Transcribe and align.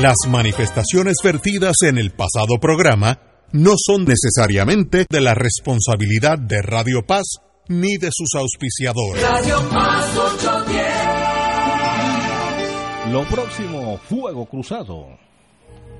Las 0.00 0.16
manifestaciones 0.28 1.16
vertidas 1.24 1.82
en 1.82 1.98
el 1.98 2.12
pasado 2.12 2.60
programa 2.60 3.18
no 3.50 3.72
son 3.76 4.04
necesariamente 4.04 5.06
de 5.10 5.20
la 5.20 5.34
responsabilidad 5.34 6.38
de 6.38 6.62
Radio 6.62 7.04
Paz 7.04 7.26
ni 7.66 7.96
de 7.96 8.10
sus 8.12 8.36
auspiciadores. 8.36 9.20
Radio 9.20 9.68
Paz 9.68 10.16
810. 10.16 13.12
Lo 13.12 13.26
próximo, 13.26 13.98
Fuego 14.08 14.46
Cruzado. 14.46 15.18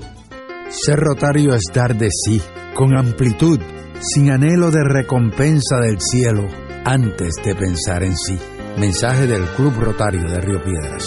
Ser 0.71 0.97
rotario 0.97 1.53
es 1.53 1.63
dar 1.73 1.97
de 1.97 2.07
sí, 2.09 2.41
con 2.73 2.97
amplitud, 2.97 3.59
sin 3.99 4.31
anhelo 4.31 4.71
de 4.71 4.81
recompensa 4.85 5.81
del 5.81 5.99
cielo, 5.99 6.47
antes 6.85 7.33
de 7.43 7.53
pensar 7.55 8.03
en 8.03 8.15
sí. 8.15 8.39
Mensaje 8.77 9.27
del 9.27 9.43
Club 9.57 9.73
Rotario 9.77 10.23
de 10.23 10.39
Río 10.39 10.63
Piedras. 10.63 11.03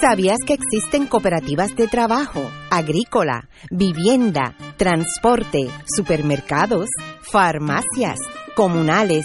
¿Sabías 0.00 0.38
que 0.46 0.54
existen 0.54 1.08
cooperativas 1.08 1.74
de 1.74 1.88
trabajo, 1.88 2.48
agrícola, 2.70 3.48
vivienda, 3.72 4.54
transporte, 4.76 5.68
supermercados, 5.92 6.88
farmacias, 7.22 8.20
comunales, 8.54 9.24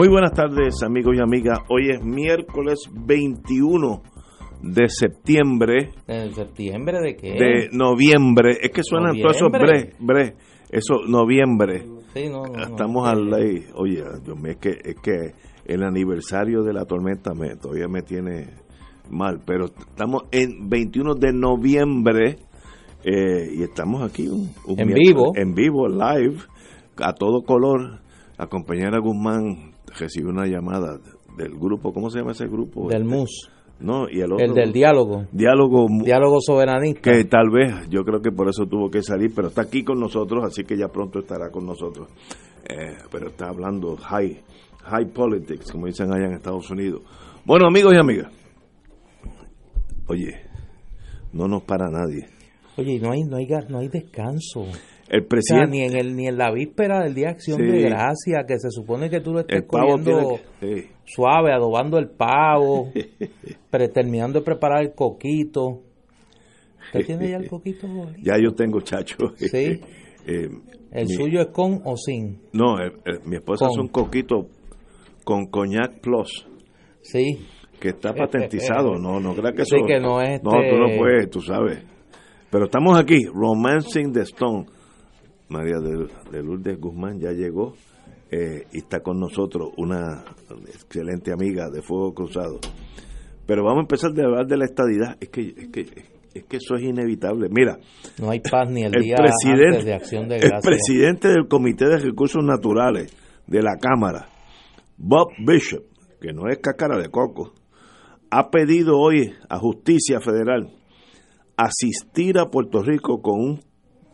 Muy 0.00 0.08
buenas 0.08 0.32
tardes 0.32 0.82
amigos 0.82 1.14
y 1.14 1.20
amigas. 1.20 1.58
Hoy 1.68 1.90
es 1.90 2.02
miércoles 2.02 2.88
21 2.90 4.02
de 4.62 4.88
septiembre. 4.88 5.90
¿De 6.06 6.32
septiembre 6.32 7.00
de 7.02 7.16
qué? 7.16 7.32
De 7.32 7.68
noviembre. 7.70 8.56
Es 8.62 8.70
que 8.70 8.82
suenan 8.82 9.20
todos 9.20 9.36
esos 9.36 9.50
bre, 9.50 9.92
bre. 9.98 10.36
Eso, 10.70 11.00
noviembre. 11.06 11.84
Sí, 12.14 12.30
no, 12.30 12.46
no, 12.46 12.62
Estamos 12.62 13.04
no. 13.04 13.10
al 13.10 13.28
ley. 13.28 13.66
Oye, 13.74 14.02
Dios 14.24 14.40
mío, 14.40 14.52
es 14.52 14.56
que, 14.56 14.70
es 14.70 14.96
que 15.02 15.34
el 15.66 15.82
aniversario 15.82 16.62
de 16.62 16.72
la 16.72 16.86
tormenta 16.86 17.34
me, 17.34 17.56
todavía 17.56 17.86
me 17.86 18.00
tiene 18.00 18.54
mal. 19.10 19.42
Pero 19.44 19.66
estamos 19.66 20.22
en 20.30 20.70
21 20.70 21.16
de 21.16 21.32
noviembre 21.34 22.36
eh, 23.04 23.50
y 23.54 23.62
estamos 23.64 24.02
aquí. 24.02 24.28
Un, 24.28 24.50
un 24.66 24.80
En 24.80 24.94
vivo. 24.94 25.32
En 25.34 25.52
vivo, 25.52 25.88
live, 25.88 26.38
a 26.96 27.12
todo 27.12 27.42
color. 27.42 28.00
La 28.38 28.46
compañera 28.46 28.98
Guzmán 29.00 29.74
recibió 29.98 30.30
una 30.30 30.46
llamada 30.46 30.98
del 31.36 31.58
grupo, 31.58 31.92
¿cómo 31.92 32.10
se 32.10 32.18
llama 32.18 32.32
ese 32.32 32.46
grupo? 32.46 32.88
Del 32.88 33.02
Este, 33.02 33.14
MUS. 33.16 33.50
No, 33.80 34.10
y 34.10 34.20
el 34.20 34.32
otro. 34.32 34.44
El 34.44 34.52
del 34.54 34.72
diálogo. 34.72 35.24
Diálogo 35.32 35.86
Diálogo 36.04 36.38
soberanista. 36.40 37.00
que 37.12 37.24
tal 37.24 37.48
vez, 37.50 37.88
yo 37.88 38.02
creo 38.04 38.20
que 38.20 38.30
por 38.30 38.48
eso 38.48 38.66
tuvo 38.66 38.90
que 38.90 39.02
salir, 39.02 39.32
pero 39.34 39.48
está 39.48 39.62
aquí 39.62 39.82
con 39.82 39.98
nosotros, 39.98 40.44
así 40.44 40.64
que 40.64 40.76
ya 40.76 40.88
pronto 40.88 41.20
estará 41.20 41.50
con 41.50 41.64
nosotros. 41.64 42.08
Eh, 42.68 42.96
pero 43.10 43.28
está 43.28 43.48
hablando 43.48 43.96
high, 43.96 44.38
high 44.84 45.06
politics, 45.12 45.72
como 45.72 45.86
dicen 45.86 46.12
allá 46.12 46.26
en 46.26 46.34
Estados 46.34 46.70
Unidos. 46.70 47.02
Bueno, 47.46 47.66
amigos 47.66 47.94
y 47.94 47.96
amigas, 47.98 48.30
oye, 50.08 50.34
no 51.32 51.48
nos 51.48 51.62
para 51.62 51.88
nadie. 51.88 52.28
Oye, 52.76 52.98
no 53.00 53.12
hay, 53.12 53.22
no 53.24 53.36
hay, 53.36 53.46
no 53.68 53.78
hay 53.78 53.88
descanso. 53.88 54.66
El 55.10 55.20
O 55.20 55.22
sea, 55.22 55.28
presidente, 55.28 55.70
ni 55.70 55.82
en, 55.82 55.96
el, 55.96 56.14
ni 56.16 56.26
en 56.28 56.38
la 56.38 56.52
víspera 56.52 57.02
del 57.02 57.14
Día 57.14 57.26
de 57.26 57.32
Acción 57.32 57.58
Sí. 57.58 57.64
de 57.66 57.80
Gracia, 57.82 58.44
que 58.46 58.58
se 58.58 58.70
supone 58.70 59.10
que 59.10 59.20
tú 59.20 59.32
lo 59.32 59.40
estés 59.40 59.64
comiendo 59.66 60.04
tiene 60.04 60.40
que- 60.60 60.82
sí. 60.82 60.88
suave, 61.04 61.52
adobando 61.52 61.98
el 61.98 62.08
pavo, 62.10 62.92
pre- 63.70 63.88
terminando 63.88 64.38
de 64.38 64.44
preparar 64.44 64.82
el 64.82 64.92
coquito. 64.94 65.82
¿Usted 66.86 67.06
tiene 67.06 67.28
ya 67.30 67.36
el 67.36 67.48
coquito? 67.48 67.86
ya 68.22 68.36
yo 68.40 68.52
tengo 68.54 68.80
chacho. 68.80 69.16
Sí. 69.36 69.80
Eh, 70.26 70.48
¿El 70.92 71.06
mi- 71.06 71.14
suyo 71.14 71.40
es 71.40 71.48
con 71.48 71.80
o 71.84 71.96
sin? 71.96 72.40
No, 72.52 72.78
eh, 72.80 72.92
eh, 73.06 73.18
mi 73.24 73.36
esposa 73.36 73.64
Con. 73.66 73.70
hace 73.72 73.80
un 73.80 73.88
coquito 73.88 74.46
con 75.24 75.46
coñac 75.46 76.00
plus. 76.00 76.46
Sí. 77.02 77.46
que 77.80 77.88
está 77.88 78.12
patentizado, 78.12 78.98
no, 78.98 79.18
no 79.20 79.34
creas 79.34 79.54
que 79.56 79.62
eso... 79.62 79.76
Sí, 79.76 79.82
que 79.86 79.98
no 79.98 80.20
es 80.20 80.42
No, 80.42 80.50
tú 80.50 80.56
no 80.76 80.86
este- 80.86 80.98
puedes, 80.98 81.30
tú 81.30 81.40
sabes. 81.40 81.82
Pero 82.50 82.66
estamos 82.66 82.98
aquí, 82.98 83.24
Romancing 83.32 84.12
the 84.12 84.20
Stone. 84.20 84.66
María 85.50 85.78
de, 85.80 86.06
de 86.30 86.42
Lourdes 86.42 86.78
Guzmán 86.78 87.18
ya 87.18 87.32
llegó 87.32 87.74
eh, 88.30 88.66
y 88.72 88.78
está 88.78 89.00
con 89.00 89.18
nosotros, 89.18 89.70
una 89.76 90.24
excelente 90.68 91.32
amiga 91.32 91.68
de 91.68 91.82
Fuego 91.82 92.14
Cruzado. 92.14 92.60
Pero 93.46 93.64
vamos 93.64 93.78
a 93.78 93.82
empezar 93.82 94.12
de 94.12 94.22
hablar 94.22 94.46
de 94.46 94.56
la 94.56 94.64
estadidad. 94.64 95.16
Es 95.20 95.28
que, 95.30 95.52
es 95.56 95.68
que, 95.70 95.80
es 96.32 96.44
que 96.44 96.56
eso 96.56 96.76
es 96.76 96.82
inevitable. 96.82 97.48
Mira, 97.50 97.78
No 98.20 98.30
hay 98.30 98.38
paz 98.38 98.70
ni 98.70 98.84
el, 98.84 98.94
el 98.94 99.02
día 99.02 99.16
antes 99.18 99.84
de 99.84 99.94
Acción 99.94 100.28
de 100.28 100.36
el 100.36 100.52
presidente 100.62 101.28
del 101.28 101.48
Comité 101.48 101.86
de 101.86 101.98
Recursos 101.98 102.44
Naturales 102.44 103.12
de 103.48 103.62
la 103.62 103.76
Cámara, 103.76 104.28
Bob 104.96 105.30
Bishop, 105.44 105.82
que 106.20 106.32
no 106.32 106.48
es 106.48 106.58
cácara 106.58 106.96
de 106.96 107.08
coco, 107.08 107.52
ha 108.30 108.50
pedido 108.50 108.96
hoy 109.00 109.32
a 109.48 109.58
Justicia 109.58 110.20
Federal 110.20 110.70
asistir 111.56 112.38
a 112.38 112.48
Puerto 112.48 112.82
Rico 112.82 113.20
con 113.20 113.40
un 113.40 113.69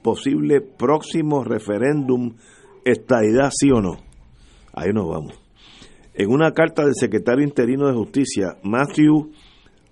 posible 0.07 0.61
próximo 0.61 1.43
referéndum 1.43 2.37
estadidad 2.85 3.51
sí 3.51 3.73
o 3.73 3.81
no. 3.81 3.97
Ahí 4.73 4.93
nos 4.93 5.09
vamos. 5.09 5.35
En 6.15 6.31
una 6.31 6.53
carta 6.53 6.85
del 6.85 6.95
secretario 6.95 7.43
interino 7.45 7.89
de 7.89 7.95
Justicia, 7.95 8.57
Matthew 8.63 9.33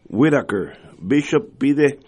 Whitaker, 0.09 0.79
Bishop 1.03 1.59
pide 1.59 1.99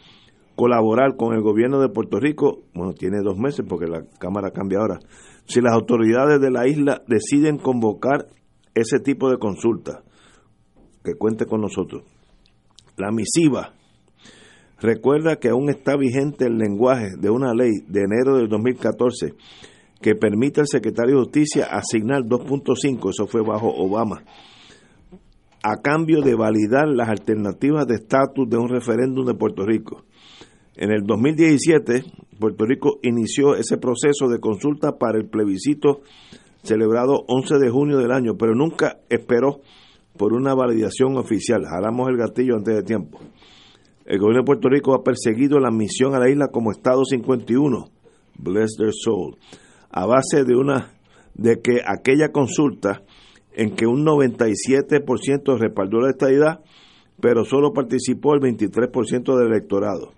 colaborar 0.55 1.17
con 1.17 1.35
el 1.35 1.43
gobierno 1.43 1.81
de 1.81 1.89
Puerto 1.89 2.21
Rico, 2.21 2.63
bueno, 2.75 2.93
tiene 2.93 3.23
dos 3.25 3.37
meses 3.39 3.67
porque 3.69 3.89
la 3.89 4.05
Cámara 4.21 4.53
cambia 4.53 4.79
ahora, 4.79 5.01
si 5.47 5.61
las 5.61 5.73
autoridades 5.73 6.41
de 6.41 6.53
la 6.53 6.69
isla 6.69 7.03
deciden 7.09 7.59
convocar 7.59 8.29
ese 8.77 9.01
tipo 9.01 9.31
de 9.31 9.39
consulta, 9.39 10.05
que 11.03 11.15
cuente 11.15 11.45
con 11.45 11.61
nosotros. 11.61 12.05
La 12.97 13.11
misiva 13.11 13.75
recuerda 14.81 15.37
que 15.37 15.49
aún 15.49 15.71
está 15.71 15.97
vigente 15.97 16.47
el 16.47 16.59
lenguaje 16.59 17.17
de 17.19 17.31
una 17.31 17.55
ley 17.55 17.73
de 17.89 18.03
enero 18.03 18.37
del 18.37 18.49
2014 18.49 19.35
que 20.01 20.15
permite 20.15 20.61
al 20.61 20.67
secretario 20.67 21.17
de 21.17 21.23
Justicia 21.23 21.67
asignar 21.71 22.23
2.5, 22.23 23.11
eso 23.11 23.27
fue 23.27 23.43
bajo 23.43 23.69
Obama, 23.69 24.23
a 25.63 25.81
cambio 25.83 26.21
de 26.21 26.35
validar 26.35 26.87
las 26.89 27.09
alternativas 27.09 27.87
de 27.87 27.97
estatus 27.97 28.49
de 28.49 28.57
un 28.57 28.69
referéndum 28.69 29.25
de 29.25 29.35
Puerto 29.35 29.65
Rico. 29.65 30.05
En 30.77 30.91
el 30.91 31.05
2017, 31.05 32.05
Puerto 32.39 32.67
Rico 32.67 32.99
inició 33.03 33.57
ese 33.57 33.79
proceso 33.79 34.29
de 34.29 34.39
consulta 34.39 34.99
para 34.99 35.19
el 35.19 35.27
plebiscito 35.27 36.03
celebrado 36.63 37.25
11 37.29 37.59
de 37.59 37.71
junio 37.71 37.97
del 37.97 38.13
año, 38.13 38.37
pero 38.39 38.55
nunca 38.55 38.99
esperó 39.09 39.61
por 40.19 40.35
una 40.35 40.55
validación 40.55 41.17
oficial. 41.17 41.65
Jalamos 41.65 42.09
el 42.09 42.17
gatillo 42.17 42.57
antes 42.57 42.75
de 42.75 42.83
tiempo. 42.83 43.19
El 44.07 44.21
gobierno 44.21 44.43
de 44.43 44.47
Puerto 44.47 44.69
Rico 44.69 44.95
ha 44.95 45.03
perseguido 45.03 45.59
la 45.59 45.67
admisión 45.69 46.15
a 46.15 46.21
la 46.21 46.31
isla 46.31 46.47
como 46.53 46.71
Estado 46.71 47.05
51, 47.05 47.91
bless 48.39 48.77
their 48.79 48.93
soul, 48.93 49.37
a 49.91 50.07
base 50.07 50.45
de 50.45 50.55
una 50.55 50.93
de 51.35 51.61
que 51.61 51.81
aquella 51.85 52.31
consulta 52.31 53.03
en 53.53 53.75
que 53.75 53.89
un 53.89 54.07
97% 54.07 55.59
respaldó 55.59 55.99
la 55.99 56.11
estadidad, 56.11 56.61
pero 57.21 57.45
solo 57.45 57.73
participó 57.73 58.35
el 58.35 58.41
23% 58.41 59.37
del 59.37 59.49
electorado. 59.49 60.13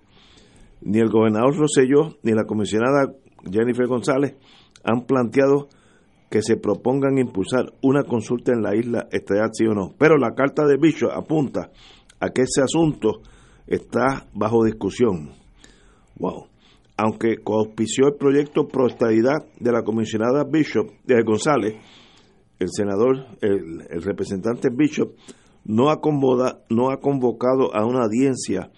Ni 0.82 0.98
el 0.98 1.08
gobernador 1.08 1.56
Rosselló 1.56 2.18
ni 2.22 2.32
la 2.32 2.44
comisionada 2.44 3.14
Jennifer 3.50 3.86
González 3.86 4.36
han 4.84 5.06
planteado 5.06 5.68
que 6.30 6.42
se 6.42 6.58
propongan 6.58 7.16
impulsar 7.16 7.72
una 7.80 8.02
consulta 8.02 8.52
en 8.52 8.60
la 8.60 8.76
isla 8.76 9.08
estadidad 9.12 9.48
sí 9.54 9.64
o 9.64 9.72
no. 9.72 9.94
Pero 9.98 10.18
la 10.18 10.34
carta 10.34 10.66
de 10.66 10.76
Bishop 10.76 11.10
apunta 11.10 11.70
a 12.20 12.30
que 12.30 12.42
ese 12.42 12.60
asunto 12.60 13.22
está 13.68 14.26
bajo 14.34 14.64
discusión. 14.64 15.30
Wow. 16.16 16.46
Aunque 16.96 17.36
coauspició 17.44 18.08
el 18.08 18.16
proyecto 18.16 18.66
pro 18.66 18.88
estadidad 18.88 19.46
de 19.60 19.70
la 19.70 19.82
comisionada 19.82 20.44
Bishop 20.44 20.88
de 21.04 21.22
González, 21.22 21.76
el 22.58 22.68
senador, 22.70 23.26
el, 23.40 24.02
representante 24.02 24.68
Bishop 24.74 25.12
no 25.64 25.90
ha, 25.90 26.00
convoda, 26.00 26.64
no 26.70 26.90
ha 26.90 26.96
convocado 26.96 27.74
a 27.74 27.86
una 27.86 28.04
audiencia 28.04 28.70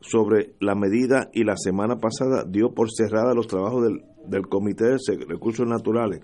sobre 0.00 0.54
la 0.60 0.76
medida 0.76 1.30
y 1.32 1.42
la 1.42 1.56
semana 1.56 1.96
pasada 1.96 2.44
dio 2.48 2.70
por 2.72 2.92
cerrada 2.92 3.34
los 3.34 3.48
trabajos 3.48 3.82
del, 3.82 4.02
del 4.28 4.46
Comité 4.46 4.84
de 4.84 5.24
Recursos 5.26 5.66
Naturales. 5.66 6.20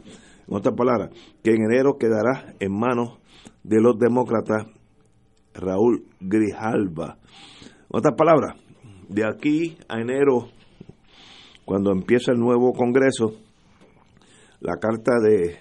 En 0.46 0.54
otras 0.54 0.76
palabras, 0.76 1.10
que 1.42 1.50
en 1.50 1.62
enero 1.62 1.96
quedará 1.98 2.54
en 2.60 2.78
manos 2.78 3.18
de 3.64 3.80
los 3.80 3.98
demócratas 3.98 4.66
Raúl 5.54 6.04
Grijalva. 6.20 7.18
Otras 7.96 8.16
palabras, 8.16 8.56
de 9.08 9.24
aquí 9.24 9.78
a 9.88 10.00
enero, 10.00 10.48
cuando 11.64 11.92
empieza 11.92 12.32
el 12.32 12.40
nuevo 12.40 12.72
Congreso, 12.72 13.36
la 14.58 14.78
carta 14.80 15.20
de 15.22 15.60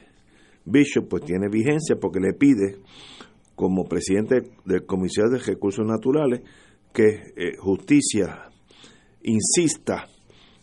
Bishop 0.66 1.08
pues 1.08 1.26
tiene 1.26 1.48
vigencia 1.48 1.96
porque 2.02 2.20
le 2.20 2.34
pide 2.34 2.80
como 3.54 3.84
presidente 3.84 4.50
del 4.66 4.84
Comisión 4.88 5.30
de 5.30 5.38
Recursos 5.38 5.86
Naturales 5.86 6.42
que 6.92 7.34
eh, 7.38 7.56
justicia 7.60 8.50
insista 9.22 10.08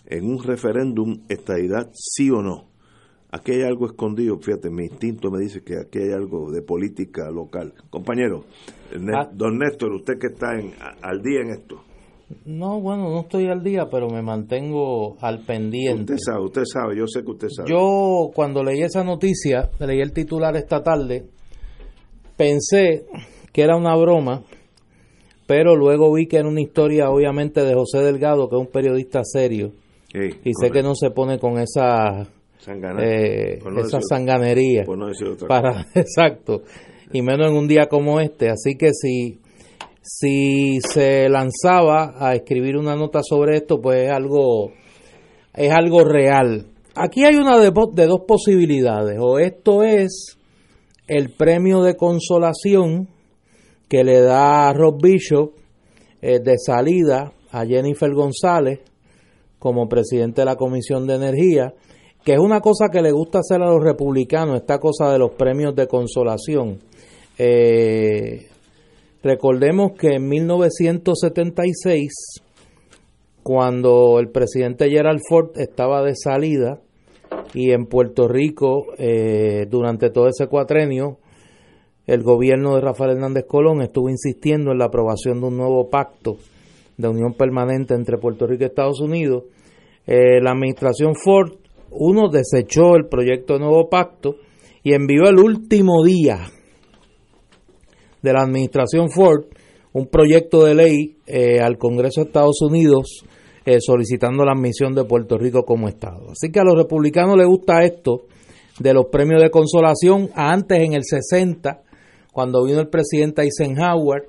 en 0.07 0.25
un 0.25 0.43
referéndum 0.43 1.21
estadidad 1.29 1.89
sí 1.95 2.31
o 2.31 2.43
no. 2.43 2.70
Aquí 3.33 3.53
hay 3.53 3.63
algo 3.63 3.87
escondido, 3.87 4.39
fíjate, 4.39 4.71
mi 4.71 4.85
instinto 4.87 5.31
me 5.31 5.39
dice 5.41 5.63
que 5.63 5.75
aquí 5.79 5.99
hay 6.01 6.13
algo 6.13 6.51
de 6.51 6.63
política 6.63 7.31
local. 7.31 7.73
Compañero, 7.89 8.45
Ah. 9.15 9.29
don 9.33 9.57
Néstor, 9.59 9.93
usted 9.93 10.15
que 10.19 10.27
está 10.29 10.59
en, 10.59 10.73
al 11.01 11.23
día 11.23 11.41
en 11.43 11.51
esto, 11.51 11.77
No, 12.45 12.81
bueno, 12.81 13.09
no 13.11 13.21
estoy 13.21 13.47
al 13.49 13.63
día, 13.63 13.89
pero 13.91 14.09
me 14.09 14.21
mantengo 14.23 15.17
al 15.21 15.45
pendiente. 15.45 16.15
usted 16.15 16.17
sabe, 16.25 16.45
usted 16.45 16.63
sabe, 16.65 16.97
yo 16.97 17.07
sé 17.07 17.23
que 17.25 17.31
usted 17.31 17.49
sabe. 17.51 17.69
Yo 17.71 18.31
cuando 18.35 18.63
leí 18.65 18.83
esa 18.83 19.03
noticia, 19.05 19.71
leí 19.81 20.01
el 20.01 20.13
titular 20.13 20.57
esta 20.57 20.83
tarde, 20.83 21.25
pensé 22.37 23.05
que 23.53 23.63
era 23.63 23.77
una 23.77 23.95
broma, 23.97 24.43
pero 25.47 25.75
luego 25.77 26.13
vi 26.13 26.27
que 26.27 26.37
era 26.39 26.49
una 26.49 26.61
historia 26.61 27.11
obviamente 27.11 27.65
de 27.65 27.75
José 27.75 27.99
Delgado, 27.99 28.49
que 28.49 28.57
es 28.57 28.61
un 28.61 28.73
periodista 28.73 29.21
serio, 29.25 29.73
y 30.15 30.53
sé 30.61 30.71
que 30.71 30.83
no 30.83 30.95
se 30.95 31.11
pone 31.11 31.39
con 31.39 31.59
esa, 31.59 32.27
Sangana, 32.27 32.40
eh, 33.03 33.59
no 33.65 33.81
esa 33.81 33.99
decir- 33.99 34.07
sanganería. 34.09 34.85
no 34.85 35.09
para 35.49 35.87
exacto. 35.95 36.63
Y 37.13 37.23
menos 37.23 37.51
en 37.51 37.57
un 37.57 37.67
día 37.69 37.87
como 37.89 38.21
este. 38.21 38.51
Así 38.51 38.77
que 38.77 38.91
si 38.93 39.39
si 40.03 40.81
se 40.81 41.29
lanzaba 41.29 42.15
a 42.19 42.35
escribir 42.35 42.77
una 42.77 42.97
nota 42.97 43.21
sobre 43.23 43.57
esto 43.59 43.81
pues 43.81 44.07
es 44.07 44.11
algo 44.13 44.73
es 45.55 45.71
algo 45.73 46.05
real. 46.05 46.67
Aquí 46.95 47.25
hay 47.25 47.37
una 47.37 47.59
de, 47.59 47.71
de 47.93 48.07
dos 48.07 48.21
posibilidades. 48.27 49.19
O 49.21 49.39
esto 49.39 49.83
es 49.83 50.37
el 51.07 51.31
premio 51.35 51.83
de 51.83 51.97
consolación 51.97 53.09
que 53.89 54.05
le 54.05 54.21
da 54.21 54.73
Rob 54.73 55.01
Bishop 55.03 55.53
eh, 56.23 56.39
de 56.41 56.57
salida 56.59 57.33
a 57.51 57.65
Jennifer 57.67 58.13
González 58.15 58.81
como 59.59 59.89
presidente 59.89 60.43
de 60.43 60.45
la 60.47 60.57
Comisión 60.57 61.07
de 61.07 61.17
Energía, 61.17 61.75
que 62.25 62.35
es 62.35 62.39
una 62.39 62.61
cosa 62.61 62.89
que 62.91 63.03
le 63.03 63.13
gusta 63.13 63.39
hacer 63.39 63.63
a 63.63 63.71
los 63.71 63.83
republicanos, 63.83 64.57
esta 64.57 64.79
cosa 64.79 65.11
de 65.11 65.19
los 65.19 65.33
premios 65.33 65.75
de 65.75 65.87
consolación. 65.87 66.79
Eh, 67.39 68.49
recordemos 69.23 69.93
que 69.99 70.17
en 70.17 70.29
1976, 70.29 72.13
cuando 73.43 74.19
el 74.19 74.29
presidente 74.29 74.91
Gerald 74.91 75.21
Ford 75.29 75.53
estaba 75.57 76.03
de 76.03 76.15
salida 76.15 76.79
y 77.55 77.73
en 77.73 77.87
Puerto 77.87 78.29
Rico, 78.29 78.87
eh, 78.99 79.67
durante 79.71 80.11
todo 80.11 80.29
ese 80.29 80.47
cuatrenio, 80.47 81.19
el 82.07 82.23
gobierno 82.23 82.75
de 82.75 82.81
Rafael 82.81 83.13
Hernández 83.13 83.45
Colón 83.47 83.83
estuvo 83.83 84.11
insistiendo 84.11 84.73
en 84.73 84.79
la 84.79 84.87
aprobación 84.87 85.41
de 85.41 85.47
un 85.47 85.57
nuevo 85.57 85.89
pacto 85.89 86.37
de 86.97 87.09
unión 87.09 87.35
permanente 87.35 87.95
entre 87.95 88.19
Puerto 88.19 88.47
Rico 88.47 88.65
y 88.65 88.67
Estados 88.67 89.01
Unidos. 89.01 89.45
Eh, 90.07 90.41
la 90.43 90.51
administración 90.51 91.15
Ford, 91.15 91.53
uno, 91.91 92.29
desechó 92.29 92.97
el 92.97 93.07
proyecto 93.07 93.55
de 93.55 93.61
nuevo 93.61 93.89
pacto 93.89 94.37
y 94.83 94.95
envió 94.95 95.29
el 95.29 95.39
último 95.39 96.05
día 96.05 96.51
de 98.23 98.33
la 98.33 98.43
administración 98.43 99.11
Ford 99.11 99.45
un 99.93 100.07
proyecto 100.07 100.65
de 100.65 100.75
ley 100.75 101.17
eh, 101.27 101.61
al 101.61 101.77
Congreso 101.79 102.21
de 102.21 102.27
Estados 102.29 102.61
Unidos 102.63 103.25
eh, 103.65 103.79
solicitando 103.81 104.45
la 104.45 104.53
admisión 104.53 104.95
de 104.95 105.05
Puerto 105.05 105.37
Rico 105.37 105.65
como 105.65 105.89
Estado. 105.89 106.31
Así 106.31 106.51
que 106.51 106.61
a 106.61 106.65
los 106.65 106.77
republicanos 106.77 107.37
les 107.37 107.47
gusta 107.47 107.83
esto 107.83 108.23
de 108.79 108.95
los 108.95 109.07
premios 109.07 109.43
de 109.43 109.51
consolación. 109.51 110.31
Antes, 110.35 110.81
en 110.81 110.95
el 110.95 111.05
60, 111.05 111.83
cuando 112.33 112.65
vino 112.65 112.81
el 112.81 112.89
presidente 112.89 113.43
Eisenhower, 113.43 114.29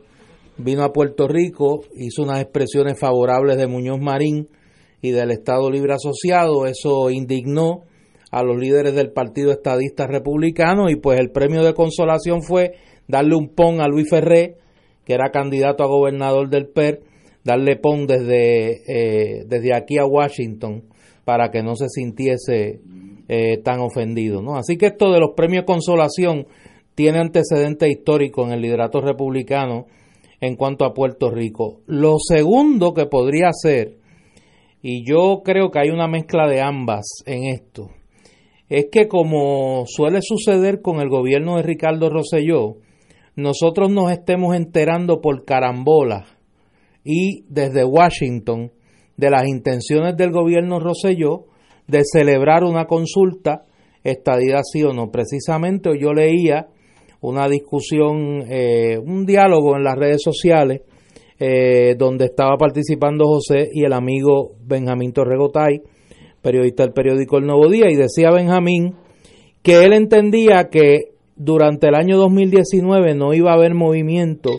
vino 0.57 0.83
a 0.83 0.91
Puerto 0.91 1.27
Rico, 1.27 1.81
hizo 1.95 2.23
unas 2.23 2.41
expresiones 2.41 2.99
favorables 2.99 3.57
de 3.57 3.67
Muñoz 3.67 3.99
Marín 3.99 4.47
y 5.01 5.11
del 5.11 5.31
Estado 5.31 5.69
Libre 5.69 5.93
Asociado. 5.93 6.65
Eso 6.65 7.09
indignó 7.09 7.83
a 8.31 8.43
los 8.43 8.57
líderes 8.57 8.95
del 8.95 9.11
Partido 9.11 9.51
Estadista 9.51 10.07
Republicano 10.07 10.89
y 10.89 10.95
pues 10.95 11.19
el 11.19 11.31
premio 11.31 11.63
de 11.63 11.73
consolación 11.73 12.41
fue 12.43 12.75
darle 13.07 13.35
un 13.35 13.49
pon 13.49 13.81
a 13.81 13.87
Luis 13.87 14.09
Ferré, 14.09 14.55
que 15.05 15.13
era 15.13 15.31
candidato 15.31 15.83
a 15.83 15.87
gobernador 15.87 16.49
del 16.49 16.67
PER, 16.67 17.01
darle 17.43 17.75
pon 17.75 18.07
desde, 18.07 18.81
eh, 18.87 19.43
desde 19.47 19.75
aquí 19.75 19.97
a 19.97 20.05
Washington 20.05 20.83
para 21.25 21.51
que 21.51 21.61
no 21.61 21.75
se 21.75 21.89
sintiese 21.89 22.79
eh, 23.27 23.57
tan 23.63 23.79
ofendido. 23.79 24.41
¿no? 24.41 24.55
Así 24.55 24.77
que 24.77 24.87
esto 24.87 25.11
de 25.11 25.19
los 25.19 25.31
premios 25.35 25.65
consolación 25.65 26.47
tiene 26.95 27.19
antecedentes 27.19 27.89
históricos 27.89 28.47
en 28.47 28.53
el 28.53 28.61
liderato 28.61 29.01
republicano 29.01 29.87
en 30.39 30.55
cuanto 30.55 30.85
a 30.85 30.93
Puerto 30.93 31.29
Rico. 31.29 31.81
Lo 31.85 32.17
segundo 32.19 32.93
que 32.93 33.05
podría 33.05 33.49
ser, 33.53 33.97
y 34.81 35.05
yo 35.05 35.41
creo 35.43 35.69
que 35.71 35.79
hay 35.79 35.89
una 35.89 36.07
mezcla 36.07 36.47
de 36.47 36.61
ambas 36.61 37.05
en 37.25 37.45
esto, 37.45 37.89
es 38.69 38.87
que 38.91 39.07
como 39.07 39.83
suele 39.85 40.19
suceder 40.21 40.81
con 40.81 41.01
el 41.01 41.09
gobierno 41.09 41.57
de 41.57 41.63
Ricardo 41.63 42.09
Rosselló, 42.09 42.77
nosotros 43.35 43.91
nos 43.91 44.11
estemos 44.11 44.55
enterando 44.55 45.21
por 45.21 45.45
carambola 45.45 46.25
y 47.03 47.43
desde 47.49 47.83
Washington 47.83 48.71
de 49.17 49.29
las 49.29 49.47
intenciones 49.47 50.15
del 50.17 50.31
gobierno 50.31 50.79
Rosselló 50.79 51.45
de 51.87 52.03
celebrar 52.03 52.63
una 52.63 52.85
consulta, 52.85 53.65
estadidad 54.03 54.61
sí 54.63 54.83
o 54.83 54.93
no. 54.93 55.11
Precisamente 55.11 55.89
yo 55.99 56.13
leía 56.13 56.67
una 57.19 57.47
discusión, 57.47 58.43
eh, 58.49 58.97
un 58.97 59.25
diálogo 59.25 59.75
en 59.75 59.83
las 59.83 59.95
redes 59.95 60.21
sociales, 60.23 60.81
eh, 61.43 61.95
donde 61.97 62.25
estaba 62.25 62.55
participando 62.55 63.25
José 63.25 63.67
y 63.73 63.83
el 63.83 63.93
amigo 63.93 64.51
Benjamín 64.63 65.11
Torregotay, 65.11 65.81
periodista 66.39 66.83
del 66.83 66.93
periódico 66.93 67.39
El 67.39 67.47
Nuevo 67.47 67.67
Día, 67.67 67.89
y 67.89 67.95
decía 67.95 68.29
Benjamín 68.29 68.93
que 69.63 69.83
él 69.83 69.93
entendía 69.93 70.69
que 70.69 71.13
durante 71.35 71.87
el 71.87 71.95
año 71.95 72.17
2019 72.17 73.15
no 73.15 73.33
iba 73.33 73.49
a 73.49 73.55
haber 73.55 73.73
movimiento 73.73 74.51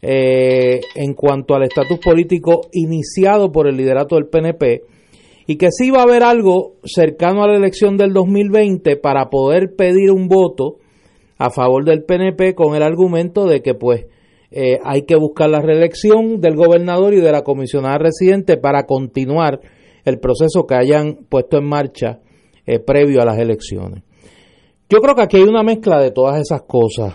eh, 0.00 0.80
en 0.94 1.12
cuanto 1.12 1.56
al 1.56 1.64
estatus 1.64 1.98
político 1.98 2.62
iniciado 2.72 3.52
por 3.52 3.68
el 3.68 3.76
liderato 3.76 4.14
del 4.14 4.28
PNP 4.28 4.80
y 5.46 5.56
que 5.56 5.68
sí 5.72 5.88
iba 5.88 5.98
a 5.98 6.04
haber 6.04 6.22
algo 6.22 6.76
cercano 6.84 7.42
a 7.42 7.48
la 7.48 7.58
elección 7.58 7.98
del 7.98 8.14
2020 8.14 8.96
para 8.96 9.28
poder 9.28 9.74
pedir 9.76 10.10
un 10.10 10.28
voto 10.28 10.76
a 11.36 11.50
favor 11.50 11.84
del 11.84 12.04
PNP 12.04 12.54
con 12.54 12.74
el 12.74 12.82
argumento 12.82 13.46
de 13.46 13.60
que 13.60 13.74
pues 13.74 14.06
eh, 14.56 14.78
hay 14.84 15.02
que 15.02 15.16
buscar 15.16 15.50
la 15.50 15.60
reelección 15.60 16.40
del 16.40 16.54
gobernador 16.54 17.12
y 17.14 17.20
de 17.20 17.32
la 17.32 17.42
comisionada 17.42 17.98
residente 17.98 18.56
para 18.56 18.84
continuar 18.86 19.60
el 20.04 20.20
proceso 20.20 20.64
que 20.66 20.76
hayan 20.76 21.26
puesto 21.28 21.58
en 21.58 21.68
marcha 21.68 22.20
eh, 22.64 22.78
previo 22.78 23.20
a 23.20 23.24
las 23.24 23.38
elecciones. 23.38 24.04
Yo 24.88 25.00
creo 25.00 25.14
que 25.14 25.22
aquí 25.22 25.36
hay 25.38 25.42
una 25.42 25.62
mezcla 25.62 25.98
de 26.00 26.10
todas 26.10 26.40
esas 26.40 26.62
cosas. 26.62 27.14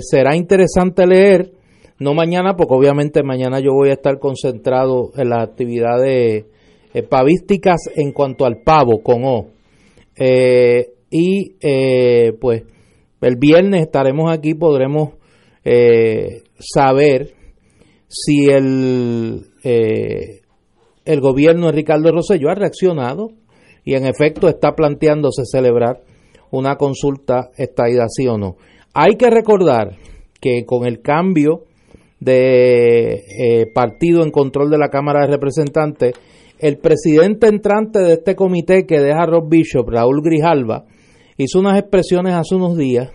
será 0.00 0.36
interesante 0.36 1.06
leer 1.06 1.50
no 1.98 2.14
mañana, 2.14 2.56
porque 2.56 2.74
obviamente 2.74 3.22
mañana 3.22 3.60
yo 3.60 3.72
voy 3.72 3.90
a 3.90 3.94
estar 3.94 4.18
concentrado 4.18 5.12
en 5.16 5.28
las 5.28 5.48
actividades 5.48 6.44
eh, 6.92 7.02
pavísticas 7.02 7.88
en 7.94 8.12
cuanto 8.12 8.44
al 8.44 8.62
pavo 8.62 9.02
con 9.02 9.24
O. 9.24 9.46
Eh, 10.16 10.90
y 11.10 11.56
eh, 11.60 12.32
pues 12.40 12.64
el 13.20 13.36
viernes 13.36 13.82
estaremos 13.82 14.32
aquí, 14.32 14.54
podremos 14.54 15.10
saber 16.58 17.34
si 18.08 18.48
el, 18.48 19.46
el 19.62 21.20
gobierno 21.20 21.66
de 21.66 21.72
Ricardo 21.72 22.12
Rosselló 22.12 22.50
ha 22.50 22.54
reaccionado 22.54 23.30
y 23.84 23.94
en 23.94 24.06
efecto 24.06 24.48
está 24.48 24.74
planteándose 24.74 25.42
celebrar 25.44 26.00
una 26.50 26.76
consulta 26.76 27.50
estaída 27.56 28.06
sí 28.08 28.26
o 28.26 28.38
no. 28.38 28.56
Hay 28.94 29.16
que 29.16 29.28
recordar 29.28 29.96
que 30.40 30.64
con 30.64 30.86
el 30.86 31.00
cambio 31.00 31.64
de 32.20 33.14
eh, 33.14 33.66
partido 33.74 34.22
en 34.22 34.30
control 34.30 34.70
de 34.70 34.78
la 34.78 34.88
Cámara 34.88 35.22
de 35.22 35.32
Representantes, 35.32 36.14
el 36.58 36.78
presidente 36.78 37.48
entrante 37.48 37.98
de 37.98 38.12
este 38.14 38.36
comité 38.36 38.86
que 38.86 39.00
deja 39.00 39.26
Rob 39.26 39.48
Bishop, 39.48 39.88
Raúl 39.88 40.22
Grijalva, 40.22 40.84
hizo 41.36 41.58
unas 41.58 41.78
expresiones 41.78 42.34
hace 42.34 42.54
unos 42.54 42.76
días 42.76 43.10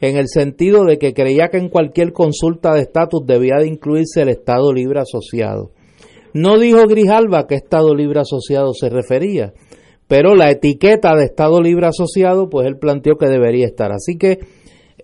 en 0.00 0.16
el 0.16 0.28
sentido 0.28 0.84
de 0.84 0.98
que 0.98 1.12
creía 1.12 1.48
que 1.48 1.58
en 1.58 1.68
cualquier 1.68 2.12
consulta 2.12 2.72
de 2.74 2.82
estatus 2.82 3.26
debía 3.26 3.56
de 3.58 3.68
incluirse 3.68 4.22
el 4.22 4.28
Estado 4.28 4.72
Libre 4.72 5.00
Asociado. 5.00 5.70
No 6.34 6.58
dijo 6.58 6.86
Grijalva 6.86 7.46
que 7.46 7.54
Estado 7.54 7.94
Libre 7.94 8.20
Asociado 8.20 8.72
se 8.74 8.90
refería, 8.90 9.54
pero 10.06 10.34
la 10.34 10.50
etiqueta 10.50 11.14
de 11.16 11.24
Estado 11.24 11.60
Libre 11.60 11.86
Asociado, 11.86 12.48
pues 12.48 12.66
él 12.66 12.78
planteó 12.78 13.16
que 13.16 13.26
debería 13.26 13.66
estar. 13.66 13.92
Así 13.92 14.16
que 14.16 14.38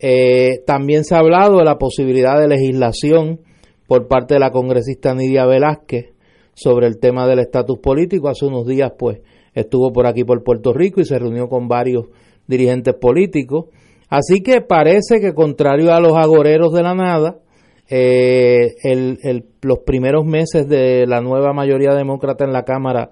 eh, 0.00 0.62
también 0.66 1.04
se 1.04 1.14
ha 1.14 1.18
hablado 1.18 1.58
de 1.58 1.64
la 1.64 1.78
posibilidad 1.78 2.38
de 2.38 2.48
legislación 2.48 3.40
por 3.86 4.06
parte 4.08 4.34
de 4.34 4.40
la 4.40 4.50
congresista 4.50 5.14
Nidia 5.14 5.46
Velázquez 5.46 6.12
sobre 6.54 6.86
el 6.86 6.98
tema 6.98 7.26
del 7.26 7.40
estatus 7.40 7.78
político. 7.78 8.28
Hace 8.28 8.46
unos 8.46 8.66
días, 8.66 8.92
pues, 8.98 9.20
estuvo 9.54 9.92
por 9.92 10.06
aquí 10.06 10.24
por 10.24 10.42
Puerto 10.42 10.72
Rico 10.72 11.00
y 11.00 11.04
se 11.04 11.18
reunió 11.18 11.48
con 11.48 11.68
varios 11.68 12.06
dirigentes 12.46 12.94
políticos. 12.94 13.66
Así 14.16 14.42
que 14.42 14.60
parece 14.60 15.20
que, 15.20 15.34
contrario 15.34 15.92
a 15.92 16.00
los 16.00 16.16
agoreros 16.16 16.72
de 16.72 16.82
la 16.82 16.94
nada, 16.94 17.38
eh, 17.88 18.74
los 19.62 19.78
primeros 19.80 20.24
meses 20.24 20.68
de 20.68 21.06
la 21.06 21.20
nueva 21.20 21.52
mayoría 21.52 21.94
demócrata 21.94 22.44
en 22.44 22.52
la 22.52 22.64
Cámara 22.64 23.10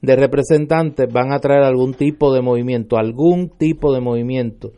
de 0.00 0.16
Representantes 0.16 1.12
van 1.12 1.32
a 1.32 1.38
traer 1.38 1.62
algún 1.62 1.94
tipo 1.94 2.32
de 2.32 2.42
movimiento, 2.42 2.96
algún 2.96 3.50
tipo 3.50 3.92
de 3.92 4.00
movimiento 4.00 4.72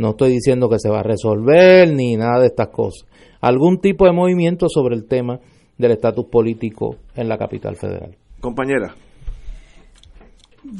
no 0.00 0.10
estoy 0.10 0.32
diciendo 0.32 0.70
que 0.70 0.78
se 0.78 0.88
va 0.88 1.00
a 1.00 1.02
resolver 1.02 1.92
ni 1.92 2.16
nada 2.16 2.40
de 2.40 2.46
estas 2.46 2.68
cosas. 2.68 3.06
Algún 3.42 3.80
tipo 3.80 4.06
de 4.06 4.12
movimiento 4.12 4.66
sobre 4.70 4.96
el 4.96 5.06
tema 5.06 5.38
del 5.76 5.92
estatus 5.92 6.24
político 6.26 6.96
en 7.14 7.28
la 7.28 7.36
capital 7.36 7.76
federal. 7.76 8.16
Compañera. 8.40 8.94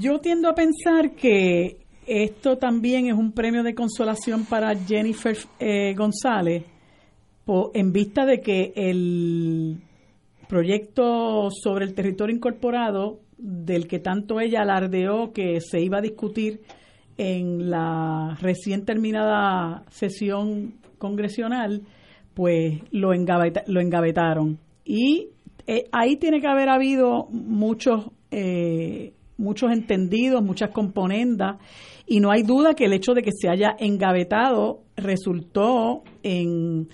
Yo 0.00 0.21
tiendo 0.21 0.49
a 0.49 0.54
pensar 0.54 1.14
que 1.14 1.76
esto 2.07 2.59
también 2.59 3.07
es 3.07 3.14
un 3.14 3.33
premio 3.33 3.62
de 3.62 3.75
consolación 3.75 4.45
para 4.45 4.75
Jennifer 4.75 5.37
eh, 5.59 5.95
González 5.95 6.64
en 7.75 7.92
vista 7.92 8.25
de 8.26 8.40
que 8.40 8.73
el 8.76 9.76
proyecto 10.49 11.49
sobre 11.50 11.85
el 11.85 11.95
territorio 11.95 12.35
incorporado 12.35 13.21
del 13.38 13.87
que 13.88 13.99
tanto 13.99 14.40
ella 14.40 14.62
alardeó 14.62 15.33
que 15.33 15.61
se 15.61 15.80
iba 15.80 15.99
a 15.99 16.02
discutir 16.02 16.61
en 17.16 17.71
la 17.71 18.37
recién 18.40 18.85
terminada 18.85 19.85
sesión 19.90 20.75
congresional, 20.99 21.83
pues 22.35 22.80
lo, 22.92 23.11
lo 23.12 23.80
engavetaron. 23.80 24.59
Y 24.85 25.28
eh, 25.66 25.85
ahí 25.92 26.16
tiene 26.16 26.40
que 26.40 26.47
haber 26.47 26.69
habido 26.69 27.26
muchos, 27.30 28.07
eh, 28.30 29.12
muchos 29.38 29.73
entendidos, 29.73 30.42
muchas 30.42 30.71
componendas, 30.71 31.57
y 32.11 32.19
no 32.19 32.33
hay 32.33 32.43
duda 32.43 32.75
que 32.75 32.87
el 32.87 32.93
hecho 32.93 33.14
de 33.14 33.23
que 33.23 33.31
se 33.31 33.49
haya 33.49 33.76
engavetado 33.79 34.83
resultó 34.97 36.02
en, 36.25 36.88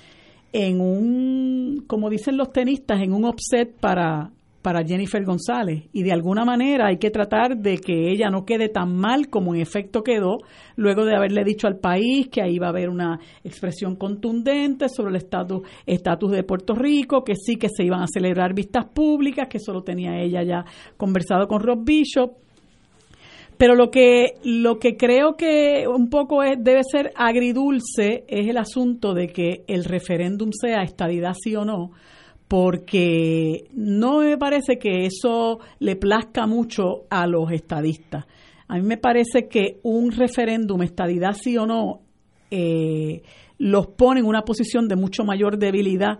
en 0.53 0.81
un, 0.83 1.85
como 1.87 2.11
dicen 2.11 2.37
los 2.37 2.53
tenistas, 2.53 3.01
en 3.01 3.15
un 3.15 3.25
offset 3.25 3.75
para, 3.81 4.31
para 4.61 4.85
Jennifer 4.85 5.25
González 5.25 5.85
y 5.91 6.03
de 6.03 6.13
alguna 6.13 6.45
manera 6.45 6.89
hay 6.89 6.99
que 6.99 7.11
tratar 7.11 7.57
de 7.57 7.79
que 7.79 8.11
ella 8.11 8.29
no 8.29 8.45
quede 8.45 8.69
tan 8.69 8.95
mal 8.95 9.31
como 9.31 9.55
en 9.55 9.63
efecto 9.63 10.03
quedó 10.03 10.37
luego 10.77 11.07
de 11.07 11.17
haberle 11.17 11.45
dicho 11.45 11.67
al 11.67 11.79
país 11.79 12.29
que 12.29 12.43
ahí 12.43 12.59
va 12.59 12.67
a 12.67 12.71
haber 12.71 12.91
una 12.91 13.19
expresión 13.43 13.97
contundente 13.97 14.91
sobre 14.91 15.13
el 15.13 15.17
estatus 15.17 15.63
estatus 15.87 16.31
de 16.31 16.43
Puerto 16.43 16.75
Rico, 16.75 17.25
que 17.25 17.37
sí 17.37 17.57
que 17.57 17.71
se 17.71 17.85
iban 17.85 18.03
a 18.03 18.07
celebrar 18.07 18.53
vistas 18.53 18.85
públicas, 18.85 19.49
que 19.49 19.61
solo 19.61 19.83
tenía 19.83 20.21
ella 20.21 20.43
ya 20.43 20.63
conversado 20.99 21.49
con 21.49 21.63
Rob 21.63 21.83
Bishop. 21.87 22.46
Pero 23.59 23.75
lo 23.75 23.91
que 23.91 24.35
lo 24.45 24.79
que 24.79 24.97
creo 24.97 25.37
que 25.37 25.87
un 25.89 26.11
poco 26.11 26.43
es, 26.43 26.63
debe 26.63 26.83
ser 26.85 27.13
agridulce 27.17 28.25
es 28.29 28.49
el 28.49 28.59
asunto 28.59 29.15
de 29.15 29.29
que 29.29 29.65
el 29.67 29.85
referéndum 29.85 30.51
sea 30.53 30.83
estadidad 30.83 31.35
sí 31.35 31.57
o 31.57 31.65
no, 31.65 31.93
porque 32.49 33.69
no 33.73 34.19
me 34.19 34.37
parece 34.37 34.79
que 34.79 35.07
eso 35.07 35.61
le 35.79 35.97
plazca 35.97 36.47
mucho 36.47 37.05
a 37.09 37.27
los 37.27 37.51
estadistas. 37.51 38.27
A 38.69 38.77
mí 38.77 38.83
me 38.83 38.99
parece 38.99 39.49
que 39.49 39.79
un 39.83 40.11
referéndum, 40.11 40.83
estadidad 40.83 41.33
sí 41.33 41.57
o 41.57 41.67
no, 41.67 42.01
eh, 42.51 43.23
los 43.59 43.87
pone 43.87 44.21
en 44.21 44.27
una 44.27 44.43
posición 44.43 44.87
de 44.87 44.97
mucho 44.97 45.25
mayor 45.25 45.59
debilidad 45.59 46.19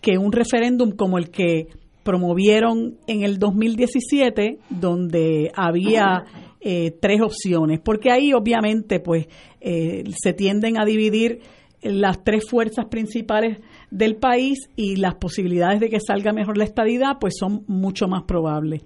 que 0.00 0.18
un 0.18 0.30
referéndum 0.30 0.92
como 0.92 1.18
el 1.18 1.30
que 1.30 1.68
promovieron 2.04 2.98
en 3.08 3.24
el 3.24 3.38
2017, 3.38 4.60
donde 4.70 5.50
había 5.56 6.24
eh, 6.60 6.96
tres 7.00 7.20
opciones, 7.20 7.80
porque 7.80 8.10
ahí 8.10 8.32
obviamente 8.32 9.00
pues 9.00 9.26
eh, 9.60 10.04
se 10.22 10.32
tienden 10.32 10.80
a 10.80 10.84
dividir 10.84 11.40
las 11.82 12.24
tres 12.24 12.44
fuerzas 12.48 12.86
principales 12.86 13.58
del 13.90 14.16
país 14.16 14.58
y 14.74 14.96
las 14.96 15.14
posibilidades 15.14 15.80
de 15.80 15.88
que 15.88 16.00
salga 16.00 16.32
mejor 16.32 16.56
la 16.56 16.64
estadidad 16.64 17.18
pues 17.20 17.34
son 17.38 17.64
mucho 17.66 18.08
más 18.08 18.24
probables. 18.24 18.82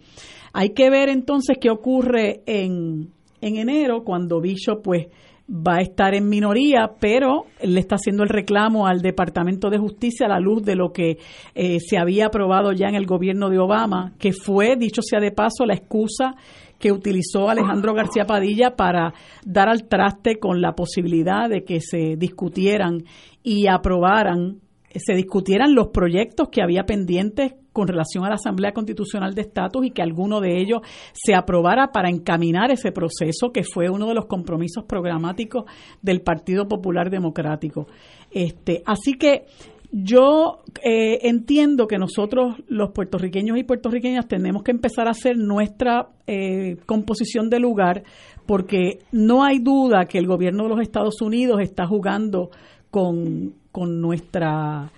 Hay 0.52 0.70
que 0.70 0.90
ver 0.90 1.08
entonces 1.08 1.58
qué 1.60 1.70
ocurre 1.70 2.42
en, 2.46 3.12
en 3.40 3.56
enero 3.56 4.02
cuando 4.04 4.40
Bishop 4.40 4.82
pues 4.82 5.06
va 5.50 5.76
a 5.76 5.82
estar 5.82 6.14
en 6.14 6.28
minoría, 6.28 6.92
pero 7.00 7.46
le 7.62 7.80
está 7.80 7.96
haciendo 7.96 8.22
el 8.22 8.28
reclamo 8.28 8.86
al 8.86 9.00
Departamento 9.00 9.68
de 9.68 9.78
Justicia 9.78 10.26
a 10.26 10.28
la 10.28 10.38
luz 10.38 10.62
de 10.62 10.76
lo 10.76 10.92
que 10.92 11.18
eh, 11.54 11.78
se 11.80 11.98
había 11.98 12.26
aprobado 12.26 12.72
ya 12.72 12.88
en 12.88 12.94
el 12.94 13.06
gobierno 13.06 13.50
de 13.50 13.58
Obama, 13.58 14.12
que 14.18 14.32
fue, 14.32 14.76
dicho 14.76 15.02
sea 15.02 15.18
de 15.18 15.32
paso, 15.32 15.66
la 15.66 15.74
excusa 15.74 16.36
que 16.80 16.90
utilizó 16.90 17.48
Alejandro 17.48 17.94
García 17.94 18.24
Padilla 18.24 18.74
para 18.74 19.12
dar 19.44 19.68
al 19.68 19.86
traste 19.86 20.40
con 20.40 20.60
la 20.60 20.72
posibilidad 20.72 21.48
de 21.48 21.62
que 21.62 21.80
se 21.80 22.16
discutieran 22.16 23.04
y 23.42 23.68
aprobaran, 23.68 24.60
se 24.94 25.14
discutieran 25.14 25.74
los 25.74 25.88
proyectos 25.88 26.48
que 26.48 26.62
había 26.62 26.84
pendientes 26.84 27.52
con 27.72 27.86
relación 27.86 28.24
a 28.24 28.30
la 28.30 28.34
Asamblea 28.34 28.72
Constitucional 28.72 29.34
de 29.34 29.42
Estatus 29.42 29.86
y 29.86 29.90
que 29.90 30.02
alguno 30.02 30.40
de 30.40 30.60
ellos 30.60 30.80
se 31.12 31.34
aprobara 31.34 31.92
para 31.92 32.08
encaminar 32.08 32.70
ese 32.72 32.90
proceso 32.90 33.52
que 33.52 33.62
fue 33.62 33.90
uno 33.90 34.08
de 34.08 34.14
los 34.14 34.26
compromisos 34.26 34.84
programáticos 34.84 35.64
del 36.02 36.22
Partido 36.22 36.66
Popular 36.66 37.10
Democrático. 37.10 37.86
Este, 38.30 38.82
así 38.86 39.14
que 39.14 39.44
yo 39.92 40.60
eh, 40.82 41.18
entiendo 41.22 41.86
que 41.86 41.98
nosotros, 41.98 42.56
los 42.68 42.92
puertorriqueños 42.92 43.58
y 43.58 43.64
puertorriqueñas, 43.64 44.28
tenemos 44.28 44.62
que 44.62 44.70
empezar 44.70 45.08
a 45.08 45.12
hacer 45.12 45.36
nuestra 45.36 46.08
eh, 46.26 46.76
composición 46.86 47.50
de 47.50 47.58
lugar, 47.58 48.04
porque 48.46 49.00
no 49.10 49.42
hay 49.42 49.58
duda 49.58 50.04
que 50.04 50.18
el 50.18 50.26
gobierno 50.26 50.64
de 50.64 50.68
los 50.70 50.80
Estados 50.80 51.20
Unidos 51.20 51.60
está 51.60 51.86
jugando 51.86 52.50
con, 52.90 53.54
con 53.72 54.00
nuestra 54.00 54.90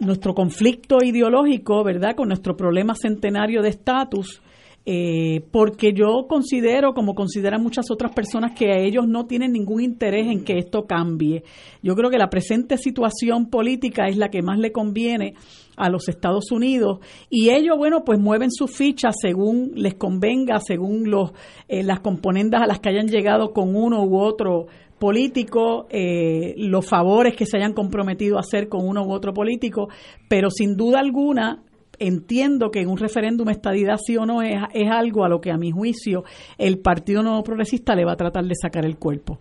nuestro 0.00 0.34
conflicto 0.34 0.98
ideológico, 1.04 1.84
¿verdad? 1.84 2.16
Con 2.16 2.28
nuestro 2.28 2.56
problema 2.56 2.94
centenario 2.96 3.62
de 3.62 3.68
estatus, 3.68 4.42
eh, 4.86 5.42
porque 5.50 5.92
yo 5.94 6.26
considero, 6.28 6.92
como 6.92 7.14
consideran 7.14 7.62
muchas 7.62 7.90
otras 7.90 8.12
personas, 8.12 8.52
que 8.52 8.70
a 8.70 8.78
ellos 8.78 9.06
no 9.08 9.26
tienen 9.26 9.52
ningún 9.52 9.82
interés 9.82 10.26
en 10.26 10.44
que 10.44 10.58
esto 10.58 10.86
cambie. 10.86 11.42
Yo 11.82 11.94
creo 11.94 12.10
que 12.10 12.18
la 12.18 12.28
presente 12.28 12.76
situación 12.76 13.48
política 13.48 14.06
es 14.08 14.16
la 14.16 14.28
que 14.28 14.42
más 14.42 14.58
le 14.58 14.72
conviene 14.72 15.34
a 15.76 15.88
los 15.88 16.08
Estados 16.08 16.52
Unidos 16.52 17.00
y 17.30 17.50
ellos, 17.50 17.76
bueno, 17.76 18.04
pues 18.04 18.20
mueven 18.20 18.50
sus 18.50 18.70
fichas 18.70 19.16
según 19.20 19.72
les 19.74 19.94
convenga, 19.94 20.60
según 20.60 21.10
los, 21.10 21.32
eh, 21.68 21.82
las 21.82 22.00
componendas 22.00 22.62
a 22.62 22.66
las 22.66 22.78
que 22.78 22.90
hayan 22.90 23.08
llegado 23.08 23.52
con 23.52 23.74
uno 23.74 24.04
u 24.04 24.18
otro 24.20 24.66
político, 24.98 25.86
eh, 25.90 26.54
los 26.56 26.86
favores 26.86 27.34
que 27.34 27.46
se 27.46 27.56
hayan 27.56 27.72
comprometido 27.72 28.36
a 28.36 28.40
hacer 28.40 28.68
con 28.68 28.86
uno 28.86 29.04
u 29.04 29.12
otro 29.12 29.34
político, 29.34 29.88
pero 30.28 30.50
sin 30.50 30.76
duda 30.76 31.00
alguna 31.00 31.62
entiendo 31.98 32.70
que 32.70 32.80
en 32.80 32.88
un 32.88 32.96
referéndum 32.96 33.48
estadidad 33.48 33.96
sí 34.04 34.16
o 34.16 34.26
no 34.26 34.42
es, 34.42 34.60
es 34.72 34.90
algo 34.90 35.24
a 35.24 35.28
lo 35.28 35.40
que 35.40 35.50
a 35.50 35.56
mi 35.56 35.70
juicio 35.70 36.24
el 36.58 36.78
Partido 36.78 37.22
Nuevo 37.22 37.42
Progresista 37.42 37.94
le 37.94 38.04
va 38.04 38.12
a 38.12 38.16
tratar 38.16 38.44
de 38.44 38.54
sacar 38.54 38.84
el 38.84 38.96
cuerpo. 38.96 39.40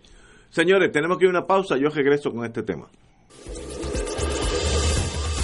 Señores, 0.50 0.91
tenemos 0.91 1.17
que 1.17 1.25
ir 1.25 1.29
a 1.29 1.31
una 1.31 1.48
pausa, 1.48 1.77
yo 1.77 1.89
regreso 1.89 2.31
con 2.31 2.45
este 2.45 2.63
tema. 2.63 2.88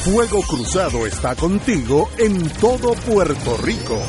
Fuego 0.04 0.40
Cruzado 0.48 1.06
está 1.06 1.36
contigo 1.36 2.10
en 2.18 2.48
todo 2.62 2.94
Puerto 2.94 3.58
Rico. 3.64 4.00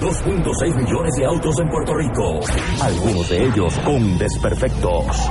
2.6 0.00 0.74
millones 0.74 1.14
de 1.14 1.24
autos 1.26 1.54
en 1.60 1.68
Puerto 1.68 1.94
Rico, 1.94 2.40
algunos 2.80 3.28
de 3.28 3.44
ellos 3.44 3.78
con 3.84 4.18
desperfectos. 4.18 5.30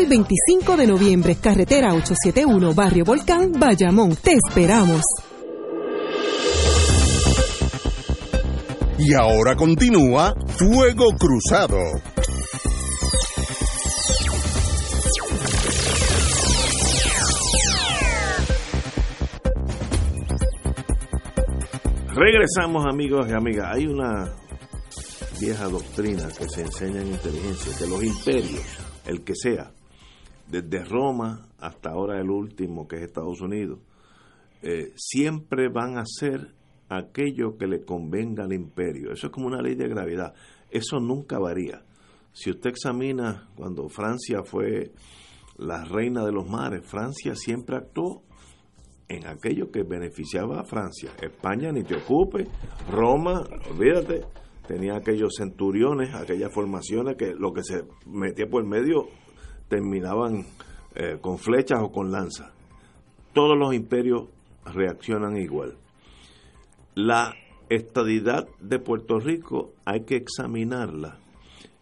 y 0.01 0.05
25 0.05 0.77
de 0.77 0.87
noviembre, 0.87 1.35
carretera 1.35 1.93
871, 1.93 2.73
Barrio 2.73 3.05
Volcán, 3.05 3.51
Bayamón. 3.51 4.15
Te 4.15 4.33
esperamos. 4.33 5.01
Y 8.97 9.13
ahora 9.13 9.55
continúa 9.55 10.33
Fuego 10.47 11.09
Cruzado. 11.17 11.77
Regresamos 22.13 22.85
amigos 22.85 23.27
y 23.29 23.33
amigas. 23.33 23.67
Hay 23.73 23.87
una 23.87 24.31
vieja 25.39 25.65
doctrina 25.65 26.27
que 26.27 26.47
se 26.49 26.61
enseña 26.61 27.01
en 27.01 27.07
inteligencia, 27.07 27.77
que 27.77 27.87
los 27.87 28.03
imperios, 28.03 28.63
el 29.05 29.23
que 29.23 29.33
sea, 29.35 29.71
desde 30.51 30.83
Roma 30.83 31.47
hasta 31.59 31.91
ahora 31.91 32.19
el 32.19 32.29
último, 32.29 32.87
que 32.87 32.97
es 32.97 33.03
Estados 33.03 33.41
Unidos, 33.41 33.79
eh, 34.61 34.91
siempre 34.95 35.69
van 35.69 35.97
a 35.97 36.03
ser 36.05 36.53
aquello 36.89 37.57
que 37.57 37.67
le 37.67 37.83
convenga 37.85 38.43
al 38.43 38.53
imperio. 38.53 39.11
Eso 39.11 39.27
es 39.27 39.33
como 39.33 39.47
una 39.47 39.61
ley 39.61 39.75
de 39.75 39.87
gravedad. 39.87 40.33
Eso 40.69 40.99
nunca 40.99 41.39
varía. 41.39 41.83
Si 42.33 42.49
usted 42.49 42.69
examina 42.69 43.49
cuando 43.55 43.87
Francia 43.89 44.43
fue 44.43 44.91
la 45.57 45.85
reina 45.85 46.25
de 46.25 46.31
los 46.31 46.47
mares, 46.49 46.85
Francia 46.85 47.35
siempre 47.35 47.77
actuó 47.77 48.23
en 49.07 49.27
aquello 49.27 49.71
que 49.71 49.83
beneficiaba 49.83 50.61
a 50.61 50.63
Francia. 50.63 51.11
España 51.21 51.71
ni 51.71 51.83
te 51.83 51.95
ocupe, 51.95 52.47
Roma, 52.89 53.43
olvídate, 53.69 54.21
tenía 54.67 54.95
aquellos 54.95 55.33
centuriones, 55.37 56.13
aquellas 56.13 56.53
formaciones 56.53 57.17
que 57.17 57.33
lo 57.33 57.51
que 57.51 57.63
se 57.63 57.83
metía 58.05 58.47
por 58.47 58.63
el 58.63 58.69
medio 58.69 59.07
terminaban 59.71 60.45
eh, 60.95 61.17
con 61.21 61.37
flechas 61.37 61.79
o 61.81 61.93
con 61.93 62.11
lanzas. 62.11 62.51
Todos 63.31 63.57
los 63.57 63.73
imperios 63.73 64.25
reaccionan 64.65 65.37
igual. 65.37 65.77
La 66.93 67.33
estadidad 67.69 68.49
de 68.59 68.79
Puerto 68.79 69.17
Rico 69.17 69.71
hay 69.85 70.01
que 70.01 70.17
examinarla 70.17 71.19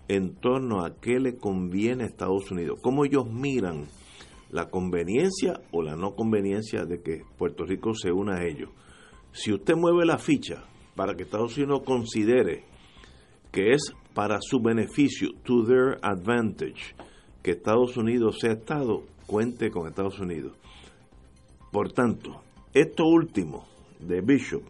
en 0.08 0.36
torno 0.36 0.86
a 0.86 1.00
qué 1.02 1.20
le 1.20 1.38
conviene 1.38 2.04
a 2.04 2.08
Estados 2.08 2.52
Unidos, 2.52 2.80
cómo 2.84 3.06
ellos 3.06 3.26
miran 3.28 3.88
la 4.52 4.70
conveniencia 4.70 5.60
o 5.72 5.82
la 5.82 5.96
no 5.96 6.14
conveniencia 6.14 6.86
de 6.86 7.02
que 7.02 7.24
Puerto 7.40 7.66
Rico 7.66 7.96
se 7.96 8.12
una 8.12 8.38
a 8.38 8.46
ellos. 8.46 8.70
Si 9.32 9.52
usted 9.52 9.74
mueve 9.76 10.06
la 10.06 10.20
ficha 10.20 10.64
para 10.96 11.16
que 11.16 11.24
Estados 11.24 11.58
Unidos 11.58 11.82
considere 11.84 12.66
que 13.52 13.72
es 13.72 13.96
para 14.14 14.38
su 14.42 14.60
beneficio, 14.62 15.30
to 15.44 15.66
their 15.66 15.98
advantage, 16.04 16.94
que 17.42 17.52
Estados 17.52 17.98
Unidos 17.98 18.40
sea 18.40 18.54
Estado, 18.54 19.04
cuente 19.26 19.70
con 19.70 19.88
Estados 19.88 20.20
Unidos. 20.20 20.54
Por 21.72 21.92
tanto, 21.92 22.42
esto 22.74 23.06
último 23.06 23.66
de 24.00 24.22
Bishop, 24.22 24.64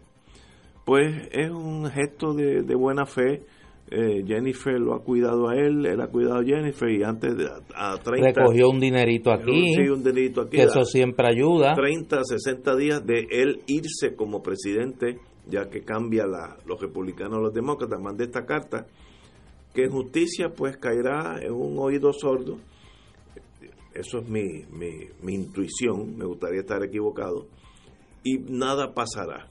pues 0.84 1.28
es 1.32 1.50
un 1.50 1.88
gesto 1.90 2.34
de, 2.34 2.74
buena 2.74 3.06
fe. 3.06 3.42
Eh, 3.92 4.22
Jennifer 4.24 4.78
lo 4.78 4.94
ha 4.94 5.02
cuidado 5.02 5.48
a 5.48 5.56
él, 5.56 5.84
él 5.84 6.00
ha 6.00 6.06
cuidado 6.06 6.40
a 6.40 6.44
Jennifer 6.44 6.88
y 6.88 7.02
antes 7.02 7.36
de 7.36 7.46
a 7.74 7.96
30, 7.96 8.40
recogió 8.40 8.68
un 8.68 8.78
dinerito 8.78 9.32
aquí, 9.32 9.74
sí, 9.74 9.88
un 9.88 10.04
dinerito 10.04 10.42
aquí 10.42 10.58
que 10.58 10.62
eso 10.62 10.84
siempre 10.84 11.26
ayuda. 11.26 11.74
30, 11.74 12.22
60 12.22 12.76
días 12.76 13.04
de 13.04 13.26
él 13.30 13.62
irse 13.66 14.14
como 14.14 14.44
presidente, 14.44 15.18
ya 15.48 15.68
que 15.68 15.80
cambia 15.80 16.24
la, 16.24 16.56
los 16.66 16.80
republicanos 16.80 17.38
a 17.38 17.40
los 17.40 17.52
demócratas, 17.52 17.98
manda 18.00 18.22
esta 18.22 18.44
carta, 18.46 18.86
que 19.74 19.88
justicia 19.88 20.50
pues 20.54 20.76
caerá 20.76 21.38
en 21.40 21.52
un 21.52 21.78
oído 21.78 22.12
sordo. 22.12 22.58
Eso 23.94 24.18
es 24.18 24.28
mi, 24.28 24.64
mi, 24.70 25.08
mi 25.22 25.34
intuición, 25.34 26.16
me 26.16 26.24
gustaría 26.24 26.60
estar 26.60 26.82
equivocado, 26.84 27.48
y 28.22 28.38
nada 28.38 28.94
pasará 28.94 29.50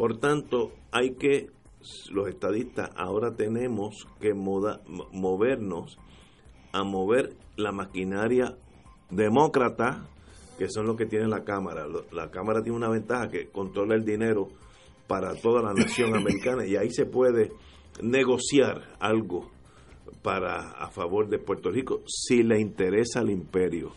por 0.00 0.16
tanto, 0.16 0.72
hay 0.92 1.10
que, 1.16 1.50
los 2.10 2.26
estadistas, 2.26 2.88
ahora 2.96 3.34
tenemos 3.36 4.06
que 4.18 4.32
movernos 4.32 5.98
a 6.72 6.84
mover 6.84 7.36
la 7.56 7.70
maquinaria 7.70 8.56
demócrata, 9.10 10.08
que 10.56 10.70
son 10.70 10.86
los 10.86 10.96
que 10.96 11.04
tiene 11.04 11.28
la 11.28 11.44
Cámara. 11.44 11.84
La 12.12 12.30
Cámara 12.30 12.62
tiene 12.62 12.78
una 12.78 12.88
ventaja 12.88 13.28
que 13.28 13.50
controla 13.50 13.94
el 13.94 14.06
dinero 14.06 14.48
para 15.06 15.34
toda 15.34 15.60
la 15.60 15.74
nación 15.74 16.14
americana 16.16 16.64
y 16.64 16.76
ahí 16.76 16.88
se 16.90 17.04
puede 17.04 17.52
negociar 18.02 18.96
algo 18.98 19.50
para 20.22 20.72
a 20.72 20.90
favor 20.90 21.28
de 21.28 21.38
Puerto 21.38 21.70
Rico 21.70 22.02
si 22.06 22.42
le 22.42 22.60
interesa 22.60 23.20
al 23.20 23.30
imperio. 23.30 23.92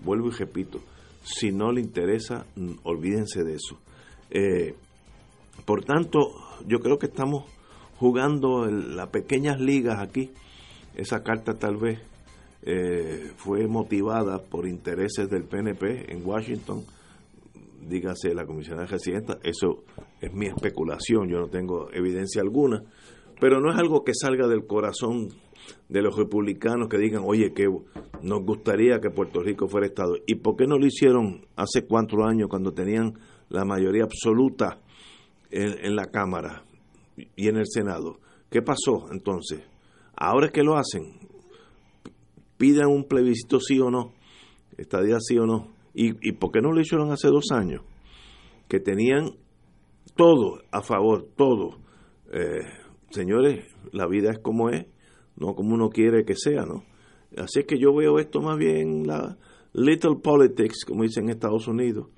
Vuelvo 0.00 0.28
y 0.28 0.32
repito, 0.32 0.80
si 1.22 1.52
no 1.52 1.72
le 1.72 1.80
interesa, 1.80 2.46
olvídense 2.84 3.44
de 3.44 3.54
eso. 3.54 3.78
Eh, 4.30 4.74
por 5.64 5.84
tanto, 5.84 6.32
yo 6.66 6.80
creo 6.80 6.98
que 6.98 7.06
estamos 7.06 7.44
jugando 7.96 8.66
en 8.66 8.96
las 8.96 9.08
pequeñas 9.08 9.60
ligas 9.60 9.98
aquí. 10.00 10.30
Esa 10.94 11.22
carta 11.22 11.54
tal 11.54 11.76
vez 11.76 12.00
eh, 12.62 13.32
fue 13.36 13.66
motivada 13.66 14.38
por 14.38 14.66
intereses 14.66 15.30
del 15.30 15.44
PNP 15.44 16.12
en 16.12 16.26
Washington, 16.26 16.84
dígase 17.88 18.34
la 18.34 18.44
comisionada 18.46 18.86
residenta, 18.86 19.38
eso 19.42 19.84
es 20.20 20.32
mi 20.34 20.46
especulación, 20.46 21.28
yo 21.28 21.38
no 21.38 21.48
tengo 21.48 21.88
evidencia 21.92 22.42
alguna, 22.42 22.82
pero 23.40 23.60
no 23.60 23.72
es 23.72 23.78
algo 23.78 24.04
que 24.04 24.12
salga 24.14 24.46
del 24.48 24.66
corazón 24.66 25.28
de 25.88 26.02
los 26.02 26.16
republicanos 26.16 26.88
que 26.88 26.98
digan, 26.98 27.22
oye, 27.24 27.52
que 27.52 27.66
nos 28.22 28.44
gustaría 28.44 29.00
que 29.00 29.10
Puerto 29.10 29.40
Rico 29.42 29.68
fuera 29.68 29.86
Estado. 29.86 30.16
¿Y 30.26 30.36
por 30.36 30.56
qué 30.56 30.66
no 30.66 30.78
lo 30.78 30.86
hicieron 30.86 31.46
hace 31.56 31.86
cuatro 31.86 32.24
años 32.24 32.48
cuando 32.48 32.72
tenían 32.72 33.14
la 33.48 33.64
mayoría 33.64 34.04
absoluta 34.04 34.80
en, 35.50 35.96
la 35.96 36.06
Cámara 36.06 36.64
y 37.16 37.48
en 37.48 37.56
el 37.56 37.66
Senado. 37.66 38.18
¿Qué 38.50 38.62
pasó 38.62 39.10
entonces? 39.12 39.62
Ahora 40.14 40.46
es 40.46 40.52
que 40.52 40.62
lo 40.62 40.76
hacen, 40.76 41.18
pidan 42.56 42.88
un 42.88 43.04
plebiscito 43.04 43.60
sí 43.60 43.78
o 43.80 43.90
no, 43.90 44.12
estadía 44.76 45.18
sí 45.20 45.38
o 45.38 45.46
no. 45.46 45.72
¿Y, 45.94 46.28
¿Y 46.28 46.32
por 46.32 46.52
qué 46.52 46.60
no 46.60 46.72
lo 46.72 46.80
hicieron 46.80 47.10
hace 47.12 47.28
dos 47.28 47.50
años? 47.52 47.82
Que 48.68 48.80
tenían 48.80 49.30
todo 50.16 50.60
a 50.70 50.82
favor, 50.82 51.28
todo. 51.36 51.78
Eh, 52.32 52.60
señores, 53.10 53.64
la 53.92 54.06
vida 54.06 54.30
es 54.30 54.38
como 54.38 54.70
es, 54.70 54.86
no 55.36 55.54
como 55.54 55.74
uno 55.74 55.90
quiere 55.90 56.24
que 56.24 56.34
sea, 56.34 56.64
¿no? 56.64 56.84
Así 57.36 57.60
es 57.60 57.66
que 57.66 57.78
yo 57.78 57.94
veo 57.94 58.18
esto 58.18 58.40
más 58.40 58.56
bien 58.58 59.06
la 59.06 59.36
little 59.74 60.16
politics, 60.22 60.84
como 60.84 61.02
dicen 61.02 61.24
en 61.24 61.30
Estados 61.30 61.68
Unidos, 61.68 62.08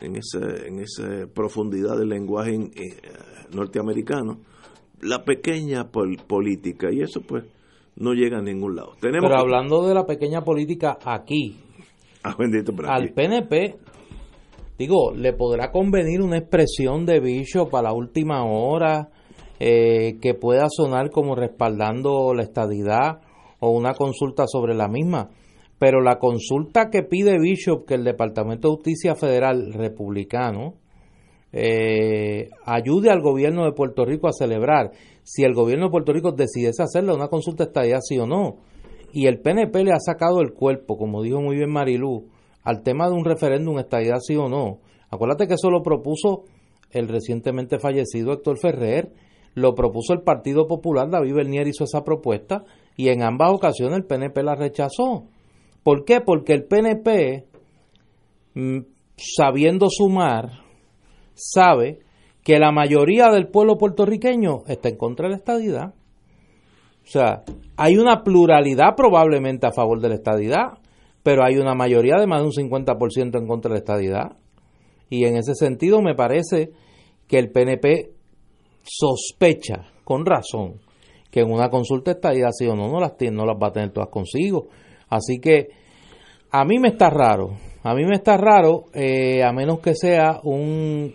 en 0.00 0.16
esa, 0.16 0.66
en 0.66 0.80
esa 0.80 1.26
profundidad 1.32 1.98
del 1.98 2.08
lenguaje 2.08 2.54
eh, 2.54 2.96
norteamericano, 3.54 4.40
la 5.00 5.24
pequeña 5.24 5.90
política, 5.90 6.92
y 6.92 7.00
eso 7.00 7.22
pues 7.22 7.44
no 7.96 8.12
llega 8.12 8.38
a 8.38 8.42
ningún 8.42 8.76
lado. 8.76 8.92
Tenemos 9.00 9.28
Pero 9.28 9.40
hablando 9.40 9.86
de 9.86 9.94
la 9.94 10.06
pequeña 10.06 10.42
política 10.42 10.98
aquí, 11.04 11.56
ah, 12.22 12.34
bendito, 12.38 12.72
al 12.86 13.12
PNP, 13.12 13.76
digo, 14.78 15.12
le 15.14 15.32
podrá 15.32 15.70
convenir 15.70 16.20
una 16.20 16.38
expresión 16.38 17.04
de 17.06 17.20
Bishop 17.20 17.74
a 17.74 17.82
la 17.82 17.92
última 17.92 18.44
hora 18.44 19.10
eh, 19.64 20.18
que 20.20 20.34
pueda 20.34 20.66
sonar 20.68 21.10
como 21.10 21.36
respaldando 21.36 22.34
la 22.34 22.42
estadidad 22.42 23.20
o 23.60 23.70
una 23.70 23.94
consulta 23.94 24.46
sobre 24.46 24.74
la 24.74 24.88
misma 24.88 25.30
pero 25.82 26.00
la 26.00 26.20
consulta 26.20 26.90
que 26.90 27.02
pide 27.02 27.40
Bishop 27.40 27.86
que 27.86 27.94
el 27.94 28.04
Departamento 28.04 28.68
de 28.68 28.74
Justicia 28.76 29.16
Federal 29.16 29.72
republicano 29.72 30.74
eh, 31.52 32.50
ayude 32.64 33.10
al 33.10 33.20
gobierno 33.20 33.64
de 33.64 33.72
Puerto 33.72 34.04
Rico 34.04 34.28
a 34.28 34.32
celebrar, 34.32 34.92
si 35.24 35.42
el 35.42 35.54
gobierno 35.54 35.86
de 35.86 35.90
Puerto 35.90 36.12
Rico 36.12 36.30
decidiese 36.30 36.84
hacerle 36.84 37.12
una 37.12 37.26
consulta 37.26 37.64
estadía 37.64 37.98
sí 38.00 38.16
o 38.16 38.28
no, 38.28 38.58
y 39.12 39.26
el 39.26 39.40
PNP 39.40 39.82
le 39.82 39.90
ha 39.90 39.98
sacado 39.98 40.40
el 40.40 40.52
cuerpo, 40.52 40.96
como 40.96 41.20
dijo 41.20 41.40
muy 41.40 41.56
bien 41.56 41.72
Marilú, 41.72 42.28
al 42.62 42.84
tema 42.84 43.08
de 43.08 43.14
un 43.14 43.24
referéndum 43.24 43.80
estadía 43.80 44.20
sí 44.20 44.36
o 44.36 44.48
no. 44.48 44.78
Acuérdate 45.10 45.48
que 45.48 45.54
eso 45.54 45.68
lo 45.68 45.82
propuso 45.82 46.44
el 46.92 47.08
recientemente 47.08 47.80
fallecido 47.80 48.32
Héctor 48.32 48.56
Ferrer, 48.58 49.10
lo 49.54 49.74
propuso 49.74 50.12
el 50.12 50.22
Partido 50.22 50.66
Popular, 50.66 51.10
David 51.10 51.34
Bernier 51.34 51.68
hizo 51.68 51.84
esa 51.84 52.04
propuesta 52.04 52.64
y 52.96 53.08
en 53.08 53.22
ambas 53.22 53.50
ocasiones 53.52 53.98
el 53.98 54.04
PNP 54.04 54.42
la 54.42 54.54
rechazó. 54.54 55.24
¿Por 55.82 56.04
qué? 56.04 56.20
Porque 56.20 56.52
el 56.52 56.64
PNP, 56.64 57.46
mm, 58.54 58.78
sabiendo 59.16 59.88
sumar, 59.90 60.62
sabe 61.34 62.00
que 62.42 62.58
la 62.58 62.72
mayoría 62.72 63.30
del 63.30 63.48
pueblo 63.48 63.78
puertorriqueño 63.78 64.62
está 64.66 64.88
en 64.88 64.96
contra 64.96 65.26
de 65.26 65.30
la 65.30 65.36
estadidad. 65.36 65.94
O 67.04 67.06
sea, 67.06 67.42
hay 67.76 67.96
una 67.96 68.22
pluralidad 68.22 68.94
probablemente 68.96 69.66
a 69.66 69.72
favor 69.72 70.00
de 70.00 70.08
la 70.08 70.14
estadidad, 70.14 70.78
pero 71.22 71.44
hay 71.44 71.56
una 71.56 71.74
mayoría 71.74 72.16
de 72.16 72.26
más 72.26 72.40
de 72.40 72.46
un 72.46 72.52
50% 72.52 73.38
en 73.38 73.46
contra 73.46 73.70
de 73.70 73.74
la 73.74 73.78
estadidad. 73.78 74.36
Y 75.08 75.24
en 75.24 75.36
ese 75.36 75.54
sentido 75.54 76.00
me 76.00 76.14
parece 76.14 76.72
que 77.28 77.38
el 77.38 77.50
PNP 77.50 78.12
sospecha, 78.82 79.86
con 80.04 80.26
razón, 80.26 80.80
que 81.30 81.40
en 81.40 81.50
una 81.50 81.68
consulta 81.68 82.12
estadidad 82.12 82.50
sí 82.52 82.66
o 82.66 82.74
no, 82.74 82.88
no 82.88 83.00
las, 83.00 83.12
no 83.32 83.46
las 83.46 83.56
va 83.56 83.68
a 83.68 83.72
tener 83.72 83.90
todas 83.90 84.10
consigo. 84.10 84.68
Así 85.08 85.38
que 85.38 85.68
a 86.50 86.64
mí 86.64 86.78
me 86.78 86.88
está 86.88 87.10
raro, 87.10 87.56
a 87.82 87.94
mí 87.94 88.04
me 88.04 88.14
está 88.14 88.36
raro, 88.36 88.84
eh, 88.94 89.42
a 89.42 89.52
menos 89.52 89.80
que 89.80 89.94
sea 89.94 90.40
un, 90.42 91.14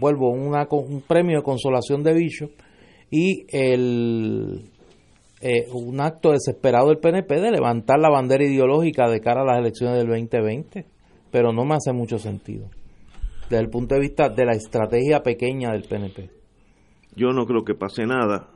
vuelvo, 0.00 0.30
una, 0.30 0.66
un 0.70 1.02
premio 1.02 1.38
de 1.38 1.42
consolación 1.42 2.02
de 2.02 2.14
Bishop 2.14 2.50
y 3.10 3.44
el, 3.48 4.70
eh, 5.40 5.66
un 5.72 6.00
acto 6.00 6.30
desesperado 6.30 6.88
del 6.88 6.98
PNP 6.98 7.40
de 7.40 7.50
levantar 7.50 7.98
la 7.98 8.10
bandera 8.10 8.44
ideológica 8.44 9.08
de 9.10 9.20
cara 9.20 9.42
a 9.42 9.44
las 9.44 9.58
elecciones 9.58 9.98
del 9.98 10.08
2020, 10.08 10.86
pero 11.30 11.52
no 11.52 11.64
me 11.64 11.74
hace 11.74 11.92
mucho 11.92 12.18
sentido 12.18 12.68
desde 13.50 13.64
el 13.64 13.68
punto 13.68 13.96
de 13.96 14.00
vista 14.00 14.28
de 14.28 14.46
la 14.46 14.52
estrategia 14.52 15.22
pequeña 15.22 15.72
del 15.72 15.82
PNP. 15.82 16.39
Yo 17.16 17.32
no 17.32 17.46
creo 17.46 17.64
que 17.64 17.74
pase 17.74 18.06
nada 18.06 18.48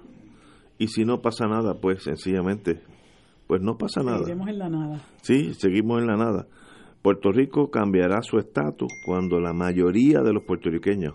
y 0.78 0.88
si 0.88 1.04
no 1.04 1.20
pasa 1.20 1.46
nada, 1.46 1.74
pues 1.80 2.02
sencillamente 2.02 2.80
pues 3.46 3.60
no 3.60 3.76
pasa 3.76 4.02
nada. 4.02 4.18
Seguiremos 4.18 4.48
en 4.48 4.58
la 4.58 4.68
nada. 4.68 5.00
Sí, 5.22 5.54
seguimos 5.54 6.00
en 6.00 6.06
la 6.06 6.16
nada. 6.16 6.46
Puerto 7.02 7.30
Rico 7.30 7.70
cambiará 7.70 8.22
su 8.22 8.38
estatus 8.38 8.90
cuando 9.04 9.38
la 9.38 9.52
mayoría 9.52 10.20
de 10.20 10.32
los 10.32 10.44
puertorriqueños 10.44 11.14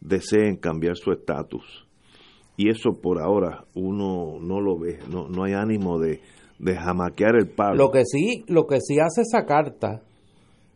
deseen 0.00 0.56
cambiar 0.56 0.96
su 0.96 1.12
estatus. 1.12 1.86
Y 2.56 2.68
eso 2.68 3.00
por 3.00 3.20
ahora 3.22 3.64
uno 3.74 4.38
no 4.40 4.60
lo 4.60 4.78
ve, 4.78 4.98
no, 5.08 5.28
no 5.28 5.44
hay 5.44 5.52
ánimo 5.52 5.98
de, 5.98 6.20
de 6.58 6.76
jamaquear 6.76 7.36
el 7.36 7.48
palo. 7.48 7.76
Lo 7.76 7.90
que 7.90 8.04
sí, 8.04 8.44
lo 8.48 8.66
que 8.66 8.80
sí 8.80 8.98
hace 8.98 9.22
esa 9.22 9.46
carta, 9.46 10.02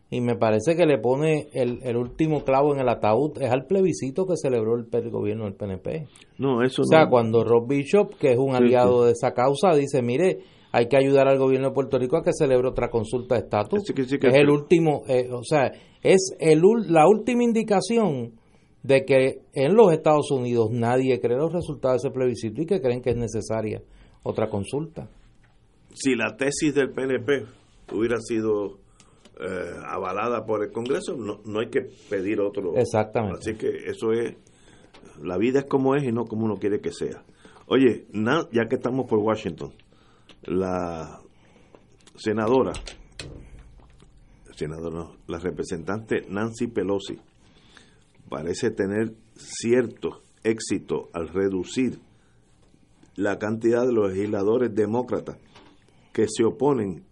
y 0.09 0.21
me 0.21 0.35
parece 0.35 0.75
que 0.75 0.85
le 0.85 0.97
pone 0.99 1.49
el, 1.53 1.79
el 1.83 1.97
último 1.97 2.43
clavo 2.43 2.73
en 2.73 2.79
el 2.79 2.87
ataúd, 2.87 3.41
es 3.41 3.51
al 3.51 3.65
plebiscito 3.65 4.25
que 4.25 4.37
celebró 4.37 4.75
el, 4.75 5.09
gobierno 5.09 5.43
del 5.43 5.55
PNP. 5.55 6.07
No, 6.37 6.63
eso 6.63 6.83
O 6.83 6.85
sea, 6.85 7.09
cuando 7.09 7.43
Rob 7.43 7.67
Bishop, 7.67 8.15
que 8.17 8.31
es 8.31 8.37
un 8.37 8.55
aliado 8.55 9.05
de 9.05 9.11
esa 9.11 9.33
causa, 9.33 9.75
dice, 9.75 10.01
mire, 10.01 10.39
hay 10.71 10.87
que 10.87 10.97
ayudar 10.97 11.27
al 11.27 11.37
gobierno 11.37 11.69
de 11.69 11.73
Puerto 11.73 11.99
Rico 11.99 12.17
a 12.17 12.23
que 12.23 12.31
celebre 12.31 12.69
otra 12.69 12.89
consulta 12.89 13.35
de 13.35 13.41
estatus. 13.41 13.83
es 13.89 14.35
el 14.35 14.49
último, 14.49 15.03
eh, 15.09 15.27
o 15.31 15.43
sea, 15.43 15.71
es 16.01 16.35
el, 16.39 16.61
la 16.87 17.05
última 17.07 17.43
indicación 17.43 18.33
de 18.83 19.03
que 19.03 19.41
en 19.53 19.75
los 19.75 19.91
Estados 19.91 20.31
Unidos 20.31 20.69
nadie 20.71 21.19
cree 21.19 21.37
los 21.37 21.51
resultados 21.51 22.01
de 22.01 22.07
ese 22.07 22.13
plebiscito 22.13 22.61
y 22.61 22.65
que 22.65 22.79
creen 22.79 23.01
que 23.01 23.09
es 23.09 23.17
necesaria 23.17 23.81
otra 24.23 24.49
consulta. 24.49 25.09
Si 25.93 26.15
la 26.15 26.37
tesis 26.37 26.73
del 26.73 26.91
PNP 26.91 27.43
hubiera 27.91 28.17
sido 28.21 28.86
eh, 29.39 29.75
avalada 29.85 30.45
por 30.45 30.63
el 30.63 30.71
Congreso, 30.71 31.15
no, 31.15 31.41
no 31.45 31.59
hay 31.59 31.69
que 31.69 31.81
pedir 32.09 32.39
otro. 32.39 32.75
Exactamente. 32.75 33.39
Así 33.39 33.55
que 33.55 33.89
eso 33.89 34.11
es, 34.11 34.35
la 35.21 35.37
vida 35.37 35.59
es 35.59 35.65
como 35.65 35.95
es 35.95 36.03
y 36.03 36.11
no 36.11 36.25
como 36.25 36.45
uno 36.45 36.57
quiere 36.57 36.79
que 36.79 36.91
sea. 36.91 37.23
Oye, 37.67 38.07
ya 38.51 38.67
que 38.67 38.75
estamos 38.75 39.07
por 39.07 39.19
Washington, 39.19 39.73
la 40.43 41.19
senadora, 42.15 42.71
senadora 44.55 45.09
la 45.27 45.37
representante 45.37 46.25
Nancy 46.29 46.67
Pelosi 46.67 47.19
parece 48.29 48.71
tener 48.71 49.13
cierto 49.35 50.23
éxito 50.43 51.09
al 51.13 51.27
reducir 51.27 51.99
la 53.15 53.37
cantidad 53.37 53.85
de 53.85 53.93
los 53.93 54.11
legisladores 54.11 54.73
demócratas 54.73 55.37
que 56.13 56.25
se 56.27 56.43
oponen 56.43 57.03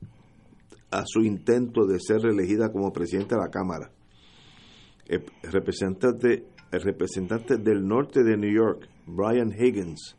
a 0.95 1.03
su 1.05 1.21
intento 1.21 1.85
de 1.85 1.99
ser 1.99 2.21
reelegida 2.21 2.71
como 2.71 2.93
presidente 2.93 3.35
de 3.35 3.41
la 3.41 3.49
Cámara. 3.49 3.91
El 5.05 5.25
representante, 5.43 6.45
representante 6.71 7.57
del 7.57 7.85
norte 7.85 8.23
de 8.23 8.37
New 8.37 8.53
York, 8.53 8.87
Brian 9.05 9.51
Higgins, 9.51 10.15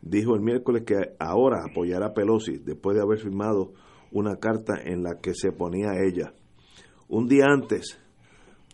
dijo 0.00 0.36
el 0.36 0.40
miércoles 0.40 0.84
que 0.86 0.94
ahora 1.18 1.64
apoyará 1.68 2.06
a 2.06 2.14
Pelosi 2.14 2.58
después 2.58 2.96
de 2.96 3.02
haber 3.02 3.18
firmado 3.18 3.72
una 4.12 4.36
carta 4.36 4.74
en 4.80 5.02
la 5.02 5.18
que 5.20 5.34
se 5.34 5.48
oponía 5.48 5.90
a 5.90 6.04
ella. 6.04 6.34
Un 7.08 7.26
día 7.26 7.46
antes, 7.48 7.98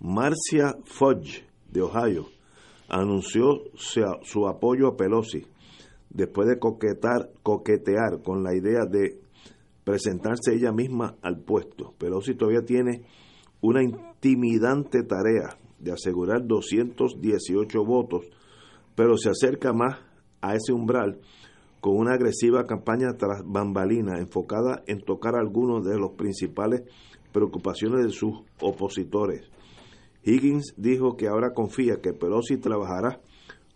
Marcia 0.02 0.76
Fudge, 0.84 1.46
de 1.70 1.80
Ohio, 1.80 2.26
anunció 2.88 3.62
su 3.74 4.46
apoyo 4.46 4.88
a 4.88 4.96
Pelosi 4.96 5.46
después 6.10 6.46
de 6.46 6.58
coquetar, 6.58 7.30
coquetear 7.42 8.22
con 8.22 8.42
la 8.42 8.54
idea 8.54 8.84
de 8.84 9.20
presentarse 9.88 10.52
ella 10.52 10.70
misma 10.70 11.16
al 11.22 11.38
puesto. 11.40 11.94
Pelosi 11.96 12.34
todavía 12.34 12.60
tiene 12.60 13.06
una 13.62 13.82
intimidante 13.82 15.02
tarea 15.02 15.56
de 15.78 15.92
asegurar 15.92 16.46
218 16.46 17.84
votos, 17.86 18.26
pero 18.94 19.16
se 19.16 19.30
acerca 19.30 19.72
más 19.72 19.98
a 20.42 20.54
ese 20.54 20.74
umbral 20.74 21.20
con 21.80 21.96
una 21.96 22.12
agresiva 22.12 22.66
campaña 22.66 23.16
tras 23.16 23.40
bambalina 23.46 24.18
enfocada 24.18 24.82
en 24.86 25.00
tocar 25.00 25.36
algunos 25.36 25.86
de 25.86 25.96
los 25.96 26.10
principales 26.18 26.82
preocupaciones 27.32 28.04
de 28.04 28.10
sus 28.10 28.42
opositores. 28.60 29.48
Higgins 30.22 30.74
dijo 30.76 31.16
que 31.16 31.28
ahora 31.28 31.54
confía 31.54 32.02
que 32.02 32.12
Pelosi 32.12 32.58
trabajará 32.58 33.22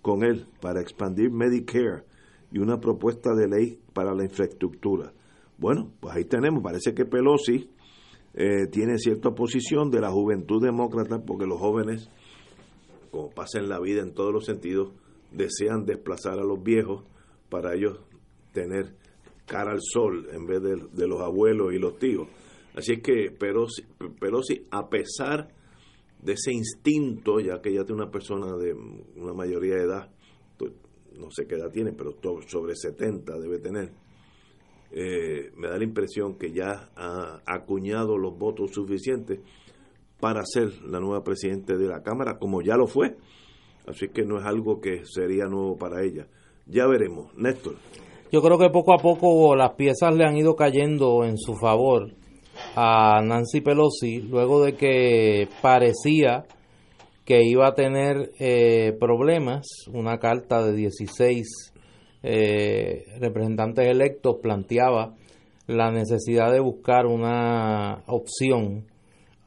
con 0.02 0.24
él 0.24 0.46
para 0.60 0.82
expandir 0.82 1.30
Medicare 1.30 2.04
y 2.50 2.58
una 2.58 2.80
propuesta 2.80 3.34
de 3.34 3.48
ley 3.48 3.80
para 3.94 4.14
la 4.14 4.24
infraestructura. 4.24 5.14
Bueno, 5.58 5.92
pues 6.00 6.16
ahí 6.16 6.24
tenemos, 6.24 6.62
parece 6.62 6.94
que 6.94 7.04
Pelosi 7.04 7.70
eh, 8.34 8.66
tiene 8.70 8.98
cierta 8.98 9.28
oposición 9.28 9.90
de 9.90 10.00
la 10.00 10.10
juventud 10.10 10.62
demócrata 10.62 11.20
porque 11.24 11.46
los 11.46 11.60
jóvenes, 11.60 12.10
como 13.10 13.30
pasa 13.30 13.58
en 13.58 13.68
la 13.68 13.78
vida 13.80 14.02
en 14.02 14.14
todos 14.14 14.32
los 14.32 14.44
sentidos, 14.44 14.92
desean 15.30 15.84
desplazar 15.84 16.38
a 16.38 16.44
los 16.44 16.62
viejos 16.62 17.04
para 17.48 17.74
ellos 17.74 18.00
tener 18.52 18.96
cara 19.46 19.72
al 19.72 19.80
sol 19.80 20.28
en 20.32 20.46
vez 20.46 20.62
de, 20.62 20.76
de 20.92 21.06
los 21.06 21.20
abuelos 21.20 21.72
y 21.72 21.78
los 21.78 21.98
tíos. 21.98 22.28
Así 22.74 22.94
es 22.94 23.02
que 23.02 23.30
Pelosi, 23.30 23.82
Pelosi, 24.18 24.66
a 24.70 24.88
pesar 24.88 25.48
de 26.22 26.32
ese 26.32 26.52
instinto, 26.52 27.40
ya 27.40 27.60
que 27.60 27.70
ella 27.70 27.84
tiene 27.84 28.02
una 28.02 28.10
persona 28.10 28.56
de 28.56 28.72
una 28.72 29.34
mayoría 29.34 29.76
de 29.76 29.84
edad, 29.84 30.10
no 31.18 31.30
sé 31.30 31.46
qué 31.46 31.56
edad 31.56 31.70
tiene, 31.70 31.92
pero 31.92 32.16
sobre 32.46 32.74
70 32.74 33.38
debe 33.38 33.58
tener, 33.58 33.92
eh, 34.92 35.50
me 35.56 35.68
da 35.68 35.78
la 35.78 35.84
impresión 35.84 36.36
que 36.36 36.52
ya 36.52 36.90
ha 36.96 37.40
acuñado 37.46 38.18
los 38.18 38.36
votos 38.36 38.72
suficientes 38.72 39.40
para 40.20 40.44
ser 40.44 40.82
la 40.84 41.00
nueva 41.00 41.24
presidenta 41.24 41.76
de 41.76 41.88
la 41.88 42.02
Cámara, 42.02 42.38
como 42.38 42.62
ya 42.62 42.76
lo 42.76 42.86
fue. 42.86 43.16
Así 43.86 44.08
que 44.08 44.22
no 44.22 44.38
es 44.38 44.44
algo 44.44 44.80
que 44.80 45.04
sería 45.04 45.46
nuevo 45.46 45.76
para 45.76 46.04
ella. 46.04 46.28
Ya 46.66 46.86
veremos. 46.86 47.34
Néstor. 47.36 47.76
Yo 48.30 48.40
creo 48.40 48.58
que 48.58 48.70
poco 48.70 48.94
a 48.94 48.98
poco 48.98 49.56
las 49.56 49.74
piezas 49.74 50.14
le 50.14 50.24
han 50.24 50.36
ido 50.36 50.54
cayendo 50.54 51.24
en 51.24 51.36
su 51.38 51.54
favor 51.54 52.12
a 52.76 53.20
Nancy 53.22 53.60
Pelosi, 53.60 54.20
luego 54.20 54.64
de 54.64 54.74
que 54.74 55.48
parecía 55.60 56.44
que 57.24 57.42
iba 57.44 57.66
a 57.66 57.74
tener 57.74 58.30
eh, 58.38 58.96
problemas, 58.98 59.66
una 59.92 60.18
carta 60.18 60.64
de 60.64 60.72
16 60.72 61.71
eh, 62.22 63.04
representantes 63.20 63.86
electos 63.86 64.36
planteaba 64.42 65.14
la 65.66 65.90
necesidad 65.90 66.52
de 66.52 66.60
buscar 66.60 67.06
una 67.06 68.02
opción 68.06 68.84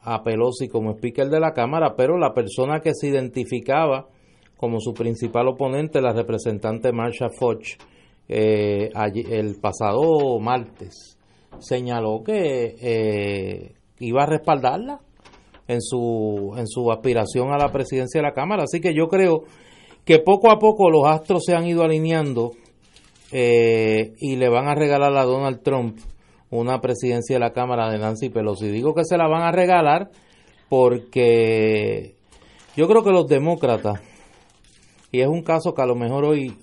a 0.02 0.22
Pelosi 0.22 0.68
como 0.68 0.92
speaker 0.92 1.28
de 1.28 1.40
la 1.40 1.52
Cámara, 1.52 1.94
pero 1.96 2.18
la 2.18 2.32
persona 2.32 2.80
que 2.80 2.92
se 2.94 3.08
identificaba 3.08 4.06
como 4.56 4.80
su 4.80 4.94
principal 4.94 5.48
oponente, 5.48 6.00
la 6.00 6.12
representante 6.12 6.92
Marsha 6.92 7.28
Foch, 7.28 7.66
eh, 8.28 8.90
el 9.30 9.56
pasado 9.60 10.38
martes 10.40 11.16
señaló 11.58 12.22
que 12.24 12.74
eh, 12.80 13.74
iba 14.00 14.22
a 14.22 14.26
respaldarla 14.26 15.00
en 15.68 15.80
su, 15.80 16.54
en 16.56 16.66
su 16.66 16.90
aspiración 16.90 17.52
a 17.52 17.58
la 17.58 17.72
presidencia 17.72 18.20
de 18.20 18.26
la 18.26 18.34
Cámara. 18.34 18.64
Así 18.64 18.80
que 18.80 18.94
yo 18.94 19.08
creo 19.08 19.44
que 20.04 20.18
poco 20.18 20.50
a 20.50 20.58
poco 20.58 20.90
los 20.90 21.06
astros 21.06 21.44
se 21.44 21.54
han 21.54 21.66
ido 21.66 21.82
alineando 21.82 22.52
eh, 23.32 24.14
y 24.18 24.36
le 24.36 24.48
van 24.48 24.68
a 24.68 24.74
regalar 24.74 25.16
a 25.16 25.24
Donald 25.24 25.62
Trump 25.62 25.98
una 26.50 26.80
presidencia 26.80 27.36
de 27.36 27.40
la 27.40 27.52
Cámara 27.52 27.90
de 27.90 27.98
Nancy 27.98 28.30
Pelosi. 28.30 28.68
Digo 28.68 28.94
que 28.94 29.04
se 29.04 29.16
la 29.16 29.28
van 29.28 29.42
a 29.42 29.52
regalar 29.52 30.10
porque 30.68 32.14
yo 32.76 32.88
creo 32.88 33.02
que 33.02 33.10
los 33.10 33.26
demócratas, 33.26 34.00
y 35.10 35.20
es 35.20 35.28
un 35.28 35.42
caso 35.42 35.74
que 35.74 35.82
a 35.82 35.86
lo 35.86 35.94
mejor 35.94 36.24
hoy 36.24 36.56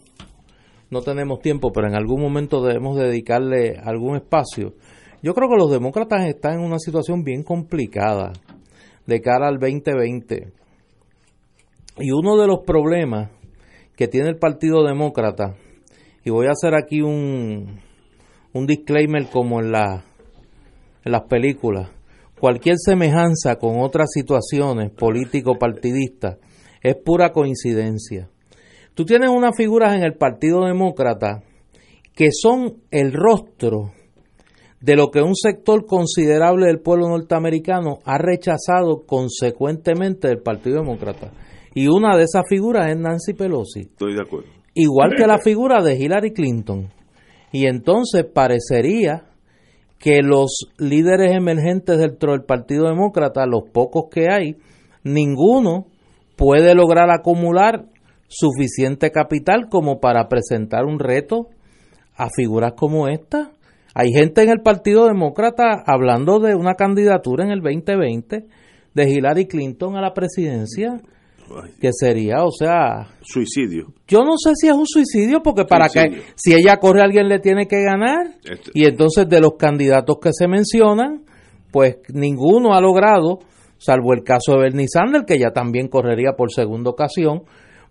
no 0.90 1.02
tenemos 1.02 1.40
tiempo, 1.40 1.72
pero 1.74 1.88
en 1.88 1.96
algún 1.96 2.22
momento 2.22 2.62
debemos 2.62 2.98
dedicarle 2.98 3.78
algún 3.84 4.16
espacio. 4.16 4.74
Yo 5.22 5.34
creo 5.34 5.50
que 5.50 5.58
los 5.58 5.72
demócratas 5.72 6.28
están 6.28 6.60
en 6.60 6.66
una 6.66 6.80
situación 6.80 7.24
bien 7.24 7.44
complicada 7.44 8.34
de 9.06 9.22
cara 9.22 9.48
al 9.48 9.58
2020. 9.58 10.52
Y 11.98 12.12
uno 12.12 12.38
de 12.38 12.48
los 12.48 12.60
problemas 12.66 13.32
que 13.96 14.08
tiene 14.08 14.30
el 14.30 14.38
Partido 14.38 14.84
Demócrata, 14.84 15.56
y 16.24 16.30
voy 16.30 16.48
a 16.48 16.52
hacer 16.52 16.76
aquí 16.76 17.02
un, 17.02 17.80
un 18.54 18.66
disclaimer 18.66 19.28
como 19.30 19.60
en, 19.60 19.72
la, 19.72 20.06
en 21.04 21.12
las 21.12 21.24
películas, 21.24 21.90
cualquier 22.40 22.76
semejanza 22.78 23.58
con 23.58 23.82
otras 23.82 24.12
situaciones 24.12 24.92
político-partidistas 24.92 26.38
es 26.82 26.96
pura 26.96 27.32
coincidencia. 27.32 28.30
Tú 28.94 29.06
tienes 29.06 29.30
unas 29.30 29.56
figuras 29.56 29.96
en 29.96 30.04
el 30.04 30.14
Partido 30.14 30.66
Demócrata 30.66 31.44
que 32.14 32.30
son 32.32 32.76
el 32.92 33.12
rostro 33.12 33.92
de 34.82 34.96
lo 34.96 35.10
que 35.10 35.22
un 35.22 35.36
sector 35.36 35.86
considerable 35.86 36.68
del 36.68 36.80
pueblo 36.80 37.08
norteamericano 37.08 38.00
ha 38.06 38.18
rechazado 38.18 39.06
consecuentemente 39.08 40.28
del 40.28 40.42
Partido 40.42 40.82
Demócrata. 40.82 41.32
Y 41.74 41.88
una 41.88 42.16
de 42.18 42.24
esas 42.24 42.44
figuras 42.48 42.92
es 42.92 42.98
Nancy 42.98 43.34
Pelosi. 43.34 43.80
Estoy 43.80 44.14
de 44.14 44.22
acuerdo. 44.22 44.63
Igual 44.74 45.12
que 45.16 45.28
la 45.28 45.38
figura 45.40 45.84
de 45.84 45.96
Hillary 45.96 46.34
Clinton. 46.34 46.90
Y 47.52 47.68
entonces 47.68 48.26
parecería 48.26 49.26
que 50.00 50.22
los 50.22 50.68
líderes 50.78 51.34
emergentes 51.34 52.00
dentro 52.00 52.32
del 52.32 52.44
Partido 52.44 52.88
Demócrata, 52.88 53.46
los 53.46 53.70
pocos 53.72 54.06
que 54.12 54.28
hay, 54.30 54.58
ninguno 55.04 55.86
puede 56.36 56.74
lograr 56.76 57.10
acumular 57.12 57.86
suficiente 58.28 59.12
capital 59.12 59.70
como 59.70 60.00
para 60.00 60.28
presentar 60.28 60.86
un 60.86 61.00
reto 61.00 61.48
a 62.16 62.30
figuras 62.30 62.74
como 62.76 63.08
esta. 63.08 63.52
Hay 63.94 64.12
gente 64.12 64.42
en 64.42 64.50
el 64.50 64.62
Partido 64.62 65.06
Demócrata 65.06 65.84
hablando 65.86 66.40
de 66.40 66.56
una 66.56 66.74
candidatura 66.74 67.46
en 67.46 67.52
el 67.52 67.62
2020 67.62 68.46
de 68.94 69.10
Hillary 69.10 69.46
Clinton 69.48 69.96
a 69.96 70.02
la 70.02 70.14
presidencia, 70.14 71.00
que 71.80 71.90
sería, 71.92 72.44
o 72.44 72.52
sea... 72.52 73.08
Suicidio. 73.22 73.94
Yo 74.08 74.24
no 74.24 74.38
sé 74.38 74.52
si 74.56 74.68
es 74.68 74.74
un 74.74 74.86
suicidio, 74.86 75.42
porque 75.42 75.66
para 75.66 75.88
que 75.90 76.22
si 76.36 76.54
ella 76.54 76.78
corre 76.78 77.02
alguien 77.02 77.28
le 77.28 77.40
tiene 77.40 77.68
que 77.68 77.82
ganar, 77.82 78.36
este. 78.44 78.72
y 78.74 78.86
entonces 78.86 79.28
de 79.28 79.40
los 79.40 79.54
candidatos 79.58 80.18
que 80.22 80.30
se 80.34 80.48
mencionan, 80.48 81.24
pues 81.72 81.98
ninguno 82.14 82.74
ha 82.74 82.82
logrado, 82.82 83.40
salvo 83.78 84.14
el 84.14 84.24
caso 84.24 84.54
de 84.54 84.60
Bernie 84.60 84.88
Sanders, 84.88 85.26
que 85.26 85.40
ya 85.40 85.52
también 85.52 85.88
correría 85.88 86.34
por 86.38 86.52
segunda 86.52 86.92
ocasión, 86.92 87.44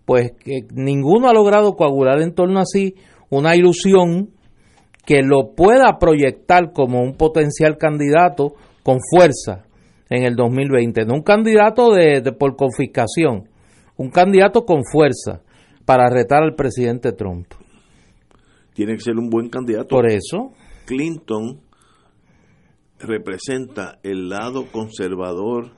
pues 0.04 0.32
que 0.44 0.66
ninguno 0.74 1.28
ha 1.28 1.32
logrado 1.32 1.74
coagular 1.74 2.20
en 2.20 2.34
torno 2.34 2.60
a 2.60 2.64
sí 2.64 2.94
una 3.30 3.56
ilusión 3.56 4.30
que 5.06 5.22
lo 5.22 5.54
pueda 5.56 5.98
proyectar 5.98 6.72
como 6.72 7.00
un 7.00 7.16
potencial 7.16 7.76
candidato 7.76 8.54
con 8.82 8.98
fuerza 9.10 9.64
en 10.16 10.24
el 10.24 10.36
2020, 10.36 11.04
no 11.04 11.14
un 11.14 11.22
candidato 11.22 11.92
de, 11.92 12.22
por 12.38 12.56
confiscación, 12.56 13.48
un 13.96 14.10
candidato 14.10 14.64
con 14.64 14.82
fuerza 14.84 15.42
para 15.84 16.08
retar 16.08 16.42
al 16.42 16.54
presidente 16.54 17.12
Trump. 17.12 17.46
Tiene 18.74 18.94
que 18.94 19.00
ser 19.00 19.16
un 19.16 19.28
buen 19.28 19.48
candidato. 19.48 19.88
Por 19.88 20.06
eso. 20.06 20.52
Clinton 20.86 21.60
representa 22.98 23.98
el 24.02 24.28
lado 24.28 24.66
conservador 24.70 25.72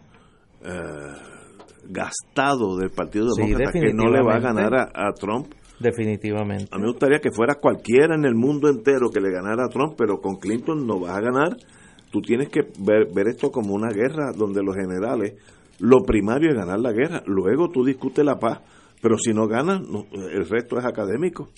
eh, 0.63 0.71
gastado 1.89 2.77
del 2.77 2.91
Partido 2.91 3.27
Demócrata 3.37 3.73
que 3.73 3.93
no 3.93 4.11
le 4.11 4.23
va 4.23 4.37
a 4.37 4.41
ganar 4.41 4.75
a 4.75 5.13
Trump 5.13 5.55
Definitivamente. 5.79 6.69
A 6.71 6.77
mí 6.77 6.83
me 6.83 6.91
gustaría 6.91 7.19
que 7.19 7.31
fuera 7.33 7.57
cualquiera 7.57 8.15
en 8.15 8.25
el 8.25 8.35
mundo 8.35 8.69
entero 8.69 9.11
que 9.11 9.21
le 9.21 9.31
ganara 9.31 9.67
a 9.67 9.69
Trump, 9.69 9.95
pero 9.99 10.21
con 10.21 10.37
Clinton 10.37 10.87
no 10.87 11.01
vas 11.01 11.17
a 11.17 11.21
ganar. 11.21 11.57
Tú 12.15 12.21
tienes 12.21 12.49
que 12.49 12.61
ver, 12.79 13.09
ver 13.13 13.27
esto 13.27 13.51
como 13.51 13.75
una 13.75 13.89
guerra 13.93 14.31
donde 14.31 14.63
los 14.63 14.77
generales, 14.77 15.35
lo 15.81 16.05
primario 16.05 16.51
es 16.51 16.55
ganar 16.55 16.79
la 16.79 16.93
guerra, 16.93 17.25
luego 17.27 17.71
tú 17.71 17.85
discutes 17.85 18.25
la 18.25 18.39
paz, 18.39 18.61
pero 19.03 19.19
si 19.19 19.35
no 19.35 19.49
ganas, 19.49 19.81
no, 19.81 20.07
el 20.13 20.49
resto 20.49 20.79
es 20.79 20.85
académico. 20.85 21.49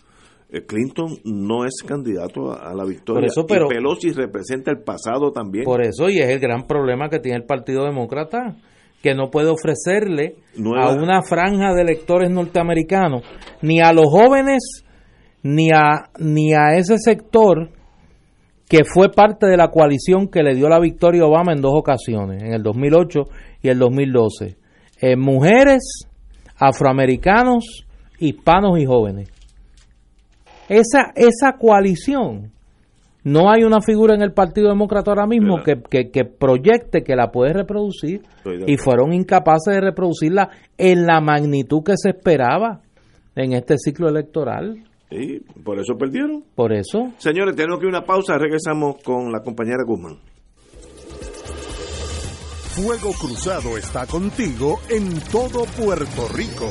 Eh, 0.48 0.62
Clinton 0.64 1.08
no 1.24 1.66
es 1.66 1.82
candidato 1.86 2.52
a, 2.52 2.70
a 2.70 2.74
la 2.74 2.86
victoria. 2.86 3.20
Por 3.20 3.24
eso, 3.26 3.44
pero- 3.46 3.66
y 3.66 3.74
Pelosi 3.74 4.12
representa 4.12 4.70
el 4.70 4.78
pasado 4.82 5.30
también. 5.30 5.64
Por 5.66 5.82
eso, 5.82 6.08
y 6.08 6.20
es 6.20 6.30
el 6.30 6.38
gran 6.40 6.66
problema 6.66 7.10
que 7.10 7.18
tiene 7.18 7.36
el 7.36 7.44
Partido 7.44 7.84
Demócrata, 7.84 8.56
que 9.02 9.14
no 9.14 9.28
puede 9.30 9.50
ofrecerle 9.50 10.36
Nueva- 10.56 10.92
a 10.92 10.94
una 10.94 11.20
franja 11.20 11.74
de 11.74 11.82
electores 11.82 12.30
norteamericanos, 12.30 13.24
ni 13.60 13.80
a 13.80 13.92
los 13.92 14.06
jóvenes, 14.08 14.84
ni 15.42 15.68
a, 15.70 16.08
ni 16.18 16.54
a 16.54 16.76
ese 16.78 16.96
sector 16.96 17.68
que 18.68 18.84
fue 18.84 19.10
parte 19.10 19.46
de 19.46 19.56
la 19.56 19.68
coalición 19.68 20.28
que 20.28 20.42
le 20.42 20.54
dio 20.54 20.68
la 20.68 20.80
victoria 20.80 21.22
a 21.22 21.26
Obama 21.26 21.52
en 21.52 21.60
dos 21.60 21.72
ocasiones, 21.74 22.42
en 22.42 22.52
el 22.52 22.62
2008 22.62 23.20
y 23.62 23.68
el 23.68 23.78
2012. 23.78 24.56
Eh, 25.00 25.16
mujeres, 25.16 26.08
afroamericanos, 26.56 27.86
hispanos 28.18 28.78
y 28.78 28.86
jóvenes. 28.86 29.28
Esa, 30.68 31.12
esa 31.14 31.52
coalición, 31.58 32.50
no 33.22 33.50
hay 33.50 33.62
una 33.62 33.80
figura 33.80 34.14
en 34.14 34.22
el 34.22 34.32
Partido 34.32 34.68
Demócrata 34.68 35.10
ahora 35.10 35.26
mismo 35.26 35.62
que, 35.62 35.80
que, 35.88 36.10
que 36.10 36.24
proyecte 36.24 37.02
que 37.02 37.14
la 37.14 37.30
puede 37.30 37.52
reproducir 37.52 38.22
y 38.66 38.76
fueron 38.76 39.12
incapaces 39.12 39.74
de 39.74 39.80
reproducirla 39.80 40.48
en 40.78 41.06
la 41.06 41.20
magnitud 41.20 41.82
que 41.84 41.94
se 41.96 42.10
esperaba 42.10 42.82
en 43.36 43.52
este 43.52 43.78
ciclo 43.78 44.08
electoral. 44.08 44.82
Y 45.10 45.40
por 45.40 45.78
eso 45.78 45.96
perdieron. 45.96 46.44
Por 46.54 46.72
eso, 46.72 47.12
Señores, 47.18 47.54
tenemos 47.54 47.78
que 47.78 47.86
ir 47.86 47.94
a 47.94 47.98
una 47.98 48.06
pausa. 48.06 48.38
Regresamos 48.38 48.96
con 49.02 49.30
la 49.30 49.40
compañera 49.40 49.84
Guzmán. 49.86 50.18
Fuego 52.74 53.12
Cruzado 53.18 53.78
está 53.78 54.06
contigo 54.06 54.80
en 54.90 55.18
todo 55.32 55.64
Puerto 55.64 56.28
Rico. 56.34 56.70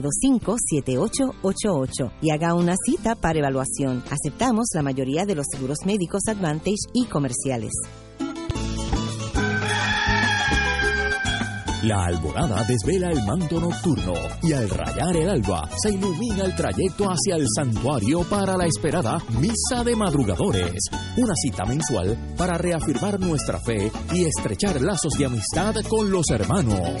725-7888 0.00 2.12
y 2.20 2.30
haga 2.30 2.54
una 2.54 2.74
cita 2.76 3.14
para 3.14 3.38
evaluación. 3.38 4.02
Aceptamos 4.10 4.66
la 4.74 4.82
mayoría 4.82 5.24
de 5.26 5.34
los 5.34 5.46
seguros 5.50 5.78
médicos 5.84 6.22
Advantage 6.28 6.88
y 6.94 7.04
comerciales. 7.06 7.72
La 11.88 12.06
alborada 12.06 12.64
desvela 12.64 13.12
el 13.12 13.24
manto 13.24 13.60
nocturno 13.60 14.12
y 14.42 14.52
al 14.52 14.68
rayar 14.68 15.16
el 15.16 15.28
alba 15.28 15.70
se 15.80 15.90
ilumina 15.90 16.44
el 16.44 16.54
trayecto 16.54 17.08
hacia 17.08 17.36
el 17.36 17.46
santuario 17.54 18.24
para 18.24 18.56
la 18.56 18.66
esperada 18.66 19.22
Misa 19.40 19.84
de 19.84 19.94
Madrugadores, 19.94 20.80
una 21.16 21.34
cita 21.36 21.64
mensual 21.64 22.34
para 22.36 22.58
reafirmar 22.58 23.20
nuestra 23.20 23.60
fe 23.60 23.92
y 24.12 24.24
estrechar 24.24 24.82
lazos 24.82 25.12
de 25.16 25.26
amistad 25.26 25.76
con 25.88 26.10
los 26.10 26.28
hermanos. 26.30 27.00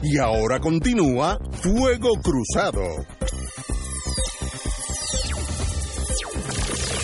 Y 0.02 0.18
ahora 0.18 0.60
continúa 0.60 1.40
Fuego 1.50 2.10
Cruzado. 2.22 2.82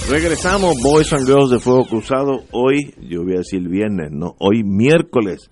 Regresamos, 0.08 0.74
Boys 0.82 1.12
and 1.12 1.26
Girls 1.26 1.50
de 1.50 1.58
Fuego 1.58 1.84
Cruzado. 1.86 2.40
Hoy, 2.52 2.94
yo 3.08 3.22
voy 3.22 3.34
a 3.34 3.38
decir 3.38 3.66
viernes, 3.68 4.10
no, 4.10 4.34
hoy 4.38 4.62
miércoles. 4.64 5.50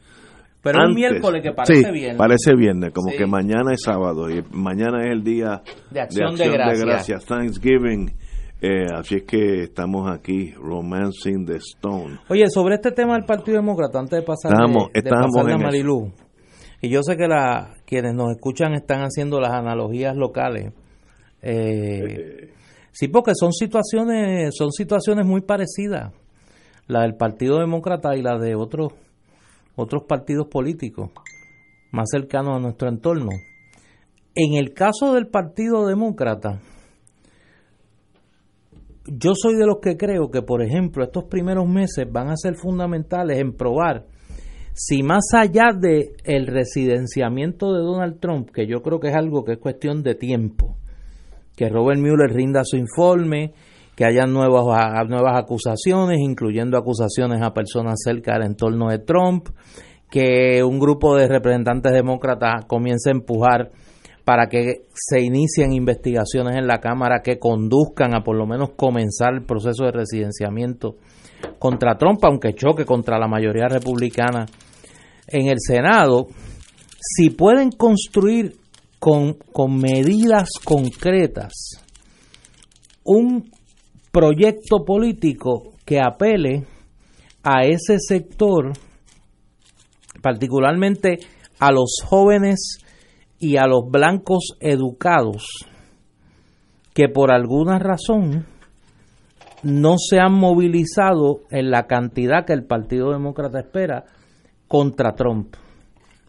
pero 0.63 0.79
un 0.81 0.89
Antes- 0.91 0.97
miércoles 0.97 1.43
que 1.43 1.53
parece 1.53 1.83
sí, 1.85 1.91
bien. 1.91 2.17
Parece 2.19 2.55
viernes, 2.55 2.91
como 2.93 3.11
Sí. 3.11 3.17
que 3.17 3.27
mañana 3.27 3.73
es 3.73 3.81
sábado 3.83 4.29
y 4.29 4.43
mañana 4.53 5.05
es 5.07 5.13
el 5.13 5.23
día 5.25 5.63
De 5.91 6.01
acción 6.03 6.35
de 6.37 6.49
gracias. 6.51 7.25
Thanksgiving. 7.25 8.11
Eh, 8.61 8.85
así 8.95 9.17
es 9.17 9.23
que 9.23 9.63
estamos 9.63 10.11
aquí, 10.11 10.53
Romancing 10.53 11.47
the 11.47 11.57
Stone. 11.57 12.19
Oye, 12.29 12.45
sobre 12.51 12.75
este 12.75 12.93
tema 12.93 13.15
del 13.15 13.25
Partido 13.25 13.57
Demócrata, 13.57 13.99
antes 13.99 14.19
de 14.21 14.23
pasar, 14.27 14.53
de 15.49 15.53
a 15.53 15.55
en 15.55 15.61
eso. 15.61 15.67
Marilú, 15.67 16.13
y 16.83 16.91
yo 16.91 17.03
sé 17.03 17.17
que 17.17 17.27
la, 17.27 17.71
quienes 17.87 18.15
nos 18.15 18.33
escuchan 18.33 18.75
están 18.75 19.01
haciendo 19.01 19.41
las 19.41 19.53
analogías 19.53 20.15
locales. 20.15 20.75
Eh, 21.41 22.51
sí, 22.93 23.09
porque 23.09 23.33
son 23.35 23.53
situaciones, 23.53 24.55
son 24.57 24.73
situaciones 24.73 25.27
muy 25.27 25.41
parecidas, 25.41 26.13
la 26.87 27.03
del 27.03 27.17
Partido 27.17 27.59
Demócrata 27.59 28.17
y 28.17 28.23
la 28.23 28.39
de 28.39 28.55
otros, 28.55 28.93
otros 29.77 30.05
partidos 30.09 30.49
políticos 30.49 31.11
más 31.93 32.09
cercanos 32.11 32.57
a 32.57 32.61
nuestro 32.61 32.89
entorno. 32.89 33.31
En 34.35 34.55
el 34.55 34.73
caso 34.73 35.15
del 35.15 35.27
Partido 35.27 35.87
Demócrata, 35.87 36.61
yo 39.07 39.33
soy 39.35 39.57
de 39.57 39.67
los 39.67 39.79
que 39.81 39.97
creo 39.97 40.31
que, 40.31 40.43
por 40.43 40.63
ejemplo, 40.63 41.03
estos 41.03 41.25
primeros 41.25 41.67
meses 41.67 42.07
van 42.11 42.29
a 42.29 42.37
ser 42.37 42.55
fundamentales 42.55 43.39
en 43.39 43.57
probar 43.57 44.07
si 44.73 45.03
más 45.03 45.25
allá 45.35 45.73
de 45.79 46.13
el 46.25 46.47
residenciamiento 46.47 47.73
de 47.73 47.81
Donald 47.81 48.21
Trump, 48.21 48.51
que 48.51 48.67
yo 48.67 48.83
creo 48.83 49.01
que 49.01 49.09
es 49.09 49.15
algo 49.15 49.45
que 49.45 49.53
es 49.53 49.59
cuestión 49.59 50.03
de 50.03 50.15
tiempo, 50.15 50.77
que 51.61 51.69
Robert 51.69 52.01
Mueller 52.01 52.33
rinda 52.33 52.63
su 52.65 52.79
informe, 52.79 53.53
que 53.95 54.07
haya 54.07 54.25
nuevas, 54.25 55.07
nuevas 55.11 55.37
acusaciones, 55.37 56.19
incluyendo 56.19 56.79
acusaciones 56.79 57.43
a 57.43 57.53
personas 57.53 58.01
cerca 58.03 58.33
del 58.33 58.45
entorno 58.45 58.89
de 58.89 59.01
Trump, 59.01 59.51
que 60.11 60.65
un 60.65 60.79
grupo 60.79 61.19
de 61.19 61.29
representantes 61.29 61.93
demócratas 61.93 62.65
comience 62.65 63.11
a 63.11 63.13
empujar 63.13 63.73
para 64.25 64.47
que 64.49 64.87
se 64.95 65.21
inicien 65.21 65.75
investigaciones 65.75 66.57
en 66.57 66.67
la 66.67 66.81
Cámara 66.81 67.21
que 67.23 67.39
conduzcan 67.39 68.15
a 68.15 68.25
por 68.25 68.39
lo 68.39 68.47
menos 68.47 68.71
comenzar 68.71 69.35
el 69.35 69.45
proceso 69.45 69.85
de 69.85 69.93
residenciamiento 69.93 70.97
contra 71.59 71.99
Trump, 71.99 72.25
aunque 72.25 72.55
choque 72.55 72.87
contra 72.87 73.19
la 73.19 73.29
mayoría 73.29 73.69
republicana 73.69 74.47
en 75.27 75.49
el 75.49 75.59
Senado, 75.59 76.27
si 76.99 77.29
pueden 77.29 77.71
construir 77.71 78.57
con, 79.01 79.35
con 79.53 79.77
medidas 79.77 80.51
concretas 80.63 81.83
un 83.05 83.51
proyecto 84.13 84.85
político 84.85 85.73
que 85.85 85.99
apele 85.99 86.67
a 87.43 87.65
ese 87.65 87.99
sector, 87.99 88.73
particularmente 90.23 91.19
a 91.59 91.73
los 91.73 91.97
jóvenes 92.05 92.79
y 93.41 93.57
a 93.57 93.67
los 93.67 93.91
blancos 93.91 94.57
educados, 94.61 95.67
que 96.95 97.09
por 97.09 97.33
alguna 97.33 97.79
razón 97.79 98.47
no 99.63 99.97
se 99.99 100.21
han 100.21 100.35
movilizado 100.35 101.41
en 101.51 101.71
la 101.71 101.87
cantidad 101.87 102.45
que 102.47 102.53
el 102.53 102.65
Partido 102.65 103.11
Demócrata 103.11 103.61
espera 103.61 104.05
contra 104.69 105.15
Trump. 105.15 105.57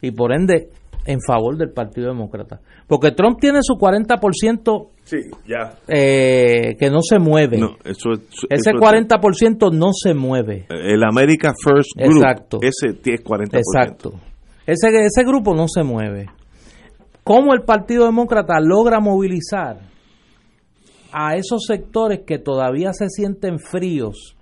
Y 0.01 0.11
por 0.11 0.33
ende 0.33 0.69
en 1.05 1.19
favor 1.25 1.57
del 1.57 1.71
Partido 1.71 2.07
Demócrata. 2.09 2.59
Porque 2.87 3.11
Trump 3.11 3.39
tiene 3.39 3.59
su 3.61 3.73
40% 3.73 4.89
sí, 5.03 5.17
ya. 5.47 5.73
Eh, 5.87 6.75
que 6.77 6.89
no 6.89 6.99
se 7.01 7.19
mueve. 7.19 7.57
eso, 7.83 8.11
ese 8.49 8.71
40% 8.71 9.71
no 9.71 9.91
se 9.93 10.13
mueve. 10.13 10.67
El 10.69 11.03
America 11.03 11.53
First 11.63 11.91
Group, 11.95 12.17
Exacto. 12.17 12.59
ese 12.61 12.89
es 12.89 13.23
40%. 13.23 13.57
Exacto. 13.57 14.11
Ese, 14.65 14.87
ese 14.89 15.23
grupo 15.23 15.55
no 15.55 15.65
se 15.67 15.83
mueve. 15.83 16.27
¿Cómo 17.23 17.53
el 17.53 17.61
Partido 17.61 18.05
Demócrata 18.05 18.59
logra 18.59 18.99
movilizar 18.99 19.91
a 21.11 21.35
esos 21.35 21.65
sectores 21.67 22.21
que 22.25 22.39
todavía 22.39 22.93
se 22.93 23.09
sienten 23.09 23.59
fríos, 23.59 24.37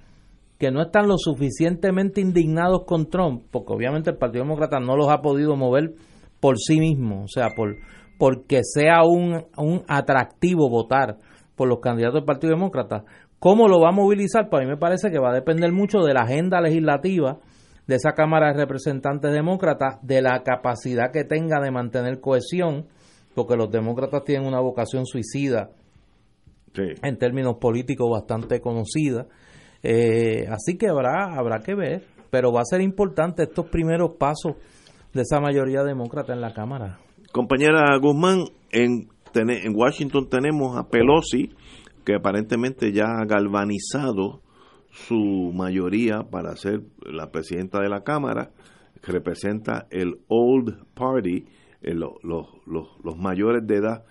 que 0.57 0.71
no 0.71 0.81
están 0.81 1.07
lo 1.07 1.17
suficientemente 1.17 2.21
indignados 2.21 2.83
con 2.85 3.09
Trump, 3.09 3.43
porque 3.51 3.73
obviamente 3.73 4.11
el 4.11 4.17
Partido 4.17 4.43
Demócrata 4.43 4.79
no 4.79 4.95
los 4.95 5.09
ha 5.09 5.21
podido 5.21 5.55
mover 5.55 5.93
por 6.39 6.57
sí 6.57 6.79
mismo, 6.79 7.23
o 7.23 7.27
sea, 7.27 7.49
por 7.55 7.77
porque 8.17 8.61
sea 8.63 9.03
un, 9.05 9.45
un 9.55 9.83
atractivo 9.87 10.69
votar 10.69 11.17
por 11.55 11.69
los 11.69 11.79
candidatos 11.79 12.15
del 12.15 12.25
Partido 12.25 12.51
Demócrata. 12.51 13.05
¿Cómo 13.39 13.69
lo 13.69 13.79
va 13.79 13.89
a 13.89 13.93
movilizar? 13.93 14.49
Pues 14.49 14.61
a 14.61 14.65
mí 14.65 14.69
me 14.69 14.77
parece 14.77 15.09
que 15.09 15.19
va 15.19 15.31
a 15.31 15.33
depender 15.33 15.71
mucho 15.71 15.99
de 15.99 16.13
la 16.13 16.23
agenda 16.23 16.59
legislativa 16.59 17.39
de 17.87 17.95
esa 17.95 18.11
Cámara 18.11 18.51
de 18.51 18.59
Representantes 18.59 19.31
Demócratas, 19.31 19.99
de 20.01 20.21
la 20.21 20.43
capacidad 20.43 21.11
que 21.11 21.23
tenga 21.23 21.61
de 21.61 21.71
mantener 21.71 22.19
cohesión, 22.19 22.87
porque 23.33 23.55
los 23.55 23.71
demócratas 23.71 24.25
tienen 24.25 24.47
una 24.47 24.59
vocación 24.59 25.05
suicida 25.05 25.69
en 26.75 27.17
términos 27.17 27.55
políticos 27.59 28.09
bastante 28.11 28.59
conocida. 28.59 29.27
Eh, 29.81 30.45
así 30.51 30.77
que 30.77 30.89
habrá, 30.89 31.33
habrá 31.35 31.59
que 31.59 31.73
ver, 31.73 32.03
pero 32.29 32.51
va 32.51 32.61
a 32.61 32.65
ser 32.65 32.81
importante 32.81 33.43
estos 33.43 33.69
primeros 33.69 34.17
pasos 34.19 34.55
de 35.13 35.21
esa 35.21 35.39
mayoría 35.39 35.83
demócrata 35.83 36.33
en 36.33 36.41
la 36.41 36.53
Cámara. 36.53 36.99
Compañera 37.31 37.97
Guzmán, 38.01 38.45
en, 38.71 39.09
en 39.33 39.75
Washington 39.75 40.29
tenemos 40.29 40.77
a 40.77 40.89
Pelosi, 40.89 41.49
que 42.05 42.15
aparentemente 42.15 42.91
ya 42.91 43.05
ha 43.05 43.25
galvanizado 43.25 44.41
su 44.91 45.51
mayoría 45.53 46.23
para 46.23 46.55
ser 46.55 46.81
la 47.01 47.31
presidenta 47.31 47.81
de 47.81 47.89
la 47.89 48.01
Cámara, 48.03 48.51
que 49.01 49.11
representa 49.11 49.87
el 49.91 50.19
Old 50.27 50.85
Party, 50.93 51.45
eh, 51.81 51.93
los, 51.93 52.13
los 52.65 53.17
mayores 53.17 53.65
de 53.65 53.75
edad 53.75 54.03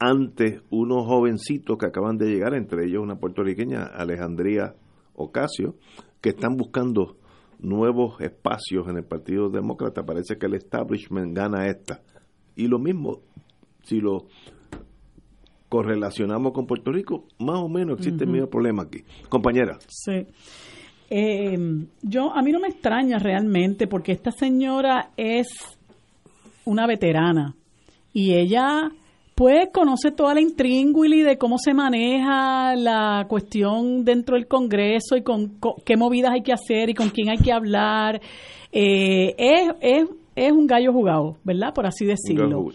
ante 0.00 0.62
unos 0.70 1.06
jovencitos 1.06 1.76
que 1.78 1.86
acaban 1.86 2.16
de 2.16 2.30
llegar, 2.30 2.54
entre 2.54 2.86
ellos 2.86 3.02
una 3.02 3.16
puertorriqueña, 3.16 3.84
Alejandría 3.84 4.74
Ocasio, 5.14 5.74
que 6.22 6.30
están 6.30 6.56
buscando 6.56 7.18
nuevos 7.62 8.20
espacios 8.20 8.88
en 8.88 8.96
el 8.96 9.04
Partido 9.04 9.48
Demócrata. 9.48 10.04
Parece 10.04 10.36
que 10.38 10.46
el 10.46 10.54
establishment 10.54 11.36
gana 11.36 11.66
esta. 11.68 12.02
Y 12.56 12.66
lo 12.66 12.78
mismo, 12.78 13.20
si 13.82 14.00
lo 14.00 14.26
correlacionamos 15.68 16.52
con 16.52 16.66
Puerto 16.66 16.90
Rico, 16.90 17.26
más 17.38 17.58
o 17.60 17.68
menos 17.68 17.98
existe 17.98 18.24
el 18.24 18.30
mismo 18.30 18.48
problema 18.48 18.82
aquí. 18.82 19.04
Compañera. 19.28 19.78
Sí. 19.88 20.26
Eh, 21.08 21.58
yo, 22.02 22.32
a 22.32 22.42
mí 22.42 22.52
no 22.52 22.60
me 22.60 22.68
extraña 22.68 23.18
realmente 23.18 23.86
porque 23.86 24.12
esta 24.12 24.30
señora 24.30 25.10
es 25.16 25.48
una 26.64 26.86
veterana 26.86 27.56
y 28.12 28.34
ella 28.34 28.90
pues 29.40 29.70
conoce 29.72 30.10
toda 30.10 30.34
la 30.34 30.42
intríngulis 30.42 31.24
de 31.24 31.38
cómo 31.38 31.56
se 31.56 31.72
maneja 31.72 32.76
la 32.76 33.24
cuestión 33.26 34.04
dentro 34.04 34.36
del 34.36 34.46
Congreso 34.46 35.16
y 35.16 35.22
con, 35.22 35.58
qué 35.82 35.96
movidas 35.96 36.32
hay 36.32 36.42
que 36.42 36.52
hacer 36.52 36.90
y 36.90 36.94
con 36.94 37.08
quién 37.08 37.30
hay 37.30 37.38
que 37.38 37.50
hablar. 37.50 38.20
Eh, 38.70 39.34
es, 39.38 39.72
es, 39.80 40.04
es 40.46 40.52
un 40.52 40.66
gallo 40.66 40.92
jugado, 40.92 41.36
¿verdad? 41.44 41.72
Por 41.74 41.86
así 41.86 42.04
decirlo. 42.06 42.68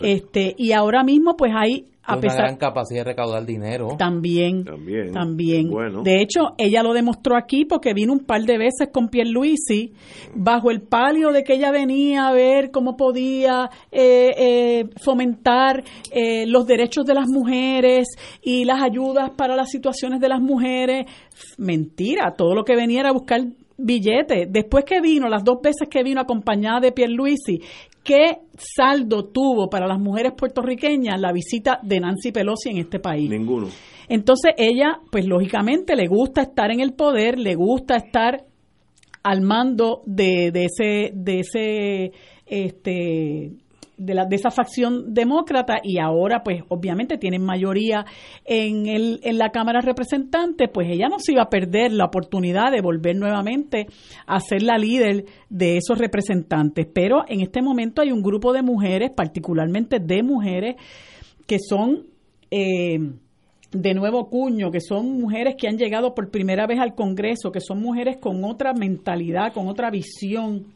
este 0.00 0.54
Y 0.58 0.72
ahora 0.72 1.04
mismo 1.04 1.36
pues 1.36 1.52
hay 1.54 1.86
a 2.04 2.16
una 2.16 2.34
gran 2.34 2.56
capacidad 2.56 3.00
de 3.00 3.10
recaudar 3.10 3.46
dinero. 3.46 3.96
También, 3.96 4.64
también. 5.12 5.70
De 6.02 6.20
hecho, 6.20 6.54
ella 6.58 6.82
lo 6.82 6.92
demostró 6.92 7.36
aquí 7.36 7.64
porque 7.64 7.94
vino 7.94 8.12
un 8.12 8.24
par 8.24 8.42
de 8.42 8.58
veces 8.58 8.88
con 8.92 9.08
Pierluisi 9.08 9.92
bajo 10.34 10.72
el 10.72 10.80
palio 10.80 11.30
de 11.30 11.44
que 11.44 11.54
ella 11.54 11.70
venía 11.70 12.26
a 12.26 12.32
ver 12.32 12.72
cómo 12.72 12.96
podía 12.96 13.70
eh, 13.92 14.32
eh, 14.36 14.84
fomentar 15.00 15.84
eh, 16.10 16.44
los 16.46 16.66
derechos 16.66 17.04
de 17.04 17.14
las 17.14 17.28
mujeres 17.28 18.08
y 18.42 18.64
las 18.64 18.82
ayudas 18.82 19.30
para 19.30 19.54
las 19.54 19.70
situaciones 19.70 20.20
de 20.20 20.28
las 20.28 20.40
mujeres. 20.40 21.06
Mentira, 21.56 22.34
todo 22.36 22.54
lo 22.54 22.64
que 22.64 22.74
venía 22.74 23.00
era 23.00 23.12
buscar 23.12 23.42
billetes. 23.76 24.48
Después 24.50 24.84
que 24.84 25.00
vino, 25.00 25.28
las 25.28 25.44
dos 25.44 25.60
veces 25.62 25.88
que 25.88 26.02
vino 26.02 26.20
acompañada 26.20 26.80
de 26.80 26.92
Pierluisi, 26.92 27.60
¿Qué 28.04 28.38
saldo 28.54 29.26
tuvo 29.26 29.70
para 29.70 29.86
las 29.86 29.98
mujeres 29.98 30.32
puertorriqueñas 30.36 31.20
la 31.20 31.32
visita 31.32 31.78
de 31.82 32.00
Nancy 32.00 32.32
Pelosi 32.32 32.70
en 32.70 32.78
este 32.78 32.98
país? 32.98 33.30
Ninguno. 33.30 33.68
Entonces 34.08 34.54
ella, 34.56 34.98
pues 35.10 35.24
lógicamente 35.24 35.94
le 35.94 36.08
gusta 36.08 36.42
estar 36.42 36.72
en 36.72 36.80
el 36.80 36.94
poder, 36.94 37.38
le 37.38 37.54
gusta 37.54 37.96
estar 37.96 38.44
al 39.22 39.40
mando 39.40 40.02
de, 40.04 40.50
de 40.50 40.64
ese, 40.64 41.12
de 41.14 41.40
ese, 41.40 42.12
este, 42.44 43.52
de, 43.96 44.14
la, 44.14 44.24
de 44.26 44.36
esa 44.36 44.50
facción 44.50 45.14
demócrata 45.14 45.80
y 45.82 45.98
ahora 45.98 46.42
pues 46.42 46.62
obviamente 46.68 47.18
tienen 47.18 47.42
mayoría 47.42 48.04
en, 48.44 48.86
el, 48.86 49.20
en 49.22 49.38
la 49.38 49.50
Cámara 49.50 49.80
de 49.80 49.86
Representantes, 49.86 50.68
pues 50.72 50.88
ella 50.90 51.08
no 51.08 51.18
se 51.18 51.32
iba 51.32 51.42
a 51.42 51.50
perder 51.50 51.92
la 51.92 52.06
oportunidad 52.06 52.72
de 52.72 52.80
volver 52.80 53.16
nuevamente 53.16 53.86
a 54.26 54.40
ser 54.40 54.62
la 54.62 54.78
líder 54.78 55.24
de 55.48 55.76
esos 55.76 55.98
representantes. 55.98 56.86
Pero 56.92 57.24
en 57.28 57.40
este 57.40 57.62
momento 57.62 58.02
hay 58.02 58.12
un 58.12 58.22
grupo 58.22 58.52
de 58.52 58.62
mujeres, 58.62 59.10
particularmente 59.14 59.98
de 60.00 60.22
mujeres, 60.22 60.76
que 61.46 61.58
son... 61.58 62.06
Eh, 62.50 62.98
de 63.72 63.94
nuevo 63.94 64.28
cuño, 64.28 64.70
que 64.70 64.80
son 64.80 65.18
mujeres 65.18 65.54
que 65.56 65.66
han 65.66 65.78
llegado 65.78 66.14
por 66.14 66.30
primera 66.30 66.66
vez 66.66 66.78
al 66.78 66.94
Congreso, 66.94 67.50
que 67.50 67.60
son 67.60 67.80
mujeres 67.80 68.18
con 68.18 68.44
otra 68.44 68.74
mentalidad, 68.74 69.54
con 69.54 69.66
otra 69.66 69.90
visión 69.90 70.66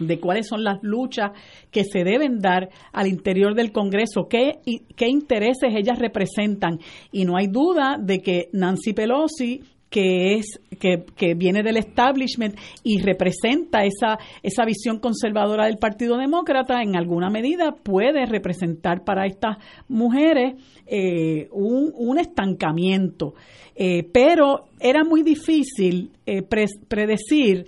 de 0.00 0.18
cuáles 0.18 0.48
son 0.48 0.64
las 0.64 0.82
luchas 0.82 1.30
que 1.70 1.84
se 1.84 2.04
deben 2.04 2.40
dar 2.40 2.70
al 2.92 3.06
interior 3.06 3.54
del 3.54 3.72
Congreso, 3.72 4.26
qué, 4.28 4.60
qué 4.96 5.08
intereses 5.08 5.72
ellas 5.74 5.98
representan. 5.98 6.78
Y 7.12 7.24
no 7.24 7.36
hay 7.36 7.46
duda 7.46 7.96
de 8.00 8.18
que 8.20 8.48
Nancy 8.52 8.92
Pelosi 8.92 9.60
que 9.90 10.36
es 10.36 10.60
que, 10.78 11.04
que, 11.16 11.34
viene 11.34 11.62
del 11.62 11.76
establishment 11.76 12.56
y 12.84 13.00
representa 13.00 13.84
esa 13.84 14.18
esa 14.42 14.64
visión 14.64 15.00
conservadora 15.00 15.66
del 15.66 15.78
Partido 15.78 16.16
Demócrata 16.16 16.80
en 16.80 16.96
alguna 16.96 17.28
medida 17.28 17.72
puede 17.72 18.24
representar 18.24 19.02
para 19.04 19.26
estas 19.26 19.58
mujeres 19.88 20.54
eh, 20.86 21.48
un, 21.50 21.92
un, 21.92 22.18
estancamiento 22.20 23.34
eh, 23.74 24.04
pero 24.12 24.66
era 24.78 25.02
muy 25.02 25.22
difícil 25.22 26.12
eh, 26.24 26.42
predecir 26.42 27.66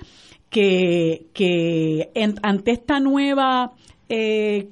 que, 0.52 1.28
que 1.32 2.10
ante 2.42 2.72
esta 2.72 3.00
nueva, 3.00 3.72
eh, 4.08 4.68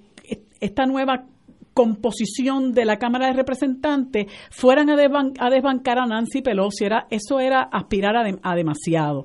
esta 0.61 0.85
nueva 0.85 1.25
composición 1.73 2.73
de 2.73 2.85
la 2.85 2.99
Cámara 2.99 3.29
de 3.29 3.33
Representantes 3.33 4.27
fueran 4.51 4.91
a, 4.91 4.95
a 5.39 5.51
desbancar 5.51 5.99
a 5.99 6.07
Nancy 6.07 6.43
Pelosi. 6.43 6.85
Era, 6.85 7.07
eso 7.11 7.41
era 7.41 7.63
aspirar 7.63 8.15
a, 8.17 8.55
demasiado. 8.55 9.25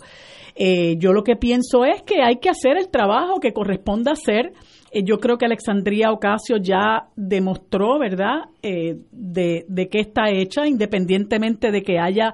Eh, 0.56 0.96
yo 0.98 1.12
lo 1.12 1.26
que 1.26 1.36
pienso 1.36 1.84
es 1.84 2.02
que 2.04 2.22
hay 2.24 2.38
que 2.38 2.50
hacer 2.50 2.78
el 2.78 2.88
trabajo 2.88 3.42
que 3.42 3.52
corresponda 3.52 4.14
hacer. 4.14 4.54
Eh, 4.92 5.04
yo 5.04 5.20
creo 5.20 5.38
que 5.38 5.46
Alexandria 5.46 6.14
Ocasio 6.14 6.56
ya 6.56 7.10
demostró, 7.18 8.00
¿verdad?, 8.00 8.46
de, 8.62 9.66
de 9.68 9.90
qué 9.90 10.00
está 10.00 10.30
hecha, 10.30 10.66
independientemente 10.66 11.72
de 11.72 11.84
que 11.84 12.00
haya 12.00 12.34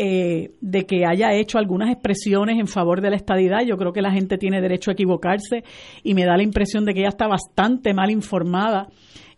eh, 0.00 0.52
de 0.60 0.86
que 0.86 1.04
haya 1.04 1.34
hecho 1.34 1.58
algunas 1.58 1.90
expresiones 1.90 2.58
en 2.60 2.68
favor 2.68 3.00
de 3.00 3.10
la 3.10 3.16
estadidad. 3.16 3.64
Yo 3.66 3.76
creo 3.76 3.92
que 3.92 4.00
la 4.00 4.12
gente 4.12 4.38
tiene 4.38 4.60
derecho 4.60 4.92
a 4.92 4.94
equivocarse 4.94 5.64
y 6.04 6.14
me 6.14 6.24
da 6.24 6.36
la 6.36 6.44
impresión 6.44 6.84
de 6.84 6.94
que 6.94 7.00
ella 7.00 7.08
está 7.08 7.26
bastante 7.26 7.92
mal 7.92 8.10
informada 8.10 8.88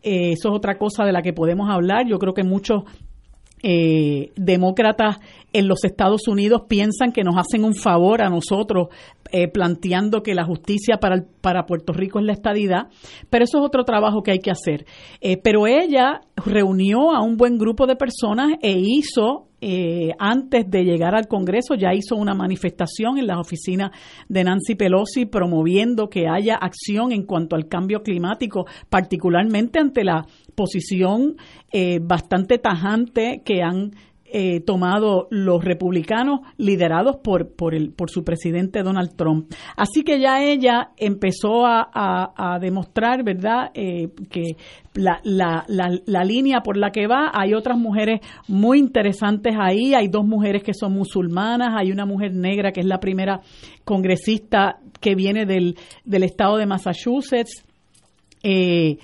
Eh, 0.02 0.32
eso 0.32 0.48
es 0.48 0.54
otra 0.54 0.78
cosa 0.78 1.04
de 1.04 1.12
la 1.12 1.20
que 1.20 1.34
podemos 1.34 1.68
hablar. 1.68 2.06
Yo 2.06 2.18
creo 2.18 2.32
que 2.32 2.42
muchos 2.42 2.84
eh, 3.62 4.32
demócratas 4.36 5.18
en 5.52 5.68
los 5.68 5.84
Estados 5.84 6.28
Unidos 6.28 6.62
piensan 6.68 7.12
que 7.12 7.24
nos 7.24 7.36
hacen 7.36 7.64
un 7.64 7.74
favor 7.74 8.22
a 8.22 8.30
nosotros 8.30 8.88
eh, 9.32 9.48
planteando 9.48 10.22
que 10.22 10.34
la 10.34 10.44
justicia 10.44 10.96
para, 10.98 11.24
para 11.40 11.66
Puerto 11.66 11.92
Rico 11.92 12.18
es 12.18 12.24
la 12.24 12.32
estadidad, 12.32 12.88
pero 13.30 13.44
eso 13.44 13.58
es 13.58 13.64
otro 13.64 13.84
trabajo 13.84 14.22
que 14.22 14.32
hay 14.32 14.38
que 14.40 14.50
hacer. 14.50 14.86
Eh, 15.20 15.36
pero 15.36 15.66
ella 15.66 16.20
reunió 16.36 17.12
a 17.12 17.22
un 17.22 17.36
buen 17.36 17.58
grupo 17.58 17.86
de 17.86 17.96
personas 17.96 18.54
e 18.62 18.76
hizo 18.78 19.46
eh, 19.62 20.12
antes 20.18 20.70
de 20.70 20.84
llegar 20.84 21.14
al 21.14 21.28
Congreso 21.28 21.74
ya 21.74 21.92
hizo 21.92 22.16
una 22.16 22.34
manifestación 22.34 23.18
en 23.18 23.26
las 23.26 23.38
oficinas 23.38 23.90
de 24.26 24.42
Nancy 24.42 24.74
Pelosi 24.74 25.26
promoviendo 25.26 26.08
que 26.08 26.26
haya 26.28 26.54
acción 26.54 27.12
en 27.12 27.24
cuanto 27.24 27.56
al 27.56 27.68
cambio 27.68 28.02
climático, 28.02 28.64
particularmente 28.88 29.78
ante 29.78 30.02
la 30.02 30.24
posición 30.60 31.36
eh, 31.72 32.00
bastante 32.02 32.58
tajante 32.58 33.40
que 33.46 33.62
han 33.62 33.92
eh, 34.26 34.60
tomado 34.60 35.26
los 35.30 35.64
republicanos 35.64 36.40
liderados 36.58 37.16
por, 37.16 37.56
por, 37.56 37.74
el, 37.74 37.92
por 37.92 38.10
su 38.10 38.24
presidente 38.24 38.82
Donald 38.82 39.16
Trump. 39.16 39.50
Así 39.74 40.02
que 40.02 40.20
ya 40.20 40.42
ella 40.42 40.90
empezó 40.98 41.64
a, 41.64 41.88
a, 42.36 42.58
demostrar, 42.58 43.24
¿verdad?, 43.24 43.70
eh, 43.72 44.10
que 44.30 44.56
la, 44.92 45.18
la, 45.24 45.64
la, 45.66 45.98
la, 46.04 46.24
línea 46.24 46.60
por 46.60 46.76
la 46.76 46.90
que 46.90 47.06
va, 47.06 47.30
hay 47.32 47.54
otras 47.54 47.78
mujeres 47.78 48.20
muy 48.46 48.78
interesantes 48.78 49.54
ahí, 49.58 49.94
hay 49.94 50.08
dos 50.08 50.26
mujeres 50.26 50.62
que 50.62 50.74
son 50.74 50.92
musulmanas, 50.92 51.70
hay 51.74 51.90
una 51.90 52.04
mujer 52.04 52.34
negra 52.34 52.70
que 52.70 52.80
es 52.80 52.86
la 52.86 53.00
primera 53.00 53.40
congresista 53.84 54.78
que 55.00 55.14
viene 55.14 55.46
del, 55.46 55.76
del 56.04 56.22
estado 56.22 56.58
de 56.58 56.66
Massachusetts. 56.66 57.64
Eh, 58.42 58.96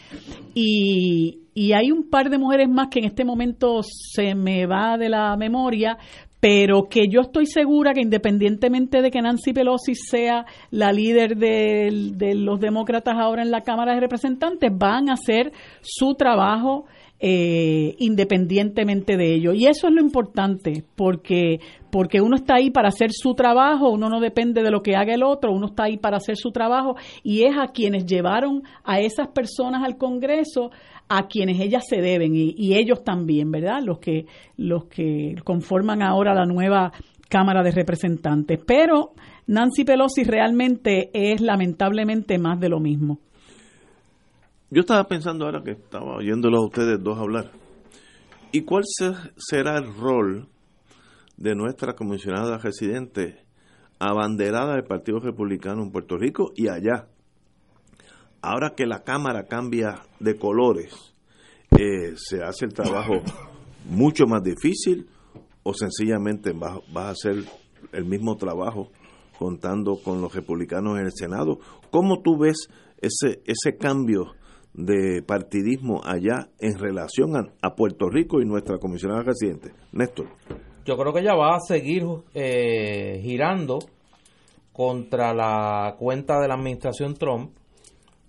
y, 0.54 1.45
y 1.56 1.72
hay 1.72 1.90
un 1.90 2.10
par 2.10 2.28
de 2.28 2.36
mujeres 2.36 2.68
más 2.68 2.88
que 2.88 2.98
en 2.98 3.06
este 3.06 3.24
momento 3.24 3.80
se 3.82 4.34
me 4.34 4.66
va 4.66 4.98
de 4.98 5.08
la 5.08 5.34
memoria, 5.38 5.96
pero 6.38 6.82
que 6.82 7.08
yo 7.08 7.22
estoy 7.22 7.46
segura 7.46 7.94
que 7.94 8.02
independientemente 8.02 9.00
de 9.00 9.10
que 9.10 9.22
Nancy 9.22 9.54
Pelosi 9.54 9.94
sea 9.94 10.44
la 10.70 10.92
líder 10.92 11.38
de, 11.38 12.34
los 12.34 12.60
demócratas 12.60 13.14
ahora 13.18 13.40
en 13.40 13.50
la 13.50 13.62
Cámara 13.62 13.94
de 13.94 14.00
Representantes, 14.00 14.70
van 14.70 15.08
a 15.08 15.14
hacer 15.14 15.50
su 15.80 16.12
trabajo 16.12 16.84
eh, 17.20 17.94
independientemente 18.00 19.16
de 19.16 19.36
ello. 19.36 19.54
Y 19.54 19.64
eso 19.64 19.88
es 19.88 19.94
lo 19.94 20.02
importante, 20.02 20.84
porque, 20.94 21.60
porque 21.90 22.20
uno 22.20 22.36
está 22.36 22.56
ahí 22.56 22.70
para 22.70 22.88
hacer 22.88 23.12
su 23.12 23.32
trabajo, 23.32 23.88
uno 23.88 24.10
no 24.10 24.20
depende 24.20 24.62
de 24.62 24.70
lo 24.70 24.82
que 24.82 24.94
haga 24.94 25.14
el 25.14 25.22
otro, 25.22 25.52
uno 25.52 25.68
está 25.68 25.84
ahí 25.84 25.96
para 25.96 26.18
hacer 26.18 26.36
su 26.36 26.50
trabajo 26.50 26.96
y 27.22 27.44
es 27.44 27.56
a 27.56 27.68
quienes 27.68 28.04
llevaron 28.04 28.62
a 28.84 29.00
esas 29.00 29.28
personas 29.28 29.82
al 29.82 29.96
Congreso 29.96 30.70
a 31.08 31.28
quienes 31.28 31.60
ellas 31.60 31.84
se 31.88 32.00
deben 32.00 32.34
y, 32.34 32.74
ellos 32.74 33.04
también, 33.04 33.50
¿verdad? 33.50 33.80
Los 33.82 33.98
que, 33.98 34.26
los 34.56 34.86
que 34.86 35.36
conforman 35.44 36.02
ahora 36.02 36.34
la 36.34 36.46
nueva 36.46 36.92
Cámara 37.28 37.62
de 37.62 37.70
Representantes. 37.70 38.60
Pero 38.66 39.12
Nancy 39.46 39.84
Pelosi 39.84 40.24
realmente 40.24 41.10
es 41.12 41.40
lamentablemente 41.40 42.38
más 42.38 42.58
de 42.60 42.68
lo 42.68 42.80
mismo. 42.80 43.20
Yo 44.70 44.80
estaba 44.80 45.04
pensando 45.04 45.44
ahora 45.44 45.62
que 45.62 45.72
estaba 45.72 46.16
oyéndolo 46.16 46.58
a 46.58 46.66
ustedes 46.66 47.02
dos 47.02 47.18
hablar. 47.18 47.52
¿Y 48.50 48.62
cuál 48.62 48.82
será 49.36 49.78
el 49.78 49.94
rol 49.94 50.48
de 51.36 51.54
nuestra 51.54 51.94
comisionada 51.94 52.58
residente 52.58 53.44
abanderada 53.98 54.74
del 54.74 54.84
Partido 54.84 55.20
Republicano 55.20 55.82
en 55.82 55.92
Puerto 55.92 56.16
Rico 56.16 56.52
y 56.56 56.68
allá? 56.68 57.06
Ahora 58.42 58.74
que 58.76 58.86
la 58.86 59.02
cámara 59.02 59.46
cambia 59.46 60.02
de 60.20 60.36
colores, 60.36 61.14
eh, 61.78 62.14
¿se 62.16 62.42
hace 62.42 62.66
el 62.66 62.72
trabajo 62.72 63.22
mucho 63.88 64.26
más 64.26 64.42
difícil 64.42 65.08
o 65.62 65.74
sencillamente 65.74 66.52
va, 66.52 66.80
a 66.94 67.10
hacer 67.10 67.44
el 67.92 68.04
mismo 68.04 68.36
trabajo 68.36 68.90
contando 69.38 69.96
con 70.02 70.20
los 70.20 70.34
republicanos 70.34 70.98
en 70.98 71.06
el 71.06 71.12
Senado? 71.12 71.58
¿Cómo 71.90 72.22
tú 72.22 72.38
ves 72.38 72.68
ese, 73.00 73.42
ese 73.46 73.76
cambio 73.76 74.32
de 74.74 75.22
partidismo 75.22 76.02
allá 76.04 76.48
en 76.60 76.78
relación 76.78 77.52
a, 77.60 77.74
Puerto 77.74 78.08
Rico 78.08 78.40
y 78.40 78.44
nuestra 78.44 78.78
comisionada 78.78 79.22
residente? 79.22 79.72
Néstor. 79.92 80.28
Yo 80.84 80.96
creo 80.96 81.12
que 81.12 81.20
ella 81.20 81.34
va 81.34 81.56
a 81.56 81.60
seguir 81.60 82.04
eh, 82.32 83.20
girando 83.22 83.78
contra 84.72 85.34
la 85.34 85.96
cuenta 85.98 86.38
de 86.38 86.48
la 86.48 86.54
administración 86.54 87.14
Trump 87.14 87.50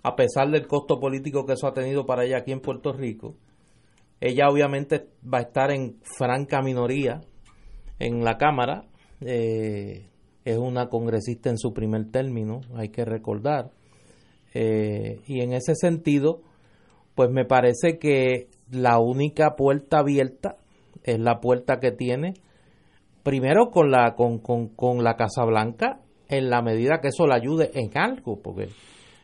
a 0.02 0.16
pesar 0.16 0.50
del 0.50 0.66
costo 0.66 1.00
político 1.00 1.44
que 1.44 1.54
eso 1.54 1.66
ha 1.66 1.74
tenido 1.74 2.06
para 2.06 2.24
ella 2.24 2.38
aquí 2.38 2.52
en 2.52 2.60
Puerto 2.60 2.92
Rico. 2.92 3.34
Ella 4.20 4.48
obviamente 4.48 5.08
va 5.22 5.38
a 5.38 5.42
estar 5.42 5.70
en 5.70 5.98
franca 6.02 6.60
minoría 6.62 7.20
en 7.98 8.24
la 8.24 8.36
Cámara. 8.36 8.84
Eh, 9.20 10.06
es 10.44 10.56
una 10.56 10.88
congresista 10.88 11.50
en 11.50 11.58
su 11.58 11.72
primer 11.72 12.10
término, 12.10 12.60
hay 12.74 12.88
que 12.88 13.04
recordar. 13.04 13.70
Eh, 14.54 15.20
y 15.26 15.40
en 15.42 15.52
ese 15.52 15.74
sentido, 15.74 16.40
pues 17.14 17.30
me 17.30 17.44
parece 17.44 17.98
que 17.98 18.48
la 18.70 18.98
única 18.98 19.56
puerta 19.56 19.98
abierta 19.98 20.56
es 21.04 21.18
la 21.18 21.40
puerta 21.40 21.80
que 21.80 21.92
tiene 21.92 22.34
primero 23.22 23.70
con 23.70 23.90
la 23.90 24.14
con, 24.14 24.38
con, 24.38 24.68
con 24.68 25.04
la 25.04 25.16
Casa 25.16 25.44
Blanca 25.44 26.00
en 26.28 26.50
la 26.50 26.62
medida 26.62 27.00
que 27.00 27.08
eso 27.08 27.26
le 27.26 27.34
ayude 27.34 27.70
en 27.74 27.90
algo, 27.96 28.40
porque 28.40 28.68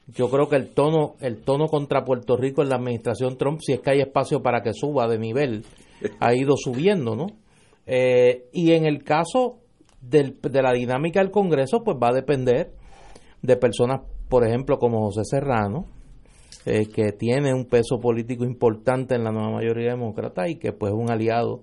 yo 0.06 0.28
creo 0.28 0.48
que 0.48 0.56
el 0.56 0.74
tono, 0.74 1.14
el 1.20 1.42
tono 1.42 1.66
contra 1.66 2.04
Puerto 2.04 2.36
Rico 2.36 2.62
en 2.62 2.68
la 2.68 2.76
administración 2.76 3.38
Trump, 3.38 3.60
si 3.62 3.72
es 3.72 3.80
que 3.80 3.90
hay 3.90 4.00
espacio 4.00 4.42
para 4.42 4.62
que 4.62 4.72
suba 4.74 5.08
de 5.08 5.18
nivel, 5.18 5.64
ha 6.20 6.34
ido 6.34 6.56
subiendo, 6.56 7.16
¿no? 7.16 7.26
Eh, 7.86 8.48
y 8.52 8.72
en 8.72 8.86
el 8.86 9.02
caso 9.02 9.60
del, 10.00 10.38
de 10.40 10.62
la 10.62 10.72
dinámica 10.72 11.20
del 11.20 11.30
Congreso, 11.30 11.82
pues 11.84 11.96
va 12.02 12.08
a 12.08 12.14
depender 12.14 12.72
de 13.42 13.56
personas, 13.56 14.02
por 14.28 14.46
ejemplo, 14.46 14.78
como 14.78 15.06
José 15.06 15.22
Serrano, 15.24 15.86
eh, 16.66 16.86
que 16.86 17.12
tiene 17.12 17.52
un 17.52 17.66
peso 17.66 18.00
político 18.00 18.44
importante 18.44 19.14
en 19.14 19.24
la 19.24 19.32
nueva 19.32 19.50
mayoría 19.50 19.90
demócrata 19.90 20.48
y 20.48 20.56
que 20.56 20.72
pues 20.72 20.92
es 20.92 20.98
un 20.98 21.10
aliado 21.10 21.62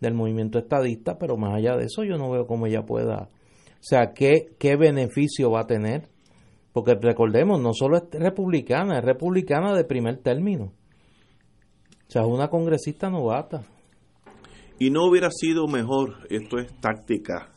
del 0.00 0.14
movimiento 0.14 0.58
estadista, 0.58 1.18
pero 1.18 1.36
más 1.36 1.54
allá 1.54 1.76
de 1.76 1.84
eso 1.84 2.04
yo 2.04 2.16
no 2.16 2.30
veo 2.30 2.46
cómo 2.46 2.66
ella 2.66 2.86
pueda, 2.86 3.28
o 3.28 3.82
sea, 3.82 4.12
qué, 4.14 4.46
qué 4.58 4.76
beneficio 4.76 5.50
va 5.50 5.60
a 5.60 5.66
tener 5.66 6.08
porque 6.72 6.94
recordemos, 6.94 7.60
no 7.60 7.72
solo 7.74 7.96
es 7.96 8.04
republicana, 8.12 8.98
es 8.98 9.04
republicana 9.04 9.74
de 9.74 9.84
primer 9.84 10.18
término. 10.18 10.72
O 12.08 12.10
sea, 12.10 12.22
es 12.22 12.28
una 12.28 12.48
congresista 12.48 13.10
novata. 13.10 13.64
Y 14.78 14.90
no 14.90 15.04
hubiera 15.04 15.30
sido 15.30 15.66
mejor, 15.66 16.26
esto 16.30 16.58
es 16.58 16.72
táctica, 16.80 17.50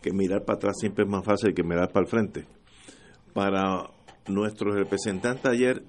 que 0.00 0.12
mirar 0.12 0.44
para 0.44 0.56
atrás 0.56 0.76
siempre 0.78 1.04
es 1.04 1.10
más 1.10 1.24
fácil 1.24 1.54
que 1.54 1.62
mirar 1.62 1.90
para 1.92 2.04
el 2.04 2.10
frente. 2.10 2.46
Para 3.32 3.90
nuestro 4.28 4.72
representante 4.72 5.48
ayer 5.48 5.82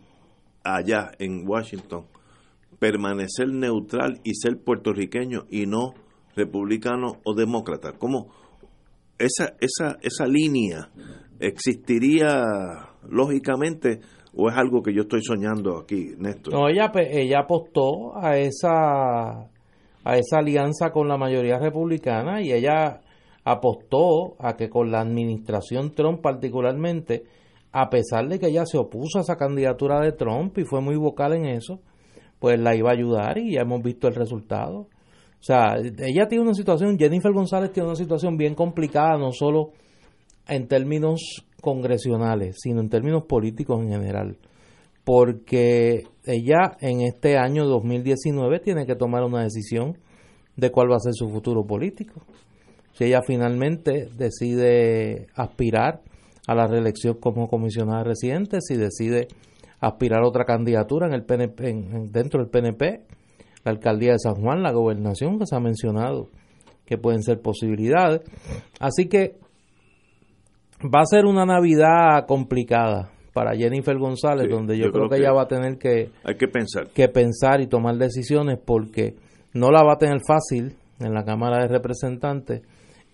allá 0.64 1.11
en 1.20 1.47
Washington, 1.47 2.05
permanecer 2.80 3.49
neutral 3.49 4.20
y 4.24 4.34
ser 4.36 4.61
puertorriqueño 4.64 5.45
y 5.49 5.66
no 5.66 5.93
republicano 6.36 7.20
o 7.24 7.36
demócrata. 7.36 7.93
¿Cómo 7.97 8.32
esa, 9.18 9.55
esa, 9.59 9.97
esa 10.01 10.26
línea 10.26 10.89
existiría 11.39 12.43
lógicamente 13.09 13.99
o 14.36 14.49
es 14.49 14.57
algo 14.57 14.81
que 14.81 14.93
yo 14.93 15.03
estoy 15.03 15.21
soñando 15.21 15.77
aquí, 15.77 16.13
Néstor? 16.17 16.53
No, 16.53 16.67
ella, 16.67 16.91
ella 16.95 17.41
apostó 17.41 18.17
a 18.17 18.38
esa, 18.38 19.49
a 20.03 20.17
esa 20.17 20.39
alianza 20.39 20.91
con 20.91 21.07
la 21.07 21.17
mayoría 21.17 21.59
republicana 21.59 22.41
y 22.41 22.51
ella 22.51 23.01
apostó 23.43 24.36
a 24.39 24.55
que 24.55 24.69
con 24.69 24.91
la 24.91 25.01
administración 25.01 25.93
Trump 25.93 26.21
particularmente, 26.21 27.25
a 27.71 27.89
pesar 27.89 28.27
de 28.27 28.39
que 28.39 28.47
ella 28.47 28.65
se 28.65 28.77
opuso 28.77 29.19
a 29.19 29.21
esa 29.21 29.36
candidatura 29.36 29.99
de 29.99 30.13
Trump 30.13 30.57
y 30.57 30.63
fue 30.63 30.81
muy 30.81 30.95
vocal 30.95 31.34
en 31.34 31.45
eso, 31.45 31.79
pues 32.39 32.59
la 32.59 32.75
iba 32.75 32.89
a 32.89 32.93
ayudar 32.93 33.38
y 33.38 33.53
ya 33.53 33.61
hemos 33.61 33.81
visto 33.84 34.07
el 34.07 34.15
resultado. 34.15 34.79
O 34.79 35.45
sea, 35.45 35.75
ella 35.77 36.27
tiene 36.27 36.43
una 36.43 36.53
situación, 36.53 36.97
Jennifer 36.97 37.31
González 37.34 37.71
tiene 37.71 37.88
una 37.88 37.97
situación 37.97 38.38
bien 38.38 38.55
complicada, 38.55 39.17
no 39.17 39.31
solo 39.31 39.71
en 40.47 40.67
términos 40.67 41.45
congresionales, 41.61 42.57
sino 42.59 42.81
en 42.81 42.89
términos 42.89 43.23
políticos 43.23 43.81
en 43.81 43.89
general. 43.89 44.37
Porque 45.03 46.05
ella 46.25 46.77
en 46.79 47.01
este 47.01 47.37
año 47.37 47.65
2019 47.65 48.59
tiene 48.59 48.85
que 48.85 48.95
tomar 48.95 49.23
una 49.23 49.43
decisión 49.43 49.97
de 50.55 50.71
cuál 50.71 50.91
va 50.91 50.97
a 50.97 50.99
ser 50.99 51.13
su 51.13 51.29
futuro 51.29 51.65
político. 51.65 52.21
Si 52.93 53.05
ella 53.05 53.21
finalmente 53.25 54.09
decide 54.17 55.27
aspirar 55.35 56.01
a 56.47 56.55
la 56.55 56.67
reelección 56.67 57.15
como 57.15 57.47
comisionada 57.47 58.03
residente, 58.03 58.59
si 58.61 58.75
decide 58.75 59.27
aspirar 59.79 60.23
a 60.23 60.27
otra 60.27 60.45
candidatura 60.45 61.07
en 61.07 61.13
el 61.13 61.23
PNP, 61.23 61.73
dentro 62.11 62.39
del 62.39 62.49
PNP, 62.49 63.01
la 63.63 63.71
alcaldía 63.71 64.11
de 64.11 64.19
San 64.19 64.35
Juan, 64.35 64.61
la 64.61 64.71
gobernación 64.71 65.39
que 65.39 65.45
se 65.45 65.55
ha 65.55 65.59
mencionado, 65.59 66.29
que 66.85 66.97
pueden 66.97 67.23
ser 67.23 67.41
posibilidades. 67.41 68.21
Así 68.79 69.07
que 69.07 69.37
va 70.84 71.01
a 71.01 71.05
ser 71.05 71.25
una 71.25 71.45
Navidad 71.45 72.25
complicada 72.27 73.11
para 73.34 73.55
Jennifer 73.55 73.97
González, 73.97 74.45
Sí, 74.47 74.51
donde 74.51 74.77
yo, 74.77 74.86
yo 74.86 74.91
creo, 74.91 75.07
creo 75.07 75.09
que, 75.09 75.15
que 75.15 75.21
ella 75.21 75.34
va 75.34 75.43
a 75.43 75.47
tener 75.47 75.77
que, 75.77 76.11
Hay 76.23 76.36
que 76.36 76.47
pensar. 76.47 76.88
que 76.89 77.07
pensar 77.07 77.61
y 77.61 77.67
tomar 77.67 77.97
decisiones 77.97 78.59
porque 78.63 79.15
no 79.53 79.71
la 79.71 79.84
va 79.84 79.93
a 79.93 79.97
tener 79.97 80.19
fácil 80.27 80.75
en 80.99 81.13
la 81.13 81.23
Cámara 81.23 81.61
de 81.63 81.67
Representantes 81.67 82.61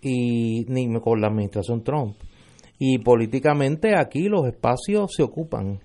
y 0.01 0.65
ni 0.67 0.87
con 0.99 1.21
la 1.21 1.27
administración 1.27 1.83
Trump. 1.83 2.15
Y 2.77 2.99
políticamente 2.99 3.97
aquí 3.97 4.29
los 4.29 4.45
espacios 4.47 5.11
se 5.15 5.23
ocupan. 5.23 5.79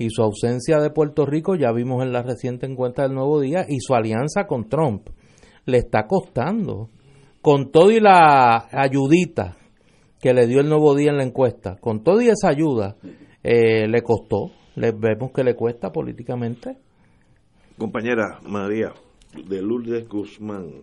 Y 0.00 0.10
su 0.10 0.22
ausencia 0.22 0.78
de 0.78 0.90
Puerto 0.90 1.26
Rico, 1.26 1.56
ya 1.56 1.72
vimos 1.72 2.04
en 2.04 2.12
la 2.12 2.22
reciente 2.22 2.66
encuesta 2.66 3.02
del 3.02 3.14
Nuevo 3.14 3.40
Día, 3.40 3.66
y 3.68 3.80
su 3.80 3.94
alianza 3.94 4.46
con 4.46 4.68
Trump 4.68 5.08
le 5.66 5.78
está 5.78 6.06
costando. 6.06 6.88
Con 7.42 7.72
todo 7.72 7.90
y 7.90 7.98
la 7.98 8.68
ayudita 8.70 9.57
que 10.20 10.34
le 10.34 10.46
dio 10.46 10.60
el 10.60 10.68
Nuevo 10.68 10.94
Día 10.94 11.10
en 11.10 11.18
la 11.18 11.24
encuesta, 11.24 11.76
con 11.80 12.02
todo 12.02 12.20
y 12.20 12.28
esa 12.28 12.48
ayuda, 12.48 12.96
eh, 13.42 13.86
le 13.88 14.02
costó. 14.02 14.50
Le 14.76 14.92
vemos 14.92 15.32
que 15.32 15.42
le 15.42 15.54
cuesta 15.54 15.90
políticamente. 15.90 16.76
Compañera 17.76 18.38
María, 18.46 18.92
de 19.48 19.62
Lourdes 19.62 20.08
Guzmán. 20.08 20.82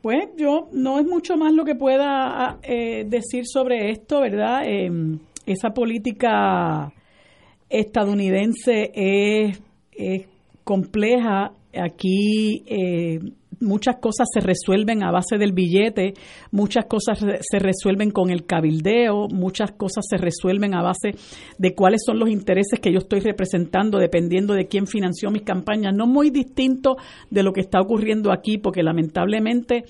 Pues 0.00 0.30
yo 0.36 0.68
no 0.72 0.98
es 0.98 1.06
mucho 1.06 1.36
más 1.36 1.52
lo 1.52 1.64
que 1.64 1.74
pueda 1.74 2.58
eh, 2.62 3.04
decir 3.06 3.44
sobre 3.46 3.90
esto, 3.90 4.20
¿verdad? 4.20 4.62
Eh, 4.66 4.90
esa 5.46 5.70
política 5.70 6.92
estadounidense 7.68 8.90
es, 8.94 9.62
es 9.92 10.26
compleja. 10.64 11.52
Aquí 11.74 12.64
eh, 12.66 13.20
muchas 13.62 13.96
cosas 13.96 14.28
se 14.32 14.40
resuelven 14.40 15.02
a 15.02 15.10
base 15.10 15.38
del 15.38 15.52
billete, 15.52 16.14
muchas 16.50 16.84
cosas 16.86 17.18
se 17.18 17.58
resuelven 17.58 18.10
con 18.10 18.30
el 18.30 18.44
cabildeo, 18.44 19.28
muchas 19.28 19.72
cosas 19.72 20.04
se 20.08 20.16
resuelven 20.16 20.74
a 20.74 20.82
base 20.82 21.12
de 21.58 21.74
cuáles 21.74 22.02
son 22.04 22.18
los 22.18 22.28
intereses 22.28 22.80
que 22.80 22.92
yo 22.92 22.98
estoy 22.98 23.20
representando 23.20 23.98
dependiendo 23.98 24.54
de 24.54 24.66
quién 24.66 24.86
financió 24.86 25.30
mis 25.30 25.42
campañas. 25.42 25.94
No 25.94 26.06
muy 26.06 26.30
distinto 26.30 26.96
de 27.30 27.42
lo 27.42 27.52
que 27.52 27.60
está 27.60 27.80
ocurriendo 27.80 28.32
aquí, 28.32 28.58
porque 28.58 28.82
lamentablemente 28.82 29.84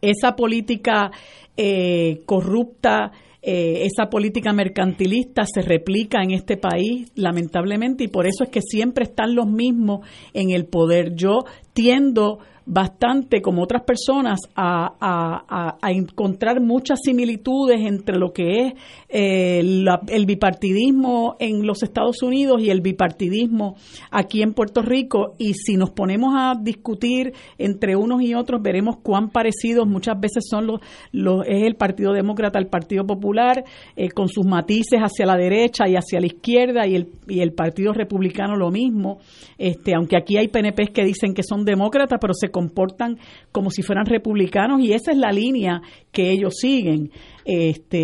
esa 0.00 0.36
política 0.36 1.10
eh, 1.56 2.22
corrupta, 2.26 3.12
eh, 3.42 3.86
esa 3.86 4.08
política 4.08 4.52
mercantilista 4.52 5.44
se 5.44 5.62
replica 5.62 6.22
en 6.22 6.32
este 6.32 6.56
país, 6.56 7.10
lamentablemente, 7.14 8.04
y 8.04 8.08
por 8.08 8.26
eso 8.26 8.44
es 8.44 8.50
que 8.50 8.60
siempre 8.62 9.04
están 9.04 9.34
los 9.34 9.46
mismos 9.46 10.06
en 10.32 10.50
el 10.50 10.66
poder. 10.66 11.14
Yo 11.14 11.44
tiendo 11.72 12.38
bastante, 12.66 13.42
como 13.42 13.62
otras 13.62 13.82
personas, 13.82 14.40
a, 14.54 14.94
a- 15.00 15.76
a- 15.82 15.90
encontrar 15.92 16.60
muchas 16.60 16.98
similitudes 17.04 17.80
entre 17.80 18.18
lo 18.18 18.32
que 18.32 18.66
es 18.66 18.74
eh, 19.08 19.60
el 20.08 20.26
bipartidismo 20.26 21.36
en 21.38 21.66
los 21.66 21.82
Estados 21.82 22.22
Unidos 22.22 22.62
y 22.62 22.70
el 22.70 22.80
bipartidismo 22.80 23.76
aquí 24.10 24.42
en 24.42 24.54
Puerto 24.54 24.82
Rico. 24.82 25.34
Y 25.38 25.54
si 25.54 25.76
nos 25.76 25.90
ponemos 25.90 26.34
a 26.36 26.54
discutir 26.60 27.32
entre 27.58 27.96
unos 27.96 28.22
y 28.22 28.34
otros, 28.34 28.62
veremos 28.62 28.96
cuán 29.02 29.30
parecidos 29.30 29.86
muchas 29.86 30.18
veces 30.18 30.44
son 30.48 30.66
los, 30.66 30.80
los 31.12 31.46
es 31.46 31.62
el 31.64 31.76
Partido 31.76 32.12
Demócrata, 32.12 32.58
el 32.58 32.66
Partido 32.68 33.06
Popular, 33.06 33.64
eh, 33.96 34.08
con 34.10 34.28
sus 34.28 34.46
matices 34.46 35.00
hacia 35.00 35.26
la 35.26 35.36
derecha 35.36 35.88
y 35.88 35.96
hacia 35.96 36.20
la 36.20 36.26
izquierda, 36.26 36.86
y 36.86 36.94
el, 36.96 37.08
y 37.28 37.40
el 37.40 37.52
Partido 37.52 37.92
Republicano 37.92 38.56
lo 38.56 38.70
mismo. 38.70 39.18
Este, 39.58 39.94
aunque 39.94 40.16
aquí 40.16 40.36
hay 40.38 40.48
PNPs 40.48 40.90
que 40.92 41.04
dicen 41.04 41.34
que 41.34 41.42
son 41.42 41.64
demócratas, 41.64 42.18
pero 42.20 42.34
se 42.34 42.50
comportan 42.54 43.18
como 43.50 43.70
si 43.70 43.82
fueran 43.82 44.06
republicanos, 44.06 44.80
y 44.80 44.92
esa 44.92 45.10
es 45.10 45.18
la 45.18 45.32
línea 45.32 45.82
que 46.12 46.30
ellos 46.30 46.54
siguen. 46.56 47.10
Este, 47.44 47.98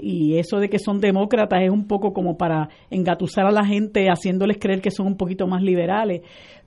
y 0.00 0.38
eso 0.38 0.60
de 0.60 0.68
que 0.68 0.78
son 0.78 1.00
demócratas 1.00 1.62
es 1.64 1.70
un 1.70 1.88
poco 1.88 2.12
como 2.12 2.38
para 2.38 2.68
engatusar 2.90 3.46
a 3.46 3.50
la 3.50 3.66
gente 3.66 4.06
haciéndoles 4.06 4.58
creer 4.58 4.80
que 4.80 4.92
son 4.92 5.08
un 5.08 5.16
poquito 5.16 5.48
más 5.48 5.62
liberales. 5.62 6.22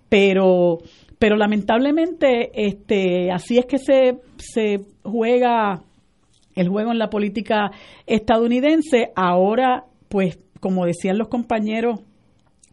Pero, 0.10 0.80
pero 1.18 1.38
lamentablemente, 1.38 2.52
este, 2.54 3.32
así 3.32 3.58
es 3.58 3.66
que 3.66 3.78
se, 3.78 4.18
se 4.36 4.82
juega 5.04 5.84
el 6.54 6.68
juego 6.68 6.92
en 6.92 7.00
la 7.00 7.10
política 7.10 7.72
estadounidense. 8.06 9.14
Ahora, 9.16 9.86
pues, 10.10 10.38
como 10.60 10.86
decían 10.86 11.18
los 11.18 11.30
compañeros, 11.30 12.02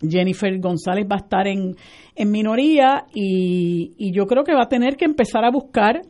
Jennifer 0.00 0.58
González 0.60 1.06
va 1.10 1.16
a 1.16 1.24
estar 1.24 1.46
en, 1.46 1.74
en 2.14 2.30
minoría 2.30 3.04
y, 3.14 3.94
y 3.98 4.12
yo 4.12 4.26
creo 4.26 4.44
que 4.44 4.54
va 4.54 4.62
a 4.62 4.68
tener 4.68 4.96
que 4.96 5.04
empezar 5.04 5.44
a 5.44 5.50
buscar 5.50 6.02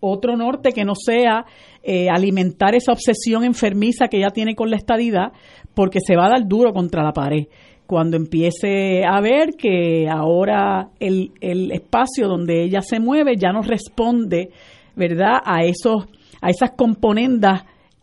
otro 0.00 0.36
norte 0.36 0.72
que 0.72 0.84
no 0.84 0.94
sea 0.94 1.44
eh, 1.82 2.08
alimentar 2.08 2.74
esa 2.74 2.92
obsesión 2.92 3.44
enfermiza 3.44 4.08
que 4.08 4.18
ella 4.18 4.30
tiene 4.30 4.54
con 4.54 4.70
la 4.70 4.76
estadidad, 4.76 5.32
porque 5.74 6.00
se 6.00 6.16
va 6.16 6.26
a 6.26 6.30
dar 6.30 6.46
duro 6.46 6.72
contra 6.72 7.02
la 7.02 7.12
pared. 7.12 7.46
Cuando 7.86 8.16
empiece 8.16 9.04
a 9.04 9.20
ver 9.20 9.50
que 9.56 10.06
ahora 10.10 10.90
el, 11.00 11.32
el 11.40 11.72
espacio 11.72 12.28
donde 12.28 12.62
ella 12.62 12.82
se 12.82 13.00
mueve 13.00 13.36
ya 13.36 13.50
no 13.52 13.62
responde, 13.62 14.50
¿verdad?, 14.94 15.38
a 15.44 15.62
esos, 15.62 16.06
a 16.42 16.50
esas 16.50 16.72
componendas 16.72 17.62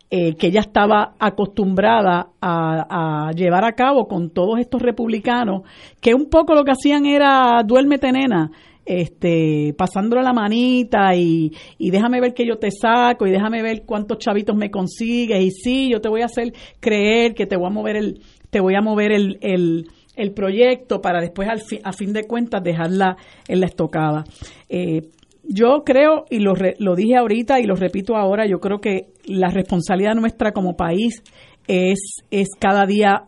eh, 0.09 0.35
que 0.35 0.47
ella 0.47 0.61
estaba 0.61 1.15
acostumbrada 1.19 2.27
a, 2.41 3.31
llevar 3.35 3.65
a 3.65 3.73
cabo 3.73 4.07
con 4.07 4.29
todos 4.29 4.59
estos 4.59 4.81
republicanos, 4.81 5.63
que 5.99 6.13
un 6.13 6.29
poco 6.29 6.53
lo 6.53 6.63
que 6.63 6.71
hacían 6.71 7.05
era 7.05 7.61
duérmete 7.65 8.11
nena, 8.11 8.51
este, 8.85 9.73
pasándole 9.77 10.21
la 10.21 10.31
manita 10.33 11.15
y, 11.15 11.51
y 11.79 11.89
déjame 11.89 12.21
ver 12.21 12.33
que 12.33 12.45
yo 12.45 12.57
te 12.57 12.69
saco 12.69 13.25
y 13.25 13.31
déjame 13.31 13.63
ver 13.63 13.83
cuántos 13.83 14.19
chavitos 14.19 14.55
me 14.55 14.69
consigues 14.69 15.41
y 15.43 15.49
sí, 15.51 15.89
yo 15.91 15.99
te 16.01 16.09
voy 16.09 16.21
a 16.21 16.25
hacer 16.25 16.53
creer 16.79 17.33
que 17.33 17.47
te 17.47 17.57
voy 17.57 17.65
a 17.67 17.71
mover 17.71 17.95
el, 17.95 18.21
te 18.51 18.59
voy 18.59 18.75
a 18.75 18.81
mover 18.81 19.11
el, 19.11 19.39
el, 19.41 19.87
el 20.15 20.31
proyecto 20.33 21.01
para 21.01 21.19
después 21.19 21.49
al 21.49 21.61
fi- 21.61 21.81
a 21.83 21.93
fin 21.93 22.13
de 22.13 22.25
cuentas 22.25 22.63
dejarla 22.63 23.17
en 23.47 23.59
la 23.59 23.65
estocada. 23.65 24.23
Eh, 24.69 25.01
yo 25.47 25.83
creo, 25.85 26.25
y 26.29 26.39
lo, 26.39 26.53
lo 26.79 26.95
dije 26.95 27.15
ahorita 27.17 27.59
y 27.59 27.63
lo 27.65 27.75
repito 27.75 28.15
ahora, 28.15 28.45
yo 28.47 28.59
creo 28.59 28.79
que 28.79 29.07
la 29.25 29.49
responsabilidad 29.49 30.15
nuestra 30.15 30.51
como 30.51 30.75
país 30.75 31.23
es, 31.67 31.99
es 32.31 32.49
cada 32.59 32.85
día 32.85 33.25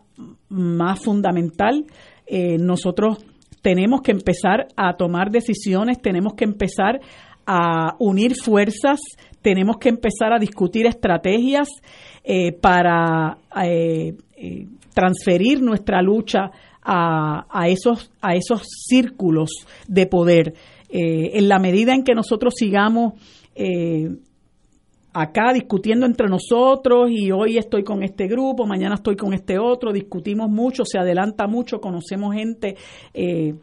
más 0.49 1.03
fundamental. 1.03 1.86
Eh, 2.26 2.57
nosotros 2.57 3.26
tenemos 3.61 4.01
que 4.01 4.11
empezar 4.11 4.68
a 4.76 4.95
tomar 4.95 5.32
decisiones, 5.32 6.01
tenemos 6.01 6.34
que 6.34 6.45
empezar 6.45 6.99
a 7.45 7.95
unir 7.99 8.36
fuerzas, 8.36 8.99
tenemos 9.41 9.78
que 9.78 9.89
empezar 9.89 10.34
a 10.34 10.39
discutir 10.39 10.86
estrategias 10.86 11.70
eh, 12.24 12.51
para 12.51 13.38
eh, 13.63 14.15
transferir 14.93 15.61
nuestra 15.61 16.01
lucha 16.01 16.51
a, 16.82 17.45
a 17.49 17.68
esos, 17.68 18.11
a 18.22 18.36
esos 18.36 18.63
círculos 18.88 19.49
de 19.88 20.07
poder. 20.07 20.53
Eh, 20.89 21.38
en 21.38 21.49
la 21.49 21.59
medida 21.59 21.93
en 21.93 22.03
que 22.03 22.13
nosotros 22.13 22.53
sigamos 22.55 23.13
eh, 23.55 24.09
acá 25.13 25.51
discutiendo 25.53 26.05
entre 26.05 26.27
nosotros 26.27 27.09
y 27.11 27.31
hoy 27.31 27.57
estoy 27.57 27.83
con 27.83 28.03
este 28.03 28.27
grupo, 28.27 28.67
mañana 28.67 28.95
estoy 28.95 29.15
con 29.15 29.33
este 29.33 29.57
otro, 29.57 29.91
discutimos 29.91 30.49
mucho, 30.49 30.85
se 30.85 30.99
adelanta 30.99 31.47
mucho, 31.47 31.81
conocemos 31.81 32.35
gente, 32.35 32.75
eh, 33.13 33.55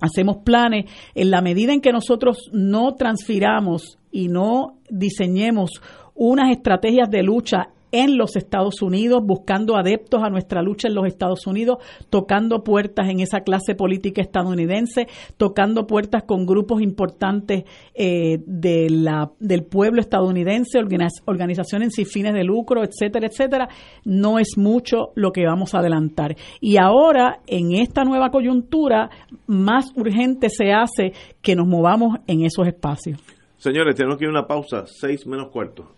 hacemos 0.00 0.38
planes. 0.38 0.90
En 1.14 1.30
la 1.30 1.40
medida 1.40 1.72
en 1.72 1.80
que 1.80 1.92
nosotros 1.92 2.50
no 2.52 2.94
transfiramos 2.96 3.98
y 4.10 4.28
no 4.28 4.78
diseñemos 4.90 5.70
unas 6.14 6.50
estrategias 6.50 7.08
de 7.08 7.22
lucha 7.22 7.68
en 7.92 8.18
los 8.18 8.36
Estados 8.36 8.82
Unidos, 8.82 9.22
buscando 9.24 9.76
adeptos 9.76 10.22
a 10.22 10.30
nuestra 10.30 10.62
lucha 10.62 10.88
en 10.88 10.94
los 10.94 11.06
Estados 11.06 11.46
Unidos, 11.46 11.78
tocando 12.10 12.62
puertas 12.62 13.08
en 13.08 13.20
esa 13.20 13.40
clase 13.40 13.74
política 13.74 14.20
estadounidense, 14.20 15.06
tocando 15.36 15.86
puertas 15.86 16.24
con 16.24 16.46
grupos 16.46 16.82
importantes 16.82 17.64
eh, 17.94 18.38
de 18.46 18.90
la, 18.90 19.30
del 19.40 19.64
pueblo 19.64 20.00
estadounidense, 20.00 20.78
organiz- 20.78 21.22
organizaciones 21.26 21.94
sin 21.94 22.06
fines 22.06 22.34
de 22.34 22.44
lucro, 22.44 22.82
etcétera, 22.82 23.26
etcétera, 23.26 23.68
no 24.04 24.38
es 24.38 24.56
mucho 24.56 25.10
lo 25.14 25.32
que 25.32 25.46
vamos 25.46 25.74
a 25.74 25.78
adelantar. 25.78 26.36
Y 26.60 26.76
ahora, 26.76 27.40
en 27.46 27.72
esta 27.72 28.04
nueva 28.04 28.30
coyuntura, 28.30 29.10
más 29.46 29.92
urgente 29.96 30.48
se 30.50 30.72
hace 30.72 31.12
que 31.42 31.56
nos 31.56 31.66
movamos 31.66 32.18
en 32.26 32.44
esos 32.44 32.66
espacios. 32.66 33.20
Señores, 33.56 33.96
tenemos 33.96 34.18
que 34.18 34.24
ir 34.24 34.28
a 34.28 34.32
una 34.32 34.46
pausa, 34.46 34.84
seis 34.86 35.26
menos 35.26 35.48
cuarto. 35.48 35.97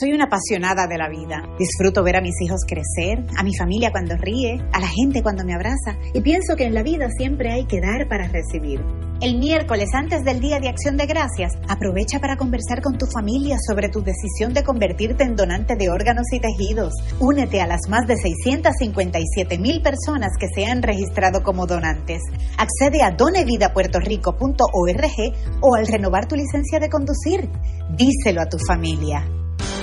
Soy 0.00 0.12
una 0.12 0.24
apasionada 0.24 0.88
de 0.88 0.98
la 0.98 1.08
vida. 1.08 1.44
Disfruto 1.56 2.02
ver 2.02 2.16
a 2.16 2.20
mis 2.20 2.34
hijos 2.40 2.62
crecer, 2.66 3.24
a 3.36 3.44
mi 3.44 3.54
familia 3.54 3.92
cuando 3.92 4.16
ríe, 4.16 4.60
a 4.72 4.80
la 4.80 4.88
gente 4.88 5.22
cuando 5.22 5.44
me 5.44 5.54
abraza 5.54 5.96
y 6.12 6.20
pienso 6.20 6.56
que 6.56 6.64
en 6.64 6.74
la 6.74 6.82
vida 6.82 7.08
siempre 7.16 7.52
hay 7.52 7.64
que 7.66 7.80
dar 7.80 8.08
para 8.08 8.26
recibir. 8.26 8.80
El 9.20 9.38
miércoles 9.38 9.90
antes 9.94 10.24
del 10.24 10.40
Día 10.40 10.58
de 10.58 10.68
Acción 10.68 10.96
de 10.96 11.06
Gracias, 11.06 11.52
aprovecha 11.68 12.18
para 12.18 12.36
conversar 12.36 12.82
con 12.82 12.98
tu 12.98 13.06
familia 13.06 13.56
sobre 13.64 13.88
tu 13.88 14.02
decisión 14.02 14.52
de 14.52 14.64
convertirte 14.64 15.22
en 15.22 15.36
donante 15.36 15.76
de 15.76 15.90
órganos 15.90 16.26
y 16.32 16.40
tejidos. 16.40 16.92
Únete 17.20 17.60
a 17.60 17.68
las 17.68 17.88
más 17.88 18.08
de 18.08 18.16
657 18.16 19.58
mil 19.58 19.80
personas 19.80 20.32
que 20.40 20.48
se 20.52 20.66
han 20.66 20.82
registrado 20.82 21.44
como 21.44 21.66
donantes. 21.66 22.20
Accede 22.58 23.04
a 23.04 23.12
donevidapuertorico.org 23.12 25.34
o 25.60 25.76
al 25.76 25.86
renovar 25.86 26.26
tu 26.26 26.34
licencia 26.34 26.80
de 26.80 26.88
conducir. 26.88 27.48
Díselo 27.96 28.42
a 28.42 28.46
tu 28.46 28.58
familia. 28.58 29.24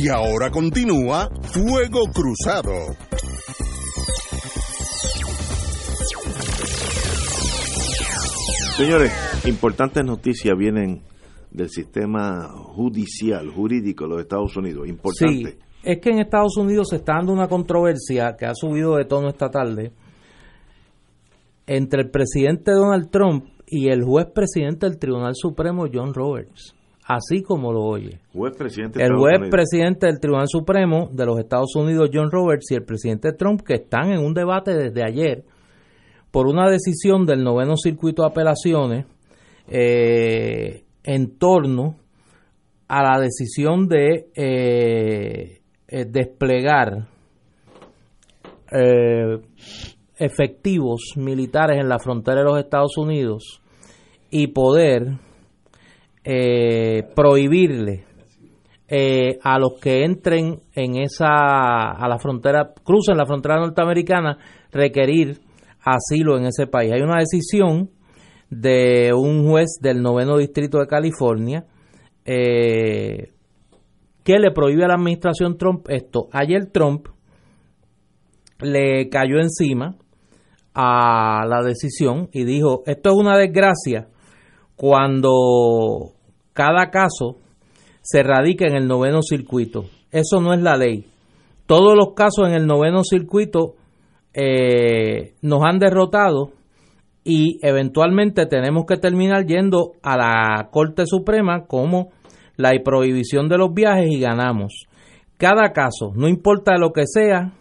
Y 0.00 0.08
ahora 0.08 0.48
continúa 0.48 1.28
Fuego 1.42 2.04
Cruzado. 2.14 2.94
Señores, 8.76 9.12
importantes 9.46 10.04
noticias 10.04 10.56
vienen 10.56 11.02
del 11.50 11.68
sistema 11.68 12.48
judicial, 12.48 13.50
jurídico 13.50 14.04
de 14.04 14.10
los 14.10 14.20
Estados 14.20 14.56
Unidos. 14.56 14.86
Importante. 14.86 15.50
Sí, 15.50 15.58
es 15.82 15.98
que 15.98 16.10
en 16.10 16.20
Estados 16.20 16.56
Unidos 16.56 16.90
se 16.90 16.96
está 16.96 17.14
dando 17.14 17.32
una 17.32 17.48
controversia 17.48 18.36
que 18.38 18.46
ha 18.46 18.54
subido 18.54 18.94
de 18.94 19.04
tono 19.04 19.28
esta 19.28 19.50
tarde 19.50 19.90
entre 21.66 22.02
el 22.02 22.10
presidente 22.10 22.70
Donald 22.70 23.10
Trump 23.10 23.46
y 23.66 23.88
el 23.88 24.04
juez 24.04 24.26
presidente 24.32 24.88
del 24.88 24.98
Tribunal 24.98 25.32
Supremo 25.34 25.86
John 25.92 26.14
Roberts, 26.14 26.77
así 27.08 27.42
como 27.42 27.72
lo 27.72 27.82
oye. 27.84 28.20
Juez 28.34 28.54
presidente 28.56 28.98
de 28.98 29.06
El 29.06 29.16
juez 29.16 29.38
Unidos. 29.38 29.50
presidente 29.50 30.06
del 30.06 30.20
Tribunal 30.20 30.46
Supremo 30.46 31.08
de 31.10 31.24
los 31.24 31.38
Estados 31.38 31.74
Unidos 31.74 32.10
John 32.12 32.30
Roberts 32.30 32.70
y 32.70 32.74
el 32.74 32.84
presidente 32.84 33.32
Trump 33.32 33.62
que 33.62 33.74
están 33.74 34.10
en 34.10 34.20
un 34.20 34.34
debate 34.34 34.74
desde 34.74 35.02
ayer 35.02 35.42
por 36.30 36.46
una 36.46 36.68
decisión 36.70 37.24
del 37.24 37.42
noveno 37.42 37.76
circuito 37.76 38.22
de 38.22 38.28
apelaciones 38.28 39.06
eh, 39.68 40.84
en 41.02 41.38
torno 41.38 41.96
a 42.88 43.02
la 43.02 43.20
decisión 43.20 43.88
de 43.88 44.28
eh, 44.34 45.60
eh, 45.88 46.04
desplegar 46.06 47.08
eh, 48.70 49.38
efectivos 50.18 51.14
militares 51.16 51.78
en 51.80 51.88
la 51.88 51.98
frontera 51.98 52.40
de 52.40 52.44
los 52.44 52.58
Estados 52.58 52.98
Unidos 52.98 53.62
y 54.30 54.48
poder 54.48 55.18
eh, 56.30 57.08
prohibirle 57.16 58.04
eh, 58.86 59.38
a 59.42 59.58
los 59.58 59.80
que 59.80 60.04
entren 60.04 60.60
en 60.74 60.98
esa 60.98 61.92
a 61.92 62.06
la 62.06 62.18
frontera 62.18 62.74
crucen 62.84 63.16
la 63.16 63.24
frontera 63.24 63.56
norteamericana 63.56 64.36
requerir 64.70 65.38
asilo 65.82 66.36
en 66.36 66.44
ese 66.44 66.66
país. 66.66 66.92
Hay 66.92 67.00
una 67.00 67.16
decisión 67.18 67.88
de 68.50 69.14
un 69.14 69.48
juez 69.48 69.78
del 69.80 70.02
noveno 70.02 70.36
distrito 70.36 70.80
de 70.80 70.86
California 70.86 71.64
eh, 72.26 73.32
que 74.22 74.38
le 74.38 74.50
prohíbe 74.50 74.84
a 74.84 74.88
la 74.88 74.96
administración 74.96 75.56
Trump 75.56 75.88
esto. 75.88 76.28
Ayer 76.32 76.66
Trump 76.66 77.08
le 78.60 79.08
cayó 79.08 79.38
encima 79.40 79.96
a 80.74 81.46
la 81.48 81.62
decisión 81.62 82.28
y 82.32 82.44
dijo 82.44 82.82
esto 82.84 83.12
es 83.12 83.16
una 83.16 83.38
desgracia 83.38 84.08
cuando 84.76 86.17
cada 86.58 86.90
caso 86.90 87.36
se 88.02 88.24
radica 88.24 88.66
en 88.66 88.74
el 88.74 88.88
noveno 88.88 89.22
circuito. 89.22 89.84
Eso 90.10 90.40
no 90.40 90.52
es 90.52 90.60
la 90.60 90.76
ley. 90.76 91.06
Todos 91.66 91.94
los 91.94 92.14
casos 92.14 92.48
en 92.48 92.54
el 92.54 92.66
noveno 92.66 93.04
circuito 93.04 93.76
eh, 94.34 95.34
nos 95.40 95.62
han 95.64 95.78
derrotado 95.78 96.50
y 97.22 97.60
eventualmente 97.62 98.46
tenemos 98.46 98.86
que 98.86 98.96
terminar 98.96 99.46
yendo 99.46 99.92
a 100.02 100.16
la 100.16 100.68
Corte 100.72 101.04
Suprema 101.06 101.66
como 101.68 102.08
la 102.56 102.72
prohibición 102.84 103.48
de 103.48 103.58
los 103.58 103.72
viajes 103.72 104.10
y 104.10 104.18
ganamos. 104.18 104.88
Cada 105.36 105.72
caso, 105.72 106.10
no 106.16 106.26
importa 106.26 106.76
lo 106.76 106.92
que 106.92 107.06
sea, 107.06 107.52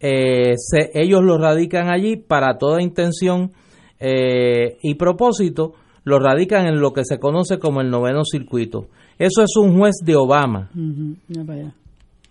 eh, 0.00 0.54
ellos 0.92 1.22
lo 1.22 1.38
radican 1.38 1.88
allí 1.88 2.16
para 2.16 2.58
toda 2.58 2.82
intención 2.82 3.52
eh, 3.98 4.76
y 4.82 4.96
propósito, 4.96 5.72
lo 6.08 6.18
radican 6.18 6.66
en 6.66 6.80
lo 6.80 6.92
que 6.92 7.04
se 7.04 7.18
conoce 7.18 7.58
como 7.58 7.82
el 7.82 7.90
noveno 7.90 8.22
circuito. 8.24 8.86
Eso 9.18 9.42
es 9.42 9.54
un 9.56 9.78
juez 9.78 9.96
de 10.02 10.16
Obama. 10.16 10.70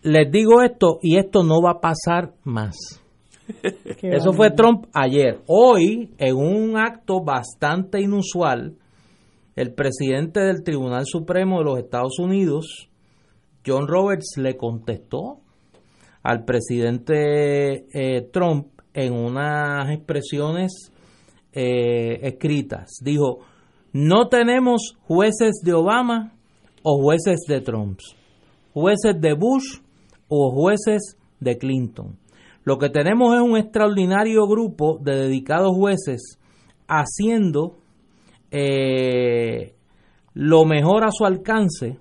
Les 0.02 0.32
digo 0.32 0.64
esto 0.64 0.98
y 1.02 1.18
esto 1.18 1.44
no 1.44 1.62
va 1.62 1.72
a 1.72 1.80
pasar 1.80 2.34
más. 2.44 2.76
Qué 4.00 4.10
Eso 4.10 4.34
fue. 4.34 4.50
Trump 4.52 4.86
ayer. 4.94 5.42
Hoy, 5.48 6.10
en 6.18 6.36
un 6.36 6.78
acto 6.78 7.22
bastante 7.24 8.02
inusual, 8.02 8.74
el 9.56 9.74
presidente 9.74 10.40
del 10.40 10.64
Tribunal 10.64 11.04
Supremo 11.06 11.60
de 11.60 11.66
los 11.66 11.80
Estados 11.80 12.18
Unidos, 12.20 12.90
John 13.66 13.88
Roberts, 13.88 14.38
le 14.38 14.58
contestó 14.58 15.40
al 16.24 16.46
presidente 16.46 17.86
eh, 17.94 18.28
Trump 18.34 18.68
en 18.94 19.14
unas 19.14 19.92
expresiones 19.92 20.92
eh, 21.54 22.20
escritas. 22.24 23.00
Dijo, 23.02 23.40
no 23.98 24.28
tenemos 24.28 24.96
jueces 25.08 25.62
de 25.64 25.74
Obama 25.74 26.32
o 26.84 27.02
jueces 27.02 27.40
de 27.48 27.62
Trump, 27.62 28.00
jueces 28.72 29.20
de 29.20 29.34
Bush 29.34 29.80
o 30.28 30.52
jueces 30.52 31.18
de 31.40 31.58
Clinton. 31.58 32.16
Lo 32.64 32.78
que 32.78 32.92
tenemos 32.92 33.34
es 33.34 33.42
un 33.42 33.58
extraordinario 33.58 34.46
grupo 34.46 35.00
de 35.02 35.16
dedicados 35.16 35.76
jueces 35.76 36.38
haciendo 36.88 37.78
eh, 38.52 39.74
lo 40.36 40.66
mejor 40.66 41.04
a 41.04 41.12
su 41.12 41.26
alcance 41.26 41.98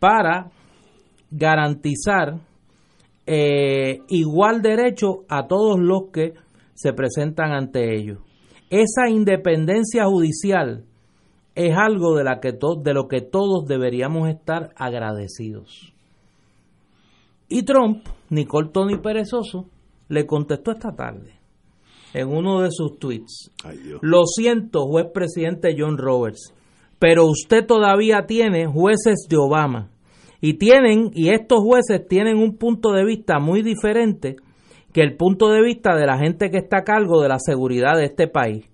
para 0.00 0.50
garantizar 1.30 2.40
eh, 3.24 4.00
igual 4.08 4.62
derecho 4.62 5.26
a 5.28 5.46
todos 5.46 5.78
los 5.78 6.10
que 6.12 6.34
se 6.74 6.92
presentan 6.92 7.52
ante 7.52 7.94
ellos. 7.94 8.18
Esa 8.68 9.08
independencia 9.08 10.06
judicial 10.06 10.86
es 11.54 11.76
algo 11.76 12.16
de, 12.16 12.24
la 12.24 12.40
que 12.40 12.52
de 12.52 12.94
lo 12.94 13.08
que 13.08 13.20
todos 13.20 13.66
deberíamos 13.66 14.28
estar 14.28 14.70
agradecidos. 14.76 15.92
Y 17.48 17.62
Trump, 17.62 18.06
Nicole 18.30 18.70
Tony 18.72 18.98
Perezoso, 18.98 19.66
le 20.08 20.26
contestó 20.26 20.72
esta 20.72 20.92
tarde 20.94 21.34
en 22.12 22.28
uno 22.28 22.62
de 22.62 22.70
sus 22.70 22.98
tweets. 22.98 23.50
Lo 24.00 24.24
siento, 24.24 24.86
juez 24.86 25.06
presidente 25.12 25.74
John 25.78 25.98
Roberts, 25.98 26.52
pero 26.98 27.26
usted 27.26 27.66
todavía 27.66 28.26
tiene 28.26 28.66
jueces 28.66 29.26
de 29.28 29.36
Obama. 29.36 29.90
Y 30.40 30.54
tienen, 30.54 31.10
y 31.14 31.30
estos 31.30 31.60
jueces 31.60 32.06
tienen 32.06 32.36
un 32.36 32.56
punto 32.56 32.92
de 32.92 33.04
vista 33.04 33.38
muy 33.38 33.62
diferente 33.62 34.36
que 34.92 35.00
el 35.00 35.16
punto 35.16 35.48
de 35.48 35.62
vista 35.62 35.96
de 35.96 36.06
la 36.06 36.18
gente 36.18 36.50
que 36.50 36.58
está 36.58 36.78
a 36.78 36.84
cargo 36.84 37.20
de 37.20 37.28
la 37.28 37.38
seguridad 37.38 37.96
de 37.96 38.04
este 38.04 38.28
país. 38.28 38.66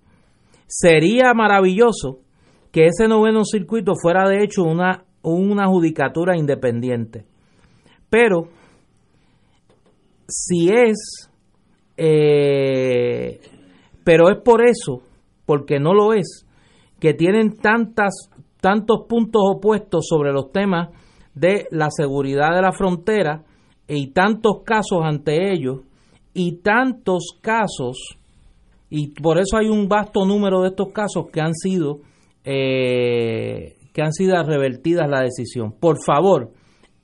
Sería 0.67 1.33
maravilloso 1.33 2.21
que 2.73 2.87
ese 2.87 3.09
noveno 3.09 3.45
circuito 3.45 3.93
fuera 4.01 4.29
de 4.29 4.45
hecho 4.45 4.63
una, 4.63 5.05
una 5.23 5.67
judicatura 5.67 6.37
independiente. 6.37 7.25
Pero 8.09 8.49
si 10.29 10.69
es, 10.69 11.31
eh, 11.97 13.41
pero 14.05 14.31
es 14.31 14.39
por 14.43 14.65
eso, 14.65 15.03
porque 15.47 15.81
no 15.81 15.95
lo 15.95 16.15
es, 16.15 16.47
que 17.01 17.15
tienen 17.15 17.57
tantas, 17.57 18.31
tantos 18.61 19.07
puntos 19.09 19.43
opuestos 19.45 20.07
sobre 20.09 20.33
los 20.33 20.53
temas 20.53 20.91
de 21.35 21.67
la 21.71 21.89
seguridad 21.91 22.55
de 22.55 22.63
la 22.63 22.73
frontera 22.73 23.45
y 23.89 24.09
tantos 24.09 24.63
casos 24.65 25.01
ante 25.03 25.53
ellos 25.53 25.81
y 26.35 26.59
tantos 26.59 27.39
casos, 27.41 28.17
y 28.89 29.09
por 29.21 29.39
eso 29.39 29.57
hay 29.57 29.69
un 29.69 29.89
vasto 29.89 30.25
número 30.25 30.63
de 30.63 30.69
estos 30.69 30.93
casos 30.93 31.27
que 31.33 31.41
han 31.41 31.55
sido 31.55 32.01
eh, 32.45 33.77
que 33.93 34.03
han 34.03 34.13
sido 34.13 34.43
revertidas 34.43 35.09
la 35.09 35.23
decisión. 35.23 35.73
Por 35.73 36.03
favor, 36.05 36.53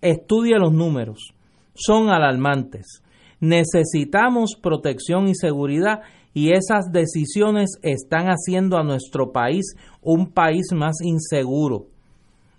estudie 0.01 0.59
los 0.59 0.73
números. 0.73 1.35
Son 1.75 2.09
alarmantes. 2.09 3.03
Necesitamos 3.41 4.57
protección 4.61 5.29
y 5.29 5.35
seguridad 5.35 6.01
y 6.33 6.53
esas 6.53 6.93
decisiones 6.93 7.79
están 7.83 8.27
haciendo 8.27 8.77
a 8.77 8.85
nuestro 8.85 9.33
país 9.33 9.75
un 10.03 10.33
país 10.33 10.67
más 10.75 10.97
inseguro. 11.03 11.87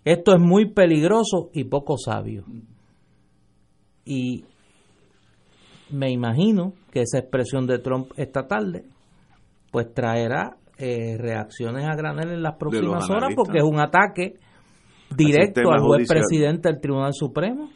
Esto 0.04 0.34
es 0.34 0.40
muy 0.42 0.72
peligroso 0.72 1.50
y 1.54 1.64
poco 1.66 1.98
sabio. 1.98 2.46
Y 4.06 4.46
me 5.90 6.12
imagino 6.12 6.74
que 6.92 7.02
esa 7.02 7.20
expresión 7.20 7.68
de 7.68 7.80
Trump 7.80 8.12
esta 8.18 8.48
tarde 8.48 8.86
pues 9.72 9.94
traerá 9.94 10.58
eh, 10.78 11.18
reacciones 11.18 11.86
a 11.86 11.96
granel 11.96 12.32
en 12.32 12.44
las 12.44 12.56
próximas 12.56 13.10
horas 13.10 13.32
porque 13.36 13.58
es 13.60 13.64
un 13.64 13.80
ataque 13.80 14.36
directo 15.16 15.72
al 15.72 15.82
juez 15.82 16.08
presidente 16.08 16.70
del 16.70 16.80
Tribunal 16.80 17.14
Supremo 17.14 17.70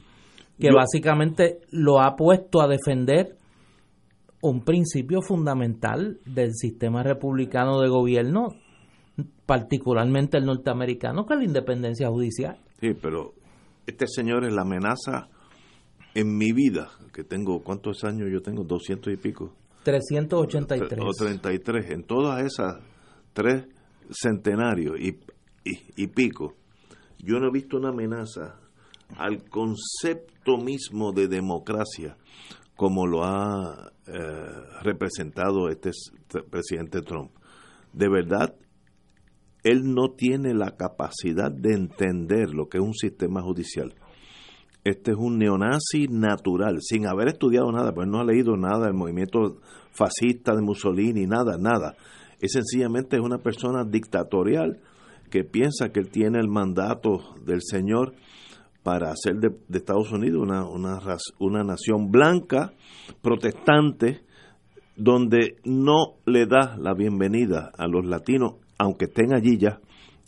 que 0.60 0.70
básicamente 0.72 1.60
lo 1.72 1.99
ha 1.99 2.16
puesto 2.16 2.62
a 2.62 2.68
defender 2.68 3.36
un 4.41 4.64
principio 4.64 5.22
fundamental 5.22 6.20
del 6.26 6.54
sistema 6.54 7.04
republicano 7.04 7.80
de 7.80 7.89
gobierno, 7.89 8.49
particularmente 9.45 10.38
el 10.38 10.45
norteamericano, 10.45 11.26
que 11.26 11.34
es 11.34 11.39
la 11.39 11.45
independencia 11.45 12.08
judicial. 12.10 12.58
Sí, 12.80 12.93
pero 12.99 13.34
este 13.86 14.06
señor 14.08 14.45
es 14.45 14.54
la 14.54 14.62
amenaza 14.62 15.30
en 16.14 16.38
mi 16.38 16.52
vida, 16.52 16.89
que 17.14 17.24
tengo, 17.24 17.64
¿cuántos 17.64 18.04
años 18.04 18.30
yo 18.32 18.41
tengo? 18.41 18.64
200 18.64 19.14
y 19.14 19.18
pico. 19.18 19.54
383. 19.84 20.99
O 21.04 21.12
33. 21.12 21.91
En 21.91 22.04
todas 22.04 22.43
esas 22.43 22.78
tres 23.34 23.66
centenarios 24.12 25.00
y, 25.00 25.20
y, 25.64 26.08
pico, 26.08 26.56
yo 27.20 27.40
no 27.40 27.48
he 27.48 27.52
visto 27.52 27.78
una 27.78 27.90
amenaza 27.90 28.60
al 29.18 29.44
concepto 29.50 30.58
mismo 30.58 31.12
de 31.12 31.28
democracia 31.28 32.18
como 32.76 33.06
lo 33.06 33.24
ha 33.24 33.92
eh, 34.08 34.12
representado 34.82 35.70
este 35.70 35.92
presidente 36.50 37.02
Trump. 37.02 37.32
De 37.94 38.10
verdad, 38.10 38.56
él 39.64 39.94
no 39.94 40.14
tiene 40.18 40.54
la 40.56 40.76
capacidad 40.76 41.52
de 41.52 41.74
entender 41.74 42.50
lo 42.50 42.68
que 42.68 42.80
es 42.80 42.84
un 42.84 42.96
sistema 42.96 43.42
judicial. 43.42 43.94
Este 44.84 45.12
es 45.12 45.18
un 45.18 45.38
neonazi 45.38 46.08
natural, 46.10 46.80
sin 46.82 47.06
haber 47.06 47.28
estudiado 47.28 47.72
nada, 47.72 47.94
pues 47.94 48.08
no 48.08 48.20
ha 48.20 48.26
leído 48.26 48.58
nada 48.58 48.86
del 48.86 48.96
movimiento 48.96 49.60
fascista 49.92 50.56
de 50.56 50.64
Mussolini, 50.64 51.28
nada, 51.28 51.58
nada 51.60 51.96
es 52.42 52.54
sencillamente 52.54 53.20
una 53.20 53.38
persona 53.38 53.86
dictatorial 53.86 54.82
que 55.30 55.44
piensa 55.44 55.89
que 55.89 56.00
él 56.00 56.10
tiene 56.10 56.39
el 56.39 56.50
mandato 56.50 57.36
del 57.46 57.62
Señor 57.62 58.14
para 58.84 59.12
hacer 59.12 59.36
de, 59.36 59.52
Estados 59.78 60.12
Unidos 60.12 60.42
una, 60.42 60.68
una, 60.68 61.00
una 61.39 61.64
nación 61.64 62.12
blanca, 62.12 62.74
protestante, 63.22 64.22
donde 64.96 65.58
no 65.64 66.16
le 66.26 66.48
da 66.48 66.76
la 66.78 66.94
bienvenida 66.94 67.72
a 67.78 67.88
los 67.88 68.06
latinos, 68.06 68.56
aunque 68.78 69.06
estén 69.06 69.34
allí 69.34 69.58
ya, 69.58 69.80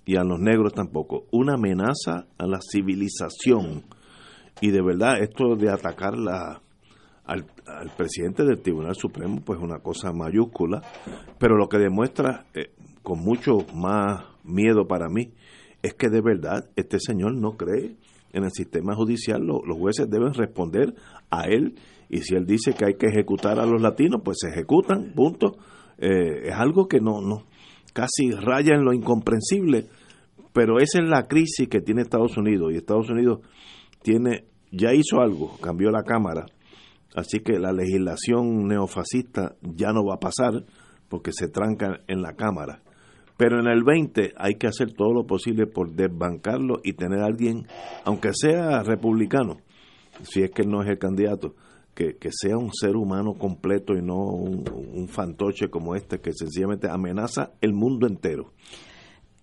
y 0.05 0.15
a 0.15 0.23
los 0.23 0.39
negros 0.39 0.73
tampoco. 0.73 1.25
Una 1.31 1.55
amenaza 1.55 2.27
a 2.37 2.45
la 2.45 2.59
civilización. 2.61 3.83
Y 4.61 4.71
de 4.71 4.81
verdad, 4.81 5.21
esto 5.21 5.55
de 5.55 5.69
atacar 5.69 6.17
la, 6.17 6.62
al, 7.25 7.45
presidente 7.97 8.43
del 8.43 8.61
Tribunal 8.61 8.95
Supremo, 8.95 9.41
pues 9.43 9.59
una 9.59 9.79
cosa 9.79 10.11
mayúscula, 10.11 10.81
pero 11.39 11.57
lo 11.57 11.69
que 11.69 11.77
demuestra 11.77 12.45
eh, 12.53 12.71
con 13.01 13.19
mucho 13.19 13.57
más 13.73 14.25
miedo 14.43 14.87
para 14.87 15.07
mí 15.09 15.31
es 15.81 15.93
que 15.93 16.09
de 16.09 16.21
verdad 16.21 16.69
este 16.75 16.99
señor 16.99 17.35
no 17.35 17.57
cree 17.57 17.95
en 18.33 18.43
el 18.43 18.51
sistema 18.51 18.95
judicial, 18.95 19.45
los 19.45 19.77
jueces 19.77 20.09
deben 20.09 20.33
responder 20.33 20.95
a 21.29 21.43
él 21.43 21.75
y 22.09 22.19
si 22.19 22.35
él 22.35 22.45
dice 22.45 22.73
que 22.73 22.85
hay 22.85 22.93
que 22.95 23.07
ejecutar 23.07 23.59
a 23.59 23.65
los 23.65 23.81
latinos, 23.81 24.21
pues 24.23 24.37
se 24.41 24.49
ejecutan, 24.49 25.13
punto. 25.15 25.57
Eh, 25.97 26.47
es 26.49 26.53
algo 26.53 26.87
que 26.87 26.99
no, 26.99 27.21
no, 27.21 27.45
casi 27.93 28.31
raya 28.31 28.75
en 28.75 28.83
lo 28.83 28.93
incomprensible, 28.93 29.85
pero 30.51 30.79
esa 30.79 30.99
es 30.99 31.07
la 31.07 31.27
crisis 31.27 31.67
que 31.67 31.81
tiene 31.81 32.01
Estados 32.01 32.37
Unidos 32.37 32.71
y 32.71 32.77
Estados 32.77 33.09
Unidos 33.09 33.39
tiene, 34.01 34.45
ya 34.71 34.93
hizo 34.93 35.21
algo, 35.21 35.57
cambió 35.61 35.91
la 35.91 36.03
Cámara, 36.03 36.45
Así 37.15 37.39
que 37.39 37.59
la 37.59 37.71
legislación 37.71 38.67
neofascista 38.67 39.55
ya 39.61 39.91
no 39.93 40.05
va 40.05 40.15
a 40.15 40.19
pasar 40.19 40.65
porque 41.09 41.31
se 41.31 41.47
tranca 41.47 42.01
en 42.07 42.21
la 42.21 42.33
Cámara. 42.33 42.81
Pero 43.37 43.59
en 43.59 43.67
el 43.67 43.83
20 43.83 44.33
hay 44.37 44.55
que 44.55 44.67
hacer 44.67 44.93
todo 44.93 45.13
lo 45.13 45.25
posible 45.25 45.67
por 45.67 45.91
desbancarlo 45.91 46.79
y 46.83 46.93
tener 46.93 47.19
alguien, 47.19 47.67
aunque 48.03 48.31
sea 48.33 48.83
republicano, 48.83 49.57
si 50.23 50.43
es 50.43 50.51
que 50.51 50.63
no 50.63 50.81
es 50.81 50.89
el 50.89 50.99
candidato, 50.99 51.55
que, 51.93 52.15
sea 52.31 52.57
un 52.57 52.71
ser 52.73 52.95
humano 52.95 53.33
completo 53.33 53.93
y 53.93 54.01
no 54.01 54.15
un, 54.15 55.07
fantoche 55.07 55.69
como 55.69 55.95
este 55.95 56.19
que 56.19 56.31
sencillamente 56.33 56.87
amenaza 56.89 57.51
el 57.61 57.73
mundo 57.73 58.07
entero. 58.07 58.53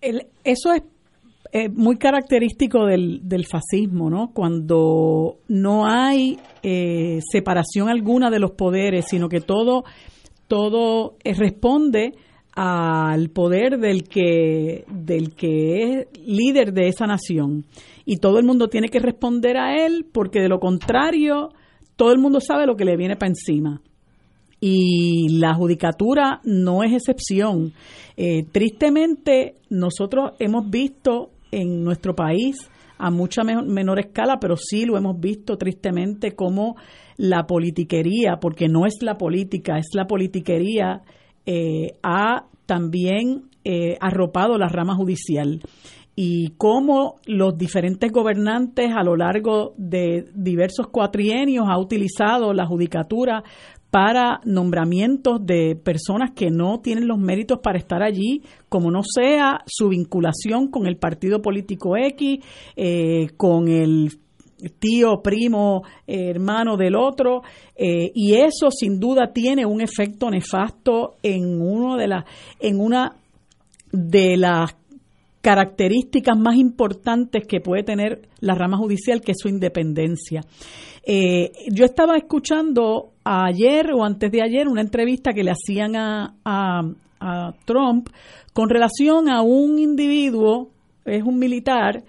eso 0.01 0.73
es 0.73 0.83
eh, 1.51 1.69
muy 1.69 1.97
característico 1.97 2.85
del, 2.85 3.27
del, 3.27 3.45
fascismo, 3.45 4.09
¿no? 4.09 4.31
Cuando 4.33 5.39
no 5.49 5.85
hay 5.85 6.37
eh, 6.63 7.19
separación 7.29 7.89
alguna 7.89 8.29
de 8.29 8.39
los 8.39 8.51
poderes, 8.51 9.07
sino 9.09 9.27
que 9.27 9.41
todo, 9.41 9.83
todo 10.47 11.17
eh, 11.23 11.33
responde 11.33 12.13
al 12.53 13.29
poder 13.29 13.79
del 13.79 14.03
que, 14.03 14.85
del 14.87 15.35
que 15.35 15.83
es 15.83 16.07
líder 16.25 16.73
de 16.73 16.87
esa 16.87 17.05
nación. 17.05 17.65
Y 18.05 18.17
todo 18.17 18.39
el 18.39 18.45
mundo 18.45 18.69
tiene 18.69 18.87
que 18.87 18.99
responder 18.99 19.57
a 19.57 19.85
él, 19.85 20.05
porque 20.11 20.39
de 20.39 20.49
lo 20.49 20.59
contrario, 20.59 21.49
todo 21.97 22.13
el 22.13 22.19
mundo 22.19 22.39
sabe 22.39 22.65
lo 22.65 22.75
que 22.75 22.85
le 22.85 22.95
viene 22.95 23.17
para 23.17 23.31
encima 23.31 23.81
y 24.61 25.39
la 25.39 25.55
judicatura 25.55 26.39
no 26.45 26.83
es 26.83 26.93
excepción. 26.93 27.73
tristemente, 28.51 29.55
nosotros 29.69 30.33
hemos 30.39 30.69
visto 30.69 31.31
en 31.51 31.83
nuestro 31.83 32.15
país 32.15 32.69
a 33.01 33.09
mucha 33.09 33.43
menor 33.43 33.99
escala, 33.99 34.37
pero 34.39 34.55
sí 34.55 34.85
lo 34.85 34.95
hemos 34.95 35.19
visto 35.19 35.57
tristemente 35.57 36.33
como 36.35 36.75
la 37.17 37.47
politiquería, 37.47 38.37
porque 38.39 38.67
no 38.67 38.85
es 38.85 39.01
la 39.01 39.17
política, 39.17 39.79
es 39.79 39.87
la 39.93 40.05
politiquería, 40.05 41.01
eh, 41.45 41.93
ha 42.03 42.45
también 42.67 43.49
eh, 43.63 43.97
arropado 43.99 44.57
la 44.59 44.67
rama 44.67 44.95
judicial 44.95 45.61
y 46.15 46.49
cómo 46.57 47.15
los 47.25 47.57
diferentes 47.57 48.11
gobernantes 48.11 48.91
a 48.95 49.03
lo 49.03 49.15
largo 49.15 49.73
de 49.77 50.27
diversos 50.35 50.87
cuatrienios 50.87 51.65
ha 51.69 51.79
utilizado 51.79 52.53
la 52.53 52.67
judicatura 52.67 53.43
para 53.91 54.39
nombramientos 54.45 55.45
de 55.45 55.75
personas 55.75 56.31
que 56.31 56.49
no 56.49 56.79
tienen 56.79 57.07
los 57.07 57.19
méritos 57.19 57.59
para 57.59 57.77
estar 57.77 58.01
allí, 58.01 58.41
como 58.69 58.89
no 58.89 59.01
sea 59.03 59.61
su 59.67 59.89
vinculación 59.89 60.69
con 60.69 60.87
el 60.87 60.97
partido 60.97 61.41
político 61.41 61.97
X, 61.97 62.39
eh, 62.77 63.27
con 63.35 63.67
el 63.67 64.17
tío, 64.79 65.21
primo, 65.21 65.83
hermano 66.07 66.77
del 66.77 66.95
otro, 66.95 67.41
eh, 67.75 68.11
y 68.13 68.35
eso 68.35 68.71
sin 68.71 68.99
duda 68.99 69.33
tiene 69.33 69.65
un 69.65 69.81
efecto 69.81 70.29
nefasto 70.29 71.15
en 71.21 71.61
uno 71.61 71.97
de 71.97 72.07
las, 72.07 72.25
en 72.59 72.79
una 72.79 73.15
de 73.91 74.37
las 74.37 74.75
características 75.41 76.37
más 76.37 76.55
importantes 76.55 77.45
que 77.47 77.59
puede 77.59 77.83
tener 77.83 78.29
la 78.39 78.55
rama 78.55 78.77
judicial, 78.77 79.21
que 79.21 79.31
es 79.31 79.39
su 79.39 79.49
independencia. 79.49 80.41
Eh, 81.03 81.51
yo 81.71 81.85
estaba 81.85 82.15
escuchando 82.15 83.11
ayer 83.23 83.91
o 83.93 84.03
antes 84.03 84.31
de 84.31 84.43
ayer 84.43 84.67
una 84.67 84.81
entrevista 84.81 85.33
que 85.33 85.43
le 85.43 85.51
hacían 85.51 85.95
a, 85.95 86.35
a, 86.45 86.81
a 87.19 87.53
Trump 87.65 88.09
con 88.53 88.69
relación 88.69 89.29
a 89.29 89.41
un 89.41 89.79
individuo, 89.79 90.69
es 91.05 91.23
un 91.23 91.39
militar, 91.39 92.03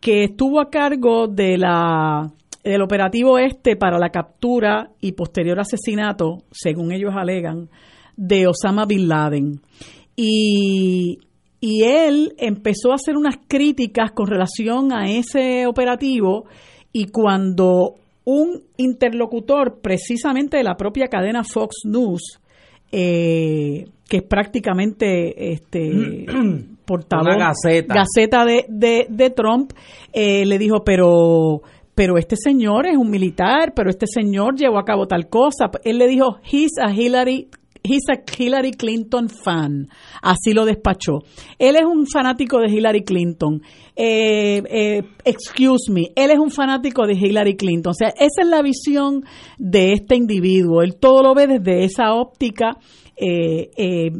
que 0.00 0.24
estuvo 0.24 0.60
a 0.60 0.70
cargo 0.70 1.26
de 1.26 1.58
la 1.58 2.32
del 2.64 2.82
operativo 2.82 3.38
este 3.38 3.76
para 3.76 3.98
la 3.98 4.10
captura 4.10 4.90
y 5.00 5.12
posterior 5.12 5.58
asesinato, 5.58 6.42
según 6.50 6.92
ellos 6.92 7.14
alegan, 7.16 7.68
de 8.16 8.46
Osama 8.46 8.84
Bin 8.84 9.08
Laden. 9.08 9.60
Y, 10.16 11.18
y 11.60 11.82
él 11.84 12.34
empezó 12.38 12.92
a 12.92 12.96
hacer 12.96 13.16
unas 13.16 13.36
críticas 13.48 14.12
con 14.12 14.26
relación 14.26 14.92
a 14.92 15.10
ese 15.10 15.66
operativo 15.66 16.44
y 16.92 17.06
cuando 17.06 17.94
un 18.24 18.62
interlocutor 18.76 19.80
precisamente 19.80 20.58
de 20.58 20.62
la 20.62 20.76
propia 20.76 21.08
cadena 21.08 21.42
Fox 21.44 21.76
News, 21.84 22.40
eh, 22.92 23.86
que 24.08 24.18
es 24.18 24.22
prácticamente 24.22 25.52
este 25.52 26.26
portavoz 26.84 27.36
gaceta, 27.36 27.94
gaceta 27.94 28.44
de, 28.44 28.66
de, 28.68 29.06
de 29.08 29.30
Trump, 29.30 29.72
eh, 30.12 30.46
le 30.46 30.58
dijo, 30.58 30.84
pero 30.84 31.62
pero 31.94 32.16
este 32.16 32.36
señor 32.36 32.86
es 32.86 32.96
un 32.96 33.10
militar, 33.10 33.72
pero 33.74 33.90
este 33.90 34.06
señor 34.06 34.54
llevó 34.54 34.78
a 34.78 34.84
cabo 34.84 35.08
tal 35.08 35.28
cosa. 35.28 35.68
Él 35.82 35.98
le 35.98 36.06
dijo, 36.06 36.38
he's 36.48 36.78
a 36.80 36.92
Hillary 36.92 37.48
He's 37.82 38.02
a 38.10 38.20
Hillary 38.36 38.72
Clinton 38.72 39.28
fan. 39.28 39.88
Así 40.22 40.52
lo 40.52 40.64
despachó. 40.64 41.20
Él 41.58 41.76
es 41.76 41.84
un 41.84 42.06
fanático 42.06 42.58
de 42.60 42.70
Hillary 42.70 43.04
Clinton. 43.04 43.62
Eh, 43.94 44.62
eh, 44.68 45.02
excuse 45.24 45.90
me, 45.90 46.12
él 46.14 46.30
es 46.30 46.38
un 46.38 46.50
fanático 46.50 47.06
de 47.06 47.14
Hillary 47.14 47.56
Clinton. 47.56 47.90
O 47.90 47.94
sea, 47.94 48.08
esa 48.08 48.42
es 48.42 48.46
la 48.46 48.62
visión 48.62 49.24
de 49.58 49.92
este 49.92 50.16
individuo. 50.16 50.82
Él 50.82 50.96
todo 50.96 51.22
lo 51.22 51.34
ve 51.34 51.46
desde 51.46 51.84
esa 51.84 52.14
óptica 52.14 52.76
eh, 53.16 54.10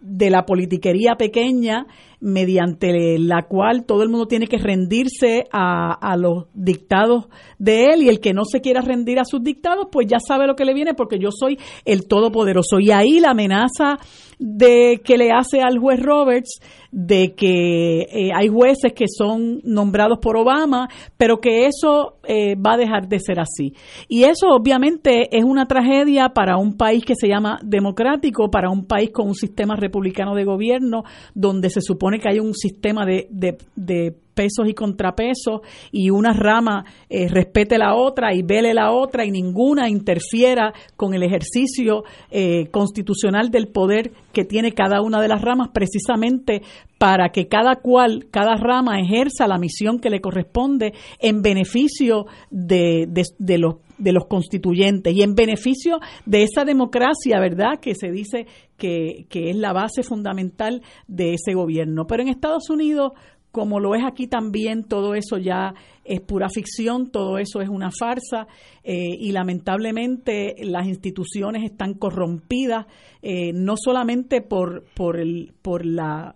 de 0.00 0.30
la 0.30 0.44
politiquería 0.44 1.14
pequeña 1.16 1.86
mediante 2.22 3.18
la 3.18 3.42
cual 3.48 3.84
todo 3.84 4.04
el 4.04 4.08
mundo 4.08 4.26
tiene 4.26 4.46
que 4.46 4.56
rendirse 4.56 5.44
a, 5.52 5.92
a, 5.92 6.16
los 6.16 6.46
dictados 6.54 7.26
de 7.58 7.86
él 7.86 8.04
y 8.04 8.08
el 8.08 8.20
que 8.20 8.32
no 8.32 8.44
se 8.44 8.60
quiera 8.60 8.80
rendir 8.80 9.18
a 9.18 9.24
sus 9.24 9.42
dictados, 9.42 9.88
pues 9.90 10.06
ya 10.06 10.18
sabe 10.20 10.46
lo 10.46 10.54
que 10.54 10.64
le 10.64 10.72
viene 10.72 10.94
porque 10.94 11.18
yo 11.18 11.30
soy 11.32 11.58
el 11.84 12.06
todopoderoso. 12.06 12.78
Y 12.78 12.92
ahí 12.92 13.18
la 13.18 13.32
amenaza 13.32 13.98
de 14.38 15.00
que 15.04 15.18
le 15.18 15.30
hace 15.30 15.60
al 15.60 15.78
juez 15.78 16.00
Roberts 16.00 16.60
de 16.92 17.34
que 17.34 18.00
eh, 18.02 18.30
hay 18.34 18.48
jueces 18.48 18.92
que 18.92 19.06
son 19.08 19.60
nombrados 19.64 20.18
por 20.20 20.36
Obama, 20.36 20.88
pero 21.16 21.40
que 21.40 21.66
eso 21.66 22.18
eh, 22.24 22.54
va 22.54 22.74
a 22.74 22.76
dejar 22.76 23.08
de 23.08 23.18
ser 23.18 23.40
así. 23.40 23.72
Y 24.08 24.24
eso 24.24 24.48
obviamente 24.48 25.34
es 25.36 25.42
una 25.42 25.66
tragedia 25.66 26.28
para 26.28 26.58
un 26.58 26.76
país 26.76 27.04
que 27.04 27.14
se 27.14 27.28
llama 27.28 27.58
democrático, 27.62 28.50
para 28.50 28.68
un 28.68 28.84
país 28.84 29.10
con 29.10 29.28
un 29.28 29.34
sistema 29.34 29.74
republicano 29.74 30.34
de 30.34 30.44
gobierno, 30.44 31.04
donde 31.34 31.70
se 31.70 31.80
supone 31.80 32.11
que 32.20 32.28
hay 32.28 32.40
un 32.40 32.54
sistema 32.54 33.04
de, 33.06 33.28
de 33.30 34.21
pesos 34.34 34.68
y 34.68 34.74
contrapesos 34.74 35.60
y 35.90 36.10
una 36.10 36.32
rama 36.32 36.84
eh, 37.08 37.28
respete 37.28 37.78
la 37.78 37.94
otra 37.94 38.34
y 38.34 38.42
vele 38.42 38.74
la 38.74 38.92
otra 38.92 39.24
y 39.24 39.30
ninguna 39.30 39.88
interfiera 39.88 40.72
con 40.96 41.14
el 41.14 41.22
ejercicio 41.22 42.04
eh, 42.30 42.68
constitucional 42.70 43.50
del 43.50 43.68
poder 43.68 44.12
que 44.32 44.44
tiene 44.44 44.72
cada 44.72 45.02
una 45.02 45.20
de 45.20 45.28
las 45.28 45.42
ramas 45.42 45.68
precisamente 45.72 46.62
para 46.98 47.30
que 47.30 47.48
cada 47.48 47.76
cual, 47.76 48.26
cada 48.30 48.54
rama 48.56 49.00
ejerza 49.00 49.48
la 49.48 49.58
misión 49.58 49.98
que 49.98 50.10
le 50.10 50.20
corresponde 50.20 50.92
en 51.18 51.42
beneficio 51.42 52.26
de, 52.50 53.06
de, 53.08 53.24
de 53.38 53.58
los 53.58 53.74
de 54.02 54.12
los 54.12 54.26
constituyentes 54.26 55.14
y 55.14 55.22
en 55.22 55.34
beneficio 55.34 56.00
de 56.26 56.42
esa 56.42 56.64
democracia, 56.64 57.38
¿verdad?, 57.38 57.78
que 57.80 57.94
se 57.94 58.10
dice 58.10 58.46
que, 58.76 59.26
que 59.28 59.50
es 59.50 59.56
la 59.56 59.72
base 59.72 60.02
fundamental 60.02 60.82
de 61.06 61.34
ese 61.34 61.54
gobierno. 61.54 62.06
Pero 62.06 62.22
en 62.22 62.28
Estados 62.28 62.68
Unidos, 62.68 63.12
como 63.52 63.78
lo 63.78 63.94
es 63.94 64.02
aquí 64.02 64.26
también, 64.26 64.84
todo 64.84 65.14
eso 65.14 65.36
ya 65.36 65.74
es 66.04 66.20
pura 66.22 66.48
ficción, 66.48 67.10
todo 67.10 67.38
eso 67.38 67.60
es 67.60 67.68
una 67.68 67.90
farsa 67.90 68.48
eh, 68.82 69.10
y 69.20 69.30
lamentablemente 69.30 70.54
las 70.64 70.86
instituciones 70.86 71.62
están 71.62 71.94
corrompidas, 71.94 72.86
eh, 73.20 73.52
no 73.52 73.74
solamente 73.76 74.40
por, 74.40 74.84
por, 74.94 75.20
el, 75.20 75.52
por 75.62 75.84
la 75.86 76.34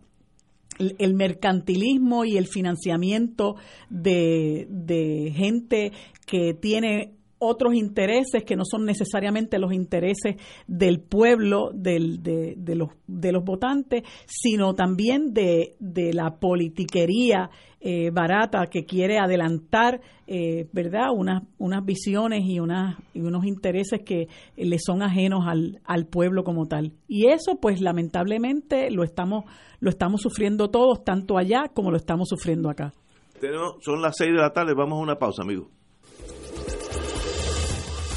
el 0.79 1.14
mercantilismo 1.14 2.27
y 2.27 2.37
el 2.37 2.47
financiamiento 2.47 3.57
de, 3.89 4.67
de 4.69 5.33
gente 5.35 5.93
que 6.27 6.53
tiene 6.53 7.14
otros 7.39 7.74
intereses 7.74 8.45
que 8.45 8.57
no 8.57 8.64
son 8.64 8.84
necesariamente 8.84 9.59
los 9.59 9.72
intereses 9.72 10.37
del 10.66 11.01
pueblo, 11.01 11.70
del, 11.74 12.22
de, 12.22 12.74
los, 12.74 12.91
de 13.07 13.32
los 13.32 13.45
votantes, 13.45 14.03
sino 14.26 14.74
también 14.74 15.32
de, 15.32 15.76
de 15.78 16.12
la 16.12 16.37
politiquería 16.39 17.51
eh, 17.80 18.11
barata 18.11 18.66
que 18.70 18.84
quiere 18.84 19.18
adelantar, 19.18 20.01
eh, 20.26 20.66
¿verdad?, 20.72 21.11
unas, 21.14 21.43
unas 21.59 21.84
visiones 21.84 22.43
y, 22.45 22.59
unas, 22.59 22.97
y 23.12 23.20
unos 23.20 23.45
intereses 23.45 24.01
que 24.05 24.28
le 24.57 24.78
son 24.78 25.03
ajenos 25.03 25.45
al, 25.47 25.80
al 25.84 26.07
pueblo 26.07 26.43
como 26.43 26.66
tal. 26.66 26.95
Y 27.07 27.28
eso, 27.28 27.61
pues, 27.61 27.80
lamentablemente 27.80 28.91
lo 28.91 29.05
estamos, 29.05 29.45
lo 29.78 29.91
estamos 29.91 30.22
sufriendo 30.22 30.68
todos, 30.68 31.05
tanto 31.05 31.39
allá 31.39 31.70
como 31.72 31.91
lo 31.91 31.97
estamos 31.97 32.28
sufriendo 32.28 32.70
acá. 32.70 32.93
Son 33.82 34.01
las 34.01 34.16
seis 34.16 34.32
de 34.32 34.41
la 34.41 34.53
tarde, 34.53 34.72
vamos 34.74 34.99
a 34.99 35.03
una 35.03 35.16
pausa, 35.16 35.43
amigos. 35.43 35.68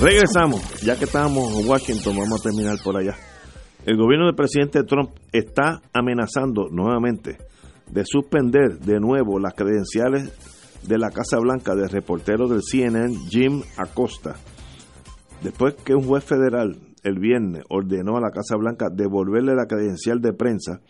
Regresamos, 0.00 0.82
ya 0.82 0.98
que 0.98 1.04
estamos 1.04 1.54
en 1.54 1.68
Washington, 1.68 2.16
vamos 2.18 2.40
a 2.40 2.42
terminar 2.42 2.76
por 2.82 2.96
allá. 2.96 3.14
El 3.86 3.96
gobierno 3.96 4.26
del 4.26 4.34
presidente 4.34 4.82
Trump 4.82 5.10
está 5.30 5.82
amenazando 5.92 6.68
nuevamente 6.68 7.38
de 7.92 8.02
suspender 8.04 8.80
de 8.80 8.98
nuevo 8.98 9.38
las 9.38 9.54
credenciales 9.54 10.32
de 10.82 10.98
la 10.98 11.10
Casa 11.10 11.38
Blanca 11.38 11.76
del 11.76 11.88
reportero 11.88 12.48
del 12.48 12.62
CNN 12.62 13.14
Jim 13.30 13.62
Acosta. 13.76 14.34
Después 15.42 15.74
que 15.84 15.94
un 15.94 16.02
juez 16.02 16.24
federal 16.24 16.76
el 17.04 17.20
viernes 17.20 17.62
ordenó 17.70 18.16
a 18.16 18.20
la 18.20 18.30
Casa 18.30 18.56
Blanca 18.56 18.88
devolverle 18.92 19.54
la 19.54 19.66
credencial 19.66 20.20
de 20.20 20.32
prensa, 20.32 20.80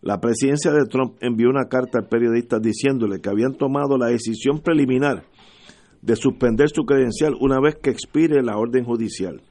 la 0.00 0.20
presidencia 0.20 0.72
de 0.72 0.86
Trump 0.86 1.16
envió 1.20 1.50
una 1.50 1.68
carta 1.68 1.98
al 1.98 2.08
periodista 2.08 2.58
diciéndole 2.58 3.20
que 3.20 3.28
habían 3.28 3.54
tomado 3.54 3.98
la 3.98 4.06
decisión 4.06 4.60
preliminar 4.60 5.24
de 6.02 6.16
suspender 6.16 6.68
su 6.70 6.84
credencial 6.84 7.34
una 7.40 7.60
vez 7.60 7.76
que 7.76 7.90
expire 7.90 8.42
la 8.42 8.56
orden 8.56 8.84
judicial. 8.84 9.42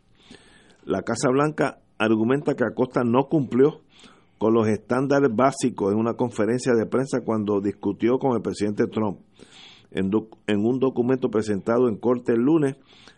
La 0.85 1.01
Casa 1.01 1.29
Blanca 1.29 1.79
argumenta 1.97 2.55
que 2.55 2.63
Acosta 2.63 3.03
no 3.03 3.27
cumplió 3.27 3.81
con 4.37 4.53
los 4.53 4.67
estándares 4.67 5.29
básicos 5.35 5.91
en 5.91 5.99
una 5.99 6.13
conferencia 6.13 6.73
de 6.73 6.85
prensa 6.85 7.21
cuando 7.25 7.59
discutió 7.59 8.19
con 8.19 8.35
el 8.35 8.41
presidente 8.41 8.85
Trump. 8.87 9.19
En, 9.89 10.11
un 10.65 10.79
documento 10.79 11.29
presentado 11.29 11.87
en 11.87 11.97
corte 11.97 12.33
el 12.33 12.41
lunes, 12.41 12.75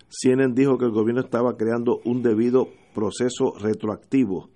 CNN 0.07 0.53
dijo 0.53 0.77
que 0.77 0.85
el 0.85 0.91
gobierno 0.91 1.21
estaba 1.21 1.57
creando 1.57 1.99
un 2.05 2.21
debido 2.21 2.69
proceso 2.93 3.53
retroactivo. 3.59 4.49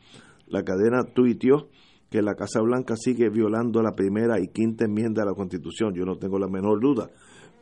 La 0.48 0.64
cadena 0.64 1.04
tuiteó 1.14 1.70
que 2.10 2.22
la 2.22 2.36
Casa 2.36 2.62
Blanca 2.62 2.96
sigue 2.96 3.30
violando 3.30 3.82
la 3.82 3.96
primera 3.96 4.40
y 4.40 4.48
quinta 4.48 4.86
enmienda 4.86 5.24
de 5.24 5.30
la 5.30 5.36
Constitución. 5.36 5.94
Yo 5.96 6.06
no 6.06 6.18
tengo 6.18 6.38
la 6.38 6.48
menor 6.48 6.80
duda. 6.80 7.10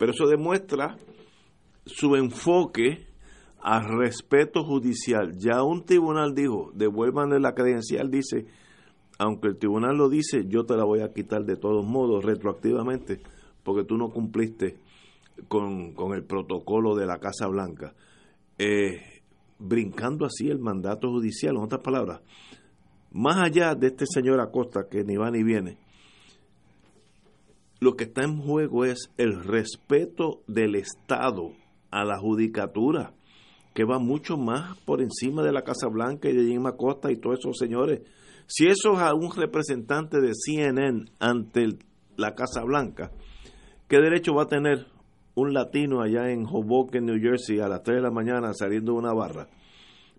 Pero 0.02 0.14
eso 0.14 0.26
demuestra 0.26 0.98
su 1.86 2.16
enfoque 2.16 3.06
al 3.62 3.84
respeto 4.00 4.64
judicial. 4.64 5.38
Ya 5.38 5.62
un 5.62 5.86
tribunal 5.86 6.34
dijo, 6.34 6.72
devuélvanle 6.74 7.40
la 7.40 7.54
credencial, 7.54 8.10
dice, 8.10 8.48
aunque 9.20 9.50
el 9.50 9.60
tribunal 9.60 9.98
lo 9.98 10.10
dice, 10.10 10.48
yo 10.48 10.66
te 10.66 10.76
la 10.76 10.86
voy 10.86 11.02
a 11.02 11.14
quitar 11.14 11.44
de 11.44 11.56
todos 11.56 11.86
modos, 11.86 12.26
retroactivamente, 12.26 13.22
porque 13.62 13.84
tú 13.84 13.96
no 13.96 14.10
cumpliste 14.10 14.80
con, 15.48 15.94
con 15.94 16.16
el 16.16 16.24
protocolo 16.24 16.96
de 16.96 17.06
la 17.06 17.20
Casa 17.20 17.46
Blanca. 17.46 17.94
Eh, 18.58 19.22
brincando 19.60 20.26
así 20.26 20.50
el 20.50 20.58
mandato 20.58 21.12
judicial, 21.12 21.58
en 21.58 21.62
otras 21.62 21.84
palabras, 21.84 22.22
más 23.12 23.38
allá 23.38 23.76
de 23.76 23.86
este 23.86 24.06
señor 24.08 24.40
Acosta 24.40 24.88
que 24.90 25.04
ni 25.04 25.16
va 25.16 25.30
ni 25.30 25.44
viene, 25.44 25.78
lo 27.82 27.96
que 27.96 28.04
está 28.04 28.24
en 28.24 28.38
juego 28.38 28.86
es 28.86 29.12
el 29.18 29.44
respeto 29.44 30.44
del 30.48 30.76
Estado 30.76 31.54
a 31.90 32.06
la 32.06 32.20
judicatura, 32.20 33.16
que 33.74 33.86
va 33.86 33.98
mucho 33.98 34.38
más 34.38 34.78
por 34.86 35.02
encima 35.02 35.42
de 35.42 35.52
la 35.52 35.64
Casa 35.64 35.88
Blanca 35.88 36.30
y 36.30 36.34
de 36.34 36.46
Jim 36.46 36.68
Acosta 36.68 37.12
y 37.12 37.18
todos 37.18 37.40
esos 37.40 37.58
señores. 37.58 38.02
Si 38.46 38.68
eso 38.68 38.94
es 38.94 39.00
a 39.00 39.16
un 39.16 39.36
representante 39.36 40.22
de 40.22 40.34
CNN 40.36 41.06
ante 41.20 41.70
la 42.18 42.36
Casa 42.36 42.64
Blanca, 42.64 43.12
¿qué 43.88 43.98
derecho 43.98 44.36
va 44.36 44.44
a 44.44 44.48
tener 44.48 44.86
un 45.34 45.52
latino 45.52 46.04
allá 46.04 46.30
en 46.30 46.46
Hoboken, 46.46 47.06
New 47.06 47.20
Jersey, 47.20 47.62
a 47.62 47.68
las 47.68 47.82
3 47.82 47.98
de 47.98 48.04
la 48.04 48.12
mañana 48.12 48.54
saliendo 48.54 48.92
de 48.92 49.00
una 49.00 49.14
barra? 49.14 49.48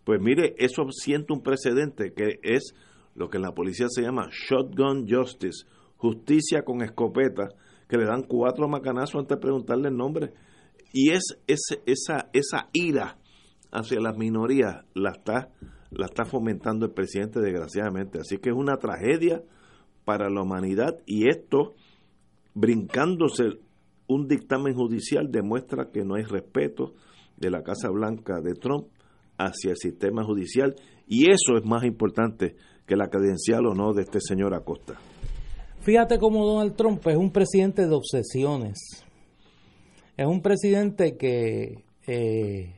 Pues 0.02 0.20
mire, 0.20 0.56
eso 0.58 0.82
siente 0.90 1.32
un 1.32 1.44
precedente 1.44 2.12
que 2.12 2.40
es 2.42 2.74
lo 3.14 3.30
que 3.30 3.36
en 3.36 3.44
la 3.44 3.54
policía 3.54 3.86
se 3.88 4.02
llama 4.02 4.30
shotgun 4.32 5.06
justice, 5.08 5.64
justicia 6.02 6.64
con 6.64 6.82
escopeta, 6.82 7.50
que 7.88 7.96
le 7.96 8.04
dan 8.04 8.24
cuatro 8.24 8.68
macanazos 8.68 9.20
antes 9.20 9.36
de 9.36 9.40
preguntarle 9.40 9.88
el 9.88 9.96
nombre. 9.96 10.32
Y 10.92 11.12
es, 11.12 11.38
esa, 11.46 12.28
esa 12.32 12.68
ira 12.72 13.18
hacia 13.70 14.00
las 14.00 14.16
minorías 14.18 14.84
la 14.94 15.12
está, 15.12 15.50
la 15.90 16.06
está 16.06 16.24
fomentando 16.24 16.86
el 16.86 16.92
presidente 16.92 17.40
desgraciadamente. 17.40 18.18
Así 18.18 18.38
que 18.38 18.50
es 18.50 18.56
una 18.56 18.78
tragedia 18.78 19.44
para 20.04 20.28
la 20.28 20.42
humanidad 20.42 20.98
y 21.06 21.28
esto, 21.28 21.74
brincándose 22.52 23.60
un 24.08 24.26
dictamen 24.26 24.74
judicial, 24.74 25.30
demuestra 25.30 25.90
que 25.92 26.04
no 26.04 26.16
hay 26.16 26.24
respeto 26.24 26.94
de 27.36 27.48
la 27.50 27.62
Casa 27.62 27.88
Blanca 27.90 28.40
de 28.40 28.54
Trump 28.54 28.88
hacia 29.38 29.70
el 29.70 29.76
sistema 29.76 30.24
judicial 30.24 30.74
y 31.06 31.30
eso 31.30 31.56
es 31.56 31.64
más 31.64 31.84
importante 31.84 32.56
que 32.86 32.96
la 32.96 33.08
credencial 33.08 33.66
o 33.66 33.74
no 33.74 33.92
de 33.92 34.02
este 34.02 34.20
señor 34.20 34.52
Acosta. 34.52 34.98
Fíjate 35.82 36.20
cómo 36.20 36.46
Donald 36.46 36.76
Trump 36.76 37.04
es 37.08 37.16
un 37.16 37.32
presidente 37.32 37.88
de 37.88 37.92
obsesiones. 37.92 38.78
Es 40.16 40.26
un 40.26 40.40
presidente 40.40 41.16
que, 41.16 41.82
eh, 42.06 42.76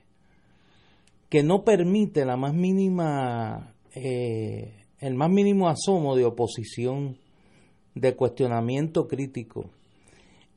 que 1.28 1.42
no 1.42 1.64
permite 1.64 2.24
la 2.24 2.38
más 2.38 2.54
mínima, 2.54 3.74
eh, 3.94 4.86
el 5.00 5.14
más 5.16 5.28
mínimo 5.28 5.68
asomo 5.68 6.16
de 6.16 6.24
oposición, 6.24 7.18
de 7.94 8.16
cuestionamiento 8.16 9.06
crítico. 9.06 9.68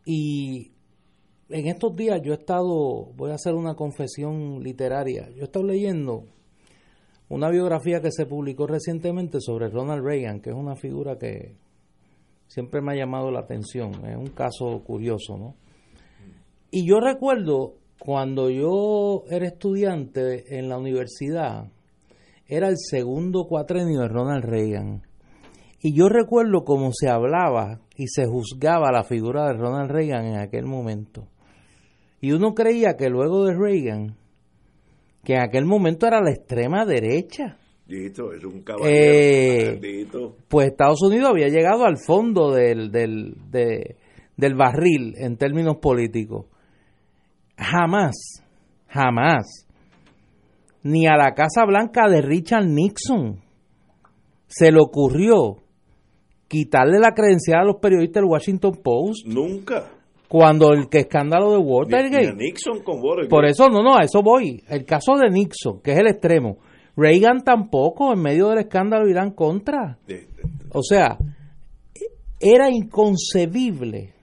Y 0.05 0.71
en 1.49 1.67
estos 1.67 1.97
días 1.97 2.21
yo 2.23 2.31
he 2.31 2.37
estado, 2.37 3.11
voy 3.17 3.31
a 3.31 3.35
hacer 3.35 3.55
una 3.55 3.75
confesión 3.75 4.63
literaria, 4.63 5.29
yo 5.31 5.41
he 5.41 5.45
estado 5.47 5.65
leyendo 5.65 6.23
una 7.27 7.49
biografía 7.49 8.01
que 8.01 8.13
se 8.13 8.25
publicó 8.25 8.67
recientemente 8.67 9.41
sobre 9.41 9.67
Ronald 9.67 10.05
Reagan, 10.05 10.39
que 10.39 10.51
es 10.51 10.55
una 10.55 10.77
figura 10.77 11.17
que 11.17 11.66
siempre 12.47 12.81
me 12.81 12.93
ha 12.93 12.95
llamado 12.95 13.31
la 13.31 13.41
atención, 13.41 13.91
es 14.05 14.17
un 14.17 14.27
caso 14.27 14.81
curioso, 14.83 15.37
¿no? 15.37 15.55
Y 16.71 16.87
yo 16.87 16.99
recuerdo 16.99 17.75
cuando 17.99 18.49
yo 18.49 19.23
era 19.29 19.47
estudiante 19.47 20.57
en 20.57 20.69
la 20.69 20.77
universidad, 20.77 21.71
era 22.47 22.67
el 22.69 22.77
segundo 22.77 23.45
cuatrenio 23.47 24.01
de 24.01 24.07
Ronald 24.07 24.45
Reagan. 24.45 25.01
Y 25.81 25.95
yo 25.95 26.09
recuerdo 26.09 26.63
cómo 26.63 26.91
se 26.91 27.09
hablaba 27.09 27.81
y 27.95 28.07
se 28.07 28.25
juzgaba 28.25 28.91
la 28.91 29.03
figura 29.03 29.47
de 29.47 29.53
Ronald 29.53 29.91
Reagan 29.91 30.25
en 30.25 30.37
aquel 30.37 30.65
momento. 30.65 31.27
Y 32.19 32.31
uno 32.31 32.53
creía 32.53 32.95
que 32.97 33.09
luego 33.09 33.45
de 33.45 33.53
Reagan, 33.55 34.17
que 35.23 35.33
en 35.33 35.41
aquel 35.41 35.65
momento 35.65 36.07
era 36.07 36.21
la 36.21 36.31
extrema 36.31 36.85
derecha. 36.85 37.57
Es 37.89 38.43
un 38.43 38.61
caballero. 38.63 38.89
Eh, 38.89 40.07
pues 40.47 40.67
Estados 40.67 41.01
Unidos 41.01 41.29
había 41.29 41.47
llegado 41.47 41.85
al 41.85 41.97
fondo 41.97 42.51
del, 42.51 42.91
del, 42.91 43.35
del 43.51 44.55
barril 44.55 45.13
en 45.17 45.37
términos 45.37 45.77
políticos. 45.77 46.45
Jamás, 47.57 48.43
jamás, 48.87 49.67
ni 50.83 51.07
a 51.07 51.15
la 51.15 51.33
Casa 51.33 51.65
Blanca 51.65 52.07
de 52.07 52.21
Richard 52.21 52.65
Nixon 52.65 53.41
se 54.47 54.71
le 54.71 54.79
ocurrió 54.79 55.57
quitarle 56.47 56.99
la 56.99 57.13
credencial 57.13 57.61
a 57.61 57.65
los 57.65 57.77
periodistas 57.77 58.21
del 58.21 58.31
Washington 58.31 58.79
Post. 58.83 59.25
Nunca 59.25 59.91
cuando 60.27 60.73
el 60.73 60.89
que 60.89 60.99
escándalo 60.99 61.51
de 61.51 61.57
Watergate. 61.57 62.33
Nixon 62.33 62.83
con 62.83 62.97
Watergate. 62.97 63.29
Por 63.29 63.45
eso, 63.45 63.69
no, 63.69 63.81
no, 63.81 63.95
a 63.95 64.03
eso 64.03 64.21
voy. 64.21 64.61
El 64.67 64.85
caso 64.85 65.15
de 65.15 65.29
Nixon, 65.29 65.81
que 65.81 65.91
es 65.91 65.99
el 65.99 66.07
extremo. 66.07 66.57
Reagan 66.97 67.43
tampoco, 67.43 68.11
en 68.11 68.21
medio 68.21 68.49
del 68.49 68.59
escándalo 68.59 69.07
Irán 69.07 69.31
contra. 69.31 69.99
O 70.73 70.81
sea, 70.81 71.17
era 72.39 72.69
inconcebible 72.69 74.13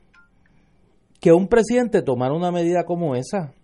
que 1.20 1.32
un 1.32 1.48
presidente 1.48 2.02
tomara 2.02 2.34
una 2.34 2.50
medida 2.50 2.84
como 2.84 3.14
esa. 3.14 3.54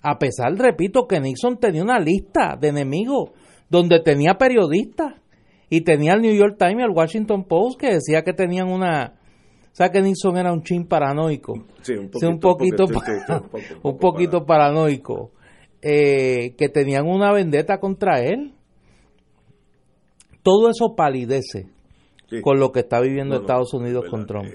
A 0.00 0.18
pesar, 0.18 0.54
repito, 0.54 1.06
que 1.06 1.20
Nixon 1.20 1.58
tenía 1.58 1.82
una 1.82 1.98
lista 1.98 2.56
de 2.58 2.68
enemigos 2.68 3.32
donde 3.68 4.00
tenía 4.00 4.38
periodistas 4.38 5.14
y 5.68 5.82
tenía 5.82 6.14
el 6.14 6.22
New 6.22 6.34
York 6.34 6.56
Times 6.58 6.78
y 6.78 6.82
el 6.82 6.96
Washington 6.96 7.44
Post 7.44 7.78
que 7.78 7.94
decía 7.94 8.22
que 8.22 8.32
tenían 8.32 8.68
una 8.68 9.20
o 9.72 9.74
sea 9.74 9.90
que 9.90 10.02
Nixon 10.02 10.36
era 10.36 10.52
un 10.52 10.62
chin 10.62 10.86
paranoico. 10.86 11.54
Sí, 11.82 11.94
un 11.94 12.10
poquito, 12.40 12.86
un 13.82 13.98
poquito, 13.98 14.44
paranoico. 14.44 15.30
Eh, 15.80 16.54
que 16.58 16.68
tenían 16.68 17.06
una 17.06 17.32
vendetta 17.32 17.78
contra 17.78 18.20
él. 18.20 18.52
Todo 20.42 20.70
eso 20.70 20.94
palidece 20.96 21.66
con 22.42 22.60
lo 22.60 22.70
que 22.70 22.80
está 22.80 23.00
viviendo 23.00 23.36
Estados 23.36 23.74
Unidos 23.74 24.04
con 24.08 24.26
Trump. 24.26 24.46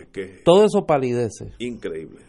Todo 0.43 0.65
eso 0.65 0.85
palidece. 0.85 1.53
Increíble. 1.59 2.21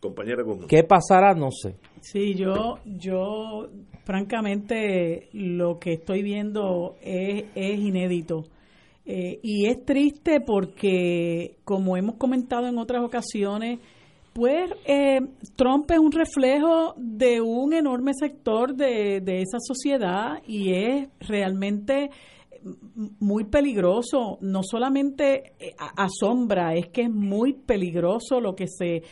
Compañera, 0.00 0.44
¿qué 0.68 0.84
pasará? 0.84 1.34
No 1.34 1.50
sé. 1.50 1.74
Sí, 2.00 2.34
yo, 2.34 2.78
yo 2.84 3.68
francamente 4.04 5.28
lo 5.32 5.78
que 5.80 5.94
estoy 5.94 6.22
viendo 6.22 6.94
es, 7.02 7.46
es 7.56 7.78
inédito. 7.80 8.44
Eh, 9.04 9.40
y 9.42 9.66
es 9.66 9.84
triste 9.84 10.40
porque, 10.40 11.56
como 11.64 11.96
hemos 11.96 12.16
comentado 12.16 12.68
en 12.68 12.78
otras 12.78 13.02
ocasiones, 13.02 13.80
pues 14.38 14.70
eh, 14.84 15.18
Trump 15.56 15.90
es 15.90 15.98
un 15.98 16.12
reflejo 16.12 16.94
de 16.96 17.40
un 17.40 17.72
enorme 17.72 18.12
sector 18.14 18.72
de, 18.76 19.20
de 19.20 19.40
esa 19.42 19.58
sociedad 19.58 20.40
y 20.46 20.74
es 20.74 21.08
realmente 21.18 22.10
muy 23.18 23.46
peligroso, 23.46 24.38
no 24.40 24.62
solamente 24.62 25.54
eh, 25.58 25.74
asombra, 25.96 26.74
es 26.74 26.86
que 26.86 27.02
es 27.02 27.10
muy 27.10 27.52
peligroso 27.52 28.40
lo 28.40 28.54
que 28.54 28.66
se 28.68 29.02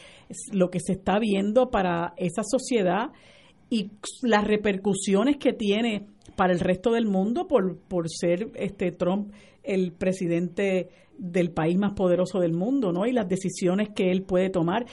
lo 0.53 0.70
que 0.70 0.78
se 0.78 0.93
está 0.93 1.19
viendo 1.19 1.70
para 1.70 2.15
esa 2.16 2.43
sociedad 2.44 3.11
y 3.69 3.90
las 4.23 4.44
repercusiones 4.44 5.39
que 5.39 5.53
tiene 5.53 6.07
para 6.36 6.53
el 6.53 6.61
resto 6.61 6.93
del 6.93 7.07
mundo 7.07 7.48
por, 7.48 7.78
por 7.78 8.09
ser 8.09 8.53
este 8.55 8.93
Trump 8.93 9.32
el 9.65 9.90
presidente 9.90 10.89
del 11.19 11.51
país 11.51 11.77
más 11.77 11.94
poderoso 11.94 12.39
del 12.39 12.53
mundo, 12.53 12.93
¿no? 12.93 13.07
Y 13.07 13.12
las 13.12 13.28
decisiones 13.28 13.89
que 13.90 14.12
él 14.12 14.23
puede 14.23 14.51
tomar. 14.51 14.86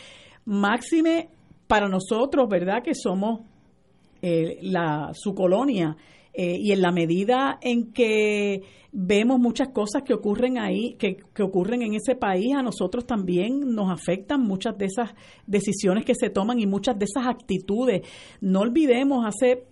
Máxime 0.46 1.30
para 1.68 1.88
nosotros, 1.88 2.48
¿verdad? 2.50 2.84
Que 2.84 2.94
somos 2.94 3.42
eh, 4.22 4.60
la, 4.62 5.12
su 5.14 5.34
colonia 5.34 5.98
eh, 6.34 6.58
y 6.60 6.72
en 6.72 6.82
la 6.82 6.92
medida 6.92 7.60
en 7.62 7.92
que 7.92 8.62
vemos 8.92 9.40
muchas 9.40 9.70
cosas 9.70 10.04
que 10.04 10.14
ocurren 10.14 10.58
ahí, 10.58 10.96
que, 10.98 11.18
que, 11.34 11.44
ocurren 11.44 11.82
en 11.82 11.96
ese 11.96 12.16
país, 12.16 12.56
a 12.56 12.62
nosotros 12.62 13.06
también 13.06 13.74
nos 13.74 13.92
afectan 13.92 14.42
muchas 14.42 14.78
de 14.78 14.86
esas 14.86 15.14
decisiones 15.46 16.06
que 16.06 16.16
se 16.16 16.30
toman 16.30 16.60
y 16.60 16.68
muchas 16.68 16.98
de 16.98 17.06
esas 17.06 17.28
actitudes. 17.28 18.08
No 18.40 18.62
olvidemos, 18.62 19.26
hace 19.26 19.66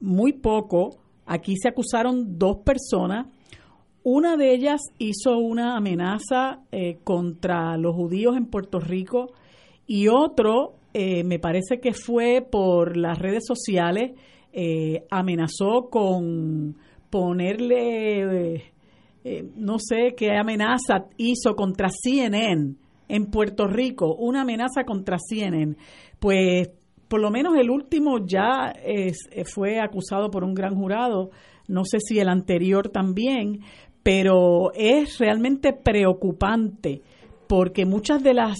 muy 0.00 0.32
poco, 0.32 0.98
aquí 1.24 1.56
se 1.56 1.68
acusaron 1.68 2.38
dos 2.38 2.58
personas. 2.64 3.26
Una 4.02 4.36
de 4.36 4.52
ellas 4.52 4.80
hizo 4.98 5.38
una 5.38 5.76
amenaza 5.76 6.60
eh, 6.72 6.98
contra 7.04 7.76
los 7.76 7.94
judíos 7.94 8.36
en 8.36 8.46
Puerto 8.46 8.80
Rico 8.80 9.32
y 9.86 10.08
otro, 10.08 10.74
eh, 10.94 11.24
me 11.24 11.38
parece 11.38 11.80
que 11.80 11.92
fue 11.92 12.46
por 12.48 12.96
las 12.96 13.18
redes 13.18 13.44
sociales, 13.46 14.12
eh, 14.52 15.04
amenazó 15.10 15.88
con 15.90 16.76
ponerle, 17.10 18.72
eh, 19.24 19.44
no 19.56 19.78
sé 19.78 20.14
qué 20.16 20.36
amenaza 20.36 21.06
hizo 21.16 21.54
contra 21.54 21.88
CNN 21.88 22.74
en 23.08 23.26
Puerto 23.26 23.66
Rico, 23.66 24.14
una 24.14 24.42
amenaza 24.42 24.84
contra 24.84 25.18
CNN. 25.18 25.76
Pues 26.18 26.70
por 27.08 27.20
lo 27.20 27.30
menos 27.30 27.56
el 27.58 27.70
último 27.70 28.24
ya 28.24 28.72
fue 29.44 29.80
acusado 29.80 30.30
por 30.30 30.44
un 30.44 30.54
gran 30.54 30.74
jurado, 30.74 31.30
no 31.68 31.84
sé 31.84 31.98
si 32.00 32.18
el 32.18 32.28
anterior 32.28 32.88
también, 32.88 33.60
pero 34.02 34.72
es 34.74 35.18
realmente 35.18 35.74
preocupante 35.74 37.02
porque 37.46 37.84
muchas 37.84 38.22
de 38.22 38.32
las 38.32 38.56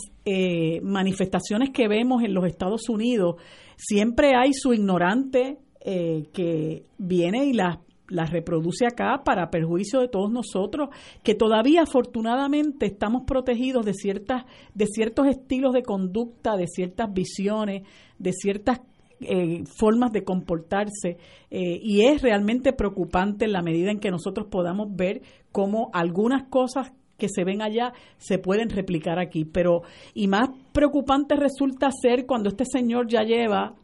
manifestaciones 0.82 1.70
que 1.70 1.88
vemos 1.88 2.22
en 2.22 2.32
los 2.32 2.46
Estados 2.46 2.88
Unidos 2.88 3.36
siempre 3.76 4.34
hay 4.36 4.52
su 4.52 4.72
ignorante 4.72 5.58
eh, 5.84 6.28
que 6.32 6.84
viene 6.98 7.46
y 7.46 7.52
las 7.52 7.78
la 8.08 8.26
reproduce 8.26 8.84
acá 8.84 9.22
para 9.24 9.48
perjuicio 9.48 10.00
de 10.00 10.08
todos 10.08 10.30
nosotros, 10.30 10.90
que 11.22 11.34
todavía 11.34 11.82
afortunadamente 11.82 12.84
estamos 12.84 13.22
protegidos 13.26 13.86
de 13.86 13.94
ciertas, 13.94 14.44
de 14.74 14.86
ciertos 14.86 15.28
estilos 15.28 15.72
de 15.72 15.82
conducta, 15.82 16.56
de 16.56 16.66
ciertas 16.66 17.10
visiones, 17.10 17.84
de 18.18 18.32
ciertas 18.34 18.82
eh, 19.20 19.64
formas 19.78 20.12
de 20.12 20.24
comportarse 20.24 21.16
eh, 21.50 21.80
y 21.80 22.02
es 22.02 22.20
realmente 22.20 22.74
preocupante 22.74 23.46
en 23.46 23.52
la 23.52 23.62
medida 23.62 23.90
en 23.90 23.98
que 23.98 24.10
nosotros 24.10 24.48
podamos 24.50 24.94
ver 24.94 25.22
cómo 25.50 25.88
algunas 25.94 26.48
cosas 26.50 26.92
que 27.18 27.28
se 27.28 27.44
ven 27.44 27.62
allá 27.62 27.92
se 28.18 28.38
pueden 28.38 28.68
replicar 28.68 29.18
aquí, 29.18 29.44
pero 29.44 29.82
y 30.14 30.28
más 30.28 30.48
preocupante 30.72 31.36
resulta 31.36 31.90
ser 31.90 32.26
cuando 32.26 32.48
este 32.48 32.64
señor 32.64 33.06
ya 33.08 33.22
lleva 33.22 33.74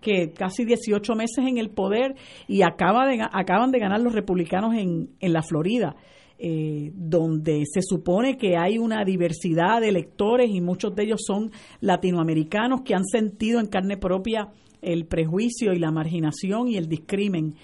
que 0.00 0.32
casi 0.32 0.64
18 0.64 1.14
meses 1.14 1.44
en 1.46 1.58
el 1.58 1.70
poder 1.70 2.14
y 2.46 2.62
acaba 2.62 3.06
de, 3.06 3.18
acaban 3.32 3.70
de 3.70 3.78
ganar 3.78 4.00
los 4.00 4.12
republicanos 4.12 4.74
en, 4.74 5.10
en 5.20 5.32
la 5.32 5.42
Florida. 5.42 5.96
Eh, 6.38 6.92
donde 6.94 7.62
se 7.64 7.80
supone 7.80 8.36
que 8.36 8.58
hay 8.58 8.76
una 8.76 9.06
diversidad 9.06 9.80
de 9.80 9.88
electores 9.88 10.50
y 10.52 10.60
muchos 10.60 10.94
de 10.94 11.04
ellos 11.04 11.22
son 11.26 11.50
latinoamericanos 11.80 12.82
que 12.82 12.94
han 12.94 13.06
sentido 13.06 13.58
en 13.58 13.68
carne 13.68 13.96
propia 13.96 14.50
el 14.82 15.06
prejuicio 15.06 15.72
y 15.72 15.78
la 15.78 15.90
marginación 15.90 16.68
y 16.68 16.76
el 16.76 16.88
discrimen. 16.88 17.54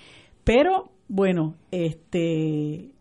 Pero 0.42 0.90
bueno, 1.06 1.56
este 1.70 2.92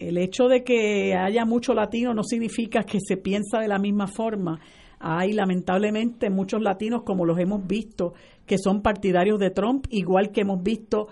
el 0.00 0.16
hecho 0.16 0.48
de 0.48 0.64
que 0.64 1.14
haya 1.14 1.44
mucho 1.44 1.74
latino 1.74 2.14
no 2.14 2.24
significa 2.24 2.82
que 2.82 2.98
se 3.00 3.18
piensa 3.18 3.58
de 3.60 3.68
la 3.68 3.78
misma 3.78 4.06
forma. 4.06 4.58
Hay 4.98 5.32
lamentablemente 5.32 6.30
muchos 6.30 6.62
latinos, 6.62 7.02
como 7.04 7.24
los 7.24 7.38
hemos 7.38 7.66
visto, 7.66 8.14
que 8.46 8.56
son 8.58 8.82
partidarios 8.82 9.38
de 9.38 9.50
Trump, 9.50 9.86
igual 9.90 10.30
que 10.30 10.40
hemos 10.40 10.62
visto 10.62 11.08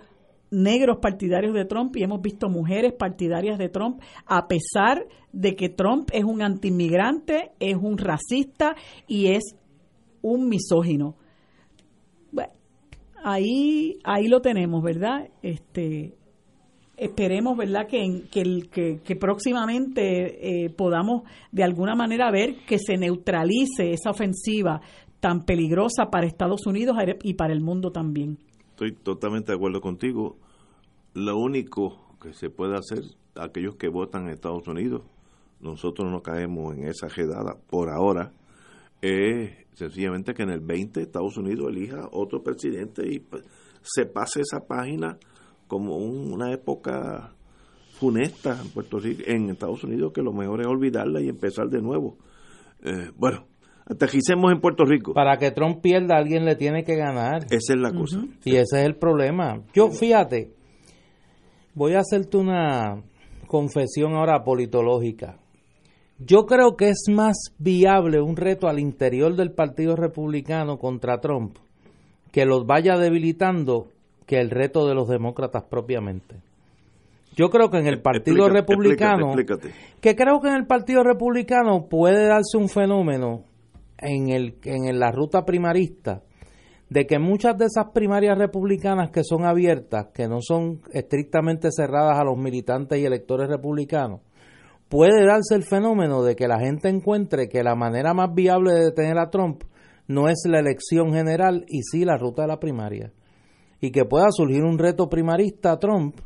negros 0.51 0.98
partidarios 1.02 1.55
de 1.55 1.66
Trump 1.66 1.97
y 1.97 2.02
hemos 2.02 2.23
visto 2.23 2.48
mujeres 2.48 2.94
partidarias 2.94 3.59
de 3.59 3.69
Trump, 3.69 4.01
a 4.27 4.48
pesar 4.48 5.06
de 5.32 5.55
que 5.55 5.69
Trump 5.69 6.09
es 6.12 6.24
un 6.24 6.43
antimigrante, 6.43 7.52
es 7.60 7.77
un 7.77 7.98
racista 7.98 8.74
y 9.06 9.28
es 9.28 9.55
un 10.23 10.48
misógino. 10.48 11.16
Bueno, 12.32 12.52
ahí, 13.23 13.98
ahí 14.05 14.28
lo 14.28 14.40
tenemos, 14.40 14.82
¿verdad? 14.82 15.28
Este, 15.43 16.18
esperemos, 16.99 17.57
¿verdad?, 17.57 17.87
que, 17.87 18.25
que, 18.31 19.01
que, 19.05 19.16
próximamente 19.16 20.65
eh, 20.65 20.70
podamos 20.70 21.23
de 21.53 21.65
alguna 21.65 21.95
manera 21.95 22.31
ver 22.31 22.57
que 22.66 22.79
se 22.79 22.97
neutralice 22.97 23.93
esa 23.93 24.11
ofensiva 24.11 24.81
tan 25.20 25.45
peligrosa 25.45 26.07
para 26.11 26.27
Estados 26.27 26.66
Unidos 26.66 26.97
y 27.23 27.35
para 27.35 27.53
el 27.53 27.61
mundo 27.61 27.91
también. 27.91 28.39
Estoy 28.70 28.93
totalmente 28.93 29.53
de 29.53 29.57
acuerdo 29.57 29.81
contigo. 29.81 30.37
Lo 31.15 31.37
único 31.37 32.16
que 32.20 32.33
se 32.33 32.51
puede 32.51 32.77
hacer, 32.77 33.03
aquellos 33.37 33.77
que 33.77 33.89
votan 33.89 34.25
en 34.25 34.31
Estados 34.31 34.66
Unidos, 34.69 35.03
nosotros 35.61 36.11
no 36.11 36.23
caemos 36.23 36.77
en 36.77 36.85
esa 36.87 37.09
jedada 37.09 37.57
por 37.69 37.91
ahora, 37.91 38.33
es 39.01 39.53
sencillamente 39.75 40.35
que 40.35 40.43
en 40.43 40.51
el 40.51 40.61
20 40.61 41.01
Estados 41.01 41.37
Unidos 41.37 41.69
elija 41.70 42.09
otro 42.12 42.43
presidente 42.43 43.03
y 43.09 43.20
pues, 43.20 43.45
se 43.83 44.07
pase 44.07 44.41
esa 44.41 44.66
página 44.66 45.19
como 45.69 45.97
una 45.97 46.53
época 46.53 47.32
funesta 47.93 48.59
en 48.61 48.70
Puerto 48.70 48.99
Rico, 48.99 49.23
en 49.27 49.51
Estados 49.51 49.85
Unidos, 49.85 50.12
que 50.12 50.23
lo 50.23 50.32
mejor 50.32 50.61
es 50.61 50.66
olvidarla 50.66 51.20
y 51.20 51.28
empezar 51.28 51.69
de 51.69 51.81
nuevo. 51.81 52.16
Eh, 52.82 53.11
bueno, 53.16 53.45
aterricemos 53.86 54.53
en 54.53 54.61
Puerto 54.61 54.85
Rico. 54.85 55.12
Para 55.15 55.36
que 55.36 55.51
Trump 55.51 55.81
pierda, 55.81 56.16
alguien 56.16 56.45
le 56.45 56.57
tiene 56.57 56.85
que 56.85 56.97
ganar. 56.97 57.45
Esa 57.51 57.74
es 57.74 57.78
la 57.78 57.93
cosa. 57.93 58.24
Y 58.45 58.57
ese 58.57 58.81
es 58.81 58.85
el 58.85 58.97
problema. 58.97 59.62
Yo, 59.74 59.90
fíjate, 59.90 60.53
voy 61.74 61.95
a 61.95 62.01
hacerte 62.01 62.36
una 62.36 63.03
confesión 63.47 64.15
ahora 64.15 64.43
politológica. 64.43 65.39
Yo 66.19 66.47
creo 66.47 66.77
que 66.77 66.89
es 66.89 67.05
más 67.09 67.36
viable 67.59 68.20
un 68.20 68.36
reto 68.36 68.66
al 68.66 68.81
interior 68.81 69.36
del 69.36 69.53
Partido 69.53 69.95
Republicano 69.95 70.78
contra 70.78 71.20
Trump 71.20 71.57
que 72.32 72.45
los 72.45 72.66
vaya 72.66 72.97
debilitando 72.97 73.89
que 74.29 74.39
el 74.39 74.51
reto 74.51 74.87
de 74.87 74.95
los 74.95 75.09
demócratas 75.09 75.65
propiamente. 75.65 76.37
Yo 77.35 77.49
creo 77.49 77.71
que 77.71 77.79
en 77.79 77.87
el 77.87 78.03
Partido 78.03 78.49
Republicano, 78.49 79.35
que 80.01 80.15
creo 80.15 80.41
que 80.41 80.49
en 80.49 80.55
el 80.55 80.67
Partido 80.67 81.03
Republicano 81.03 81.87
puede 81.89 82.27
darse 82.27 82.59
un 82.59 82.69
fenómeno 82.69 83.45
en, 83.97 84.29
el, 84.29 84.59
en 84.65 84.99
la 84.99 85.11
ruta 85.13 85.47
primarista 85.47 86.23
de 86.91 87.07
que 87.07 87.19
muchas 87.19 87.57
de 87.57 87.67
esas 87.67 87.93
primarias 87.95 88.37
republicanas 88.37 89.11
que 89.11 89.25
son 89.25 89.47
abiertas, 89.47 90.09
que 90.13 90.29
no 90.29 90.41
son 90.43 90.81
estrictamente 90.93 91.69
cerradas 91.71 92.19
a 92.19 92.25
los 92.25 92.37
militantes 92.37 92.99
y 92.99 93.07
electores 93.07 93.49
republicanos, 93.49 94.21
puede 94.91 95.25
darse 95.27 95.55
el 95.55 95.65
fenómeno 95.65 96.23
de 96.23 96.37
que 96.37 96.49
la 96.49 96.61
gente 96.61 96.89
encuentre 96.89 97.49
que 97.49 97.63
la 97.63 97.75
manera 97.75 98.13
más 98.13 98.35
viable 98.35 98.75
de 98.75 98.85
detener 98.87 99.19
a 99.19 99.31
Trump 99.31 99.63
no 100.07 100.29
es 100.29 100.43
la 100.47 100.59
elección 100.59 101.13
general 101.13 101.65
y 101.69 101.83
sí 101.83 102.05
la 102.05 102.19
ruta 102.19 102.43
de 102.43 102.49
la 102.49 102.61
primaria. 102.61 103.13
Y 103.81 103.91
que 103.91 104.05
pueda 104.05 104.27
surgir 104.31 104.65
un 104.65 104.79
reto 104.79 105.09
primarista 105.09 105.73
a 105.73 105.79
Trump 105.79 106.17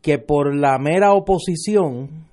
que 0.00 0.18
por 0.18 0.54
la 0.54 0.78
mera 0.78 1.12
oposición 1.12 2.26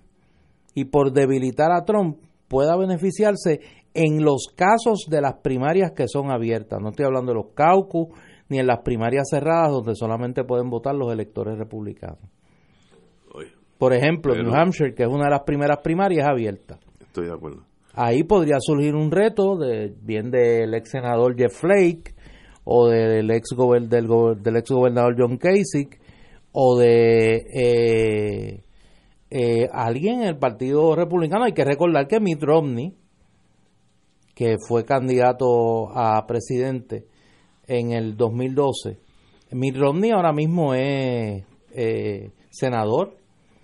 y 0.74 0.86
por 0.86 1.12
debilitar 1.12 1.72
a 1.72 1.86
Trump 1.86 2.18
pueda 2.48 2.76
beneficiarse 2.76 3.62
en 3.94 4.24
los 4.24 4.48
casos 4.56 5.08
de 5.10 5.22
las 5.22 5.36
primarias 5.36 5.92
que 5.92 6.08
son 6.08 6.32
abiertas. 6.32 6.80
No 6.82 6.90
estoy 6.90 7.06
hablando 7.06 7.32
de 7.32 7.38
los 7.38 7.54
caucus 7.54 8.08
ni 8.50 8.60
en 8.60 8.68
las 8.68 8.80
primarias 8.80 9.28
cerradas 9.30 9.72
donde 9.72 9.96
solamente 9.96 10.44
pueden 10.44 10.70
votar 10.70 10.96
los 10.96 11.12
electores 11.12 11.58
republicanos. 11.58 12.20
Por 13.78 13.94
ejemplo, 13.94 14.36
New 14.36 14.54
Hampshire, 14.54 14.94
que 14.94 15.04
es 15.04 15.10
una 15.10 15.26
de 15.26 15.30
las 15.32 15.44
primeras 15.44 15.78
primarias 15.82 16.28
abiertas. 16.28 16.80
Estoy 17.00 17.28
de 17.28 17.34
acuerdo. 17.34 17.64
Ahí 17.94 18.24
podría 18.24 18.58
surgir 18.60 18.94
un 18.94 19.10
reto 19.10 19.56
de 19.56 19.94
bien 20.02 20.32
del 20.32 20.74
ex 20.74 20.92
senador 20.92 21.36
Jeff 21.38 21.54
Flake 21.54 22.14
o 22.72 22.88
del 22.88 23.32
ex 23.32 23.50
del, 23.58 24.08
del 24.44 24.56
ex 24.58 24.70
gobernador 24.70 25.16
John 25.18 25.38
Kasich 25.38 26.00
o 26.52 26.78
de 26.78 27.38
eh, 27.52 28.64
eh, 29.32 29.68
alguien 29.72 30.22
en 30.22 30.28
el 30.28 30.38
Partido 30.38 30.96
Republicano. 30.96 31.46
Hay 31.46 31.54
que 31.54 31.66
recordar 31.66 32.08
que 32.08 32.20
Mitt 32.20 32.44
Romney, 32.44 32.94
que 34.36 34.58
fue 34.68 34.86
candidato 34.86 35.90
a 35.98 36.28
presidente 36.28 37.08
en 37.66 37.92
el 37.92 38.16
2012, 38.16 39.00
Mitt 39.52 39.76
Romney 39.76 40.12
ahora 40.12 40.32
mismo 40.32 40.76
es 40.76 41.44
eh, 41.74 42.30
senador, 42.52 43.18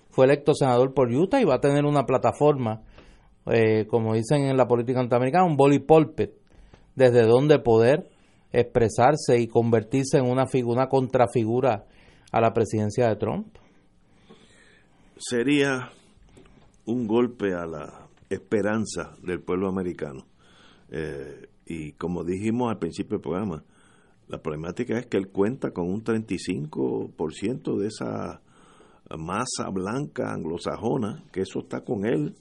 fue 0.10 0.26
electo 0.26 0.56
senador 0.56 0.96
por 0.96 1.12
Utah 1.12 1.40
y 1.40 1.46
va 1.46 1.56
a 1.56 1.62
tener 1.62 1.86
una 1.86 2.08
plataforma, 2.08 2.82
eh, 3.52 3.86
como 3.86 4.16
dicen 4.16 4.46
en 4.48 4.58
la 4.58 4.68
política 4.68 5.00
norteamericana, 5.00 5.46
un 5.46 5.58
boli 5.58 5.78
pulpit, 5.78 6.32
desde 6.96 7.22
donde 7.28 7.60
poder 7.60 8.15
expresarse 8.60 9.40
y 9.40 9.48
convertirse 9.48 10.18
en 10.18 10.26
una, 10.26 10.48
figura, 10.48 10.82
una 10.82 10.90
contrafigura 10.90 11.86
a 12.32 12.42
la 12.42 12.54
presidencia 12.54 13.08
de 13.10 13.16
Trump. 13.18 13.48
Sería 15.18 15.90
un 16.86 17.08
golpe 17.08 17.54
a 17.54 17.66
la 17.66 18.08
esperanza 18.30 19.16
del 19.22 19.42
pueblo 19.42 19.68
americano. 19.68 20.26
Eh, 20.90 21.48
y 21.66 21.94
como 21.94 22.24
dijimos 22.24 22.72
al 22.72 22.80
principio 22.80 23.18
del 23.18 23.22
programa, 23.22 23.64
la 24.28 24.42
problemática 24.42 24.98
es 24.98 25.08
que 25.08 25.18
él 25.18 25.30
cuenta 25.30 25.72
con 25.72 25.90
un 25.90 26.04
35% 26.04 27.78
de 27.78 27.88
esa 27.88 28.42
masa 29.18 29.70
blanca 29.70 30.34
anglosajona, 30.34 31.24
que 31.32 31.42
eso 31.42 31.60
está 31.60 31.82
con 31.82 32.06
él. 32.06 32.36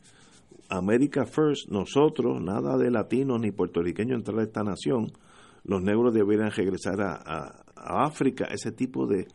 America 0.70 1.26
First, 1.26 1.68
nosotros, 1.70 2.40
nada 2.40 2.78
de 2.78 2.90
latinos 2.90 3.40
ni 3.40 3.50
puertorriqueños 3.50 4.18
entrar 4.18 4.38
a 4.38 4.44
esta 4.44 4.62
nación, 4.62 5.12
los 5.64 5.82
negros 5.82 6.14
deberían 6.14 6.50
regresar 6.50 7.00
a, 7.00 7.62
África, 7.76 8.46
ese 8.50 8.72
tipo 8.72 9.06
de... 9.06 9.26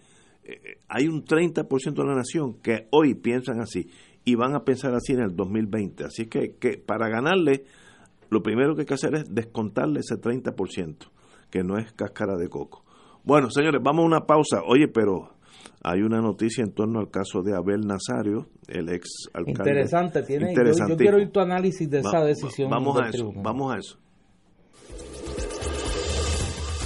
Eh, 0.43 0.79
hay 0.87 1.07
un 1.07 1.23
30% 1.23 1.93
de 1.93 2.03
la 2.03 2.15
nación 2.15 2.55
que 2.63 2.87
hoy 2.91 3.13
piensan 3.13 3.59
así 3.59 3.87
y 4.25 4.35
van 4.35 4.55
a 4.55 4.63
pensar 4.63 4.93
así 4.95 5.13
en 5.13 5.21
el 5.21 5.35
2020. 5.35 6.05
Así 6.05 6.25
que, 6.25 6.55
que 6.59 6.77
para 6.77 7.09
ganarle, 7.09 7.65
lo 8.29 8.41
primero 8.41 8.73
que 8.73 8.81
hay 8.81 8.85
que 8.87 8.93
hacer 8.95 9.13
es 9.15 9.25
descontarle 9.33 9.99
ese 9.99 10.15
30%, 10.15 10.95
que 11.51 11.63
no 11.63 11.77
es 11.77 11.91
cáscara 11.93 12.37
de 12.37 12.49
coco. 12.49 12.83
Bueno, 13.23 13.49
señores, 13.51 13.81
vamos 13.83 14.03
a 14.03 14.07
una 14.07 14.21
pausa. 14.21 14.61
Oye, 14.65 14.87
pero 14.87 15.35
hay 15.83 16.01
una 16.01 16.21
noticia 16.21 16.63
en 16.63 16.71
torno 16.71 16.99
al 16.99 17.09
caso 17.09 17.41
de 17.41 17.55
Abel 17.55 17.81
Nazario, 17.81 18.47
el 18.67 18.89
ex 18.89 19.29
alcalde. 19.33 19.71
Interesante, 19.71 20.23
tiene. 20.23 20.53
Yo, 20.55 20.97
quiero 20.97 21.17
oír 21.17 21.31
tu 21.31 21.39
análisis 21.39 21.89
de 21.89 21.99
esa 21.99 22.23
decisión. 22.23 22.69
Vamos 22.69 22.99
a 22.99 23.09
eso, 23.09 23.31
vamos 23.35 23.73
a 23.73 23.77
eso. 23.77 23.97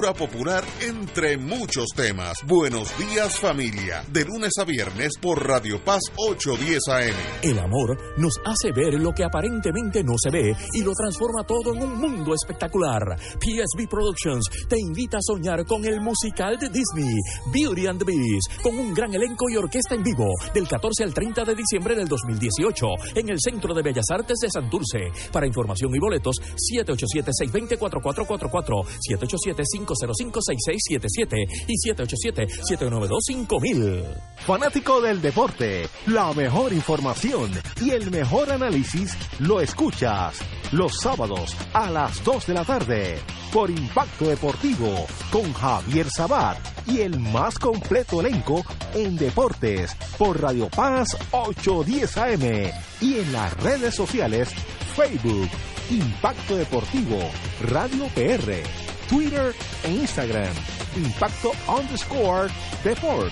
popular 0.00 0.64
entre 0.80 1.36
muchos 1.36 1.88
temas. 1.94 2.38
Buenos 2.46 2.88
días 2.98 3.38
familia, 3.38 4.02
de 4.10 4.24
lunes 4.24 4.52
a 4.58 4.64
viernes 4.64 5.12
por 5.20 5.46
Radio 5.46 5.84
Paz 5.84 6.00
810 6.16 6.80
AM. 6.88 7.16
El 7.42 7.58
amor 7.58 7.98
nos 8.16 8.32
hace 8.44 8.72
ver 8.72 8.94
lo 8.94 9.12
que 9.12 9.22
aparentemente 9.22 10.02
no 10.02 10.14
se 10.16 10.30
ve 10.30 10.56
y 10.72 10.82
lo 10.82 10.92
transforma 10.92 11.44
todo 11.44 11.74
en 11.74 11.82
un 11.82 11.98
mundo 11.98 12.32
espectacular. 12.34 13.02
PSB 13.38 13.86
Productions 13.88 14.46
te 14.66 14.80
invita 14.80 15.18
a 15.18 15.22
soñar 15.22 15.64
con 15.66 15.84
el 15.84 16.00
musical 16.00 16.58
de 16.58 16.70
Disney, 16.70 17.14
Beauty 17.52 17.86
and 17.86 17.98
the 17.98 18.06
Beast, 18.06 18.62
con 18.62 18.78
un 18.78 18.94
gran 18.94 19.14
elenco 19.14 19.50
y 19.50 19.56
orquesta 19.56 19.94
en 19.94 20.02
vivo 20.02 20.26
del 20.54 20.66
14 20.66 21.04
al 21.04 21.12
30 21.12 21.44
de 21.44 21.54
diciembre 21.54 21.94
del 21.94 22.08
2018 22.08 22.86
en 23.16 23.28
el 23.28 23.38
Centro 23.38 23.74
de 23.74 23.82
Bellas 23.82 24.06
Artes 24.10 24.38
de 24.40 24.50
Santurce. 24.50 25.12
Para 25.30 25.46
información 25.46 25.94
y 25.94 25.98
boletos, 25.98 26.36
787 26.40 27.30
620 27.30 27.76
4444 27.76 28.82
787 28.98 29.62
505-6677 29.86 31.48
y 31.66 31.74
787-792-5000. 31.90 34.04
Fanático 34.38 35.00
del 35.00 35.20
deporte, 35.20 35.88
la 36.06 36.32
mejor 36.32 36.72
información 36.72 37.52
y 37.80 37.90
el 37.90 38.10
mejor 38.10 38.50
análisis 38.50 39.16
lo 39.38 39.60
escuchas 39.60 40.40
los 40.72 40.98
sábados 41.00 41.54
a 41.74 41.90
las 41.90 42.24
2 42.24 42.46
de 42.46 42.54
la 42.54 42.64
tarde 42.64 43.18
por 43.52 43.70
Impacto 43.70 44.24
Deportivo 44.24 45.06
con 45.30 45.52
Javier 45.52 46.10
Sabat 46.10 46.58
y 46.86 47.00
el 47.00 47.20
más 47.20 47.58
completo 47.58 48.20
elenco 48.20 48.64
en 48.94 49.16
deportes 49.16 49.94
por 50.18 50.40
Radio 50.40 50.68
Paz 50.68 51.16
810 51.30 52.16
AM 52.16 52.72
y 53.00 53.18
en 53.18 53.32
las 53.32 53.54
redes 53.62 53.94
sociales 53.94 54.48
Facebook 54.96 55.48
Impacto 55.90 56.56
Deportivo 56.56 57.18
Radio 57.60 58.06
PR 58.14 58.91
Twitter 59.12 59.52
e 59.84 59.90
Instagram. 59.90 60.54
Impacto 60.96 61.52
underscore 61.68 62.48
Deport. 62.82 63.30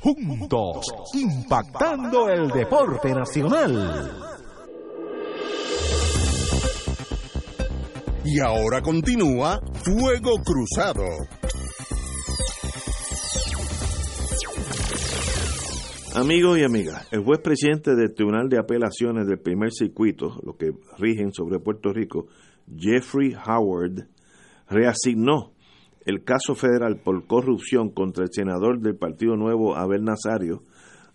Juntos, 0.00 0.86
impactando 1.12 2.30
el 2.30 2.48
deporte 2.48 3.12
nacional. 3.12 4.10
Y 8.24 8.40
ahora 8.40 8.80
continúa 8.80 9.60
Fuego 9.84 10.38
Cruzado. 10.42 11.04
Amigos 16.14 16.58
y 16.58 16.64
amigas, 16.64 17.06
el 17.12 17.22
juez 17.22 17.40
presidente 17.40 17.94
del 17.94 18.14
Tribunal 18.14 18.48
de 18.48 18.58
Apelaciones 18.58 19.26
del 19.26 19.38
Primer 19.38 19.70
Circuito, 19.70 20.40
lo 20.42 20.56
que 20.56 20.72
rigen 20.98 21.34
sobre 21.34 21.58
Puerto 21.58 21.92
Rico, 21.92 22.28
Jeffrey 22.74 23.34
Howard, 23.34 24.08
reasignó 24.70 25.52
el 26.06 26.24
caso 26.24 26.54
federal 26.54 27.00
por 27.02 27.26
corrupción 27.26 27.90
contra 27.90 28.24
el 28.24 28.30
senador 28.32 28.80
del 28.80 28.96
Partido 28.96 29.36
Nuevo 29.36 29.76
Abel 29.76 30.04
Nazario 30.04 30.62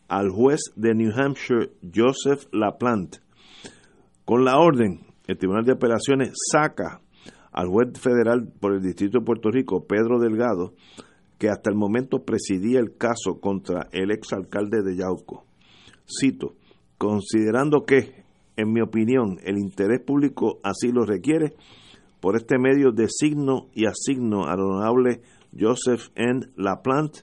al 0.07 0.30
juez 0.30 0.61
de 0.76 0.94
New 0.94 1.11
Hampshire 1.15 1.72
Joseph 1.82 2.45
LaPlante. 2.52 3.19
Con 4.26 4.45
la 4.45 4.60
orden, 4.60 5.06
el 5.26 5.38
Tribunal 5.38 5.65
de 5.65 5.73
Apelaciones 5.73 6.34
saca 6.52 7.02
al 7.52 7.68
juez 7.68 7.99
federal 7.99 8.52
por 8.60 8.73
el 8.73 8.82
Distrito 8.82 9.19
de 9.19 9.26
Puerto 9.26 9.49
Rico, 9.49 9.86
Pedro 9.88 10.19
Delgado, 10.19 10.73
que 11.40 11.49
hasta 11.49 11.69
el 11.69 11.76
momento 11.76 12.23
presidía 12.23 12.80
el 12.80 12.98
caso 12.98 13.40
contra 13.40 13.88
el 13.91 14.11
exalcalde 14.11 14.84
de 14.84 14.98
Yauco. 14.98 15.45
Cito, 16.06 16.56
considerando 16.98 17.84
que, 17.86 18.23
en 18.57 18.72
mi 18.72 18.82
opinión, 18.82 19.40
el 19.44 19.57
interés 19.57 20.02
público 20.02 20.60
así 20.64 20.91
lo 20.91 21.06
requiere, 21.06 21.53
por 22.26 22.38
este 22.38 22.57
medio 22.57 22.91
designo 22.91 23.68
y 23.76 23.85
asigno 23.85 24.47
al 24.47 24.60
honorable 24.60 25.22
Joseph 25.56 26.10
N. 26.15 26.47
Laplante, 26.56 27.19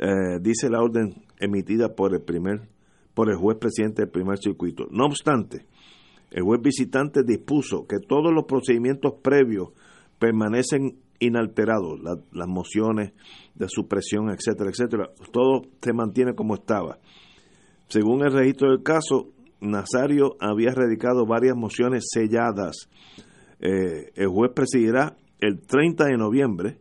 eh, 0.00 0.40
dice 0.40 0.68
la 0.68 0.82
orden 0.82 1.22
emitida 1.38 1.94
por 1.94 2.12
el 2.12 2.22
primer 2.22 2.68
por 3.14 3.30
el 3.30 3.36
juez 3.36 3.56
presidente 3.56 4.02
del 4.02 4.10
primer 4.10 4.38
circuito. 4.38 4.88
No 4.90 5.04
obstante, 5.04 5.66
el 6.32 6.42
juez 6.42 6.60
visitante 6.60 7.22
dispuso 7.22 7.86
que 7.86 7.98
todos 8.00 8.34
los 8.34 8.46
procedimientos 8.46 9.12
previos 9.22 9.68
permanecen 10.18 10.98
inalterados, 11.20 12.00
las 12.00 12.48
mociones 12.48 13.12
de 13.54 13.68
supresión, 13.68 14.30
etcétera, 14.30 14.70
etcétera, 14.70 15.10
todo 15.30 15.62
se 15.80 15.92
mantiene 15.92 16.34
como 16.34 16.56
estaba. 16.56 16.98
Según 17.86 18.24
el 18.24 18.32
registro 18.32 18.70
del 18.70 18.82
caso, 18.82 19.28
Nazario 19.60 20.36
había 20.40 20.72
radicado 20.72 21.26
varias 21.26 21.56
mociones 21.56 22.08
selladas 22.12 22.88
eh, 23.60 24.12
el 24.14 24.28
juez 24.28 24.52
presidirá 24.54 25.16
el 25.40 25.60
30 25.60 26.04
de 26.06 26.16
noviembre 26.16 26.78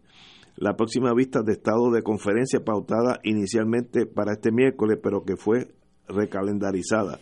la 0.58 0.76
próxima 0.76 1.14
vista 1.14 1.42
de 1.42 1.54
estado 1.54 1.92
de 1.92 2.02
conferencia 2.02 2.64
pautada 2.64 3.20
inicialmente 3.24 4.06
para 4.06 4.34
este 4.34 4.52
miércoles, 4.52 5.00
pero 5.02 5.24
que 5.24 5.36
fue 5.36 5.68
recalendarizada. 6.08 7.20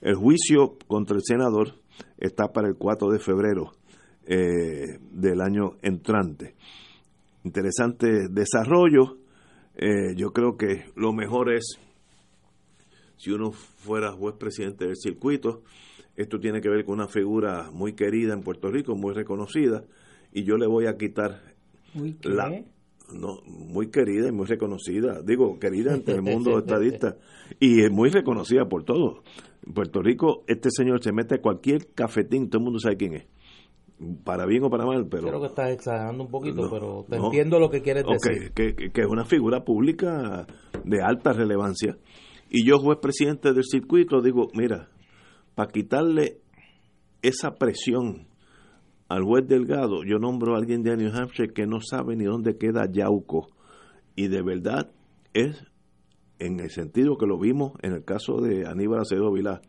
El 0.00 0.14
juicio 0.14 0.76
contra 0.86 1.16
el 1.16 1.22
senador 1.24 1.74
está 2.18 2.48
para 2.48 2.68
el 2.68 2.76
4 2.76 3.10
de 3.10 3.18
febrero 3.18 3.72
eh, 4.26 4.98
del 5.10 5.40
año 5.40 5.76
entrante. 5.82 6.54
Interesante 7.44 8.28
desarrollo. 8.28 9.16
Eh, 9.76 10.14
yo 10.16 10.32
creo 10.32 10.56
que 10.56 10.84
lo 10.96 11.12
mejor 11.12 11.52
es, 11.52 11.78
si 13.16 13.30
uno 13.30 13.52
fuera 13.52 14.12
juez 14.12 14.36
presidente 14.36 14.86
del 14.86 14.96
circuito, 14.96 15.62
esto 16.20 16.38
tiene 16.40 16.60
que 16.60 16.68
ver 16.68 16.84
con 16.84 16.94
una 16.94 17.08
figura 17.08 17.70
muy 17.72 17.94
querida 17.94 18.32
en 18.34 18.42
Puerto 18.42 18.70
Rico, 18.70 18.94
muy 18.96 19.14
reconocida, 19.14 19.84
y 20.32 20.44
yo 20.44 20.56
le 20.56 20.66
voy 20.66 20.86
a 20.86 20.96
quitar 20.96 21.40
Uy, 21.94 22.14
¿qué? 22.20 22.28
la 22.28 22.50
no, 23.12 23.40
muy 23.44 23.90
querida 23.90 24.28
y 24.28 24.32
muy 24.32 24.46
reconocida, 24.46 25.20
digo, 25.22 25.58
querida 25.58 25.92
entre 25.94 26.14
el 26.14 26.22
mundo 26.22 26.56
estadista 26.58 27.16
y 27.58 27.82
es 27.82 27.90
muy 27.90 28.08
reconocida 28.10 28.66
por 28.68 28.84
todos. 28.84 29.18
En 29.66 29.72
Puerto 29.74 30.00
Rico, 30.00 30.44
este 30.46 30.68
señor 30.70 31.02
se 31.02 31.12
mete 31.12 31.34
a 31.34 31.40
cualquier 31.40 31.88
cafetín, 31.92 32.48
todo 32.48 32.60
el 32.60 32.64
mundo 32.64 32.78
sabe 32.78 32.96
quién 32.96 33.14
es. 33.14 33.26
Para 34.24 34.46
bien 34.46 34.62
o 34.64 34.70
para 34.70 34.86
mal, 34.86 35.06
pero 35.10 35.26
Creo 35.28 35.40
que 35.40 35.48
estás 35.48 35.70
exagerando 35.72 36.24
un 36.24 36.30
poquito, 36.30 36.62
No, 36.62 36.70
pero 36.70 37.04
te 37.10 37.18
no. 37.18 37.26
entiendo 37.26 37.58
lo 37.58 37.68
que 37.68 37.82
quieres 37.82 38.04
decir. 38.06 38.52
que- 38.52 38.74
que 38.74 39.00
es 39.00 39.06
una 39.06 39.24
figura 39.26 39.64
pública 39.64 40.46
de 40.84 41.02
alta 41.02 41.32
relevancia. 41.34 41.98
Y 42.48 42.64
yo, 42.64 42.78
juez 42.78 42.98
presidente 43.02 43.52
del 43.52 43.64
circuito, 43.64 44.22
digo, 44.22 44.48
mira, 44.54 44.88
para 45.54 45.70
quitarle 45.70 46.38
esa 47.22 47.54
presión 47.54 48.26
al 49.08 49.24
juez 49.24 49.46
Delgado, 49.46 50.04
yo 50.04 50.18
nombro 50.18 50.54
a 50.54 50.58
alguien 50.58 50.82
de 50.82 50.96
New 50.96 51.12
Hampshire 51.12 51.52
que 51.52 51.66
no 51.66 51.80
sabe 51.80 52.14
ni 52.16 52.24
dónde 52.24 52.56
queda 52.56 52.90
Yauco. 52.90 53.48
Y 54.14 54.28
de 54.28 54.42
verdad 54.42 54.90
es 55.34 55.64
en 56.38 56.60
el 56.60 56.70
sentido 56.70 57.16
que 57.16 57.26
lo 57.26 57.38
vimos 57.38 57.72
en 57.82 57.92
el 57.92 58.04
caso 58.04 58.40
de 58.40 58.66
Aníbal 58.66 59.00
Acevedo 59.00 59.32
Vilá, 59.32 59.60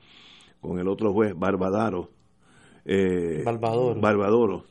con 0.61 0.79
el 0.79 0.87
otro 0.87 1.11
juez, 1.11 1.33
Barbadaro. 1.35 2.09
Eh, 2.85 3.43
Barbadoro. 3.43 3.99
Barbadoro. 3.99 4.63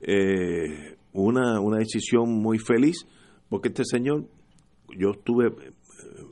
Eh, 0.00 0.96
una, 1.12 1.60
una 1.60 1.78
decisión 1.78 2.30
muy 2.30 2.58
feliz, 2.58 3.06
porque 3.48 3.68
este 3.68 3.84
señor, 3.84 4.26
yo 4.96 5.12
tuve 5.12 5.48
eh, 5.48 5.72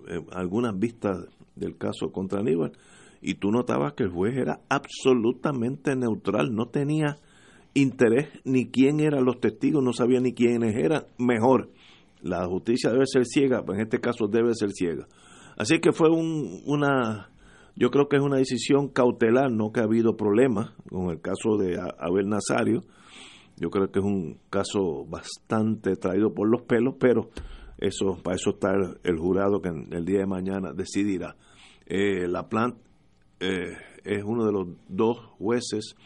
eh, 0.08 0.26
algunas 0.32 0.78
vistas 0.78 1.18
del 1.54 1.76
caso 1.76 2.10
contra 2.12 2.40
Aníbal, 2.40 2.72
y 3.24 3.34
tú 3.34 3.50
notabas 3.50 3.94
que 3.94 4.04
el 4.04 4.10
juez 4.10 4.36
era 4.36 4.60
absolutamente 4.68 5.96
neutral, 5.96 6.54
no 6.54 6.66
tenía 6.66 7.16
interés 7.74 8.28
ni 8.44 8.66
quién 8.70 9.00
eran 9.00 9.24
los 9.24 9.40
testigos, 9.40 9.82
no 9.82 9.92
sabía 9.92 10.20
ni 10.20 10.32
quiénes 10.34 10.74
eran, 10.76 11.04
mejor. 11.18 11.70
La 12.22 12.46
justicia 12.46 12.90
debe 12.90 13.06
ser 13.06 13.24
ciega, 13.26 13.64
en 13.66 13.80
este 13.80 14.00
caso 14.00 14.26
debe 14.28 14.54
ser 14.54 14.70
ciega. 14.72 15.06
Así 15.56 15.78
que 15.80 15.92
fue 15.92 16.10
un, 16.10 16.62
una, 16.66 17.30
yo 17.76 17.90
creo 17.90 18.08
que 18.08 18.16
es 18.16 18.22
una 18.22 18.36
decisión 18.36 18.88
cautelar, 18.88 19.50
no 19.50 19.72
que 19.72 19.80
ha 19.80 19.84
habido 19.84 20.16
problemas 20.16 20.72
con 20.88 21.10
el 21.10 21.20
caso 21.20 21.56
de 21.58 21.78
Abel 21.98 22.28
Nazario. 22.28 22.82
Yo 23.56 23.70
creo 23.70 23.90
que 23.90 24.00
es 24.00 24.04
un 24.04 24.38
caso 24.50 25.04
bastante 25.08 25.96
traído 25.96 26.34
por 26.34 26.48
los 26.50 26.62
pelos, 26.62 26.94
pero 26.98 27.30
eso 27.78 28.18
para 28.22 28.36
eso 28.36 28.50
está 28.50 28.72
el, 29.04 29.16
jurado 29.18 29.60
que 29.60 29.68
en- 29.68 29.92
el 29.92 30.04
día 30.04 30.20
de 30.20 30.26
mañana 30.26 30.72
decidirá. 30.74 31.36
Eh, 31.86 32.26
la 32.26 32.48
plant 32.48 32.76
eh, 33.40 33.76
es 34.04 34.22
uno 34.24 34.44
de 34.44 34.52
los 34.52 34.68
dos 34.88 35.18
jueces 35.38 35.96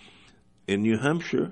en 0.67 0.83
New 0.83 0.99
Hampshire. 1.01 1.51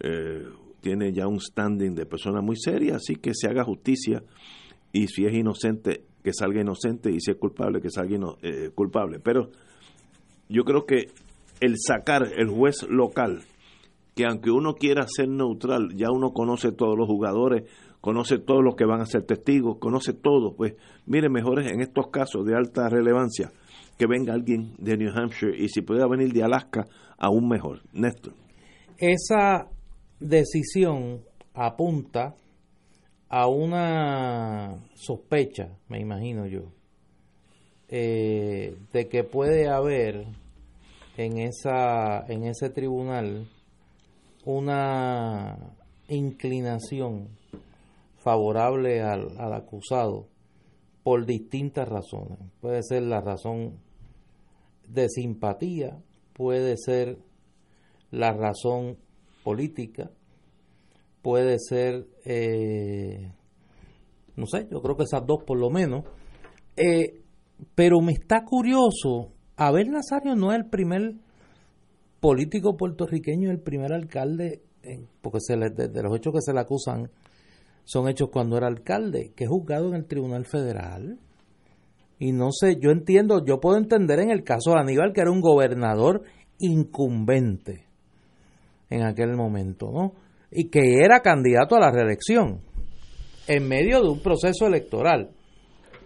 eh, 0.00 0.44
tiene 0.82 1.12
ya 1.12 1.28
un 1.28 1.40
standing 1.40 1.94
de 1.94 2.04
persona 2.06 2.42
muy 2.42 2.56
seria, 2.56 2.96
así 2.96 3.14
que 3.14 3.32
se 3.34 3.48
haga 3.48 3.64
justicia 3.64 4.22
y 4.92 5.06
si 5.06 5.24
es 5.24 5.32
inocente, 5.32 6.02
que 6.22 6.32
salga 6.32 6.60
inocente 6.60 7.10
y 7.10 7.20
si 7.20 7.30
es 7.30 7.36
culpable, 7.36 7.80
que 7.80 7.88
salga 7.88 8.18
eh, 8.42 8.70
culpable. 8.74 9.20
Pero 9.20 9.50
yo 10.48 10.64
creo 10.64 10.84
que 10.84 11.06
el 11.60 11.76
sacar 11.78 12.28
el 12.36 12.48
juez 12.48 12.82
local, 12.88 13.44
que 14.16 14.26
aunque 14.26 14.50
uno 14.50 14.74
quiera 14.74 15.06
ser 15.06 15.28
neutral, 15.28 15.94
ya 15.94 16.10
uno 16.10 16.32
conoce 16.32 16.72
todos 16.72 16.98
los 16.98 17.06
jugadores, 17.06 17.70
conoce 18.00 18.38
todos 18.38 18.62
los 18.62 18.74
que 18.74 18.84
van 18.84 19.00
a 19.00 19.06
ser 19.06 19.22
testigos, 19.22 19.78
conoce 19.78 20.12
todo, 20.12 20.54
pues 20.56 20.74
mire, 21.06 21.28
mejor 21.28 21.60
es 21.60 21.70
en 21.72 21.80
estos 21.80 22.08
casos 22.08 22.44
de 22.44 22.56
alta 22.56 22.88
relevancia 22.88 23.52
que 23.98 24.06
venga 24.06 24.32
alguien 24.32 24.74
de 24.78 24.96
New 24.96 25.10
Hampshire 25.14 25.56
y 25.56 25.68
si 25.68 25.82
puede 25.82 26.06
venir 26.08 26.32
de 26.32 26.42
Alaska, 26.42 26.86
aún 27.18 27.48
mejor. 27.48 27.82
Néstor. 27.92 28.34
Esa 28.98 29.68
decisión 30.18 31.22
apunta 31.54 32.34
a 33.28 33.48
una 33.48 34.76
sospecha, 34.94 35.70
me 35.88 36.00
imagino 36.00 36.46
yo, 36.46 36.72
eh, 37.88 38.76
de 38.92 39.08
que 39.08 39.24
puede 39.24 39.68
haber 39.68 40.26
en 41.16 41.38
esa 41.38 42.24
en 42.26 42.44
ese 42.44 42.70
tribunal 42.70 43.46
una 44.44 45.56
inclinación 46.08 47.28
favorable 48.16 49.02
al, 49.02 49.38
al 49.38 49.52
acusado 49.52 50.31
por 51.02 51.26
distintas 51.26 51.88
razones. 51.88 52.38
Puede 52.60 52.82
ser 52.82 53.02
la 53.02 53.20
razón 53.20 53.78
de 54.88 55.08
simpatía, 55.08 55.98
puede 56.32 56.76
ser 56.76 57.18
la 58.10 58.32
razón 58.32 58.96
política, 59.42 60.10
puede 61.22 61.58
ser, 61.58 62.06
eh, 62.24 63.32
no 64.36 64.46
sé, 64.46 64.68
yo 64.70 64.80
creo 64.82 64.96
que 64.96 65.04
esas 65.04 65.26
dos 65.26 65.42
por 65.44 65.58
lo 65.58 65.70
menos. 65.70 66.04
Eh, 66.76 67.20
pero 67.74 68.00
me 68.00 68.12
está 68.12 68.44
curioso, 68.44 69.32
Abel 69.56 69.90
Nazario 69.90 70.34
no 70.34 70.52
es 70.52 70.58
el 70.58 70.66
primer 70.68 71.14
político 72.20 72.76
puertorriqueño, 72.76 73.50
el 73.50 73.60
primer 73.60 73.92
alcalde, 73.92 74.62
porque 75.20 75.38
se 75.40 75.56
le- 75.56 75.70
de, 75.70 75.88
de 75.88 76.02
los 76.02 76.16
hechos 76.16 76.32
que 76.32 76.40
se 76.40 76.52
le 76.52 76.60
acusan 76.60 77.10
son 77.84 78.08
hechos 78.08 78.28
cuando 78.30 78.56
era 78.56 78.66
alcalde, 78.68 79.32
que 79.36 79.44
es 79.44 79.50
juzgado 79.50 79.88
en 79.88 79.94
el 79.96 80.06
Tribunal 80.06 80.44
Federal. 80.46 81.18
Y 82.18 82.32
no 82.32 82.50
sé, 82.52 82.76
yo 82.80 82.90
entiendo, 82.90 83.44
yo 83.44 83.60
puedo 83.60 83.76
entender 83.76 84.20
en 84.20 84.30
el 84.30 84.44
caso 84.44 84.72
de 84.72 84.80
Aníbal 84.80 85.12
que 85.12 85.20
era 85.22 85.30
un 85.32 85.40
gobernador 85.40 86.22
incumbente 86.58 87.86
en 88.90 89.02
aquel 89.02 89.34
momento, 89.36 89.90
¿no? 89.92 90.12
Y 90.50 90.68
que 90.68 90.98
era 91.02 91.20
candidato 91.20 91.76
a 91.76 91.80
la 91.80 91.90
reelección 91.90 92.60
en 93.48 93.66
medio 93.68 94.00
de 94.02 94.08
un 94.10 94.20
proceso 94.22 94.66
electoral. 94.66 95.30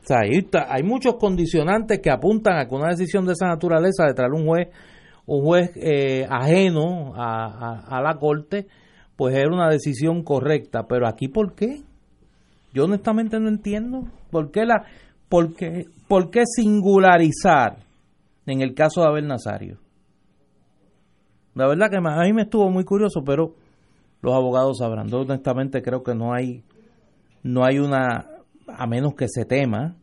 O 0.03 0.07
sea, 0.07 0.19
ahí 0.21 0.39
está- 0.39 0.73
hay 0.73 0.83
muchos 0.85 1.17
condicionantes 1.17 1.99
que 2.01 2.11
apuntan 2.11 2.59
a 2.59 2.67
que 2.69 2.75
una 2.75 2.89
decisión 2.91 3.27
de 3.27 3.33
esa 3.33 3.49
naturaleza 3.49 4.05
de 4.07 4.15
traer 4.15 4.33
un 4.33 4.47
juez, 4.47 4.69
un 5.27 5.43
juez 5.45 5.71
eh, 5.75 6.25
ajeno 6.31 7.13
a, 7.17 7.47
a- 7.47 7.99
a 7.99 8.01
la 8.01 8.15
corte, 8.17 8.67
pues 9.17 9.35
era 9.35 9.49
una 9.49 9.69
decisión 9.69 10.23
correcta. 10.23 10.87
Pero 10.87 11.07
aquí, 11.07 11.29
¿por 11.29 11.55
qué? 11.55 11.83
Yo 12.73 12.85
honestamente 12.85 13.41
no 13.41 13.49
entiendo. 13.49 14.05
¿Por 14.31 14.51
qué, 14.51 14.67
la, 14.67 14.85
por 15.29 15.55
qué, 15.55 15.87
por 16.09 16.31
qué 16.31 16.43
singularizar 16.45 17.79
en 18.47 18.61
el 18.61 18.75
caso 18.75 19.01
de 19.01 19.09
Abel 19.09 19.27
Nazario? 19.27 19.79
La 21.55 21.67
verdad 21.67 21.89
que 21.91 21.97
a 21.97 22.23
mí 22.25 22.33
me 22.35 22.43
estuvo 22.43 22.71
muy 22.71 22.85
curioso, 22.85 23.23
pero 23.25 23.55
los 24.21 24.35
abogados 24.35 24.79
sabrán. 24.79 25.09
Yo 25.09 25.21
honestamente 25.21 25.81
creo 25.81 26.03
que 26.03 26.15
no 26.15 26.35
hay, 26.35 26.63
no 27.43 27.65
hay 27.65 27.79
una, 27.79 28.27
a 28.69 28.87
menos 28.87 29.15
que 29.15 29.27
se 29.29 29.47
tema, 29.47 29.97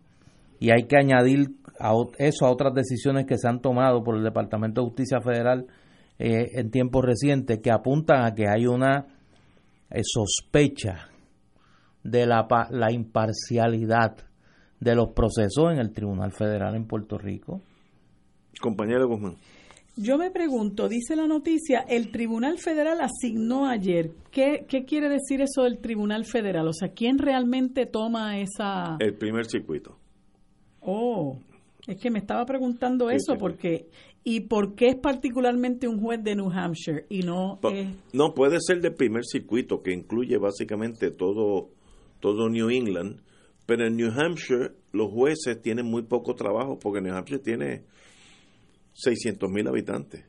y 0.59 0.71
hay 0.71 0.87
que 0.87 0.97
añadir 0.97 1.51
a 1.79 1.91
eso 2.17 2.45
a 2.45 2.51
otras 2.51 2.73
decisiones 2.73 3.25
que 3.25 3.37
se 3.37 3.47
han 3.47 3.59
tomado 3.59 4.01
por 4.03 4.15
el 4.15 4.23
Departamento 4.23 4.81
de 4.81 4.87
Justicia 4.87 5.19
Federal 5.21 5.67
eh, 6.19 6.49
en 6.53 6.71
tiempos 6.71 7.03
recientes 7.03 7.59
que 7.59 7.71
apuntan 7.71 8.23
a 8.25 8.33
que 8.33 8.47
hay 8.47 8.65
una 8.67 9.07
eh, 9.89 10.01
sospecha 10.03 11.09
de 12.03 12.25
la, 12.25 12.47
pa- 12.47 12.67
la 12.71 12.91
imparcialidad 12.91 14.17
de 14.79 14.95
los 14.95 15.09
procesos 15.13 15.71
en 15.71 15.79
el 15.79 15.91
Tribunal 15.93 16.31
Federal 16.33 16.75
en 16.75 16.85
Puerto 16.85 17.17
Rico. 17.17 17.61
Compañero 18.61 19.07
Guzmán. 19.07 19.35
Yo 19.95 20.17
me 20.17 20.31
pregunto, 20.31 20.89
dice 20.89 21.15
la 21.15 21.27
noticia, 21.27 21.85
el 21.87 22.11
Tribunal 22.11 22.57
Federal 22.57 22.99
asignó 22.99 23.67
ayer. 23.67 24.11
¿Qué, 24.31 24.65
¿Qué 24.67 24.85
quiere 24.85 25.07
decir 25.07 25.39
eso 25.41 25.63
del 25.63 25.77
Tribunal 25.79 26.25
Federal? 26.25 26.67
O 26.67 26.73
sea, 26.73 26.89
¿quién 26.89 27.19
realmente 27.19 27.85
toma 27.85 28.39
esa... 28.39 28.97
El 28.99 29.13
primer 29.15 29.45
circuito. 29.45 29.97
Oh, 30.81 31.37
es 31.87 31.97
que 31.97 32.09
me 32.09 32.17
estaba 32.19 32.43
preguntando 32.45 33.09
Sí, 33.09 33.15
eso 33.17 33.33
sí. 33.33 33.37
porque... 33.39 33.87
¿Y 34.25 34.41
por 34.41 34.75
qué 34.75 34.87
es 34.87 34.95
particularmente 34.95 35.87
un 35.87 35.99
juez 35.99 36.23
de 36.23 36.35
New 36.35 36.49
Hampshire 36.49 37.05
y 37.09 37.19
no 37.23 37.59
Pa- 37.61 37.71
es... 37.73 37.87
No, 38.13 38.33
puede 38.33 38.57
ser 38.61 38.79
del 38.81 38.93
primer 38.93 39.23
circuito, 39.25 39.81
que 39.81 39.91
incluye 39.91 40.37
básicamente 40.37 41.11
todo, 41.11 41.69
todo 42.21 42.47
New 42.49 42.69
England, 42.69 43.19
pero 43.65 43.85
en 43.85 43.97
New 43.97 44.11
Hampshire 44.11 44.71
los 44.93 45.11
jueces 45.11 45.61
tienen 45.61 45.85
muy 45.85 46.03
poco 46.03 46.35
trabajo, 46.35 46.79
porque 46.79 47.01
New 47.01 47.13
Hampshire 47.13 47.41
tiene 47.41 47.83
600 48.93 49.49
mil 49.49 49.67
habitantes. 49.67 50.23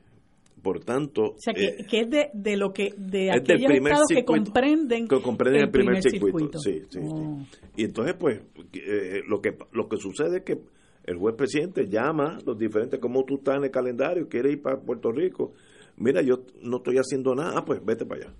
por 0.61 0.83
tanto... 0.83 1.21
O 1.23 1.35
sea, 1.37 1.53
que, 1.53 1.63
eh, 1.65 1.85
que 1.87 1.99
es 2.01 2.09
de, 2.09 2.29
de 2.33 2.57
lo 2.57 2.73
que 2.73 2.89
de 2.97 3.27
es 3.29 3.43
del 3.43 3.57
aquellos 3.57 3.71
estados 3.71 4.07
que 4.09 4.15
circuito, 4.15 4.43
comprenden, 4.45 5.07
que 5.07 5.21
comprenden 5.21 5.61
el 5.61 5.69
primer, 5.69 6.01
circuito. 6.01 6.57
Sí, 6.59 6.81
sí, 6.89 6.99
sí. 7.01 7.07
Oh. 7.07 7.37
Y 7.77 7.83
entonces, 7.83 8.15
pues, 8.19 8.41
eh, 8.73 9.21
lo 9.27 9.39
que 9.41 9.55
lo 9.73 9.87
que 9.87 9.97
sucede 9.97 10.37
es 10.37 10.43
que 10.43 10.57
el 11.05 11.17
juez 11.17 11.35
presidente 11.35 11.87
llama 11.87 12.39
los 12.45 12.57
diferentes, 12.57 12.99
como 12.99 13.23
tú 13.25 13.35
estás 13.35 13.57
en 13.57 13.65
el 13.65 13.71
calendario, 13.71 14.27
quieres 14.27 14.53
ir 14.53 14.61
para 14.61 14.81
Puerto 14.81 15.11
Rico. 15.11 15.53
Mira, 15.97 16.21
yo 16.23 16.43
no 16.63 16.77
estoy 16.77 16.97
haciendo 16.97 17.35
nada, 17.35 17.53
ah, 17.57 17.63
pues 17.63 17.79
vete 17.85 18.05
para 18.05 18.25
allá. 18.25 18.33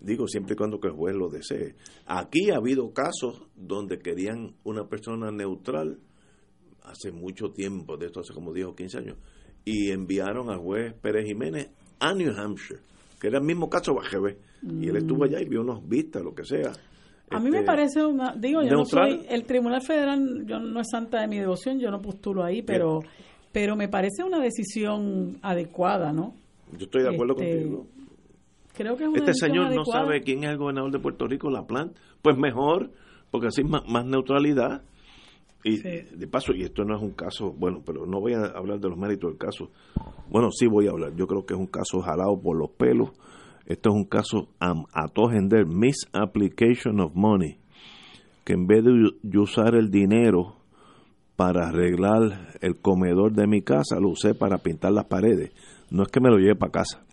Digo, 0.00 0.26
siempre 0.26 0.54
y 0.54 0.56
cuando 0.56 0.80
que 0.80 0.88
el 0.88 0.94
juez 0.94 1.14
lo 1.14 1.28
desee. 1.28 1.74
Aquí 2.06 2.50
ha 2.50 2.56
habido 2.56 2.90
casos 2.94 3.42
donde 3.54 3.98
querían 3.98 4.54
una 4.64 4.88
persona 4.88 5.30
neutral 5.30 5.98
hace 6.84 7.12
mucho 7.12 7.50
tiempo, 7.52 7.98
de 7.98 8.06
esto 8.06 8.20
hace 8.20 8.32
como 8.32 8.54
10 8.54 8.68
o 8.68 8.74
15 8.74 8.98
años, 8.98 9.18
y 9.66 9.90
enviaron 9.90 10.48
al 10.48 10.58
juez 10.58 10.94
Pérez 10.94 11.26
Jiménez 11.26 11.68
a 11.98 12.14
New 12.14 12.32
Hampshire, 12.34 12.80
que 13.20 13.28
era 13.28 13.38
el 13.38 13.44
mismo 13.44 13.68
caso 13.68 13.94
Bajebe. 13.94 14.38
Y 14.62 14.88
él 14.88 14.96
estuvo 14.96 15.24
allá 15.24 15.38
y 15.38 15.44
vio 15.44 15.60
unos 15.60 15.86
vistas, 15.86 16.22
lo 16.22 16.34
que 16.34 16.44
sea. 16.44 16.72
A 17.30 17.38
mí 17.38 17.50
me 17.50 17.58
Este, 17.58 17.66
parece 17.66 18.04
una, 18.04 18.34
digo, 18.36 18.60
yo 18.62 18.70
no 18.70 18.84
soy, 18.84 19.24
el 19.28 19.44
Tribunal 19.44 19.82
Federal, 19.82 20.44
yo 20.46 20.58
no 20.58 20.80
es 20.80 20.88
santa 20.90 21.20
de 21.20 21.28
mi 21.28 21.38
devoción, 21.38 21.78
yo 21.78 21.90
no 21.90 22.02
postulo 22.02 22.42
ahí, 22.42 22.62
pero, 22.62 23.00
pero 23.52 23.76
me 23.76 23.88
parece 23.88 24.24
una 24.24 24.40
decisión 24.40 25.38
adecuada, 25.42 26.12
¿no? 26.12 26.34
Yo 26.72 26.86
estoy 26.86 27.02
de 27.02 27.14
acuerdo 27.14 27.34
Este, 27.38 27.60
contigo. 27.62 27.86
Creo 28.76 28.96
que 28.96 29.04
es 29.04 29.08
una 29.10 29.18
Este 29.18 29.34
señor 29.34 29.74
no 29.74 29.84
sabe 29.84 30.22
quién 30.22 30.44
es 30.44 30.50
el 30.50 30.56
gobernador 30.58 30.90
de 30.90 30.98
Puerto 30.98 31.26
Rico, 31.26 31.50
la 31.50 31.66
plan. 31.66 31.92
Pues 32.22 32.36
mejor, 32.36 32.90
porque 33.30 33.48
así 33.48 33.62
más, 33.62 33.82
más 33.86 34.04
neutralidad. 34.04 34.82
Y 35.62 35.76
de 35.76 36.26
paso, 36.26 36.54
y 36.54 36.62
esto 36.62 36.84
no 36.84 36.96
es 36.96 37.02
un 37.02 37.10
caso, 37.10 37.52
bueno, 37.52 37.82
pero 37.84 38.06
no 38.06 38.18
voy 38.18 38.32
a 38.32 38.46
hablar 38.46 38.80
de 38.80 38.88
los 38.88 38.96
méritos 38.96 39.30
del 39.30 39.38
caso. 39.38 39.68
Bueno, 40.30 40.48
sí 40.50 40.66
voy 40.66 40.86
a 40.86 40.90
hablar. 40.90 41.14
Yo 41.16 41.26
creo 41.26 41.44
que 41.44 41.52
es 41.52 41.60
un 41.60 41.66
caso 41.66 42.00
jalado 42.00 42.40
por 42.40 42.56
los 42.56 42.70
pelos. 42.70 43.10
Esto 43.66 43.90
es 43.90 43.96
un 43.96 44.04
caso 44.04 44.48
am- 44.58 44.84
a 44.92 45.08
todo 45.08 45.30
gender, 45.30 45.66
misapplication 45.66 47.00
of 47.00 47.12
money. 47.14 47.58
Que 48.44 48.54
en 48.54 48.66
vez 48.66 48.82
de 49.22 49.38
usar 49.38 49.74
el 49.74 49.90
dinero 49.90 50.56
para 51.36 51.68
arreglar 51.68 52.56
el 52.60 52.80
comedor 52.80 53.32
de 53.32 53.46
mi 53.46 53.62
casa, 53.62 54.00
lo 54.00 54.10
usé 54.10 54.34
para 54.34 54.58
pintar 54.58 54.92
las 54.92 55.06
paredes. 55.06 55.52
No 55.90 56.02
es 56.02 56.08
que 56.08 56.20
me 56.20 56.30
lo 56.30 56.36
lleve 56.38 56.56
para 56.56 56.72
casa. 56.72 57.04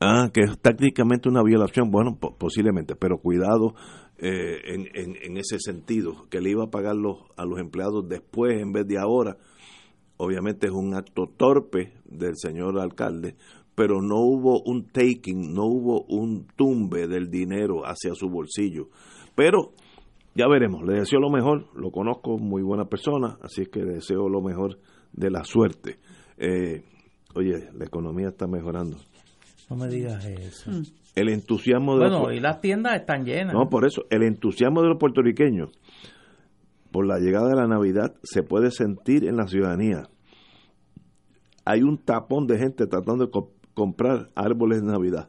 Ah, 0.00 0.28
que 0.32 0.42
es 0.42 0.58
tácticamente 0.60 1.28
una 1.28 1.42
violación, 1.42 1.90
bueno, 1.90 2.16
po- 2.20 2.36
posiblemente, 2.36 2.94
pero 2.96 3.18
cuidado 3.18 3.74
eh, 4.18 4.58
en, 4.66 4.86
en- 4.94 5.16
en 5.22 5.36
ese 5.38 5.58
sentido, 5.58 6.26
que 6.30 6.40
le 6.40 6.50
iba 6.50 6.64
a 6.64 6.70
pagar 6.70 6.94
los, 6.96 7.18
a 7.36 7.44
los 7.46 7.58
empleados 7.58 8.06
después 8.08 8.60
en 8.60 8.72
vez 8.72 8.86
de 8.86 8.98
ahora, 8.98 9.36
obviamente 10.18 10.66
es 10.66 10.72
un 10.72 10.94
acto 10.94 11.24
torpe 11.36 11.94
del 12.04 12.32
señor 12.36 12.78
alcalde, 12.78 13.36
pero 13.76 14.02
no 14.02 14.16
hubo 14.20 14.60
un 14.64 14.86
taking, 14.88 15.54
no 15.54 15.66
hubo 15.66 16.02
un 16.08 16.46
tumbe 16.56 17.06
del 17.06 17.30
dinero 17.30 17.82
hacia 17.86 18.12
su 18.14 18.28
bolsillo. 18.28 18.88
Pero 19.36 19.72
ya 20.34 20.48
veremos, 20.48 20.82
le 20.84 20.94
deseo 20.98 21.20
lo 21.20 21.30
mejor, 21.30 21.66
lo 21.76 21.90
conozco, 21.92 22.38
muy 22.38 22.62
buena 22.62 22.86
persona, 22.86 23.38
así 23.42 23.62
es 23.62 23.68
que 23.68 23.80
le 23.84 23.94
deseo 23.94 24.28
lo 24.28 24.40
mejor 24.42 24.78
de 25.12 25.30
la 25.30 25.44
suerte. 25.44 25.98
Eh, 26.38 26.82
oye, 27.34 27.68
la 27.74 27.84
economía 27.84 28.28
está 28.28 28.46
mejorando. 28.48 28.96
No 29.70 29.76
me 29.76 29.88
digas 29.88 30.24
eso. 30.24 30.70
El 31.14 31.28
entusiasmo 31.28 31.94
de 31.98 32.08
Bueno, 32.08 32.28
los- 32.28 32.36
y 32.36 32.40
las 32.40 32.60
tiendas 32.60 32.94
están 33.00 33.24
llenas. 33.24 33.52
no, 33.54 33.68
por 33.68 33.84
eso, 33.86 34.04
el 34.10 34.22
entusiasmo 34.22 34.82
de 34.82 34.88
los 34.88 34.98
puertorriqueños 34.98 35.70
por 36.92 37.06
la 37.06 37.18
llegada 37.18 37.48
de 37.48 37.56
la 37.56 37.66
Navidad 37.66 38.14
se 38.22 38.42
puede 38.42 38.70
sentir 38.70 39.24
en 39.26 39.36
la 39.36 39.46
ciudadanía. 39.48 40.08
Hay 41.64 41.82
un 41.82 41.98
tapón 41.98 42.46
de 42.46 42.58
gente 42.58 42.86
tratando 42.86 43.24
de 43.26 43.30
comprar 43.76 44.30
árboles 44.34 44.80
de 44.80 44.90
Navidad. 44.90 45.28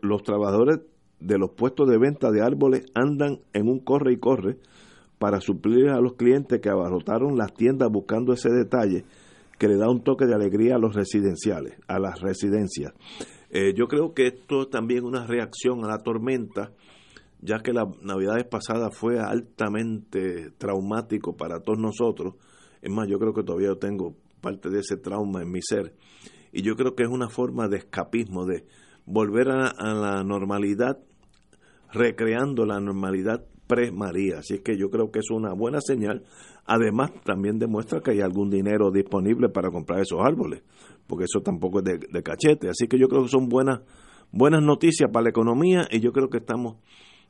Los 0.00 0.22
trabajadores 0.22 0.80
de 1.20 1.38
los 1.38 1.50
puestos 1.50 1.88
de 1.88 1.98
venta 1.98 2.30
de 2.30 2.40
árboles 2.42 2.86
andan 2.94 3.40
en 3.52 3.68
un 3.68 3.80
corre 3.80 4.14
y 4.14 4.16
corre 4.16 4.56
para 5.18 5.40
suplir 5.42 5.90
a 5.90 6.00
los 6.00 6.14
clientes 6.14 6.60
que 6.60 6.70
abarrotaron 6.70 7.36
las 7.36 7.52
tiendas 7.52 7.90
buscando 7.92 8.32
ese 8.32 8.48
detalle 8.48 9.04
que 9.58 9.68
le 9.68 9.76
da 9.76 9.90
un 9.90 10.02
toque 10.02 10.24
de 10.24 10.34
alegría 10.34 10.76
a 10.76 10.78
los 10.78 10.94
residenciales, 10.94 11.78
a 11.86 11.98
las 11.98 12.20
residencias. 12.22 12.94
Eh, 13.50 13.74
yo 13.76 13.86
creo 13.86 14.14
que 14.14 14.28
esto 14.28 14.62
es 14.62 14.70
también 14.70 15.04
una 15.04 15.26
reacción 15.26 15.84
a 15.84 15.88
la 15.88 15.98
tormenta, 15.98 16.72
ya 17.42 17.58
que 17.58 17.74
la 17.74 17.84
Navidad 18.00 18.48
pasada 18.48 18.90
fue 18.90 19.18
altamente 19.20 20.52
traumático 20.56 21.36
para 21.36 21.60
todos 21.60 21.78
nosotros. 21.78 22.36
Es 22.80 22.90
más, 22.90 23.06
yo 23.08 23.18
creo 23.18 23.34
que 23.34 23.42
todavía 23.42 23.74
tengo 23.78 24.14
parte 24.40 24.70
de 24.70 24.78
ese 24.78 24.96
trauma 24.96 25.42
en 25.42 25.50
mi 25.50 25.60
ser. 25.60 25.92
Y 26.52 26.62
yo 26.62 26.76
creo 26.76 26.94
que 26.94 27.04
es 27.04 27.08
una 27.08 27.28
forma 27.28 27.68
de 27.68 27.78
escapismo, 27.78 28.44
de 28.44 28.64
volver 29.06 29.48
a, 29.50 29.94
la 29.94 30.22
normalidad, 30.24 30.98
recreando 31.92 32.66
la 32.66 32.80
normalidad 32.80 33.44
pre-María. 33.66 34.38
Así 34.38 34.54
es 34.54 34.60
que 34.60 34.76
yo 34.76 34.90
creo 34.90 35.10
que 35.10 35.20
es 35.20 35.30
una 35.30 35.52
buena 35.52 35.80
señal. 35.80 36.24
Además, 36.66 37.12
también 37.24 37.58
demuestra 37.58 38.00
que 38.00 38.12
hay 38.12 38.20
algún 38.20 38.50
dinero 38.50 38.90
disponible 38.90 39.48
para 39.48 39.70
comprar 39.70 40.00
esos 40.00 40.20
árboles, 40.20 40.62
porque 41.06 41.24
eso 41.24 41.40
tampoco 41.42 41.78
es 41.80 41.84
de, 41.84 41.98
de 41.98 42.22
cachete. 42.22 42.68
Así 42.68 42.86
que 42.88 42.98
yo 42.98 43.08
creo 43.08 43.22
que 43.22 43.28
son 43.28 43.48
buenas, 43.48 43.80
buenas 44.32 44.62
noticias 44.62 45.10
para 45.12 45.24
la 45.24 45.30
economía 45.30 45.86
y 45.90 46.00
yo 46.00 46.12
creo 46.12 46.28
que 46.28 46.38
estamos 46.38 46.76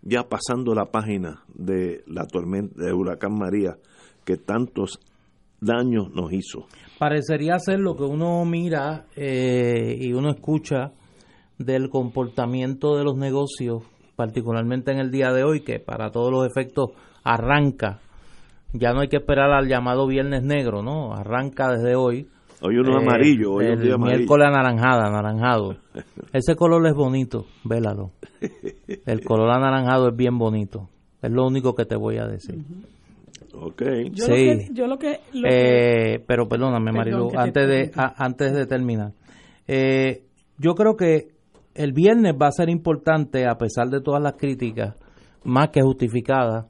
ya 0.02 0.28
pasando 0.28 0.74
la 0.74 0.86
página 0.86 1.44
de 1.54 2.02
la 2.06 2.26
tormenta 2.26 2.82
de 2.82 2.92
huracán 2.92 3.36
María 3.38 3.76
que 4.24 4.36
tantos 4.36 4.98
daños 5.60 6.10
nos 6.14 6.32
hizo. 6.32 6.66
Parecería 6.98 7.58
ser 7.58 7.80
lo 7.80 7.96
que 7.96 8.04
uno 8.04 8.44
mira 8.44 9.06
eh, 9.16 9.96
y 9.98 10.12
uno 10.12 10.30
escucha 10.30 10.92
del 11.58 11.90
comportamiento 11.90 12.96
de 12.96 13.04
los 13.04 13.16
negocios, 13.16 13.82
particularmente 14.16 14.92
en 14.92 14.98
el 14.98 15.10
día 15.10 15.32
de 15.32 15.44
hoy, 15.44 15.60
que 15.60 15.78
para 15.78 16.10
todos 16.10 16.30
los 16.32 16.46
efectos 16.46 16.90
arranca. 17.24 18.00
Ya 18.72 18.92
no 18.92 19.00
hay 19.00 19.08
que 19.08 19.16
esperar 19.16 19.50
al 19.50 19.68
llamado 19.68 20.06
Viernes 20.06 20.42
Negro, 20.42 20.82
¿no? 20.82 21.12
Arranca 21.12 21.72
desde 21.72 21.96
hoy. 21.96 22.28
Hoy 22.62 22.76
uno 22.76 22.98
es 22.98 23.06
amarillo, 23.06 23.54
hoy 23.54 23.66
un 23.66 23.72
el 23.72 23.80
día 23.80 23.94
amarillo. 23.94 24.18
miércoles 24.18 24.46
anaranjada, 24.46 25.06
anaranjado. 25.06 25.76
Ese 26.32 26.54
color 26.54 26.86
es 26.86 26.94
bonito, 26.94 27.46
vélalo. 27.64 28.12
El 29.06 29.24
color 29.24 29.50
anaranjado 29.50 30.10
es 30.10 30.16
bien 30.16 30.38
bonito. 30.38 30.88
Es 31.22 31.30
lo 31.30 31.46
único 31.46 31.74
que 31.74 31.84
te 31.84 31.96
voy 31.96 32.18
a 32.18 32.26
decir. 32.26 32.62
Ok. 33.54 33.82
Yo 34.12 34.24
sí. 34.26 34.30
lo 34.30 34.36
que, 34.58 34.68
yo 34.72 34.86
lo 34.86 34.98
que, 34.98 35.20
lo 35.34 35.48
que- 35.48 36.14
Eh, 36.14 36.24
pero 36.26 36.48
perdóname, 36.48 36.92
Perdón, 36.92 37.20
Marilu, 37.28 37.38
antes 37.38 37.68
de, 37.68 37.90
a- 37.96 38.14
antes 38.24 38.52
de 38.54 38.66
terminar. 38.66 39.12
Eh, 39.66 40.22
yo 40.58 40.74
creo 40.74 40.96
que 40.96 41.28
el 41.74 41.92
viernes 41.92 42.34
va 42.40 42.48
a 42.48 42.52
ser 42.52 42.68
importante, 42.68 43.46
a 43.46 43.56
pesar 43.56 43.88
de 43.88 44.00
todas 44.00 44.22
las 44.22 44.34
críticas, 44.34 44.96
más 45.44 45.70
que 45.70 45.80
justificadas, 45.82 46.66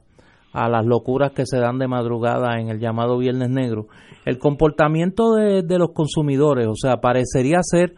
a 0.53 0.69
las 0.69 0.85
locuras 0.85 1.31
que 1.31 1.45
se 1.45 1.57
dan 1.59 1.77
de 1.79 1.87
madrugada 1.87 2.59
en 2.59 2.69
el 2.69 2.79
llamado 2.79 3.17
Viernes 3.17 3.49
Negro, 3.49 3.87
el 4.25 4.37
comportamiento 4.37 5.33
de, 5.35 5.61
de 5.63 5.77
los 5.79 5.91
consumidores, 5.93 6.67
o 6.67 6.75
sea, 6.75 6.97
parecería 6.97 7.59
ser 7.61 7.93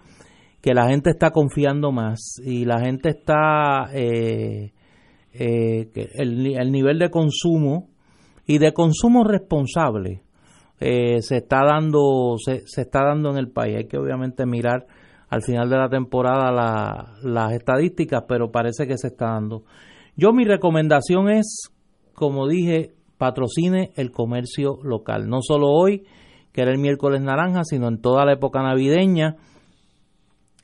que 0.61 0.73
la 0.73 0.87
gente 0.87 1.09
está 1.09 1.31
confiando 1.31 1.91
más 1.91 2.39
y 2.45 2.63
la 2.65 2.79
gente 2.79 3.09
está, 3.09 3.89
eh, 3.93 4.71
eh, 5.33 5.89
que 5.93 6.09
el, 6.13 6.55
el 6.55 6.71
nivel 6.71 6.99
de 6.99 7.09
consumo 7.09 7.89
y 8.45 8.57
de 8.57 8.73
consumo 8.73 9.23
responsable 9.23 10.21
eh, 10.79 11.21
se 11.21 11.37
está 11.37 11.61
dando 11.65 12.35
se, 12.43 12.63
se 12.65 12.81
está 12.81 13.03
dando 13.05 13.29
en 13.31 13.37
el 13.37 13.49
país. 13.49 13.77
Hay 13.77 13.87
que 13.87 13.97
obviamente 13.97 14.45
mirar 14.45 14.85
al 15.29 15.41
final 15.41 15.69
de 15.69 15.77
la 15.77 15.89
temporada 15.89 16.51
la- 16.51 17.13
las 17.23 17.53
estadísticas 17.53 18.23
pero 18.27 18.51
parece 18.51 18.85
que 18.87 18.97
se 18.97 19.07
está 19.07 19.27
dando. 19.31 19.63
Yo 20.17 20.33
mi 20.33 20.43
recomendación 20.45 21.29
es 21.29 21.69
como 22.13 22.47
dije 22.47 22.91
patrocine 23.17 23.91
el 23.95 24.11
comercio 24.11 24.77
local. 24.83 25.29
No 25.29 25.39
solo 25.41 25.67
hoy 25.69 26.03
que 26.51 26.61
era 26.61 26.71
el 26.71 26.79
miércoles 26.79 27.21
naranja 27.21 27.63
sino 27.63 27.87
en 27.87 28.01
toda 28.01 28.25
la 28.25 28.33
época 28.33 28.61
navideña. 28.61 29.37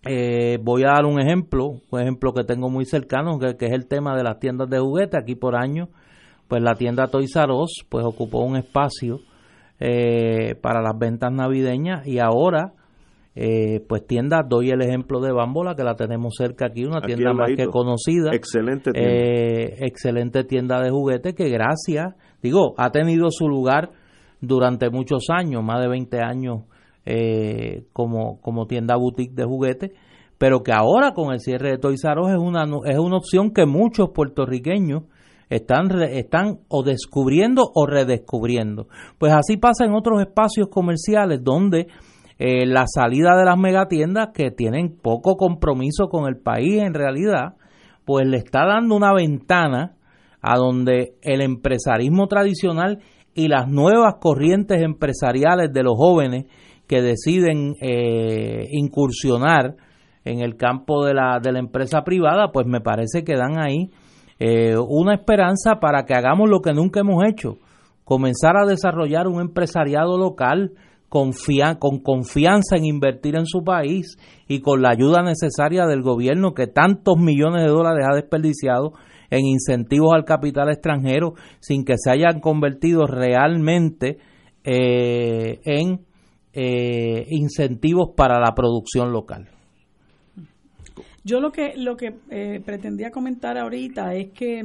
Eh, 0.05 0.59
voy 0.63 0.83
a 0.83 0.93
dar 0.93 1.05
un 1.05 1.19
ejemplo, 1.19 1.81
un 1.91 1.99
ejemplo 1.99 2.33
que 2.33 2.43
tengo 2.45 2.69
muy 2.69 2.85
cercano, 2.85 3.37
que, 3.37 3.57
que 3.57 3.65
es 3.65 3.73
el 3.73 3.87
tema 3.87 4.15
de 4.15 4.23
las 4.23 4.39
tiendas 4.39 4.69
de 4.69 4.79
juguete. 4.79 5.17
Aquí 5.17 5.35
por 5.35 5.55
año, 5.55 5.89
pues 6.49 6.63
la 6.63 6.73
tienda 6.73 7.07
Toys 7.07 7.35
R 7.35 7.53
Us, 7.53 7.85
pues 7.87 8.03
ocupó 8.03 8.39
un 8.39 8.57
espacio 8.57 9.19
eh, 9.79 10.55
para 10.61 10.81
las 10.81 10.97
ventas 10.97 11.31
navideñas 11.31 12.05
y 12.07 12.17
ahora, 12.17 12.73
eh, 13.35 13.85
pues 13.87 14.05
tiendas, 14.07 14.49
doy 14.49 14.71
el 14.71 14.81
ejemplo 14.81 15.21
de 15.21 15.31
Bambola, 15.31 15.75
que 15.75 15.83
la 15.83 15.95
tenemos 15.95 16.33
cerca 16.35 16.65
aquí, 16.65 16.85
una 16.85 16.97
Aquí 16.97 17.13
tienda 17.13 17.33
más 17.33 17.51
que 17.55 17.67
conocida. 17.67 18.31
Excelente 18.33 18.91
tienda. 18.91 19.11
Eh, 19.11 19.75
excelente 19.85 20.43
tienda 20.43 20.81
de 20.81 20.89
juguete 20.89 21.35
que 21.35 21.49
gracias, 21.49 22.15
digo, 22.41 22.73
ha 22.77 22.89
tenido 22.89 23.27
su 23.29 23.47
lugar 23.47 23.91
durante 24.41 24.89
muchos 24.89 25.27
años, 25.29 25.63
más 25.63 25.79
de 25.81 25.87
20 25.87 26.19
años 26.19 26.63
eh, 27.05 27.83
como, 27.93 28.41
como 28.41 28.65
tienda 28.65 28.95
boutique 28.95 29.35
de 29.35 29.43
juguete, 29.43 29.93
pero 30.39 30.63
que 30.63 30.71
ahora 30.71 31.13
con 31.13 31.31
el 31.31 31.41
cierre 31.41 31.69
de 31.69 31.77
Toys 31.77 32.03
R 32.03 32.19
Us 32.21 32.31
es 32.31 32.39
una, 32.39 32.63
es 32.85 32.97
una 32.97 33.17
opción 33.17 33.51
que 33.51 33.67
muchos 33.67 34.09
puertorriqueños 34.15 35.03
están, 35.49 35.89
están 36.01 36.59
o 36.67 36.83
descubriendo 36.83 37.63
o 37.73 37.85
redescubriendo. 37.85 38.87
Pues 39.17 39.33
así 39.33 39.57
pasa 39.57 39.85
en 39.85 39.93
otros 39.93 40.21
espacios 40.21 40.67
comerciales 40.69 41.43
donde 41.43 41.87
eh, 42.37 42.65
la 42.65 42.85
salida 42.87 43.35
de 43.37 43.45
las 43.45 43.57
megatiendas 43.57 44.29
que 44.33 44.51
tienen 44.51 44.97
poco 45.01 45.35
compromiso 45.35 46.07
con 46.07 46.27
el 46.27 46.37
país 46.37 46.81
en 46.81 46.93
realidad, 46.93 47.55
pues 48.05 48.27
le 48.27 48.37
está 48.37 48.65
dando 48.65 48.95
una 48.95 49.13
ventana 49.13 49.95
a 50.41 50.55
donde 50.57 51.15
el 51.21 51.41
empresarismo 51.41 52.27
tradicional 52.27 52.99
y 53.33 53.47
las 53.47 53.67
nuevas 53.67 54.15
corrientes 54.19 54.81
empresariales 54.81 55.73
de 55.73 55.83
los 55.83 55.95
jóvenes 55.97 56.45
que 56.87 57.01
deciden 57.01 57.75
eh, 57.81 58.67
incursionar 58.71 59.75
en 60.25 60.39
el 60.39 60.55
campo 60.55 61.05
de 61.05 61.13
la, 61.13 61.39
de 61.41 61.51
la 61.51 61.59
empresa 61.59 62.03
privada, 62.03 62.51
pues 62.51 62.65
me 62.67 62.81
parece 62.81 63.23
que 63.23 63.35
dan 63.35 63.59
ahí 63.59 63.91
eh, 64.39 64.75
una 64.77 65.15
esperanza 65.15 65.79
para 65.79 66.05
que 66.05 66.13
hagamos 66.13 66.49
lo 66.49 66.61
que 66.61 66.73
nunca 66.73 67.01
hemos 67.01 67.23
hecho, 67.25 67.57
comenzar 68.03 68.55
a 68.57 68.65
desarrollar 68.65 69.27
un 69.27 69.41
empresariado 69.41 70.17
local 70.17 70.71
con 71.09 71.31
confianza 71.99 72.77
en 72.77 72.85
invertir 72.85 73.35
en 73.35 73.45
su 73.45 73.63
país 73.63 74.17
y 74.47 74.61
con 74.61 74.81
la 74.81 74.91
ayuda 74.91 75.23
necesaria 75.23 75.85
del 75.85 76.01
gobierno 76.03 76.53
que 76.53 76.67
tantos 76.67 77.17
millones 77.17 77.63
de 77.63 77.69
dólares 77.69 78.05
ha 78.09 78.15
desperdiciado 78.15 78.93
en 79.31 79.45
incentivos 79.45 80.13
al 80.13 80.25
capital 80.25 80.69
extranjero 80.69 81.33
sin 81.59 81.83
que 81.83 81.95
se 81.97 82.11
hayan 82.11 82.39
convertido 82.39 83.07
realmente 83.07 84.19
eh, 84.63 85.59
en 85.65 86.05
eh, 86.53 87.25
incentivos 87.29 88.09
para 88.15 88.39
la 88.39 88.53
producción 88.55 89.11
local. 89.11 89.47
Yo 91.29 91.39
lo 91.39 91.51
que 91.51 91.73
lo 91.77 91.95
que 91.95 92.15
eh, 92.31 92.61
pretendía 92.65 93.11
comentar 93.11 93.57
ahorita 93.57 94.15
es 94.15 94.31
que 94.31 94.63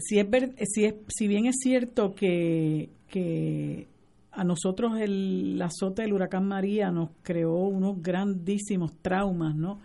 si 0.00 0.18
es 0.18 0.26
si 0.64 0.84
es 0.84 0.94
si 1.06 1.28
bien 1.28 1.46
es 1.46 1.58
cierto 1.62 2.12
que, 2.12 2.88
que 3.08 3.86
a 4.32 4.42
nosotros 4.42 4.98
el 4.98 5.60
azote 5.62 6.02
del 6.02 6.12
huracán 6.12 6.48
María 6.48 6.90
nos 6.90 7.10
creó 7.22 7.68
unos 7.68 8.02
grandísimos 8.02 8.96
traumas, 9.00 9.54
¿no? 9.54 9.78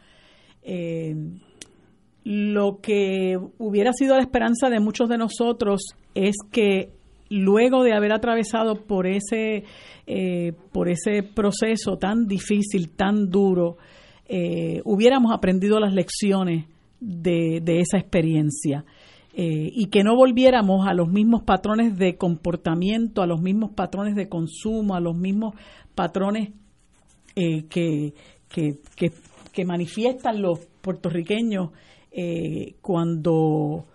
lo 2.25 2.81
que 2.81 3.37
hubiera 3.59 3.93
sido 3.93 4.15
la 4.15 4.21
esperanza 4.21 4.69
de 4.69 4.79
muchos 4.79 5.07
de 5.07 5.17
nosotros 5.19 5.81
es 6.15 6.35
que 6.51 6.89
luego 7.29 7.83
de 7.83 7.93
haber 7.93 8.13
atravesado 8.13 8.85
por 8.85 9.05
ese, 9.07 9.63
eh, 10.07 10.53
por 10.71 10.89
ese 10.89 11.21
proceso 11.23 11.97
tan 11.97 12.25
difícil, 12.25 12.89
tan 12.89 13.29
duro, 13.29 13.77
eh, 14.27 14.81
hubiéramos 14.85 15.33
aprendido 15.33 15.79
las 15.79 15.93
lecciones 15.93 16.65
de, 16.99 17.61
esa 17.67 17.97
experiencia. 17.97 18.85
Eh, 19.37 19.69
y 19.73 19.87
que 19.87 20.03
no 20.03 20.15
volviéramos 20.15 20.87
a 20.87 20.93
los 20.93 21.09
mismos 21.09 21.43
patrones 21.43 21.97
de 21.97 22.15
comportamiento, 22.15 23.21
a 23.21 23.27
los 23.27 23.41
mismos 23.41 23.71
patrones 23.71 24.15
de 24.15 24.29
consumo, 24.29 24.95
a 24.95 25.01
los 25.01 25.15
mismos 25.15 25.55
patrones 25.93 26.51
que, 27.35 28.13
que, 28.47 28.79
que 29.55 29.65
manifiestan 29.65 30.41
los 30.41 30.59
puertorriqueños 30.81 31.71
eh, 32.11 32.75
cuando 32.81 33.87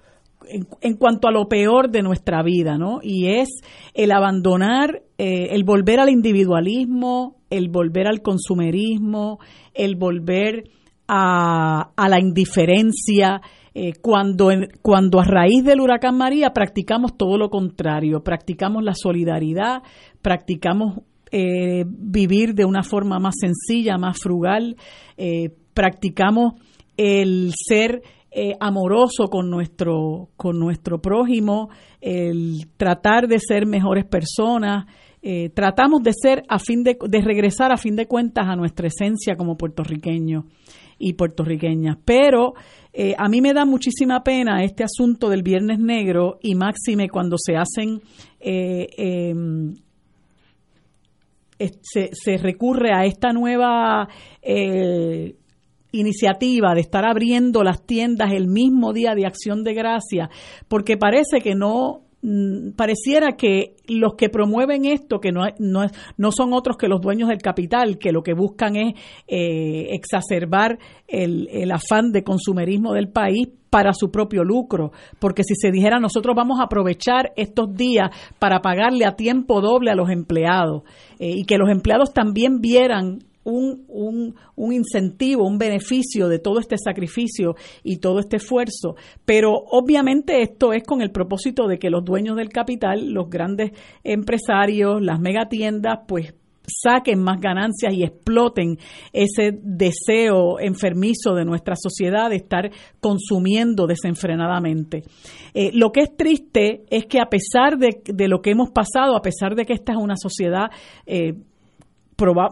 en, 0.49 0.97
cuanto 0.97 1.29
a 1.29 1.31
lo 1.31 1.49
peor 1.49 1.91
de 1.91 2.03
nuestra 2.03 2.43
vida, 2.43 2.77
¿no? 2.77 3.01
Y 3.03 3.29
es 3.29 3.49
el 3.95 4.11
abandonar, 4.11 5.03
eh, 5.19 5.49
el 5.51 5.65
volver 5.65 6.01
al 6.01 6.09
individualismo, 6.09 7.37
el 7.51 7.69
volver 7.69 8.07
al 8.07 8.23
consumerismo, 8.23 9.39
el 9.75 9.97
volver 9.97 10.71
a, 11.09 11.91
a 11.97 12.09
la 12.09 12.21
indiferencia, 12.21 13.41
eh, 13.75 13.93
cuando, 14.01 14.51
cuando 14.83 15.21
a 15.21 15.25
raíz 15.25 15.65
del 15.65 15.81
huracán 15.81 16.17
María 16.17 16.51
practicamos 16.51 17.17
todo 17.17 17.37
lo 17.37 17.51
contrario, 17.51 18.23
practicamos 18.23 18.83
la 18.83 18.95
solidaridad, 18.95 19.83
practicamos 20.23 21.01
vivir 21.33 22.55
de 22.55 22.65
una 22.65 22.83
forma 22.83 23.21
más 23.21 23.37
sencilla, 23.41 23.97
más 23.99 24.19
frugal, 24.21 24.75
practicamos 25.75 26.55
el 26.97 27.53
ser 27.55 28.03
eh, 28.33 28.55
amoroso 28.61 29.27
con 29.29 29.51
nuestro, 29.51 30.29
con 30.37 30.59
nuestro 30.59 31.01
prójimo, 31.01 31.69
el 32.01 32.69
tratar 32.77 33.27
de 33.27 33.41
ser 33.41 33.67
mejores 33.67 34.05
personas. 34.05 34.87
Eh, 35.23 35.51
tratamos 35.51 36.03
de 36.03 36.13
ser 36.15 36.45
a 36.49 36.59
fin 36.59 36.83
de, 36.83 36.97
de 36.99 37.21
regresar 37.21 37.73
a 37.73 37.77
fin 37.77 37.95
de 37.95 38.07
cuentas 38.07 38.47
a 38.49 38.57
nuestra 38.57 38.87
esencia 38.87 39.37
como 39.37 39.57
puertorriqueños 39.57 40.45
y 40.99 41.13
puertorriqueñas. 41.13 41.99
Pero 42.05 42.55
eh, 42.93 43.15
a 43.19 43.29
mí 43.29 43.43
me 43.43 43.53
da 43.53 43.67
muchísima 43.67 44.23
pena 44.23 44.65
este 44.65 44.83
asunto 44.83 45.29
del 45.29 45.43
Viernes 45.43 45.79
Negro 45.79 46.39
y 46.43 46.55
máxime 46.55 47.09
cuando 47.09 47.37
se 47.39 47.55
hacen 47.57 48.01
em, 48.39 49.75
se, 51.59 52.11
se, 52.13 52.39
recurre 52.39 52.95
a 52.95 53.05
esta 53.05 53.33
nueva 53.33 54.09
iniciativa 55.93 56.75
de 56.75 56.81
estar 56.81 57.05
abriendo 57.05 57.63
las 57.63 57.85
tiendas 57.85 58.33
el 58.33 58.47
mismo 58.47 58.95
día 58.95 59.15
de 59.15 59.27
acción 59.27 59.65
de 59.65 59.75
gracia, 59.75 60.31
porque 60.69 60.97
parece 60.97 61.41
que 61.43 61.55
no 61.55 62.05
pareciera 62.77 63.37
que 63.37 63.77
los 63.89 64.15
que 64.15 64.29
promueven 64.29 64.85
esto, 64.85 65.21
que 65.21 65.33
no, 65.33 65.43
no, 65.59 65.87
no, 66.19 66.33
son 66.33 66.53
otros 66.53 66.77
que 66.77 66.89
los 66.89 67.01
dueños 67.01 67.29
del 67.29 67.39
capital, 67.39 67.99
que 67.99 68.13
lo 68.13 68.23
que 68.23 68.35
buscan 68.35 68.77
es 68.77 68.95
eh, 69.27 69.95
exacerbar 69.95 70.79
el, 71.09 71.49
el 71.51 71.73
afán 71.73 72.13
de 72.13 72.23
consumerismo 72.23 72.93
del 72.93 73.09
país 73.09 73.49
para 73.71 73.93
su 73.95 74.11
propio 74.11 74.45
lucro, 74.45 74.93
porque 75.19 75.45
si 75.45 75.55
se 75.55 75.71
dijera 75.71 76.01
nosotros 76.01 76.35
vamos 76.37 76.61
a 76.61 76.65
aprovechar 76.65 77.33
estos 77.37 77.75
días 77.75 78.11
para 78.39 78.61
pagarle 78.61 79.07
a 79.07 79.15
tiempo 79.15 79.61
doble 79.61 79.93
a 79.93 79.95
los 79.95 80.11
empleados 80.11 80.83
eh, 81.19 81.31
y 81.37 81.45
que 81.45 81.57
los 81.57 81.71
empleados 81.71 82.13
también 82.13 82.61
vieran 82.61 83.21
un, 83.45 83.85
un, 83.89 84.35
un, 84.57 84.73
incentivo, 84.73 85.47
un 85.47 85.59
beneficio 85.59 86.29
de 86.29 86.39
todo 86.39 86.61
este 86.61 86.77
sacrificio 86.79 87.57
y 87.83 87.99
todo 87.99 88.21
este 88.21 88.37
esfuerzo. 88.37 88.97
Pero 89.25 89.53
obviamente 89.53 90.43
esto 90.43 90.73
es 90.73 90.83
con 90.85 91.03
el 91.03 91.11
propósito 91.11 91.67
de 91.67 91.79
que 91.79 91.91
los 91.91 92.05
dueños 92.05 92.37
del 92.37 92.51
capital, 92.51 93.11
los 93.13 93.29
grandes 93.29 93.73
empresarios, 94.05 95.03
las 95.03 95.21
megatiendas, 95.21 96.01
pues 96.07 96.35
saquen 96.71 97.21
más 97.21 97.41
ganancias 97.41 97.93
y 97.93 98.05
exploten 98.05 98.79
ese 99.13 99.59
deseo 99.63 100.61
enfermizo 100.61 101.35
de 101.35 101.45
nuestra 101.45 101.75
sociedad 101.77 102.31
de 102.31 102.37
estar 102.37 102.71
consumiendo 103.01 103.87
desenfrenadamente. 103.87 105.03
Eh, 105.55 105.71
lo 105.75 105.91
que 105.91 106.01
es 106.01 106.17
triste 106.17 106.85
es 106.91 107.07
que 107.07 107.21
a 107.21 107.27
pesar 107.27 107.79
de, 107.79 108.03
de, 108.05 108.29
lo 108.29 108.41
que 108.41 108.51
hemos 108.51 108.71
pasado, 108.71 109.17
a 109.17 109.23
pesar 109.23 109.55
de 109.55 109.65
que 109.65 109.73
esta 109.73 109.93
es 109.93 109.99
una 109.99 110.17
sociedad 110.17 110.71
eh, 111.07 111.35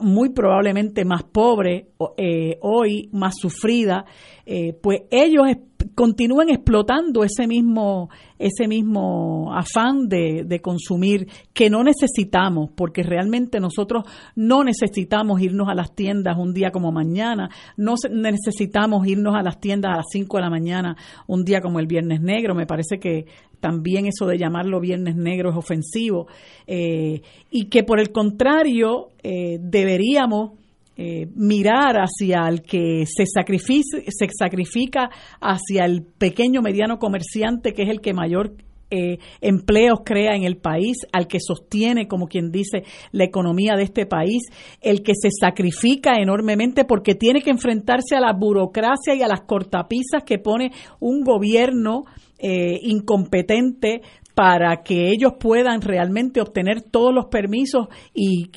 muy 0.00 0.30
probablemente 0.30 1.04
más 1.04 1.24
pobre 1.24 1.88
eh, 2.16 2.58
hoy, 2.62 3.08
más 3.12 3.34
sufrida, 3.38 4.04
eh, 4.46 4.72
pues 4.80 5.02
ellos 5.10 5.46
continúan 5.94 6.50
explotando 6.50 7.24
ese 7.24 7.46
mismo, 7.46 8.10
ese 8.38 8.68
mismo 8.68 9.52
afán 9.54 10.08
de, 10.08 10.44
de, 10.46 10.60
consumir 10.60 11.28
que 11.52 11.70
no 11.70 11.82
necesitamos, 11.84 12.70
porque 12.74 13.02
realmente 13.02 13.60
nosotros 13.60 14.04
no 14.34 14.64
necesitamos 14.64 15.40
irnos 15.40 15.68
a 15.68 15.74
las 15.74 15.94
tiendas 15.94 16.36
un 16.38 16.52
día 16.52 16.70
como 16.70 16.92
mañana, 16.92 17.50
no 17.76 17.94
necesitamos 18.10 19.06
irnos 19.06 19.34
a 19.34 19.42
las 19.42 19.60
tiendas 19.60 19.92
a 19.92 19.96
las 19.96 20.06
5 20.10 20.36
de 20.36 20.42
la 20.42 20.50
mañana 20.50 20.96
un 21.26 21.44
día 21.44 21.60
como 21.60 21.80
el 21.80 21.86
Viernes 21.86 22.20
Negro, 22.20 22.54
me 22.54 22.66
parece 22.66 22.98
que 22.98 23.26
también 23.60 24.06
eso 24.06 24.26
de 24.26 24.38
llamarlo 24.38 24.80
Viernes 24.80 25.16
Negro 25.16 25.50
es 25.50 25.56
ofensivo, 25.56 26.26
eh, 26.66 27.22
y 27.50 27.66
que 27.66 27.82
por 27.82 28.00
el 28.00 28.12
contrario 28.12 29.08
eh, 29.22 29.58
deberíamos 29.60 30.52
eh, 30.98 31.28
mirar 31.34 31.96
hacia 31.96 32.48
el 32.48 32.62
que 32.62 33.04
se, 33.06 33.24
se 33.24 34.26
sacrifica 34.36 35.10
hacia 35.40 35.84
el 35.84 36.02
pequeño 36.02 36.60
mediano 36.60 36.98
comerciante 36.98 37.72
que 37.72 37.84
es 37.84 37.88
el 37.88 38.00
que 38.00 38.12
mayor 38.12 38.56
empleos 39.42 39.98
crea 40.02 40.34
en 40.34 40.44
el 40.44 40.56
país, 40.56 40.96
al 41.12 41.26
que 41.26 41.40
sostiene, 41.40 42.08
como 42.08 42.26
quien 42.26 42.50
dice, 42.50 42.84
la 43.12 43.24
economía 43.24 43.74
de 43.76 43.82
este 43.82 44.06
país, 44.06 44.44
el 44.80 45.02
que 45.02 45.12
se 45.14 45.28
sacrifica 45.30 46.14
enormemente 46.18 46.86
porque 46.86 47.14
tiene 47.14 47.42
que 47.42 47.50
enfrentarse 47.50 48.16
a 48.16 48.20
la 48.20 48.32
burocracia 48.32 49.14
y 49.14 49.20
a 49.20 49.28
las 49.28 49.42
cortapisas 49.42 50.24
que 50.24 50.38
pone 50.38 50.70
un 51.00 51.20
gobierno 51.20 52.04
eh, 52.38 52.78
incompetente 52.82 54.00
para 54.38 54.84
que 54.84 55.10
ellos 55.10 55.32
puedan 55.36 55.80
realmente 55.80 56.40
obtener 56.40 56.80
todos 56.80 57.12
los 57.12 57.26
permisos 57.26 57.88
y, 58.14 58.48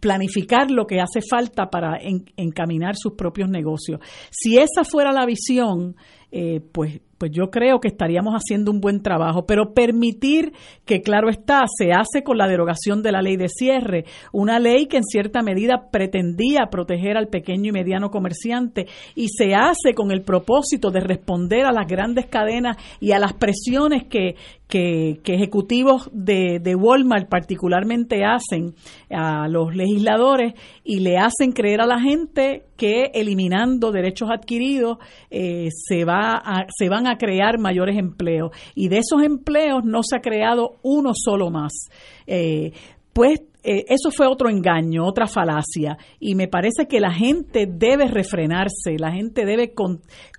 planificar 0.00 0.68
lo 0.68 0.84
que 0.84 1.00
hace 1.00 1.20
falta 1.20 1.70
para 1.70 1.96
encaminar 2.36 2.96
sus 2.96 3.12
propios 3.12 3.48
negocios. 3.48 4.00
Si 4.32 4.58
esa 4.58 4.82
fuera 4.82 5.12
la 5.12 5.26
visión, 5.26 5.94
eh, 6.32 6.60
pues 6.72 7.00
pues 7.20 7.32
yo 7.32 7.50
creo 7.50 7.80
que 7.80 7.88
estaríamos 7.88 8.32
haciendo 8.32 8.70
un 8.70 8.80
buen 8.80 9.02
trabajo. 9.02 9.44
Pero 9.44 9.74
permitir 9.74 10.54
que, 10.86 11.02
claro 11.02 11.28
está, 11.28 11.64
se 11.66 11.92
hace 11.92 12.22
con 12.24 12.38
la 12.38 12.48
derogación 12.48 13.02
de 13.02 13.12
la 13.12 13.20
ley 13.20 13.36
de 13.36 13.50
cierre, 13.50 14.06
una 14.32 14.58
ley 14.58 14.86
que 14.86 14.96
en 14.96 15.04
cierta 15.04 15.42
medida 15.42 15.90
pretendía 15.92 16.70
proteger 16.70 17.18
al 17.18 17.28
pequeño 17.28 17.68
y 17.68 17.72
mediano 17.72 18.10
comerciante 18.10 18.86
y 19.14 19.28
se 19.28 19.54
hace 19.54 19.92
con 19.94 20.12
el 20.12 20.22
propósito 20.22 20.90
de 20.90 21.00
responder 21.00 21.66
a 21.66 21.72
las 21.72 21.86
grandes 21.86 22.24
cadenas 22.24 22.78
y 23.00 23.12
a 23.12 23.18
las 23.18 23.34
presiones 23.34 24.04
que, 24.04 24.36
que, 24.70 25.20
ejecutivos 25.26 26.08
de, 26.12 26.60
de, 26.60 26.74
Walmart 26.74 27.28
particularmente 27.28 28.24
hacen 28.24 28.74
a 29.10 29.48
los 29.48 29.74
legisladores 29.74 30.54
y 30.84 31.00
le 31.00 31.18
hacen 31.18 31.52
creer 31.52 31.82
a 31.82 31.86
la 31.86 32.00
gente 32.00 32.64
que 32.76 33.10
eliminando 33.12 33.92
derechos 33.92 34.30
adquiridos 34.30 34.98
eh, 35.30 35.68
se, 35.70 36.04
va 36.04 36.36
a, 36.36 36.66
se 36.74 36.88
van 36.88 37.06
a 37.06 37.18
crear 37.18 37.58
mayores 37.58 37.98
empleos. 37.98 38.52
Y 38.74 38.88
de 38.88 38.98
esos 38.98 39.22
empleos 39.22 39.84
no 39.84 40.02
se 40.02 40.16
ha 40.16 40.20
creado 40.20 40.78
uno 40.82 41.12
solo 41.14 41.50
más. 41.50 41.72
Eh, 42.26 42.72
pues 43.12 43.42
eh, 43.62 43.84
eso 43.88 44.10
fue 44.10 44.26
otro 44.26 44.48
engaño, 44.48 45.06
otra 45.06 45.26
falacia. 45.26 45.98
Y 46.18 46.34
me 46.34 46.48
parece 46.48 46.86
que 46.88 47.00
la 47.00 47.12
gente 47.12 47.66
debe 47.66 48.06
refrenarse, 48.06 48.96
la 48.98 49.12
gente 49.12 49.44
debe 49.44 49.72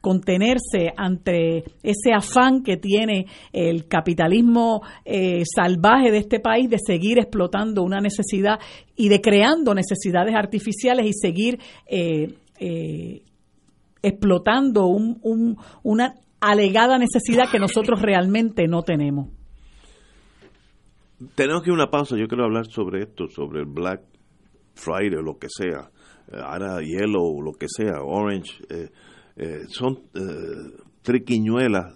contenerse 0.01 0.91
ante 0.97 1.63
ese 1.83 2.13
afán 2.15 2.63
que 2.63 2.77
tiene 2.77 3.27
el 3.53 3.87
capitalismo 3.87 4.81
eh, 5.05 5.43
salvaje 5.45 6.11
de 6.11 6.17
este 6.17 6.39
país 6.39 6.69
de 6.69 6.77
seguir 6.79 7.19
explotando 7.19 7.83
una 7.83 7.99
necesidad 7.99 8.59
y 8.95 9.09
de 9.09 9.21
creando 9.21 9.75
necesidades 9.75 10.35
artificiales 10.35 11.05
y 11.05 11.13
seguir 11.13 11.59
eh, 11.87 12.33
explotando 14.03 14.87
una 14.87 16.15
alegada 16.39 16.97
necesidad 16.97 17.49
que 17.51 17.59
nosotros 17.59 18.01
realmente 18.01 18.67
no 18.67 18.81
tenemos. 18.81 19.40
Tenemos 21.35 21.61
que 21.63 21.69
ir 21.69 21.73
a 21.73 21.75
una 21.75 21.91
pausa. 21.91 22.15
Yo 22.17 22.27
quiero 22.27 22.45
hablar 22.45 22.65
sobre 22.67 23.03
esto, 23.03 23.27
sobre 23.27 23.61
el 23.61 23.65
Black 23.65 24.01
Friday 24.73 25.15
o 25.15 25.21
lo 25.21 25.37
que 25.37 25.47
sea. 25.49 25.91
Eh, 26.31 26.37
ahora 26.43 26.79
Yellow 26.81 27.37
o 27.37 27.41
lo 27.41 27.53
que 27.53 27.67
sea, 27.67 28.01
Orange. 28.01 28.63
Eh, 28.69 28.89
eh, 29.35 29.59
son 29.67 29.99
triquiñuelas 31.01 31.95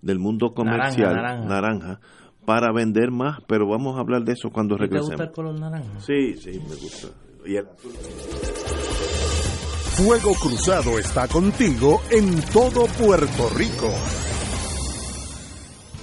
del 0.00 0.18
mundo 0.18 0.52
comercial, 0.52 1.46
naranja, 1.46 2.00
para 2.44 2.72
vender 2.72 3.10
más, 3.10 3.40
pero 3.46 3.68
vamos 3.68 3.96
a 3.96 4.00
hablar 4.00 4.24
de 4.24 4.32
eso 4.32 4.50
cuando 4.50 4.76
regresemos. 4.76 5.10
¿Te 5.10 5.14
gusta 5.14 5.24
el 5.24 5.32
color 5.32 5.60
naranja? 5.60 6.00
Sí, 6.00 6.34
sí, 6.36 6.58
me 6.58 6.74
gusta. 6.74 7.08
Y 7.46 7.56
el 7.56 7.66
Fuego 9.94 10.32
Cruzado 10.40 10.98
está 10.98 11.28
contigo 11.28 12.00
en 12.10 12.40
todo 12.52 12.86
Puerto 12.98 13.48
Rico. 13.54 13.92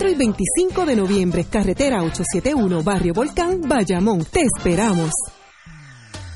y 0.00 0.14
25 0.14 0.86
de 0.86 0.96
noviembre, 0.96 1.44
carretera 1.44 2.02
871, 2.02 2.82
Barrio 2.82 3.12
Volcán, 3.12 3.60
Bayamón. 3.60 4.24
Te 4.24 4.42
esperamos. 4.42 5.10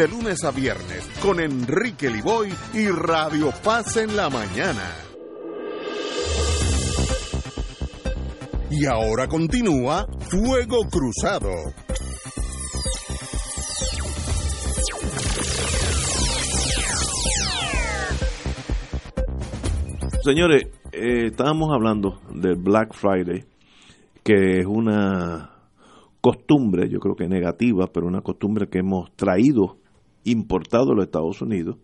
de 0.00 0.08
lunes 0.08 0.44
a 0.44 0.50
viernes 0.50 1.06
con 1.20 1.40
Enrique 1.40 2.08
Liboy 2.08 2.48
y 2.72 2.88
Radio 2.88 3.52
Paz 3.62 3.98
en 3.98 4.16
la 4.16 4.30
mañana. 4.30 4.94
Y 8.70 8.86
ahora 8.86 9.28
continúa 9.28 10.06
Fuego 10.20 10.84
Cruzado. 10.90 11.50
Señores, 20.22 20.62
eh, 20.92 21.26
estábamos 21.26 21.74
hablando 21.74 22.22
del 22.32 22.56
Black 22.56 22.94
Friday, 22.94 23.44
que 24.24 24.60
es 24.60 24.66
una 24.66 25.50
costumbre, 26.22 26.88
yo 26.88 27.00
creo 27.00 27.16
que 27.16 27.28
negativa, 27.28 27.86
pero 27.92 28.06
una 28.06 28.22
costumbre 28.22 28.66
que 28.70 28.78
hemos 28.78 29.14
traído 29.14 29.79
importado 30.24 30.92
a 30.92 30.94
los 30.94 31.04
Estados 31.04 31.40
Unidos, 31.42 31.76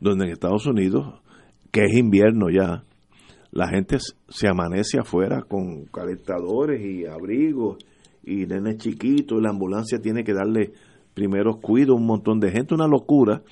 donde 0.00 0.26
en 0.26 0.32
Estados 0.32 0.66
Unidos, 0.66 1.20
que 1.70 1.84
es 1.84 1.96
invierno 1.96 2.50
ya, 2.50 2.84
la 3.50 3.68
gente 3.68 3.98
se 4.28 4.48
amanece 4.48 4.98
afuera 4.98 5.42
con 5.42 5.86
calentadores 5.86 6.84
y 6.84 7.06
abrigos 7.06 7.78
y 8.22 8.46
nenes 8.46 8.76
chiquitos, 8.76 9.40
la 9.40 9.50
ambulancia 9.50 9.98
tiene 9.98 10.22
que 10.22 10.34
darle 10.34 10.72
primeros 11.14 11.56
cuidos 11.60 11.96
a 11.96 12.00
un 12.00 12.06
montón 12.06 12.38
de 12.40 12.50
gente, 12.50 12.74
una 12.74 12.86
locura. 12.86 13.42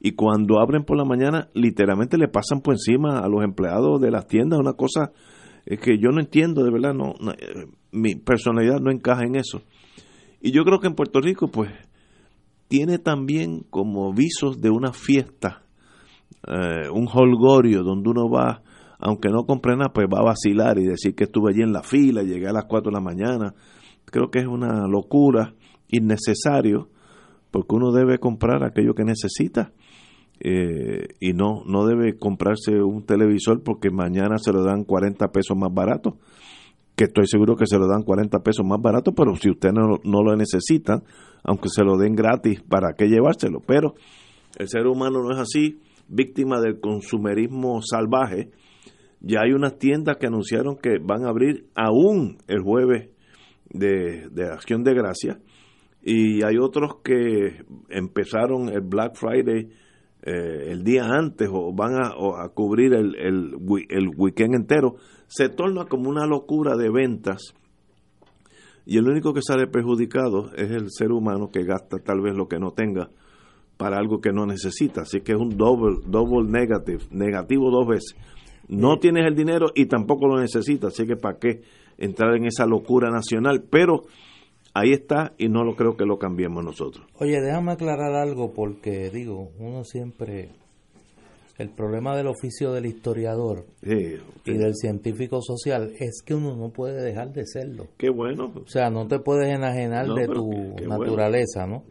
Y 0.00 0.12
cuando 0.12 0.60
abren 0.60 0.84
por 0.84 0.96
la 0.96 1.04
mañana, 1.04 1.48
literalmente 1.54 2.16
le 2.16 2.28
pasan 2.28 2.60
por 2.60 2.74
encima 2.74 3.18
a 3.18 3.28
los 3.28 3.44
empleados 3.44 4.00
de 4.00 4.10
las 4.10 4.26
tiendas, 4.26 4.58
una 4.58 4.72
cosa 4.72 5.12
que 5.64 5.98
yo 5.98 6.10
no 6.10 6.20
entiendo, 6.20 6.64
de 6.64 6.70
verdad, 6.70 6.94
no, 6.94 7.14
eh, 7.38 7.66
mi 7.92 8.14
personalidad 8.16 8.80
no 8.80 8.90
encaja 8.90 9.22
en 9.24 9.36
eso. 9.36 9.62
Y 10.40 10.50
yo 10.50 10.64
creo 10.64 10.80
que 10.80 10.88
en 10.88 10.94
Puerto 10.94 11.20
Rico, 11.20 11.48
pues, 11.48 11.70
tiene 12.72 12.96
también 12.96 13.66
como 13.68 14.14
visos 14.14 14.62
de 14.62 14.70
una 14.70 14.94
fiesta, 14.94 15.60
eh, 16.48 16.88
un 16.90 17.06
holgorio 17.06 17.82
donde 17.82 18.08
uno 18.08 18.30
va, 18.30 18.62
aunque 18.98 19.28
no 19.28 19.44
compre 19.44 19.76
nada, 19.76 19.92
pues 19.92 20.06
va 20.06 20.20
a 20.20 20.24
vacilar 20.24 20.78
y 20.78 20.84
decir 20.84 21.14
que 21.14 21.24
estuve 21.24 21.52
allí 21.52 21.60
en 21.60 21.74
la 21.74 21.82
fila, 21.82 22.22
llegué 22.22 22.48
a 22.48 22.52
las 22.54 22.64
4 22.64 22.90
de 22.90 22.94
la 22.94 23.02
mañana. 23.02 23.54
Creo 24.06 24.30
que 24.30 24.38
es 24.38 24.46
una 24.46 24.88
locura, 24.88 25.52
innecesario, 25.88 26.88
porque 27.50 27.74
uno 27.74 27.92
debe 27.92 28.16
comprar 28.16 28.64
aquello 28.64 28.94
que 28.94 29.04
necesita. 29.04 29.72
Eh, 30.40 31.08
y 31.20 31.34
no, 31.34 31.64
no 31.66 31.84
debe 31.84 32.16
comprarse 32.16 32.82
un 32.82 33.04
televisor 33.04 33.62
porque 33.62 33.90
mañana 33.90 34.38
se 34.38 34.50
lo 34.50 34.64
dan 34.64 34.84
40 34.84 35.30
pesos 35.30 35.58
más 35.58 35.74
barato 35.74 36.16
que 37.02 37.08
estoy 37.08 37.26
seguro 37.26 37.56
que 37.56 37.66
se 37.66 37.78
lo 37.78 37.88
dan 37.88 38.04
40 38.04 38.38
pesos 38.44 38.64
más 38.64 38.80
barato, 38.80 39.12
pero 39.12 39.34
si 39.34 39.50
usted 39.50 39.72
no, 39.72 39.98
no 40.04 40.22
lo 40.22 40.36
necesita, 40.36 41.02
aunque 41.42 41.68
se 41.68 41.82
lo 41.82 41.96
den 41.96 42.14
gratis, 42.14 42.62
¿para 42.62 42.92
qué 42.96 43.08
llevárselo? 43.08 43.58
Pero 43.66 43.94
el 44.56 44.68
ser 44.68 44.86
humano 44.86 45.20
no 45.20 45.32
es 45.32 45.40
así, 45.40 45.80
víctima 46.06 46.60
del 46.60 46.78
consumerismo 46.78 47.80
salvaje, 47.82 48.50
ya 49.20 49.40
hay 49.40 49.52
unas 49.52 49.78
tiendas 49.78 50.18
que 50.18 50.28
anunciaron 50.28 50.76
que 50.76 50.98
van 51.02 51.24
a 51.24 51.30
abrir 51.30 51.66
aún 51.74 52.38
el 52.46 52.60
jueves 52.60 53.08
de, 53.68 54.28
de 54.30 54.44
Acción 54.46 54.84
de 54.84 54.94
Gracia 54.94 55.40
y 56.02 56.44
hay 56.44 56.56
otros 56.56 56.98
que 57.02 57.64
empezaron 57.88 58.68
el 58.68 58.82
Black 58.82 59.16
Friday 59.16 59.70
eh, 60.24 60.70
el 60.70 60.84
día 60.84 61.04
antes 61.04 61.48
o 61.52 61.72
van 61.72 61.94
a, 61.94 62.10
a 62.44 62.48
cubrir 62.50 62.94
el, 62.94 63.16
el, 63.16 63.56
el, 63.88 64.08
weekend 64.16 64.54
entero, 64.54 64.94
se 65.32 65.48
torna 65.48 65.86
como 65.86 66.10
una 66.10 66.26
locura 66.26 66.76
de 66.76 66.90
ventas 66.90 67.54
y 68.84 68.98
el 68.98 69.08
único 69.08 69.32
que 69.32 69.40
sale 69.40 69.66
perjudicado 69.66 70.52
es 70.54 70.70
el 70.70 70.90
ser 70.90 71.10
humano 71.10 71.48
que 71.50 71.64
gasta 71.64 71.96
tal 72.04 72.20
vez 72.20 72.34
lo 72.34 72.48
que 72.48 72.58
no 72.58 72.72
tenga 72.72 73.08
para 73.78 73.96
algo 73.96 74.20
que 74.20 74.30
no 74.30 74.44
necesita, 74.44 75.02
así 75.02 75.22
que 75.22 75.32
es 75.32 75.38
un 75.38 75.56
double, 75.56 76.00
double 76.06 76.50
negative, 76.50 77.04
negativo 77.12 77.70
dos 77.70 77.88
veces. 77.88 78.14
No 78.68 78.98
tienes 78.98 79.26
el 79.26 79.34
dinero 79.34 79.68
y 79.74 79.86
tampoco 79.86 80.26
lo 80.26 80.38
necesitas, 80.38 80.92
así 80.92 81.06
que 81.06 81.16
para 81.16 81.38
qué 81.38 81.62
entrar 81.96 82.36
en 82.36 82.44
esa 82.44 82.66
locura 82.66 83.10
nacional, 83.10 83.64
pero 83.70 84.02
ahí 84.74 84.92
está 84.92 85.32
y 85.38 85.48
no 85.48 85.64
lo 85.64 85.76
creo 85.76 85.96
que 85.96 86.04
lo 86.04 86.18
cambiemos 86.18 86.62
nosotros. 86.62 87.06
Oye, 87.18 87.40
déjame 87.40 87.72
aclarar 87.72 88.14
algo 88.16 88.52
porque 88.52 89.08
digo, 89.08 89.48
uno 89.58 89.82
siempre 89.84 90.50
el 91.58 91.70
problema 91.70 92.16
del 92.16 92.28
oficio 92.28 92.72
del 92.72 92.86
historiador 92.86 93.66
y 93.82 94.52
del 94.52 94.74
científico 94.74 95.40
social 95.42 95.92
es 95.98 96.22
que 96.24 96.34
uno 96.34 96.56
no 96.56 96.70
puede 96.70 97.02
dejar 97.02 97.32
de 97.32 97.46
serlo. 97.46 97.88
Qué 97.98 98.10
bueno. 98.10 98.52
O 98.54 98.66
sea, 98.66 98.90
no 98.90 99.06
te 99.06 99.18
puedes 99.18 99.48
enajenar 99.48 100.06
de 100.08 100.26
tu 100.26 100.74
naturaleza, 100.86 101.66
¿no? 101.66 101.84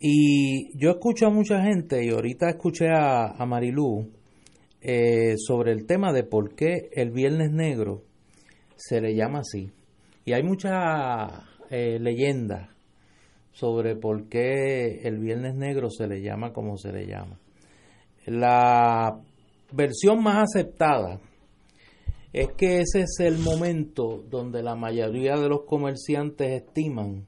Y 0.00 0.76
yo 0.76 0.90
escucho 0.90 1.26
a 1.26 1.30
mucha 1.30 1.62
gente, 1.62 2.04
y 2.04 2.10
ahorita 2.10 2.48
escuché 2.48 2.88
a, 2.88 3.26
a 3.38 3.46
Marilú, 3.46 4.10
eh, 4.80 5.36
sobre 5.38 5.70
el 5.70 5.86
tema 5.86 6.12
de 6.12 6.24
por 6.24 6.56
qué 6.56 6.90
el 6.92 7.12
Viernes 7.12 7.52
Negro 7.52 8.02
se 8.74 9.00
le 9.00 9.14
llama 9.14 9.40
así. 9.40 9.70
Y 10.24 10.32
hay 10.32 10.42
mucha 10.42 11.44
eh, 11.70 12.00
leyendas 12.00 12.68
sobre 13.52 13.94
por 13.94 14.28
qué 14.28 15.02
el 15.04 15.20
Viernes 15.20 15.54
Negro 15.54 15.88
se 15.88 16.08
le 16.08 16.20
llama 16.20 16.52
como 16.52 16.76
se 16.76 16.92
le 16.92 17.06
llama. 17.06 17.38
La 18.26 19.18
versión 19.72 20.22
más 20.22 20.44
aceptada 20.44 21.20
es 22.32 22.48
que 22.56 22.80
ese 22.80 23.02
es 23.02 23.20
el 23.20 23.38
momento 23.38 24.22
donde 24.28 24.62
la 24.62 24.74
mayoría 24.74 25.36
de 25.36 25.48
los 25.48 25.62
comerciantes 25.64 26.62
estiman 26.62 27.26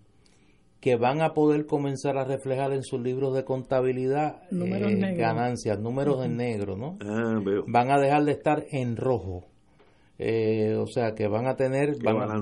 que 0.81 0.97
van 0.97 1.23
a 1.23 1.33
poder 1.33 1.67
comenzar 1.67 2.19
a 2.19 2.25
reflejar 2.25 2.73
en 2.73 2.83
sus 2.83 3.01
libros 3.01 3.35
de 3.35 3.45
contabilidad 3.45 4.43
eh, 4.51 5.15
ganancias, 5.17 5.79
números 5.79 6.25
en 6.25 6.37
negro, 6.37 6.77
¿no? 6.77 6.99
Ah, 7.01 7.41
van 7.67 7.91
a 7.91 7.99
dejar 7.99 8.25
de 8.25 8.33
estar 8.33 8.65
en 8.71 8.97
rojo. 8.97 9.45
Eh, 10.19 10.77
o 10.77 10.87
sea 10.87 11.13
que 11.15 11.27
van 11.27 11.49
a 11.49 11.57
tener 11.57 11.97
van 12.01 12.21
a, 12.21 12.41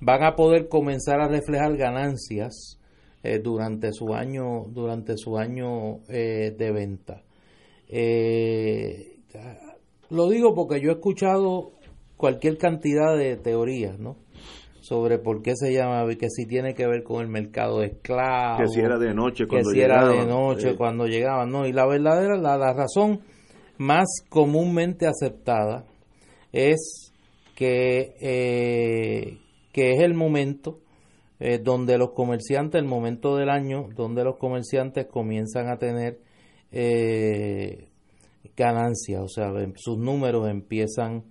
van 0.00 0.24
a, 0.24 0.34
poder 0.34 0.68
comenzar 0.68 1.20
a 1.20 1.28
reflejar 1.28 1.76
ganancias 1.76 2.80
eh, 3.22 3.38
durante 3.38 3.92
su 3.92 4.12
año 4.12 4.64
durante 4.68 5.16
su 5.16 5.38
año 5.38 6.00
eh, 6.08 6.52
de 6.58 6.72
venta 6.72 7.22
lo 10.10 10.28
digo 10.28 10.54
porque 10.54 10.80
yo 10.80 10.90
he 10.90 10.94
escuchado 10.94 11.72
cualquier 12.16 12.56
cantidad 12.58 13.16
de 13.16 13.36
teorías 13.36 13.98
no 13.98 14.16
sobre 14.80 15.18
por 15.18 15.42
qué 15.42 15.52
se 15.54 15.72
llama 15.72 16.06
que 16.16 16.28
si 16.28 16.46
tiene 16.46 16.74
que 16.74 16.86
ver 16.86 17.02
con 17.02 17.22
el 17.22 17.28
mercado 17.28 17.80
de 17.80 17.88
esclavos 17.88 18.60
que 18.60 18.68
si 18.68 18.80
era 18.80 18.98
de 18.98 19.14
noche 19.14 19.46
cuando 19.46 19.70
que 19.70 19.74
si 19.74 19.80
era 19.80 20.08
de 20.08 20.26
noche 20.26 20.76
cuando 20.76 21.06
llegaban 21.06 21.50
no 21.50 21.66
y 21.66 21.72
la 21.72 21.86
verdadera 21.86 22.36
la, 22.36 22.56
la 22.56 22.72
razón 22.72 23.20
más 23.78 24.06
comúnmente 24.28 25.06
aceptada 25.06 25.84
es 26.52 27.12
que, 27.54 28.14
eh, 28.20 29.38
que 29.72 29.92
es 29.92 30.00
el 30.00 30.14
momento 30.14 30.78
eh, 31.40 31.58
donde 31.58 31.98
los 31.98 32.12
comerciantes, 32.12 32.80
el 32.80 32.86
momento 32.86 33.36
del 33.36 33.50
año 33.50 33.88
donde 33.96 34.24
los 34.24 34.36
comerciantes 34.36 35.06
comienzan 35.06 35.68
a 35.68 35.78
tener 35.78 36.18
eh, 36.72 37.88
ganancias, 38.56 39.22
o 39.22 39.28
sea, 39.28 39.52
sus 39.76 39.98
números 39.98 40.48
empiezan 40.48 41.24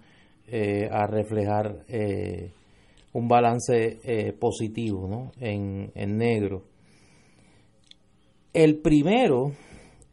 a 0.91 1.07
reflejar 1.07 1.85
un 3.13 3.27
balance 3.29 4.33
positivo 4.37 5.07
¿no? 5.07 5.31
en, 5.39 5.93
en 5.95 6.17
negro. 6.17 6.63
El 8.53 8.79
primero, 8.79 9.53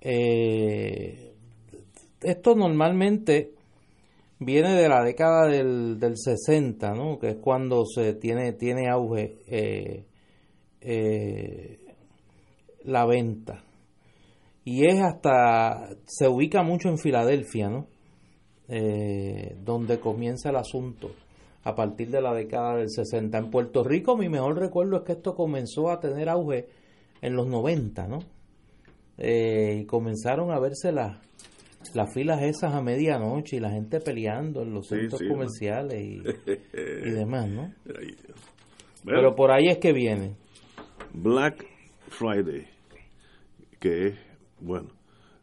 esto 0.01 0.15
normalmente 2.55 3.59
viene 4.41 4.75
de 4.75 4.89
la 4.89 5.03
década 5.03 5.49
del, 5.49 5.99
del 5.99 6.17
60, 6.17 6.95
¿no? 6.95 7.19
que 7.19 7.31
es 7.31 7.37
cuando 7.37 7.85
se 7.85 8.15
tiene, 8.15 8.53
tiene 8.53 8.89
auge 8.89 9.37
eh, 9.49 10.05
eh, 10.81 11.79
la 12.85 13.05
venta. 13.07 13.65
Y 14.71 14.85
es 14.85 15.01
hasta, 15.01 15.97
se 16.05 16.29
ubica 16.29 16.63
mucho 16.63 16.91
en 16.91 16.99
Filadelfia, 16.99 17.71
¿no? 17.71 17.87
Eh, 18.69 19.57
donde 19.65 19.99
comienza 19.99 20.51
el 20.51 20.57
asunto 20.57 21.11
a 21.65 21.75
partir 21.75 22.11
de 22.11 22.21
la 22.21 22.35
década 22.35 22.77
del 22.77 22.91
60. 22.91 23.39
En 23.39 23.51
Puerto 23.51 23.83
Rico 23.83 24.15
mi 24.15 24.29
mejor 24.29 24.59
recuerdo 24.59 24.99
es 24.99 25.05
que 25.05 25.13
esto 25.13 25.35
comenzó 25.35 25.91
a 25.91 26.01
tener 26.01 26.29
auge 26.29 26.69
en 27.23 27.35
los 27.35 27.47
90, 27.47 28.09
¿no? 28.09 28.19
y 29.21 29.85
comenzaron 29.87 30.53
a 30.53 30.61
verse 30.61 30.93
las 30.93 31.17
las 31.95 32.13
filas 32.13 32.43
esas 32.43 32.75
a 32.75 32.83
medianoche 32.83 33.57
y 33.57 33.61
la 33.61 33.71
gente 33.71 34.01
peleando 34.01 34.63
en 34.63 34.75
los 34.75 34.87
centros 34.87 35.23
comerciales 35.29 35.99
y, 36.05 37.11
demás, 37.11 37.49
¿no? 37.49 37.73
Pero 39.05 39.35
por 39.35 39.51
ahí 39.51 39.69
es 39.69 39.79
que 39.79 39.93
viene. 39.93 40.37
Black 41.15 41.67
Friday, 42.11 42.67
que 43.81 44.09
es, 44.09 44.28
bueno, 44.61 44.89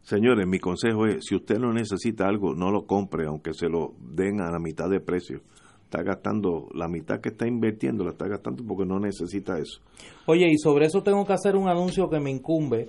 señores, 0.02 0.46
mi 0.46 0.58
consejo 0.58 1.06
es, 1.06 1.24
si 1.26 1.34
usted 1.34 1.58
no 1.58 1.72
necesita 1.72 2.26
algo, 2.26 2.54
no 2.54 2.70
lo 2.70 2.86
compre, 2.86 3.26
aunque 3.26 3.52
se 3.54 3.68
lo 3.68 3.94
den 4.00 4.40
a 4.40 4.50
la 4.50 4.58
mitad 4.58 4.88
de 4.88 5.00
precio. 5.00 5.40
Está 5.84 6.02
gastando, 6.02 6.68
la 6.74 6.88
mitad 6.88 7.20
que 7.20 7.28
está 7.28 7.46
invirtiendo 7.46 8.04
la 8.04 8.10
está 8.10 8.26
gastando 8.26 8.64
porque 8.66 8.84
no 8.84 8.98
necesita 8.98 9.56
eso. 9.58 9.80
Oye, 10.26 10.46
y 10.50 10.58
sobre 10.58 10.86
eso 10.86 11.02
tengo 11.02 11.24
que 11.24 11.32
hacer 11.32 11.54
un 11.54 11.68
anuncio 11.68 12.08
que 12.10 12.18
me 12.18 12.30
incumbe 12.30 12.88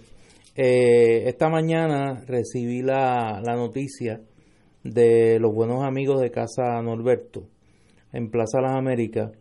eh, 0.59 1.29
esta 1.29 1.49
mañana 1.49 2.23
recibí 2.25 2.81
la, 2.81 3.39
la 3.45 3.55
noticia 3.55 4.21
de 4.83 5.37
los 5.39 5.53
buenos 5.53 5.83
amigos 5.83 6.19
de 6.19 6.31
Casa 6.31 6.81
Norberto 6.81 7.43
en 8.11 8.31
Plaza 8.31 8.59
Las 8.59 8.75
Américas 8.75 9.33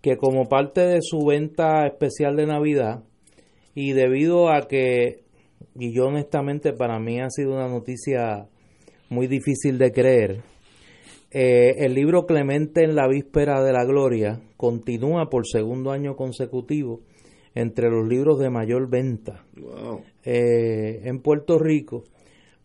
que 0.00 0.16
como 0.16 0.48
parte 0.48 0.80
de 0.80 1.00
su 1.02 1.26
venta 1.26 1.86
especial 1.86 2.36
de 2.36 2.46
Navidad 2.46 3.04
y 3.74 3.92
debido 3.92 4.48
a 4.48 4.62
que, 4.66 5.24
y 5.74 5.94
yo 5.94 6.06
honestamente 6.06 6.72
para 6.72 6.98
mí 6.98 7.20
ha 7.20 7.30
sido 7.30 7.52
una 7.52 7.68
noticia 7.68 8.46
muy 9.08 9.26
difícil 9.26 9.78
de 9.78 9.92
creer, 9.92 10.42
eh, 11.30 11.84
el 11.84 11.94
libro 11.94 12.24
Clemente 12.24 12.84
en 12.84 12.94
la 12.94 13.08
víspera 13.08 13.62
de 13.62 13.72
la 13.72 13.84
gloria 13.84 14.40
continúa 14.56 15.28
por 15.28 15.46
segundo 15.46 15.90
año 15.90 16.16
consecutivo 16.16 17.00
entre 17.54 17.90
los 17.90 18.06
libros 18.06 18.38
de 18.38 18.50
mayor 18.50 18.88
venta 18.88 19.44
eh, 20.24 21.00
en 21.04 21.20
Puerto 21.20 21.58
Rico. 21.58 22.04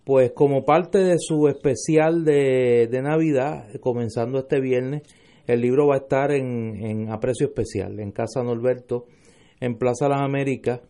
Pues 0.04 0.32
como 0.32 0.66
parte 0.66 1.00
de 1.00 1.16
su 1.18 1.48
especial 1.48 2.26
de, 2.26 2.88
Navidad, 3.04 3.68
comenzando 3.80 4.40
este 4.40 4.60
viernes, 4.60 5.04
el 5.48 5.62
libro 5.62 5.88
va 5.88 5.96
a 5.96 6.00
estar 6.00 6.32
en, 6.32 7.10
a 7.10 7.20
precio 7.20 7.48
especial 7.48 8.00
en 8.00 8.12
Casa 8.12 8.44
Norberto, 8.44 9.06
en 9.60 9.78
Plaza 9.78 10.10
Las 10.10 10.22
Américas. 10.22 10.82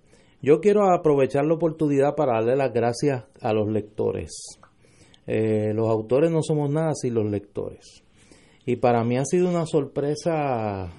Yo 0.43 0.59
quiero 0.59 0.91
aprovechar 0.91 1.45
la 1.45 1.53
oportunidad 1.53 2.15
para 2.15 2.33
darle 2.33 2.55
las 2.55 2.73
gracias 2.73 3.25
a 3.41 3.53
los 3.53 3.69
lectores. 3.69 4.31
Eh, 5.27 5.71
los 5.75 5.87
autores 5.87 6.31
no 6.31 6.41
somos 6.41 6.71
nada 6.71 6.93
sin 6.95 7.13
los 7.13 7.29
lectores. 7.29 8.03
Y 8.65 8.77
para 8.77 9.03
mí 9.03 9.17
ha 9.17 9.25
sido 9.25 9.47
una 9.47 9.67
sorpresa 9.67 10.91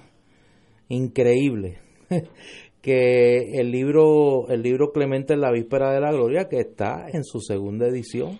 increíble 0.87 1.79
que 2.81 3.59
el 3.59 3.69
libro, 3.69 4.47
el 4.47 4.61
libro 4.61 4.93
Clemente 4.93 5.33
en 5.33 5.41
la 5.41 5.51
Víspera 5.51 5.91
de 5.91 5.99
la 5.99 6.13
Gloria, 6.13 6.47
que 6.47 6.59
está 6.59 7.07
en 7.11 7.25
su 7.25 7.41
segunda 7.41 7.87
edición, 7.87 8.39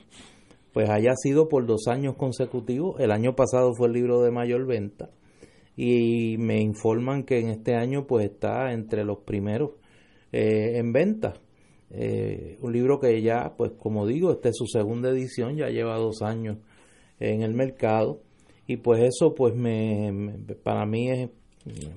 pues 0.72 0.90
haya 0.90 1.16
sido 1.16 1.50
por 1.50 1.66
dos 1.66 1.88
años 1.90 2.16
consecutivos. 2.16 3.00
El 3.02 3.12
año 3.12 3.36
pasado 3.36 3.74
fue 3.76 3.88
el 3.88 3.94
libro 3.94 4.22
de 4.22 4.32
mayor 4.32 4.66
venta 4.66 5.10
y 5.76 6.38
me 6.38 6.62
informan 6.62 7.24
que 7.24 7.40
en 7.40 7.50
este 7.50 7.76
año 7.76 8.06
pues 8.08 8.26
está 8.26 8.72
entre 8.72 9.04
los 9.04 9.20
primeros 9.20 9.72
eh, 10.34 10.78
en 10.78 10.92
venta. 10.92 11.34
Eh, 11.92 12.58
un 12.62 12.74
libro 12.74 13.00
que 13.00 13.22
ya, 13.22 13.54
pues 13.56 13.72
como 13.80 14.06
digo, 14.06 14.32
esta 14.32 14.50
es 14.50 14.56
su 14.58 14.66
segunda 14.66 15.10
edición, 15.10 15.56
ya 15.56 15.70
lleva 15.70 15.96
dos 15.98 16.22
años 16.22 16.58
en 17.20 17.44
el 17.44 17.54
mercado 17.54 18.20
y 18.68 18.78
pues 18.78 19.04
eso 19.04 19.36
pues 19.36 19.56
me 19.56 20.36
para 20.64 20.86
mí 20.86 21.10
es 21.10 21.30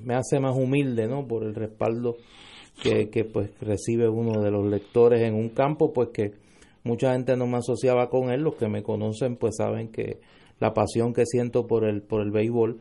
me 0.05 0.15
hace 0.15 0.39
más 0.39 0.57
humilde, 0.57 1.09
¿no? 1.09 1.27
Por 1.27 1.45
el 1.45 1.55
respaldo 1.55 2.17
que, 2.83 3.09
que 3.09 3.25
pues 3.25 3.51
recibe 3.61 4.09
uno 4.09 4.43
de 4.43 4.51
los 4.51 4.67
lectores 4.67 5.23
en 5.23 5.35
un 5.35 5.49
campo, 5.49 5.93
pues 5.93 6.11
que 6.13 6.33
mucha 6.85 7.13
gente 7.13 7.37
no 7.37 7.47
me 7.47 7.57
asociaba 7.57 8.09
con 8.09 8.31
él, 8.31 8.43
los 8.43 8.55
que 8.55 8.69
me 8.69 8.83
conocen 8.83 9.37
pues 9.37 9.57
saben 9.57 9.89
que 9.89 10.21
la 10.61 10.73
pasión 10.73 11.13
que 11.13 11.25
siento 11.27 11.67
por 11.67 11.85
el, 11.85 12.03
por 12.03 12.21
el 12.21 12.31
béisbol, 12.31 12.81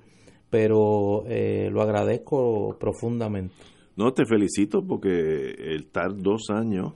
pero 0.49 1.23
eh, 1.27 1.69
lo 1.71 1.81
agradezco 1.81 2.77
profundamente. 2.79 3.55
No, 3.95 4.13
te 4.13 4.25
felicito 4.25 4.85
porque 4.85 5.75
estar 5.75 6.15
dos 6.15 6.49
años 6.49 6.93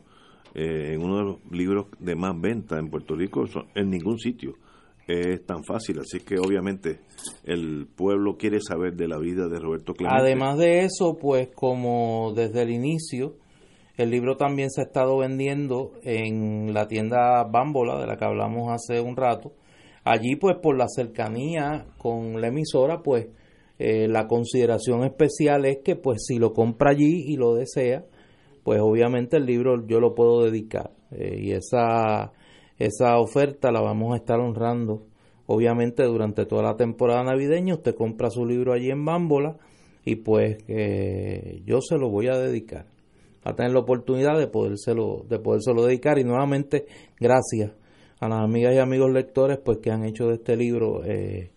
eh, 0.53 0.93
en 0.93 1.03
uno 1.03 1.17
de 1.17 1.23
los 1.23 1.38
libros 1.51 1.88
de 1.99 2.15
más 2.15 2.39
venta 2.39 2.77
en 2.77 2.89
Puerto 2.89 3.15
Rico 3.15 3.45
en 3.76 3.89
ningún 3.89 4.19
sitio 4.19 4.55
es 5.09 5.45
tan 5.45 5.63
fácil, 5.63 5.99
así 5.99 6.19
que 6.19 6.38
obviamente 6.38 6.99
el 7.43 7.88
pueblo 7.88 8.38
quiere 8.38 8.59
saber 8.61 8.95
de 8.95 9.07
la 9.07 9.17
vida 9.17 9.47
de 9.47 9.59
Roberto 9.59 9.93
Clemente. 9.93 10.21
Además 10.21 10.57
de 10.59 10.81
eso, 10.81 11.17
pues 11.19 11.49
como 11.55 12.31
desde 12.35 12.61
el 12.61 12.69
inicio, 12.69 13.35
el 13.97 14.11
libro 14.11 14.38
también 14.38 14.69
se 14.69 14.81
ha 14.81 14.84
estado 14.85 15.17
vendiendo 15.17 15.93
en 16.03 16.73
la 16.73 16.88
tienda 16.88 17.43
Bámbola, 17.43 17.99
de 17.99 18.05
la 18.05 18.17
que 18.17 18.26
hablamos 18.26 18.71
hace 18.71 19.01
un 19.01 19.15
rato. 19.15 19.51
Allí, 20.03 20.35
pues 20.35 20.57
por 20.61 20.77
la 20.77 20.88
cercanía 20.88 21.88
con 21.97 22.39
la 22.39 22.47
emisora, 22.47 23.01
pues 23.01 23.27
eh, 23.80 24.07
la 24.07 24.27
consideración 24.27 25.03
especial 25.03 25.65
es 25.65 25.80
que, 25.84 25.95
pues 25.95 26.26
si 26.27 26.38
lo 26.38 26.53
compra 26.53 26.91
allí 26.91 27.23
y 27.27 27.38
lo 27.38 27.56
desea, 27.56 28.06
pues 28.64 28.80
obviamente 28.81 29.38
el 29.38 29.45
libro 29.45 29.88
yo 29.88 29.99
lo 29.99 30.14
puedo 30.14 30.43
dedicar. 30.43 30.91
Eh, 31.11 31.39
y 31.41 31.51
esa 31.53 32.31
esa 32.80 33.19
oferta 33.19 33.72
la 33.72 33.81
vamos 33.81 34.14
a 34.14 34.18
estar 34.18 34.39
honrando. 34.39 35.03
Obviamente 35.45 36.03
durante 36.03 36.45
toda 36.45 36.64
la 36.64 36.77
temporada 36.77 37.23
navideña 37.23 37.73
usted 37.73 37.93
compra 37.93 38.30
su 38.30 38.45
libro 38.45 38.72
allí 38.73 38.89
en 38.89 39.03
Bámbola 39.03 39.57
y 40.06 40.15
pues 40.15 40.57
eh, 40.68 41.61
yo 41.65 41.81
se 41.81 41.97
lo 41.97 42.10
voy 42.10 42.27
a 42.27 42.38
dedicar. 42.38 42.85
A 43.43 43.53
tener 43.53 43.73
la 43.73 43.80
oportunidad 43.80 44.38
de 44.38 44.47
podérselo, 44.47 45.26
de 45.27 45.39
podérselo 45.39 45.85
dedicar 45.85 46.19
y 46.19 46.23
nuevamente 46.23 46.85
gracias 47.19 47.72
a 48.19 48.30
las 48.30 48.39
amigas 48.39 48.73
y 48.76 48.77
amigos 48.77 49.11
lectores 49.11 49.60
pues 49.64 49.80
que 49.80 49.91
han 49.91 50.06
hecho 50.06 50.27
de 50.27 50.35
este 50.35 50.56
libro 50.56 51.03
eh, 51.03 51.51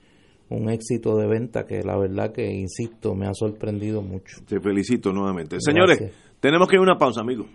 un 0.53 0.71
éxito 0.71 1.17
de 1.17 1.27
venta 1.27 1.67
que 1.67 1.83
la 1.83 1.97
verdad 1.97 2.33
que, 2.33 2.51
insisto, 2.53 3.15
me 3.15 3.27
ha 3.27 3.35
sorprendido 3.35 4.03
mucho. 4.03 4.39
Te 4.47 4.61
felicito 4.61 5.13
nuevamente. 5.13 5.57
Señores, 5.61 6.13
tenemos 6.41 6.69
que 6.69 6.77
ir 6.77 6.81
a 6.81 6.83
una 6.83 6.99
pausa, 6.99 7.21
amigos. 7.21 7.47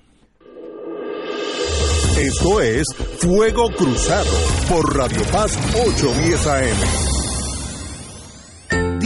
Esto 2.19 2.61
es 2.61 2.87
Fuego 3.19 3.69
Cruzado 3.77 4.31
por 4.67 4.97
Radio 4.97 5.21
Paz 5.31 5.55
810 5.75 6.47
AM. 6.47 7.16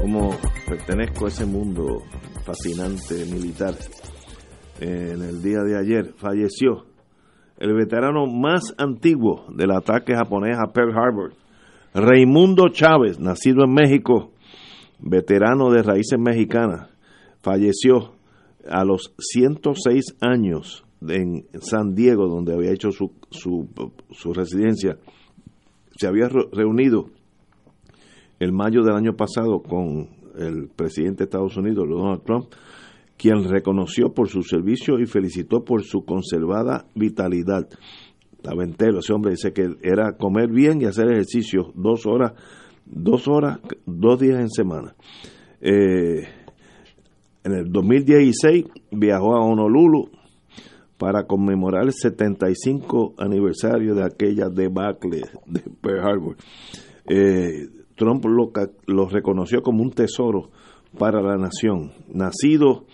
Como 0.00 0.30
pertenezco 0.66 1.26
a 1.26 1.28
ese 1.28 1.44
mundo 1.44 2.02
fascinante 2.44 3.24
militar, 3.26 3.74
en 4.80 5.22
el 5.22 5.42
día 5.42 5.60
de 5.62 5.78
ayer 5.78 6.14
falleció 6.16 6.86
el 7.58 7.74
veterano 7.74 8.26
más 8.26 8.74
antiguo 8.78 9.46
del 9.54 9.70
ataque 9.70 10.14
japonés 10.14 10.58
a 10.58 10.72
Pearl 10.72 10.92
Harbor, 10.96 11.32
Raimundo 11.94 12.68
Chávez, 12.68 13.18
nacido 13.18 13.64
en 13.64 13.72
México 13.72 14.33
veterano 15.04 15.70
de 15.70 15.82
raíces 15.82 16.18
mexicanas, 16.18 16.88
falleció 17.42 18.14
a 18.68 18.84
los 18.84 19.14
106 19.18 20.16
años 20.20 20.84
en 21.06 21.46
San 21.60 21.94
Diego, 21.94 22.28
donde 22.28 22.54
había 22.54 22.72
hecho 22.72 22.90
su, 22.90 23.12
su, 23.30 23.68
su 24.10 24.32
residencia. 24.32 24.96
Se 25.96 26.06
había 26.06 26.28
reunido 26.28 27.10
el 28.40 28.52
mayo 28.52 28.82
del 28.82 28.96
año 28.96 29.14
pasado 29.14 29.62
con 29.62 30.08
el 30.38 30.68
presidente 30.74 31.18
de 31.18 31.24
Estados 31.24 31.56
Unidos, 31.56 31.86
Donald 31.88 32.22
Trump, 32.24 32.46
quien 33.16 33.44
reconoció 33.48 34.12
por 34.12 34.28
su 34.28 34.42
servicio 34.42 34.98
y 34.98 35.06
felicitó 35.06 35.64
por 35.64 35.84
su 35.84 36.04
conservada 36.04 36.86
vitalidad. 36.94 37.68
Estaba 38.32 38.64
entero, 38.64 38.98
ese 38.98 39.12
hombre 39.12 39.32
dice 39.32 39.52
que 39.52 39.76
era 39.82 40.16
comer 40.16 40.50
bien 40.50 40.80
y 40.80 40.86
hacer 40.86 41.10
ejercicio 41.12 41.72
dos 41.74 42.06
horas 42.06 42.32
dos 42.86 43.28
horas, 43.28 43.60
dos 43.86 44.20
días 44.20 44.40
en 44.40 44.50
semana. 44.50 44.94
Eh, 45.60 46.26
en 47.44 47.52
el 47.52 47.70
2016 47.70 48.64
viajó 48.90 49.36
a 49.36 49.44
Honolulu 49.44 50.10
para 50.98 51.26
conmemorar 51.26 51.84
el 51.84 51.92
75 51.92 53.14
aniversario 53.18 53.94
de 53.94 54.04
aquella 54.04 54.48
debacle 54.48 55.22
de 55.46 55.60
Pearl 55.80 56.00
Harbor. 56.00 56.36
Eh, 57.08 57.68
Trump 57.96 58.24
lo, 58.24 58.50
lo, 58.86 59.08
reconoció 59.08 59.62
como 59.62 59.82
un 59.82 59.90
tesoro 59.90 60.50
para 60.98 61.20
la 61.20 61.36
nación. 61.36 61.92
Nacido 62.12 62.86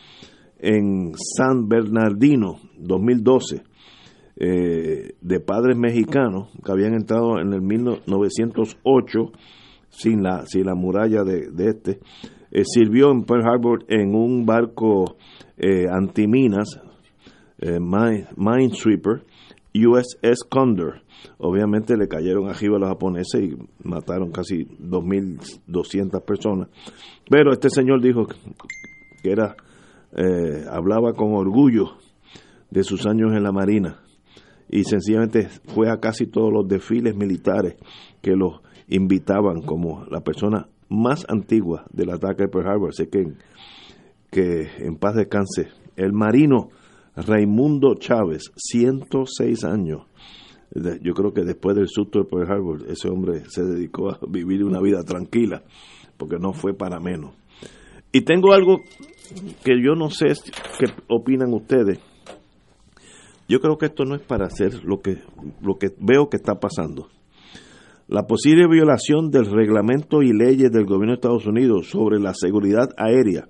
en 0.59 1.13
San 1.15 1.69
Bernardino, 1.69 2.57
2012, 2.79 3.63
eh, 4.37 5.15
de 5.21 5.41
padres 5.41 5.77
mexicanos 5.77 6.49
que 6.65 6.73
habían 6.73 6.95
entrado 6.95 7.41
en 7.41 7.53
el 7.53 7.63
1908 7.63 9.33
sin 9.91 10.23
la, 10.23 10.47
sin 10.47 10.67
la 10.67 10.75
muralla 10.75 11.23
de, 11.25 11.51
este. 11.59 12.01
Eh, 12.51 12.65
sirvió 12.65 13.11
en 13.11 13.25
Pearl 13.25 13.47
Harbor 13.47 13.85
en 13.89 14.15
un 14.15 14.45
barco 14.47 15.17
eh, 15.57 15.87
antiminas, 15.91 16.81
eh, 17.59 17.79
Minesweeper, 17.79 19.25
USS 19.75 20.45
Condor. 20.49 21.03
Obviamente 21.39 21.97
le 21.97 22.09
cayeron 22.09 22.49
arriba 22.49 22.77
a 22.77 22.81
los 22.81 22.89
japoneses 22.89 23.43
y 23.43 23.57
mataron 23.87 24.31
casi 24.31 24.65
2.200 24.65 26.25
personas. 26.25 26.69
Pero 27.29 27.53
este 27.53 27.69
señor 27.71 28.03
dijo 28.03 28.27
que 29.23 29.31
era, 29.31 29.55
eh, 30.17 30.65
hablaba 30.71 31.13
con 31.13 31.35
orgullo 31.35 31.93
de 32.71 32.85
sus 32.85 33.07
años 33.07 33.33
en 33.33 33.43
la 33.43 33.53
Marina 33.53 34.01
y 34.71 34.85
sencillamente 34.85 35.49
fue 35.75 35.91
a 35.91 35.99
casi 35.99 36.27
todos 36.27 36.53
los 36.53 36.67
desfiles 36.69 37.17
militares 37.17 37.77
que 38.23 38.37
los 38.37 38.61
invitaban 38.91 39.63
como 39.63 40.05
la 40.11 40.21
persona 40.21 40.69
más 40.89 41.25
antigua 41.29 41.87
del 41.93 42.11
ataque 42.11 42.43
de 42.43 42.49
Pearl 42.49 42.69
Harbor. 42.69 42.91
Así 42.91 43.07
que, 43.07 43.33
que 44.31 44.69
en 44.79 44.97
paz 44.97 45.15
descanse. 45.15 45.69
El 45.97 46.13
marino 46.13 46.71
Raimundo 47.17 47.95
Chávez, 47.95 48.53
106 48.57 49.65
años. 49.65 50.03
Yo 51.03 51.15
creo 51.15 51.33
que 51.33 51.43
después 51.43 51.77
del 51.77 51.89
susto 51.89 52.21
de 52.21 52.25
Pearl 52.27 52.51
Harbor, 52.51 52.85
ese 52.89 53.09
hombre 53.09 53.43
se 53.49 53.65
dedicó 53.65 54.11
a 54.11 54.19
vivir 54.29 54.65
una 54.65 54.81
vida 54.81 55.03
tranquila, 55.03 55.63
porque 56.17 56.39
no 56.39 56.53
fue 56.53 56.75
para 56.75 57.01
menos. 57.01 57.35
Y 58.13 58.23
tengo 58.23 58.53
algo 58.53 58.81
que 59.65 59.83
yo 59.83 59.95
no 59.95 60.11
sé 60.11 60.27
qué 60.79 60.87
opinan 61.09 61.53
ustedes. 61.55 62.01
Yo 63.49 63.61
creo 63.61 63.79
que 63.79 63.87
esto 63.87 64.05
no 64.05 64.15
es 64.15 64.23
para 64.23 64.47
hacer 64.47 64.85
lo 64.85 65.01
que, 65.01 65.19
lo 65.61 65.77
que 65.77 65.89
veo 65.99 66.29
que 66.29 66.37
está 66.37 66.61
pasando. 66.61 67.09
La 68.11 68.27
posible 68.27 68.67
violación 68.69 69.31
del 69.31 69.47
reglamento 69.47 70.21
y 70.21 70.33
leyes 70.33 70.71
del 70.71 70.85
gobierno 70.85 71.13
de 71.13 71.15
Estados 71.15 71.47
Unidos 71.47 71.89
sobre 71.89 72.19
la 72.19 72.35
seguridad 72.35 72.89
aérea 72.97 73.47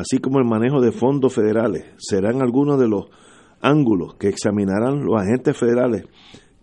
así 0.00 0.18
como 0.18 0.38
el 0.38 0.46
manejo 0.46 0.80
de 0.80 0.92
fondos 0.92 1.34
federales, 1.34 1.84
serán 1.98 2.42
algunos 2.42 2.78
de 2.80 2.88
los 2.88 3.06
ángulos 3.60 4.14
que 4.14 4.28
examinarán 4.28 5.04
los 5.04 5.20
agentes 5.20 5.56
federales 5.56 6.04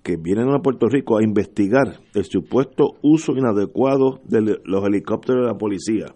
que 0.03 0.17
vienen 0.17 0.49
a 0.49 0.59
Puerto 0.59 0.87
Rico 0.87 1.17
a 1.17 1.23
investigar 1.23 1.99
el 2.13 2.23
supuesto 2.23 2.93
uso 3.01 3.33
inadecuado 3.33 4.21
de 4.23 4.59
los 4.63 4.85
helicópteros 4.85 5.43
de 5.43 5.51
la 5.51 5.57
policía. 5.57 6.15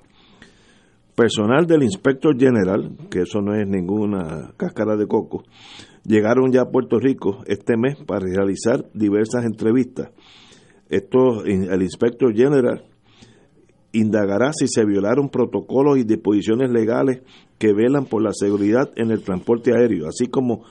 Personal 1.14 1.68
del 1.68 1.84
inspector 1.84 2.38
general, 2.40 2.96
que 3.10 3.24
eso 3.24 3.42
no 3.42 3.54
es 3.54 3.68
ninguna 3.68 4.54
cáscara 4.56 4.96
de 4.96 5.08
coco, 5.08 5.44
llegaron 6.06 6.52
ya 6.52 6.62
a 6.62 6.72
Puerto 6.72 7.00
Rico 7.00 7.44
este 7.48 7.76
mes 7.78 7.98
para 8.08 8.26
realizar 8.26 8.86
diversas 8.94 9.44
entrevistas. 9.44 10.12
Esto, 10.92 11.46
el 11.46 11.82
inspector 11.82 12.36
general 12.36 12.84
indagará 13.94 14.52
si 14.52 14.68
se 14.68 14.86
violaron 14.86 15.30
protocolos 15.30 15.98
y 15.98 16.04
disposiciones 16.04 16.70
legales 16.70 17.22
que 17.58 17.74
velan 17.74 18.06
por 18.06 18.22
la 18.22 18.32
seguridad 18.34 18.92
en 18.98 19.10
el 19.10 19.24
transporte 19.24 19.72
aéreo, 19.74 20.10
así 20.10 20.28
como 20.28 20.66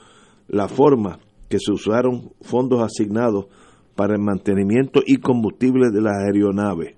la 0.47 0.67
forma 0.67 1.19
que 1.49 1.57
se 1.59 1.71
usaron 1.71 2.33
fondos 2.41 2.83
asignados 2.83 3.47
para 3.95 4.13
el 4.13 4.21
mantenimiento 4.21 5.01
y 5.05 5.17
combustible 5.17 5.89
de 5.91 6.01
las 6.01 6.17
aeronaves. 6.17 6.95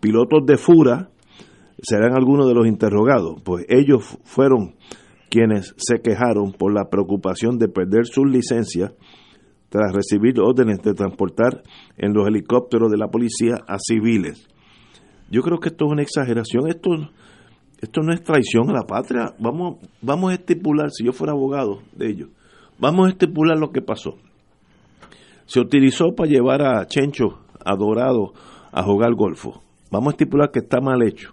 Pilotos 0.00 0.44
de 0.46 0.58
Fura 0.58 1.10
serán 1.82 2.14
algunos 2.14 2.46
de 2.48 2.54
los 2.54 2.66
interrogados, 2.66 3.40
pues 3.42 3.64
ellos 3.70 4.18
fueron 4.24 4.74
quienes 5.30 5.74
se 5.78 6.02
quejaron 6.02 6.52
por 6.52 6.74
la 6.74 6.90
preocupación 6.90 7.56
de 7.56 7.68
perder 7.68 8.04
sus 8.04 8.30
licencias 8.30 8.92
tras 9.72 9.90
recibir 9.90 10.38
órdenes 10.38 10.82
de 10.82 10.92
transportar 10.92 11.62
en 11.96 12.12
los 12.12 12.28
helicópteros 12.28 12.90
de 12.90 12.98
la 12.98 13.08
policía 13.08 13.54
a 13.66 13.78
civiles. 13.78 14.46
Yo 15.30 15.40
creo 15.40 15.60
que 15.60 15.70
esto 15.70 15.86
es 15.86 15.92
una 15.92 16.02
exageración, 16.02 16.68
esto, 16.68 16.90
esto 17.80 18.02
no 18.02 18.12
es 18.12 18.22
traición 18.22 18.68
a 18.68 18.74
la 18.74 18.82
patria. 18.82 19.34
Vamos, 19.38 19.78
vamos 20.02 20.30
a 20.30 20.34
estipular, 20.34 20.90
si 20.90 21.06
yo 21.06 21.14
fuera 21.14 21.32
abogado 21.32 21.80
de 21.96 22.10
ellos, 22.10 22.28
vamos 22.78 23.06
a 23.06 23.10
estipular 23.12 23.56
lo 23.58 23.72
que 23.72 23.80
pasó. 23.80 24.18
Se 25.46 25.58
utilizó 25.58 26.14
para 26.14 26.28
llevar 26.28 26.60
a 26.60 26.86
Chencho, 26.86 27.38
a 27.64 27.74
Dorado, 27.74 28.34
a 28.72 28.82
jugar 28.82 29.14
golfo. 29.14 29.62
Vamos 29.90 30.08
a 30.08 30.16
estipular 30.16 30.50
que 30.50 30.58
está 30.58 30.82
mal 30.82 31.02
hecho. 31.02 31.32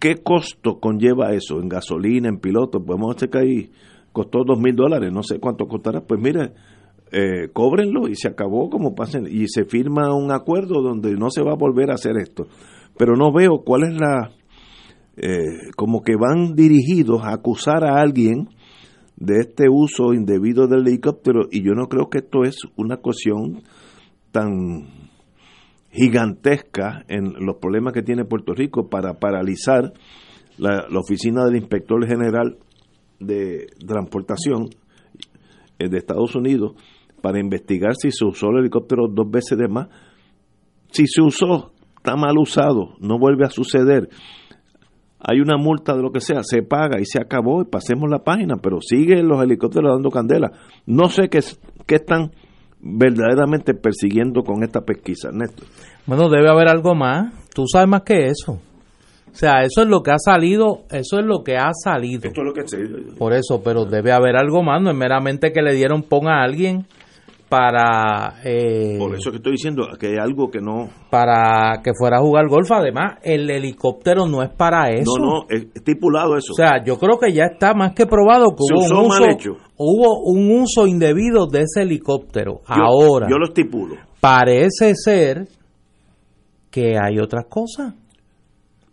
¿Qué 0.00 0.16
costo 0.16 0.80
conlleva 0.80 1.32
eso 1.32 1.60
en 1.60 1.68
gasolina, 1.68 2.28
en 2.28 2.40
piloto? 2.40 2.84
Podemos 2.84 3.14
decir 3.14 3.30
que 3.30 3.38
ahí 3.38 3.70
costó 4.12 4.40
dos 4.44 4.58
mil 4.58 4.74
dólares, 4.74 5.12
no 5.12 5.22
sé 5.22 5.38
cuánto 5.38 5.66
costará. 5.66 6.00
Pues 6.00 6.20
mire, 6.20 6.52
eh, 7.12 7.48
cóbrenlo 7.52 8.08
y 8.08 8.16
se 8.16 8.28
acabó 8.28 8.70
como 8.70 8.94
pasen 8.94 9.26
y 9.30 9.46
se 9.48 9.66
firma 9.66 10.14
un 10.14 10.32
acuerdo 10.32 10.80
donde 10.80 11.12
no 11.12 11.28
se 11.28 11.42
va 11.42 11.52
a 11.52 11.56
volver 11.56 11.90
a 11.90 11.94
hacer 11.94 12.16
esto. 12.16 12.46
Pero 12.96 13.16
no 13.16 13.32
veo 13.32 13.62
cuál 13.64 13.82
es 13.82 13.94
la 14.00 14.30
eh, 15.16 15.70
como 15.76 16.02
que 16.02 16.16
van 16.16 16.54
dirigidos 16.54 17.22
a 17.22 17.34
acusar 17.34 17.84
a 17.84 18.00
alguien 18.00 18.48
de 19.16 19.40
este 19.40 19.68
uso 19.68 20.14
indebido 20.14 20.66
del 20.66 20.88
helicóptero 20.88 21.48
y 21.50 21.62
yo 21.62 21.74
no 21.74 21.86
creo 21.88 22.08
que 22.08 22.18
esto 22.18 22.44
es 22.44 22.56
una 22.76 22.96
cuestión 22.96 23.62
tan 24.30 24.86
gigantesca 25.90 27.04
en 27.08 27.34
los 27.44 27.56
problemas 27.56 27.92
que 27.92 28.02
tiene 28.02 28.24
Puerto 28.24 28.54
Rico 28.54 28.88
para 28.88 29.18
paralizar 29.18 29.92
la, 30.56 30.86
la 30.88 30.98
oficina 30.98 31.44
del 31.44 31.56
inspector 31.56 32.06
general 32.06 32.56
de 33.20 33.66
transportación 33.86 34.70
eh, 35.78 35.88
de 35.88 35.98
Estados 35.98 36.34
Unidos 36.34 36.72
para 37.22 37.40
investigar 37.40 37.94
si 37.94 38.10
se 38.10 38.24
usó 38.24 38.48
el 38.50 38.58
helicóptero 38.58 39.06
dos 39.08 39.30
veces 39.30 39.56
de 39.56 39.68
más. 39.68 39.88
Si 40.90 41.06
se 41.06 41.22
usó, 41.22 41.72
está 41.96 42.16
mal 42.16 42.36
usado, 42.36 42.96
no 43.00 43.18
vuelve 43.18 43.46
a 43.46 43.50
suceder. 43.50 44.08
Hay 45.18 45.40
una 45.40 45.56
multa 45.56 45.94
de 45.94 46.02
lo 46.02 46.10
que 46.10 46.20
sea, 46.20 46.42
se 46.42 46.62
paga 46.62 47.00
y 47.00 47.04
se 47.04 47.20
acabó 47.20 47.62
y 47.62 47.64
pasemos 47.64 48.10
la 48.10 48.18
página, 48.18 48.56
pero 48.56 48.78
siguen 48.80 49.28
los 49.28 49.40
helicópteros 49.42 49.92
dando 49.92 50.10
candela. 50.10 50.50
No 50.84 51.08
sé 51.08 51.28
qué, 51.28 51.38
qué 51.86 51.94
están 51.94 52.32
verdaderamente 52.80 53.74
persiguiendo 53.74 54.42
con 54.42 54.64
esta 54.64 54.80
pesquisa, 54.80 55.30
Néstor. 55.32 55.66
Bueno, 56.06 56.28
debe 56.28 56.50
haber 56.50 56.68
algo 56.68 56.96
más. 56.96 57.32
Tú 57.54 57.62
sabes 57.72 57.88
más 57.88 58.02
que 58.02 58.26
eso. 58.26 58.54
O 59.32 59.34
sea, 59.34 59.62
eso 59.62 59.82
es 59.82 59.88
lo 59.88 60.02
que 60.02 60.10
ha 60.10 60.18
salido, 60.18 60.82
eso 60.90 61.18
es 61.18 61.24
lo 61.24 61.42
que 61.42 61.56
ha 61.56 61.70
salido. 61.72 62.28
Esto 62.28 62.42
es 62.42 62.46
lo 62.46 62.52
que 62.52 63.16
Por 63.16 63.32
eso, 63.32 63.62
pero 63.64 63.86
debe 63.86 64.12
haber 64.12 64.36
algo 64.36 64.62
más, 64.62 64.82
no 64.82 64.90
es 64.90 64.96
meramente 64.96 65.52
que 65.52 65.62
le 65.62 65.72
dieron 65.72 66.02
pon 66.02 66.28
a 66.28 66.42
alguien 66.42 66.84
para... 67.52 68.40
Eh, 68.44 68.96
Por 68.98 69.14
eso 69.14 69.30
que 69.30 69.36
estoy 69.36 69.52
diciendo 69.52 69.86
que 70.00 70.06
hay 70.06 70.16
algo 70.16 70.50
que 70.50 70.62
no... 70.62 70.88
Para 71.10 71.82
que 71.84 71.90
fuera 71.92 72.16
a 72.16 72.20
jugar 72.22 72.48
golf. 72.48 72.72
Además, 72.72 73.18
el 73.22 73.50
helicóptero 73.50 74.26
no 74.26 74.42
es 74.42 74.48
para 74.48 74.88
eso. 74.88 75.12
No, 75.18 75.22
no, 75.22 75.46
es 75.50 75.66
estipulado 75.74 76.38
eso. 76.38 76.54
O 76.54 76.56
sea, 76.56 76.82
yo 76.82 76.98
creo 76.98 77.18
que 77.18 77.30
ya 77.30 77.44
está 77.52 77.74
más 77.74 77.92
que 77.92 78.06
probado 78.06 78.46
que 78.56 78.62
hubo, 78.74 79.00
un 79.00 79.06
uso, 79.06 79.24
hecho. 79.28 79.50
hubo 79.76 80.22
un 80.32 80.62
uso 80.62 80.86
indebido 80.86 81.46
de 81.46 81.64
ese 81.64 81.82
helicóptero. 81.82 82.62
Ahora... 82.64 83.26
Yo 83.28 83.36
lo 83.36 83.44
estipulo. 83.44 83.96
Parece 84.18 84.94
ser 84.94 85.46
que 86.70 86.94
hay 86.98 87.18
otras 87.18 87.44
cosas. 87.50 87.92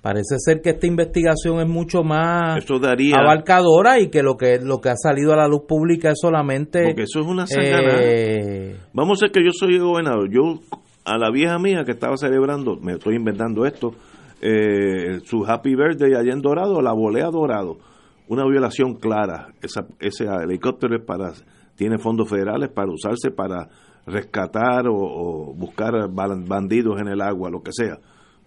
Parece 0.02 0.36
ser 0.38 0.62
que 0.62 0.70
esta 0.70 0.88
investigación 0.88 1.60
es 1.60 1.68
mucho 1.68 2.04
más 2.04 2.66
abarcadora 3.14 4.00
y 4.00 4.10
que 4.10 4.24
lo 4.24 4.38
que 4.38 4.58
lo 4.64 4.80
que 4.80 4.90
ha 4.90 4.96
salido 4.96 5.34
a 5.34 5.36
la 5.36 5.48
luz 5.48 5.64
pública 5.68 6.12
es 6.12 6.20
solamente 6.22 6.86
porque 6.86 7.04
eso 7.04 7.20
es 7.20 7.26
una 7.26 7.46
eh, 7.58 8.78
Vamos 8.94 9.18
a 9.18 9.26
ser 9.26 9.32
que 9.32 9.44
yo 9.44 9.52
soy 9.52 9.78
gobernador. 9.78 10.30
Yo 10.32 10.62
a 11.04 11.18
la 11.18 11.30
vieja 11.32 11.60
mía 11.60 11.84
que 11.86 11.92
estaba 11.92 12.16
celebrando, 12.16 12.78
me 12.78 12.94
estoy 12.94 13.16
inventando 13.16 13.66
esto, 13.66 13.92
eh, 14.42 15.20
su 15.26 15.44
Happy 15.46 15.76
Birthday 15.76 16.14
allá 16.14 16.32
en 16.32 16.42
Dorado, 16.42 16.82
la 16.82 16.94
volea 16.94 17.30
Dorado. 17.30 17.78
Una 18.30 18.46
violación 18.46 18.96
clara. 18.96 19.50
Esa, 19.62 19.86
ese 20.00 20.26
helicóptero 20.26 20.96
para 21.04 21.34
tiene 21.76 21.98
fondos 21.98 22.30
federales 22.30 22.70
para 22.70 22.90
usarse 22.90 23.32
para 23.32 23.68
rescatar 24.06 24.86
o 24.88 25.54
buscar 25.58 25.92
bandidos 26.10 27.02
en 27.02 27.10
el 27.10 27.22
agua, 27.22 27.50
lo 27.50 27.62
que 27.62 27.72
sea 27.74 27.98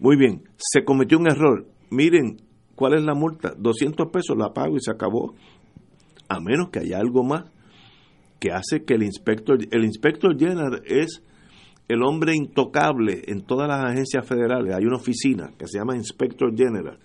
muy 0.03 0.17
bien, 0.17 0.43
se 0.57 0.85
cometió 0.85 1.17
un 1.17 1.29
error. 1.29 1.65
Miren, 1.89 2.39
¿cuál 2.75 2.95
es 2.95 3.05
la 3.05 3.15
multa? 3.15 3.55
200 3.57 4.11
pesos 4.11 4.37
la 4.37 4.53
pago 4.53 4.75
y 4.75 4.81
se 4.81 4.91
acabó. 4.91 5.37
A 6.29 6.41
menos 6.41 6.71
que 6.71 6.81
haya 6.81 6.99
algo 6.99 7.23
más 7.23 7.45
que 8.41 8.51
hace 8.51 8.83
que 8.85 8.95
el 8.95 9.05
inspector, 9.05 9.59
el 9.71 9.85
inspector 9.85 10.37
general 10.37 10.83
es 10.87 11.23
el 11.87 12.03
hombre 12.03 12.35
intocable 12.35 13.23
en 13.29 13.43
todas 13.43 13.69
las 13.69 13.93
agencias 13.93 14.27
federales. 14.27 14.75
Hay 14.75 14.85
una 14.85 14.97
oficina 14.97 15.53
que 15.57 15.69
se 15.69 15.79
llama 15.79 15.95
Inspector 15.95 16.53
General, 16.57 16.99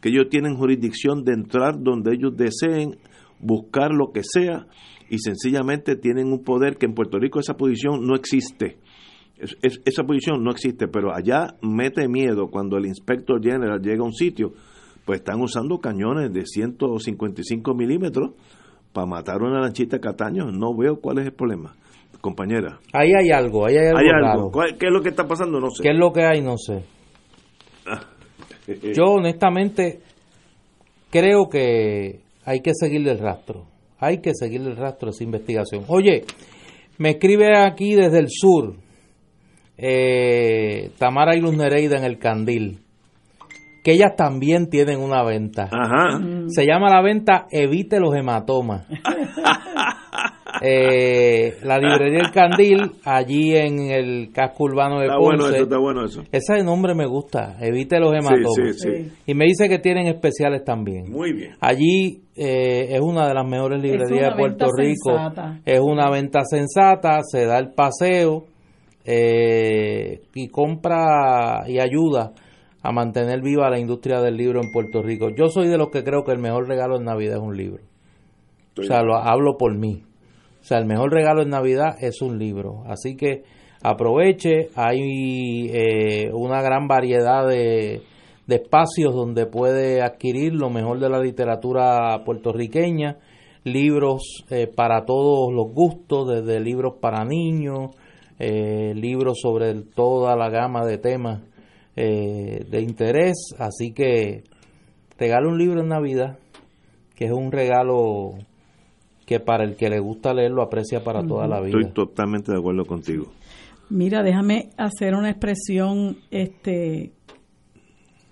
que 0.00 0.08
ellos 0.08 0.26
tienen 0.28 0.56
jurisdicción 0.56 1.22
de 1.22 1.34
entrar 1.34 1.80
donde 1.80 2.14
ellos 2.14 2.36
deseen, 2.36 2.98
buscar 3.38 3.92
lo 3.92 4.10
que 4.10 4.22
sea, 4.24 4.66
y 5.08 5.18
sencillamente 5.20 5.94
tienen 5.94 6.32
un 6.32 6.42
poder 6.42 6.78
que 6.78 6.86
en 6.86 6.94
Puerto 6.94 7.20
Rico 7.20 7.38
esa 7.38 7.54
posición 7.54 8.04
no 8.04 8.16
existe 8.16 8.78
esa 9.62 10.04
posición 10.04 10.42
no 10.42 10.50
existe, 10.50 10.88
pero 10.88 11.14
allá 11.14 11.54
mete 11.62 12.08
miedo 12.08 12.48
cuando 12.50 12.76
el 12.76 12.86
inspector 12.86 13.42
general 13.42 13.80
llega 13.80 14.02
a 14.02 14.06
un 14.06 14.12
sitio, 14.12 14.52
pues 15.04 15.20
están 15.20 15.40
usando 15.40 15.78
cañones 15.78 16.32
de 16.32 16.44
155 16.44 17.74
milímetros 17.74 18.32
para 18.92 19.06
matar 19.06 19.42
una 19.42 19.60
lanchita 19.60 19.98
Cataño. 19.98 20.50
No 20.50 20.76
veo 20.76 21.00
cuál 21.00 21.18
es 21.18 21.26
el 21.26 21.32
problema, 21.32 21.74
compañera. 22.20 22.78
Ahí 22.92 23.10
hay 23.18 23.30
algo, 23.30 23.66
ahí 23.66 23.76
hay 23.76 23.88
algo. 23.88 24.52
¿Qué 24.78 24.86
es 24.86 24.92
lo 24.92 25.02
que 25.02 25.08
está 25.08 25.26
pasando? 25.26 25.58
No 25.60 25.70
sé. 25.70 25.82
¿Qué 25.82 25.90
es 25.90 25.98
lo 25.98 26.12
que 26.12 26.24
hay? 26.24 26.42
No 26.42 26.56
sé. 26.56 26.82
Ah. 27.86 28.00
Yo 28.94 29.04
honestamente 29.04 30.00
creo 31.10 31.48
que 31.48 32.20
hay 32.44 32.60
que 32.60 32.72
seguirle 32.74 33.12
el 33.12 33.18
rastro. 33.18 33.66
hay 33.98 34.18
que 34.18 34.32
seguir 34.34 34.60
el 34.62 34.76
rastro 34.76 35.06
de 35.06 35.10
esa 35.10 35.24
investigación. 35.24 35.84
Oye, 35.88 36.24
me 36.98 37.10
escribe 37.10 37.56
aquí 37.58 37.94
desde 37.94 38.18
el 38.18 38.28
sur 38.28 38.76
eh, 39.80 40.90
Tamara 40.98 41.34
y 41.36 41.40
Luz 41.40 41.56
Nereida 41.56 41.96
en 41.96 42.04
el 42.04 42.18
Candil 42.18 42.78
que 43.82 43.92
ellas 43.92 44.14
también 44.16 44.68
tienen 44.68 45.00
una 45.00 45.24
venta. 45.24 45.68
Ajá. 45.72 46.20
Se 46.48 46.66
llama 46.66 46.90
la 46.90 47.02
venta 47.02 47.46
Evite 47.50 47.98
los 48.00 48.14
hematomas. 48.14 48.86
Eh, 50.62 51.54
la 51.62 51.78
librería 51.78 52.20
El 52.20 52.32
Candil, 52.32 52.92
allí 53.04 53.56
en 53.56 53.90
el 53.90 54.30
casco 54.30 54.64
urbano 54.64 54.98
de 54.98 55.06
Está 55.06 55.16
Ponce. 55.16 55.36
bueno 55.36 55.54
eso, 55.54 55.62
está 55.62 55.78
bueno 55.78 56.04
eso. 56.04 56.22
Ese 56.30 56.62
nombre 56.62 56.94
me 56.94 57.06
gusta, 57.06 57.56
Evite 57.60 57.98
los 57.98 58.12
hematomas. 58.12 58.52
Sí, 58.56 58.72
sí, 58.74 59.04
sí. 59.06 59.12
Y 59.26 59.34
me 59.34 59.46
dice 59.46 59.70
que 59.70 59.78
tienen 59.78 60.08
especiales 60.08 60.62
también. 60.62 61.10
Muy 61.10 61.32
bien. 61.32 61.52
Allí 61.60 62.24
eh, 62.36 62.88
es 62.90 63.00
una 63.00 63.26
de 63.28 63.34
las 63.34 63.46
mejores 63.46 63.80
librerías 63.80 64.32
de 64.32 64.38
Puerto 64.38 64.66
Rico. 64.76 65.12
sensata. 65.16 65.60
Es 65.64 65.80
una 65.80 66.10
venta 66.10 66.40
sensata, 66.44 67.20
se 67.22 67.46
da 67.46 67.58
el 67.58 67.72
paseo 67.72 68.44
eh, 69.04 70.22
y 70.34 70.48
compra 70.48 71.64
y 71.66 71.78
ayuda 71.78 72.32
a 72.82 72.92
mantener 72.92 73.42
viva 73.42 73.68
la 73.70 73.78
industria 73.78 74.20
del 74.20 74.36
libro 74.36 74.60
en 74.62 74.70
Puerto 74.72 75.02
Rico. 75.02 75.28
Yo 75.30 75.48
soy 75.48 75.68
de 75.68 75.78
los 75.78 75.90
que 75.90 76.02
creo 76.02 76.24
que 76.24 76.32
el 76.32 76.38
mejor 76.38 76.66
regalo 76.66 76.96
en 76.96 77.04
Navidad 77.04 77.36
es 77.36 77.42
un 77.42 77.56
libro. 77.56 77.82
O 78.78 78.82
sea, 78.82 79.02
lo 79.02 79.16
hablo 79.16 79.56
por 79.58 79.76
mí. 79.76 80.02
O 80.60 80.64
sea, 80.64 80.78
el 80.78 80.86
mejor 80.86 81.12
regalo 81.12 81.42
en 81.42 81.50
Navidad 81.50 81.96
es 82.00 82.22
un 82.22 82.38
libro. 82.38 82.82
Así 82.86 83.16
que 83.16 83.42
aproveche, 83.82 84.68
hay 84.74 85.70
eh, 85.72 86.30
una 86.32 86.62
gran 86.62 86.86
variedad 86.86 87.46
de, 87.46 88.02
espacios 88.48 89.14
donde 89.14 89.46
puede 89.46 90.02
adquirir 90.02 90.54
lo 90.54 90.70
mejor 90.70 90.98
de 90.98 91.08
la 91.08 91.20
literatura 91.20 92.22
puertorriqueña, 92.24 93.18
libros 93.62 94.44
eh, 94.50 94.66
para 94.66 95.04
todos 95.04 95.52
los 95.52 95.72
gustos, 95.72 96.28
desde 96.28 96.58
libros 96.58 96.94
para 97.00 97.24
niños, 97.24 97.90
eh, 98.42 98.94
libros 98.94 99.38
sobre 99.42 99.74
toda 99.74 100.34
la 100.34 100.48
gama 100.48 100.86
de 100.86 100.96
temas 100.96 101.42
eh, 101.94 102.64
de 102.70 102.80
interés. 102.80 103.54
Así 103.58 103.92
que 103.92 104.44
regale 105.18 105.46
un 105.46 105.58
libro 105.58 105.82
en 105.82 105.88
Navidad, 105.88 106.38
que 107.14 107.26
es 107.26 107.32
un 107.32 107.52
regalo 107.52 108.30
que 109.26 109.40
para 109.40 109.64
el 109.64 109.76
que 109.76 109.90
le 109.90 110.00
gusta 110.00 110.32
leer 110.32 110.52
lo 110.52 110.62
aprecia 110.62 111.04
para 111.04 111.22
toda 111.22 111.46
la 111.46 111.60
vida. 111.60 111.78
Estoy 111.78 111.92
totalmente 111.92 112.50
de 112.50 112.58
acuerdo 112.58 112.86
contigo. 112.86 113.26
Mira, 113.90 114.22
déjame 114.22 114.70
hacer 114.78 115.14
una 115.14 115.30
expresión 115.30 116.16
este 116.30 117.12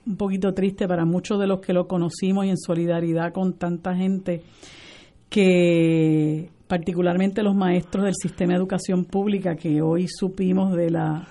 un 0.06 0.16
poquito 0.16 0.54
triste 0.54 0.88
para 0.88 1.04
muchos 1.04 1.38
de 1.38 1.46
los 1.46 1.60
que 1.60 1.74
lo 1.74 1.86
conocimos 1.86 2.46
y 2.46 2.48
en 2.48 2.56
solidaridad 2.56 3.34
con 3.34 3.58
tanta 3.58 3.94
gente 3.94 4.40
que 5.28 6.48
particularmente 6.68 7.42
los 7.42 7.56
maestros 7.56 8.04
del 8.04 8.14
sistema 8.14 8.52
de 8.52 8.58
educación 8.58 9.04
pública 9.04 9.56
que 9.56 9.80
hoy 9.80 10.06
supimos 10.06 10.76
de 10.76 10.90
la 10.90 11.26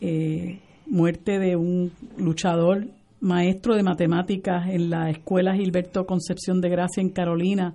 eh, 0.00 0.58
muerte 0.86 1.38
de 1.38 1.54
un 1.56 1.92
luchador 2.16 2.86
maestro 3.20 3.74
de 3.74 3.82
matemáticas 3.82 4.68
en 4.68 4.90
la 4.90 5.10
escuela 5.10 5.54
Gilberto 5.54 6.06
Concepción 6.06 6.60
de 6.60 6.70
Gracia 6.70 7.00
en 7.00 7.10
Carolina, 7.10 7.74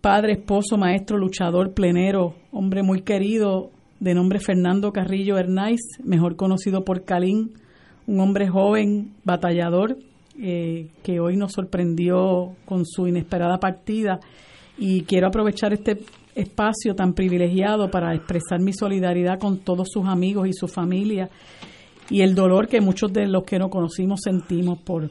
padre, 0.00 0.32
esposo, 0.32 0.76
maestro, 0.76 1.18
luchador, 1.18 1.74
plenero, 1.74 2.34
hombre 2.52 2.82
muy 2.82 3.02
querido, 3.02 3.70
de 4.00 4.14
nombre 4.14 4.38
Fernando 4.38 4.92
Carrillo 4.92 5.38
Hernáiz, 5.38 5.80
mejor 6.02 6.36
conocido 6.36 6.84
por 6.84 7.04
Calín, 7.04 7.54
un 8.06 8.20
hombre 8.20 8.48
joven, 8.48 9.14
batallador, 9.24 9.98
eh, 10.40 10.88
que 11.02 11.18
hoy 11.18 11.36
nos 11.36 11.52
sorprendió 11.52 12.54
con 12.64 12.86
su 12.86 13.08
inesperada 13.08 13.58
partida. 13.58 14.20
Y 14.78 15.02
quiero 15.02 15.28
aprovechar 15.28 15.72
este 15.72 15.98
espacio 16.34 16.94
tan 16.94 17.14
privilegiado 17.14 17.90
para 17.90 18.14
expresar 18.14 18.60
mi 18.60 18.72
solidaridad 18.72 19.38
con 19.38 19.58
todos 19.58 19.88
sus 19.90 20.06
amigos 20.06 20.46
y 20.46 20.52
su 20.52 20.68
familia 20.68 21.28
y 22.10 22.22
el 22.22 22.34
dolor 22.34 22.68
que 22.68 22.80
muchos 22.80 23.12
de 23.12 23.26
los 23.26 23.44
que 23.44 23.58
no 23.58 23.68
conocimos 23.68 24.20
sentimos 24.22 24.78
por 24.78 25.10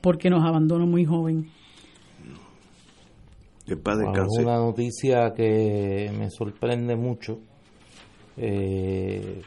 porque 0.00 0.28
nos 0.28 0.44
abandonó 0.44 0.86
muy 0.86 1.04
joven. 1.04 1.50
Es 3.66 3.78
una 4.38 4.56
noticia 4.56 5.32
que 5.34 6.10
me 6.18 6.30
sorprende 6.30 6.94
mucho. 6.94 7.38
Eh, 8.36 9.40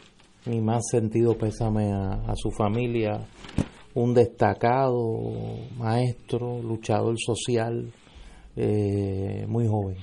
mi 0.46 0.60
más 0.60 0.84
sentido 0.90 1.38
pésame 1.38 1.92
a, 1.92 2.14
a 2.28 2.36
su 2.36 2.50
familia, 2.50 3.20
un 3.94 4.16
destacado 4.16 4.96
maestro, 5.78 6.60
luchador 6.64 7.16
social, 7.20 7.92
eh, 8.58 9.46
muy 9.48 9.68
joven, 9.68 9.96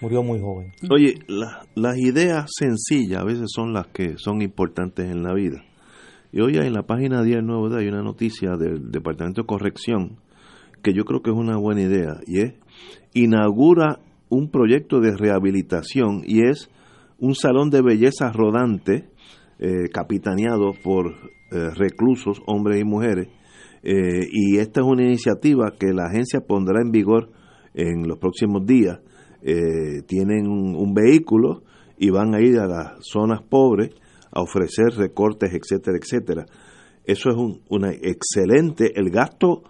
murió 0.00 0.22
muy 0.22 0.40
joven. 0.40 0.72
Oye, 0.90 1.14
la- 1.28 1.64
las 1.74 1.96
ideas 1.98 2.50
sencillas 2.58 3.20
a 3.20 3.24
veces 3.24 3.46
son 3.54 3.72
las 3.72 3.86
que 3.88 4.14
son 4.18 4.42
importantes 4.42 5.08
en 5.10 5.22
la 5.22 5.32
vida. 5.32 5.62
Y 6.32 6.40
hoy 6.40 6.56
en 6.56 6.72
la 6.72 6.82
página 6.82 7.22
10 7.22 7.36
del 7.36 7.46
Nuevo 7.46 7.68
Día 7.68 7.78
hay 7.78 7.88
una 7.88 8.02
noticia 8.02 8.56
del 8.56 8.90
Departamento 8.90 9.42
de 9.42 9.46
Corrección 9.46 10.16
que 10.82 10.92
yo 10.94 11.04
creo 11.04 11.22
que 11.22 11.30
es 11.30 11.36
una 11.36 11.56
buena 11.58 11.82
idea 11.82 12.14
y 12.26 12.40
es 12.40 12.54
inaugura 13.14 14.00
un 14.30 14.50
proyecto 14.50 15.00
de 15.00 15.16
rehabilitación 15.16 16.22
y 16.26 16.46
es 16.48 16.70
un 17.18 17.34
salón 17.34 17.70
de 17.70 17.82
belleza 17.82 18.32
rodante 18.32 19.10
eh, 19.58 19.88
capitaneado 19.92 20.72
por 20.82 21.06
eh, 21.52 21.68
reclusos, 21.76 22.40
hombres 22.46 22.80
y 22.80 22.84
mujeres. 22.84 23.28
Eh, 23.84 24.26
y 24.32 24.56
esta 24.58 24.80
es 24.80 24.86
una 24.86 25.04
iniciativa 25.04 25.72
que 25.78 25.92
la 25.92 26.06
agencia 26.06 26.40
pondrá 26.40 26.80
en 26.82 26.90
vigor 26.90 27.30
en 27.74 28.06
los 28.06 28.18
próximos 28.18 28.66
días. 28.66 29.00
Eh, 29.42 30.02
tienen 30.06 30.46
un, 30.46 30.94
vehículo 30.94 31.62
y 31.98 32.10
van 32.10 32.34
a 32.34 32.40
ir 32.40 32.58
a 32.58 32.66
las 32.66 32.92
zonas 33.00 33.42
pobres 33.42 33.90
a 34.30 34.40
ofrecer 34.40 34.94
recortes, 34.96 35.52
etcétera, 35.52 35.98
etcétera. 36.00 36.46
Eso 37.04 37.30
es 37.30 37.36
un, 37.36 37.60
una 37.68 37.90
excelente, 37.90 38.92
el 38.94 39.10
gasto, 39.10 39.64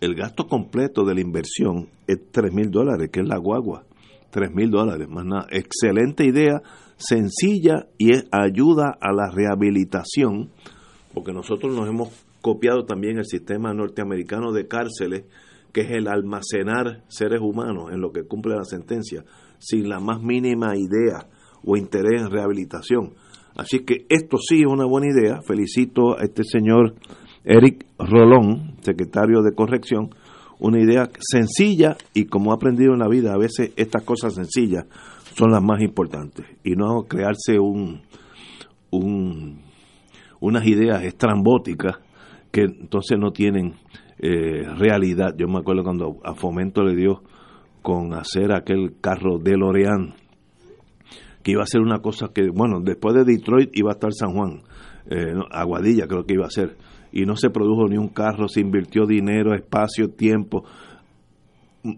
el 0.00 0.14
gasto 0.14 0.46
completo 0.46 1.04
de 1.04 1.14
la 1.14 1.20
inversión 1.20 1.88
es 2.06 2.18
tres 2.30 2.52
mil 2.52 2.70
dólares, 2.70 3.10
que 3.12 3.20
es 3.20 3.28
la 3.28 3.36
guagua, 3.36 3.84
tres 4.30 4.50
mil 4.54 4.70
dólares, 4.70 5.08
más 5.08 5.26
nada. 5.26 5.46
Excelente 5.50 6.24
idea, 6.24 6.62
sencilla 6.96 7.88
y 7.98 8.12
es 8.12 8.24
ayuda 8.32 8.96
a 9.00 9.12
la 9.12 9.30
rehabilitación, 9.30 10.50
porque 11.12 11.32
nosotros 11.32 11.74
nos 11.74 11.88
hemos 11.88 12.08
copiado 12.40 12.84
también 12.84 13.18
el 13.18 13.26
sistema 13.26 13.74
norteamericano 13.74 14.52
de 14.52 14.66
cárceles, 14.66 15.24
que 15.72 15.82
es 15.82 15.90
el 15.90 16.08
almacenar 16.08 17.04
seres 17.08 17.40
humanos 17.40 17.92
en 17.92 18.00
lo 18.00 18.12
que 18.12 18.24
cumple 18.24 18.54
la 18.56 18.64
sentencia, 18.64 19.24
sin 19.58 19.88
la 19.88 20.00
más 20.00 20.22
mínima 20.22 20.76
idea 20.76 21.28
o 21.64 21.76
interés 21.76 22.22
en 22.22 22.30
rehabilitación. 22.30 23.14
Así 23.56 23.80
que 23.80 24.06
esto 24.08 24.36
sí 24.38 24.60
es 24.60 24.66
una 24.66 24.84
buena 24.84 25.08
idea. 25.08 25.40
Felicito 25.42 26.18
a 26.18 26.22
este 26.22 26.44
señor 26.44 26.94
Eric 27.44 27.86
Rolón, 27.98 28.76
secretario 28.80 29.42
de 29.42 29.54
Corrección, 29.54 30.10
una 30.58 30.80
idea 30.80 31.10
sencilla 31.20 31.96
y 32.14 32.26
como 32.26 32.50
he 32.50 32.54
aprendido 32.54 32.92
en 32.92 33.00
la 33.00 33.08
vida, 33.08 33.34
a 33.34 33.38
veces 33.38 33.72
estas 33.76 34.02
cosas 34.04 34.34
sencillas 34.34 34.86
son 35.34 35.50
las 35.50 35.62
más 35.62 35.80
importantes 35.82 36.46
y 36.64 36.72
no 36.72 37.02
crearse 37.02 37.58
un, 37.58 38.00
un 38.90 39.66
unas 40.40 40.66
ideas 40.66 41.02
estrambóticas 41.04 41.96
que 42.52 42.62
entonces 42.62 43.18
no 43.18 43.32
tienen 43.32 43.74
eh, 44.18 44.62
realidad. 44.76 45.34
Yo 45.36 45.48
me 45.48 45.58
acuerdo 45.58 45.82
cuando 45.82 46.18
a 46.24 46.34
Fomento 46.34 46.82
le 46.82 46.96
dio 46.96 47.22
con 47.82 48.14
hacer 48.14 48.52
aquel 48.52 48.94
carro 49.00 49.38
de 49.38 49.56
L'Oreal 49.56 50.14
que 51.46 51.52
iba 51.52 51.62
a 51.62 51.66
ser 51.66 51.80
una 51.80 52.00
cosa 52.00 52.32
que, 52.34 52.48
bueno, 52.50 52.80
después 52.80 53.14
de 53.14 53.22
Detroit 53.22 53.70
iba 53.74 53.92
a 53.92 53.94
estar 53.94 54.12
San 54.12 54.32
Juan, 54.32 54.62
eh, 55.08 55.32
Aguadilla 55.52 56.08
creo 56.08 56.24
que 56.24 56.34
iba 56.34 56.44
a 56.44 56.50
ser, 56.50 56.76
y 57.12 57.24
no 57.24 57.36
se 57.36 57.50
produjo 57.50 57.86
ni 57.86 57.96
un 57.96 58.08
carro, 58.08 58.48
se 58.48 58.60
invirtió 58.60 59.06
dinero, 59.06 59.54
espacio, 59.54 60.10
tiempo. 60.10 60.64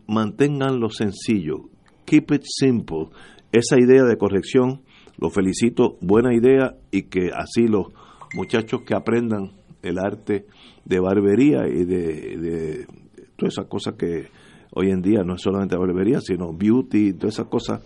Manténganlo 0.06 0.90
sencillo, 0.90 1.70
keep 2.04 2.30
it 2.30 2.42
simple. 2.44 3.06
Esa 3.50 3.80
idea 3.80 4.04
de 4.04 4.18
corrección, 4.18 4.82
lo 5.16 5.30
felicito, 5.30 5.96
buena 6.02 6.34
idea, 6.34 6.74
y 6.90 7.04
que 7.04 7.30
así 7.34 7.66
los 7.68 7.86
muchachos 8.34 8.82
que 8.82 8.94
aprendan 8.94 9.52
el 9.82 9.98
arte 9.98 10.44
de 10.89 11.01
barbería 11.01 11.66
y 11.69 11.85
de, 11.85 12.36
de 12.39 12.86
todas 13.36 13.55
esas 13.55 13.66
cosas 13.66 13.94
que 13.94 14.27
hoy 14.74 14.90
en 14.90 15.02
día 15.02 15.23
no 15.24 15.35
es 15.35 15.43
solamente 15.43 15.77
barbería, 15.77 16.20
sino 16.20 16.52
beauty, 16.52 17.12
todas 17.12 17.35
esas 17.35 17.47
cosas 17.47 17.81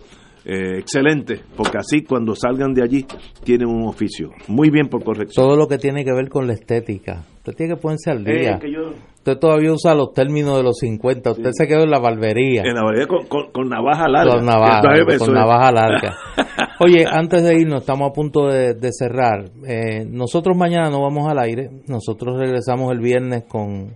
eh, 0.45 0.77
excelente, 0.79 1.39
porque 1.55 1.77
así 1.77 2.03
cuando 2.03 2.35
salgan 2.35 2.73
de 2.73 2.83
allí 2.83 3.05
tienen 3.43 3.67
un 3.69 3.87
oficio. 3.87 4.31
Muy 4.47 4.69
bien 4.69 4.87
por 4.89 5.03
corrección. 5.03 5.45
Todo 5.45 5.55
lo 5.57 5.67
que 5.67 5.77
tiene 5.77 6.03
que 6.03 6.11
ver 6.13 6.27
con 6.29 6.47
la 6.47 6.53
estética. 6.53 7.25
Usted 7.37 7.53
tiene 7.55 7.75
que 7.75 7.81
ponerse 7.81 8.11
al 8.11 8.23
día. 8.25 8.55
Eh, 8.55 8.59
que 8.59 8.71
yo- 8.71 8.93
Usted 9.25 9.37
todavía 9.39 9.71
usa 9.71 9.95
los 9.95 10.11
términos 10.13 10.57
de 10.57 10.63
los 10.63 10.75
50. 10.79 11.31
Usted 11.31 11.51
se 11.53 11.65
quedó 11.65 11.83
en 11.83 11.91
la 11.91 11.99
barbería. 11.99 12.61
en 12.63 12.75
la 12.75 12.83
barbería 12.83 13.07
con, 13.07 13.25
con- 13.27 13.51
con 13.53 13.69
navaja 13.69 14.09
larga. 14.09 14.33
Con 14.35 14.45
navaja, 14.45 14.81
con 15.17 15.33
larga. 15.73 16.17
Oye, 16.81 17.05
antes 17.09 17.41
de 17.41 17.57
irnos, 17.57 17.83
estamos 17.83 18.09
a 18.09 18.13
punto 18.13 18.47
de, 18.47 18.73
de 18.73 18.89
cerrar. 18.91 19.45
Eh, 19.65 20.03
nosotros 20.05 20.57
mañana 20.57 20.89
no 20.89 21.01
vamos 21.01 21.25
al 21.31 21.39
aire. 21.39 21.69
Nosotros 21.87 22.37
regresamos 22.37 22.91
el 22.91 22.99
viernes 22.99 23.45
con 23.47 23.95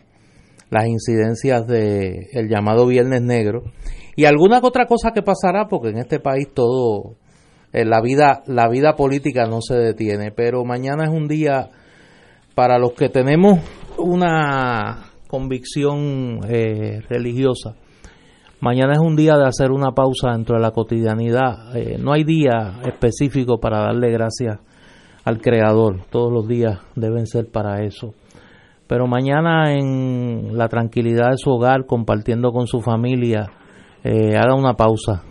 las 0.70 0.88
incidencias 0.88 1.68
de 1.68 2.30
el 2.32 2.48
llamado 2.48 2.88
Viernes 2.88 3.22
Negro. 3.22 3.64
y 4.16 4.24
alguna 4.24 4.62
otra 4.64 4.86
cosa 4.86 5.12
que 5.12 5.24
pasará, 5.24 5.68
porque 5.68 5.90
en 5.90 5.98
este 5.98 6.22
país 6.22 6.48
todo, 6.54 7.16
eh, 7.74 7.84
la 7.84 7.99
vida, 7.99 8.44
la 8.48 8.70
vida 8.70 8.95
política 8.95 9.45
no 9.45 9.60
se 9.62 9.76
detiene, 9.76 10.32
pero 10.32 10.64
mañana 10.64 11.04
es 11.04 11.10
un 11.10 11.28
día 11.28 11.70
para 12.56 12.80
los 12.80 12.94
que 12.94 13.10
tenemos 13.10 13.60
una 13.98 15.07
convicción 15.28 16.40
eh, 16.48 17.02
religiosa. 17.10 17.76
Mañana 18.60 18.94
es 18.94 18.99
un 18.99 19.16
día 19.16 19.38
de 19.38 19.45
hacer 19.45 19.72
una 19.72 19.91
pausa 19.91 20.32
dentro 20.32 20.56
de 20.56 20.62
la 20.62 20.72
cotidianidad. 20.72 21.76
Eh, 21.76 21.98
no 21.99 22.14
hay 22.14 22.24
día 22.24 22.80
específico 22.86 23.60
para 23.60 23.82
darle 23.82 24.10
gracias 24.12 24.60
al 25.24 25.40
Creador. 25.41 26.02
Todos 26.10 26.34
los 26.34 26.48
días 26.48 26.80
deben 26.95 27.28
ser 27.28 27.52
para 27.52 27.84
eso. 27.84 28.14
Pero 28.88 29.06
mañana 29.06 29.74
en 29.74 30.58
la 30.58 30.70
tranquilidad 30.70 31.32
de 31.32 31.38
su 31.38 31.52
hogar, 31.52 31.86
compartiendo 31.86 32.52
con 32.52 32.66
su 32.66 32.82
familia, 32.82 33.52
eh, 34.04 34.38
haga 34.38 34.56
una 34.56 34.74
pausa. 34.74 35.24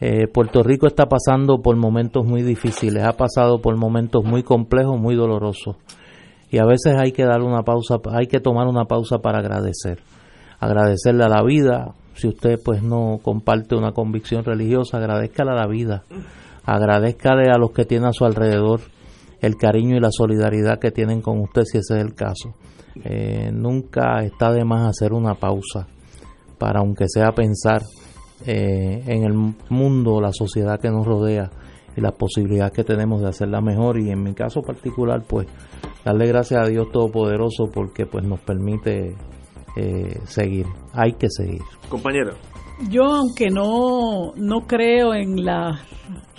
Eh, 0.00 0.28
Puerto 0.32 0.62
Rico 0.62 0.86
está 0.86 1.06
pasando 1.06 1.60
por 1.60 1.76
momentos 1.76 2.24
muy 2.24 2.42
difíciles, 2.42 3.04
ha 3.04 3.12
pasado 3.12 3.60
por 3.60 3.76
momentos 3.76 4.24
muy 4.24 4.42
complejos, 4.42 5.00
muy 5.00 5.16
dolorosos. 5.16 5.76
Y 6.50 6.58
a 6.58 6.64
veces 6.64 6.94
hay 6.96 7.12
que 7.12 7.24
dar 7.24 7.42
una 7.42 7.62
pausa, 7.62 7.98
hay 8.12 8.26
que 8.26 8.40
tomar 8.40 8.66
una 8.66 8.84
pausa 8.84 9.18
para 9.18 9.38
agradecer. 9.38 10.00
Agradecerle 10.60 11.24
a 11.24 11.28
la 11.28 11.42
vida, 11.42 11.94
si 12.14 12.28
usted 12.28 12.60
pues 12.64 12.82
no 12.82 13.18
comparte 13.22 13.74
una 13.74 13.92
convicción 13.92 14.44
religiosa, 14.44 14.98
agradezcale 14.98 15.50
a 15.50 15.54
la 15.54 15.66
vida. 15.66 16.04
Agradezcale 16.64 17.50
a 17.50 17.58
los 17.58 17.72
que 17.72 17.84
tiene 17.84 18.08
a 18.08 18.12
su 18.12 18.24
alrededor 18.24 18.80
el 19.40 19.56
cariño 19.56 19.96
y 19.96 20.00
la 20.00 20.10
solidaridad 20.10 20.78
que 20.78 20.90
tienen 20.90 21.20
con 21.20 21.40
usted 21.40 21.64
si 21.64 21.78
ese 21.78 21.98
es 21.98 22.04
el 22.04 22.14
caso. 22.14 22.54
Eh, 23.02 23.50
nunca 23.52 24.22
está 24.22 24.52
de 24.52 24.64
más 24.64 24.88
hacer 24.88 25.12
una 25.12 25.34
pausa 25.34 25.88
para 26.58 26.80
aunque 26.80 27.08
sea 27.08 27.32
pensar 27.32 27.82
eh, 28.46 29.02
en 29.06 29.24
el 29.24 29.34
mundo, 29.68 30.20
la 30.20 30.32
sociedad 30.32 30.78
que 30.80 30.90
nos 30.90 31.04
rodea 31.04 31.50
y 31.96 32.00
las 32.00 32.12
posibilidades 32.12 32.72
que 32.72 32.84
tenemos 32.84 33.20
de 33.20 33.28
hacerla 33.28 33.60
mejor 33.60 33.98
y 33.98 34.10
en 34.10 34.22
mi 34.22 34.34
caso 34.34 34.62
particular 34.62 35.22
pues 35.26 35.46
darle 36.04 36.26
gracias 36.26 36.60
a 36.60 36.68
Dios 36.68 36.90
Todopoderoso 36.92 37.70
porque 37.72 38.06
pues 38.06 38.24
nos 38.24 38.40
permite 38.40 39.16
eh, 39.76 40.20
seguir, 40.24 40.66
hay 40.92 41.12
que 41.14 41.28
seguir. 41.28 41.62
Compañera. 41.88 42.32
Yo 42.90 43.04
aunque 43.04 43.50
no, 43.50 44.32
no 44.36 44.66
creo 44.66 45.14
en 45.14 45.44
las 45.44 45.80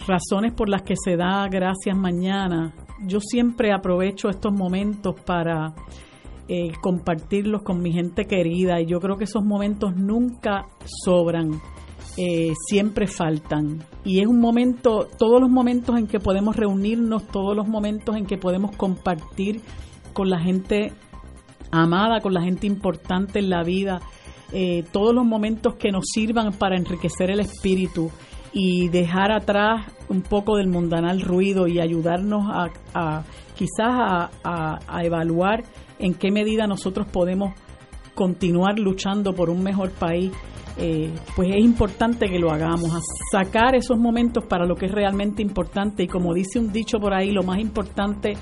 razones 0.08 0.54
por 0.54 0.70
las 0.70 0.84
que 0.84 0.96
se 0.96 1.16
da 1.16 1.48
gracias 1.50 1.98
mañana, 1.98 2.74
yo 3.06 3.20
siempre 3.20 3.74
aprovecho 3.74 4.30
estos 4.30 4.54
momentos 4.54 5.16
para 5.26 5.74
eh, 6.48 6.72
compartirlos 6.82 7.64
con 7.64 7.82
mi 7.82 7.92
gente 7.92 8.26
querida 8.26 8.80
y 8.80 8.86
yo 8.86 9.00
creo 9.00 9.18
que 9.18 9.24
esos 9.24 9.44
momentos 9.44 9.96
nunca 9.96 10.66
sobran, 11.04 11.60
eh, 12.18 12.54
siempre 12.68 13.08
faltan. 13.08 13.84
Y 14.04 14.22
es 14.22 14.28
un 14.28 14.40
momento, 14.40 15.08
todos 15.18 15.42
los 15.42 15.50
momentos 15.50 15.98
en 15.98 16.08
que 16.08 16.20
podemos 16.20 16.56
reunirnos, 16.56 17.28
todos 17.28 17.56
los 17.56 17.68
momentos 17.68 18.16
en 18.16 18.26
que 18.26 18.38
podemos 18.38 18.76
compartir 18.76 19.62
con 20.14 20.30
la 20.30 20.40
gente 20.40 20.94
amada, 21.72 22.22
con 22.22 22.34
la 22.34 22.42
gente 22.42 22.68
importante 22.68 23.40
en 23.40 23.50
la 23.50 23.64
vida, 23.64 24.00
eh, 24.54 24.84
todos 24.92 25.14
los 25.14 25.26
momentos 25.26 25.76
que 25.76 25.92
nos 25.92 26.06
sirvan 26.14 26.54
para 26.54 26.78
enriquecer 26.78 27.32
el 27.32 27.42
espíritu 27.42 28.12
y 28.54 28.88
dejar 28.88 29.34
atrás 29.34 29.86
un 30.08 30.22
poco 30.22 30.56
del 30.56 30.68
mundanal 30.68 31.20
ruido 31.20 31.68
y 31.68 31.82
ayudarnos 31.82 32.46
a, 32.94 33.24
quizás 33.56 34.30
a 34.44 35.04
evaluar 35.04 35.64
en 36.00 36.14
qué 36.14 36.32
medida 36.32 36.68
nosotros 36.68 37.08
podemos 37.08 37.54
continuar 38.14 38.80
luchando 38.80 39.34
por 39.34 39.50
un 39.50 39.62
mejor 39.62 39.92
país, 39.92 40.32
eh, 40.78 41.14
pues 41.36 41.50
es 41.50 41.64
importante 41.64 42.28
que 42.28 42.40
lo 42.40 42.52
hagamos, 42.52 42.94
a 42.94 43.00
sacar 43.32 43.76
esos 43.76 43.98
momentos 43.98 44.46
para 44.46 44.66
lo 44.66 44.76
que 44.76 44.88
es 44.88 44.92
realmente 44.92 45.42
importante. 45.42 46.04
Y 46.04 46.08
como 46.08 46.34
dice 46.34 46.60
un 46.60 46.72
dicho 46.72 47.00
por 47.00 47.14
ahí, 47.14 47.32
lo 47.32 47.44
más 47.44 47.60
importante 47.60 48.34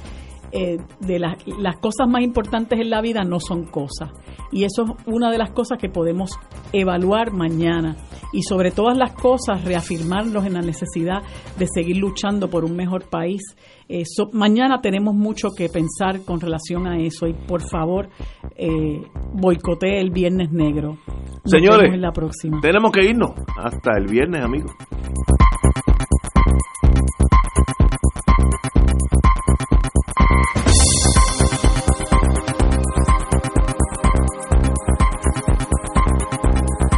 eh, 0.55 0.77
de 0.99 1.17
las, 1.17 1.35
las 1.59 1.77
cosas 1.77 2.07
más 2.07 2.21
importantes 2.21 2.79
en 2.79 2.91
la 2.91 3.01
vida 3.01 3.23
no 3.23 3.39
son 3.39 3.65
cosas. 3.65 4.11
Y 4.51 4.65
eso 4.65 4.83
es 4.83 5.07
una 5.07 5.31
de 5.31 5.39
las 5.39 5.49
cosas 5.49 5.79
que 5.79 5.89
podemos 5.89 6.37
evaluar 6.71 7.31
mañana. 7.31 7.95
Y 8.31 8.43
sobre 8.43 8.69
todas 8.69 8.95
las 8.95 9.13
cosas, 9.13 9.65
reafirmarnos 9.65 10.45
en 10.45 10.53
la 10.53 10.61
necesidad 10.61 11.23
de 11.57 11.65
seguir 11.73 11.97
luchando 11.97 12.51
por 12.51 12.65
un 12.65 12.75
mejor 12.75 13.09
país. 13.09 13.41
Eh, 13.89 14.03
mañana 14.31 14.79
tenemos 14.79 15.15
mucho 15.15 15.49
que 15.57 15.69
pensar 15.69 16.23
con 16.23 16.39
relación 16.39 16.85
a 16.85 16.99
eso. 16.99 17.25
Y 17.25 17.33
por 17.33 17.67
favor, 17.67 18.09
eh, 18.55 19.01
boicotee 19.33 19.99
el 19.99 20.11
Viernes 20.11 20.51
Negro. 20.51 20.97
Señores, 21.45 21.97
la 21.99 22.11
próxima. 22.11 22.61
tenemos 22.61 22.91
que 22.91 23.05
irnos. 23.05 23.31
Hasta 23.57 23.97
el 23.97 24.05
viernes, 24.05 24.43
amigos. 24.43 24.71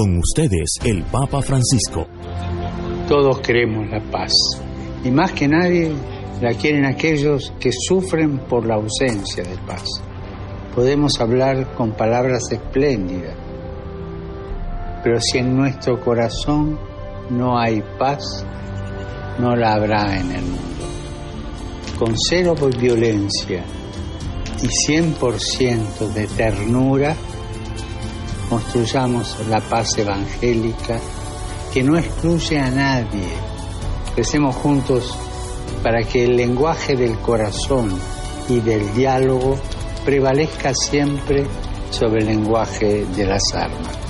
Con 0.00 0.16
ustedes, 0.16 0.76
el 0.82 1.02
Papa 1.02 1.42
Francisco. 1.42 2.06
Todos 3.06 3.38
queremos 3.40 3.86
la 3.90 4.00
paz. 4.10 4.32
Y 5.04 5.10
más 5.10 5.32
que 5.32 5.46
nadie, 5.46 5.92
la 6.40 6.54
quieren 6.54 6.86
aquellos 6.86 7.52
que 7.60 7.70
sufren 7.70 8.38
por 8.38 8.64
la 8.64 8.76
ausencia 8.76 9.44
de 9.44 9.58
paz. 9.66 9.84
Podemos 10.74 11.20
hablar 11.20 11.74
con 11.74 11.92
palabras 11.92 12.50
espléndidas, 12.50 13.36
pero 15.04 15.20
si 15.20 15.36
en 15.36 15.54
nuestro 15.54 16.00
corazón 16.00 16.78
no 17.28 17.58
hay 17.58 17.82
paz, 17.98 18.24
no 19.38 19.54
la 19.54 19.74
habrá 19.74 20.18
en 20.18 20.32
el 20.32 20.42
mundo. 20.44 20.86
Con 21.98 22.14
cero 22.16 22.54
violencia 22.80 23.62
y 24.62 24.66
100% 24.66 26.14
de 26.14 26.26
ternura, 26.26 27.14
construyamos 28.50 29.36
la 29.48 29.60
paz 29.60 29.96
evangélica 29.96 30.98
que 31.72 31.84
no 31.84 31.96
excluye 31.96 32.58
a 32.58 32.68
nadie. 32.68 33.28
Crecemos 34.14 34.56
juntos 34.56 35.16
para 35.84 36.02
que 36.02 36.24
el 36.24 36.36
lenguaje 36.36 36.96
del 36.96 37.16
corazón 37.20 37.96
y 38.48 38.60
del 38.60 38.92
diálogo 38.92 39.56
prevalezca 40.04 40.72
siempre 40.74 41.46
sobre 41.90 42.22
el 42.22 42.26
lenguaje 42.26 43.06
de 43.16 43.24
las 43.24 43.42
armas. 43.54 44.09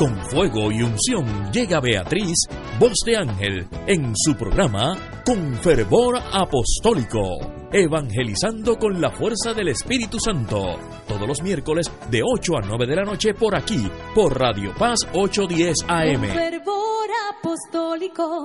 Con 0.00 0.16
fuego 0.30 0.72
y 0.72 0.80
unción 0.80 1.52
llega 1.52 1.78
Beatriz, 1.78 2.46
voz 2.78 2.94
de 3.04 3.18
ángel, 3.18 3.68
en 3.86 4.14
su 4.16 4.34
programa 4.34 4.96
Con 5.26 5.52
fervor 5.56 6.16
apostólico, 6.32 7.20
evangelizando 7.70 8.78
con 8.78 8.98
la 8.98 9.10
fuerza 9.10 9.52
del 9.52 9.68
Espíritu 9.68 10.18
Santo, 10.18 10.78
todos 11.06 11.28
los 11.28 11.42
miércoles 11.42 11.92
de 12.10 12.22
8 12.24 12.56
a 12.56 12.60
9 12.66 12.86
de 12.86 12.96
la 12.96 13.02
noche 13.02 13.34
por 13.34 13.54
aquí, 13.54 13.90
por 14.14 14.40
Radio 14.40 14.72
Paz 14.74 15.00
810 15.12 15.76
AM. 15.86 16.20
Con 16.20 16.30
fervor 16.30 17.08
apostólico. 17.34 18.44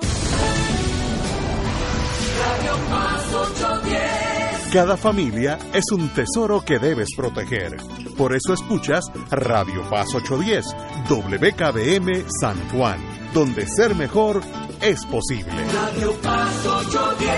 Radio 2.38 2.74
Paz 2.90 3.34
810. 3.34 4.45
Cada 4.76 4.98
familia 4.98 5.58
es 5.74 5.86
un 5.94 6.10
tesoro 6.10 6.60
que 6.60 6.80
debes 6.80 7.08
proteger. 7.16 7.78
Por 8.18 8.36
eso 8.36 8.52
escuchas 8.54 9.06
Radio 9.32 9.90
Paz 9.90 10.14
810, 10.14 10.66
WKBM 11.10 12.26
San 12.42 12.58
Juan, 12.72 13.00
donde 13.34 13.66
ser 13.68 13.96
mejor 13.96 14.42
es 14.82 15.06
posible. 15.06 15.54
Radio 15.74 16.12
Paz 16.22 16.66
810. 16.66 17.32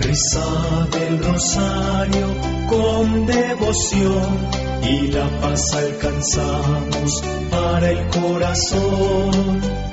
Reza 0.00 0.88
del 0.90 1.24
rosario 1.24 2.26
con 2.68 3.24
devoción 3.24 4.48
y 4.82 5.06
la 5.12 5.28
paz 5.40 5.74
alcanzamos 5.74 7.22
para 7.52 7.88
el 7.88 8.08
corazón. 8.08 9.89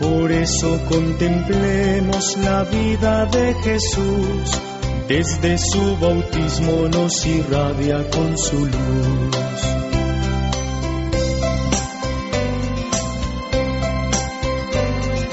Por 0.00 0.32
eso 0.32 0.80
contemplemos 0.88 2.38
la 2.38 2.64
vida 2.64 3.26
de 3.26 3.52
Jesús, 3.62 4.60
desde 5.06 5.58
su 5.58 5.96
bautismo 5.98 6.88
nos 6.88 7.26
irradia 7.26 8.08
con 8.08 8.38
su 8.38 8.64
luz. 8.64 9.89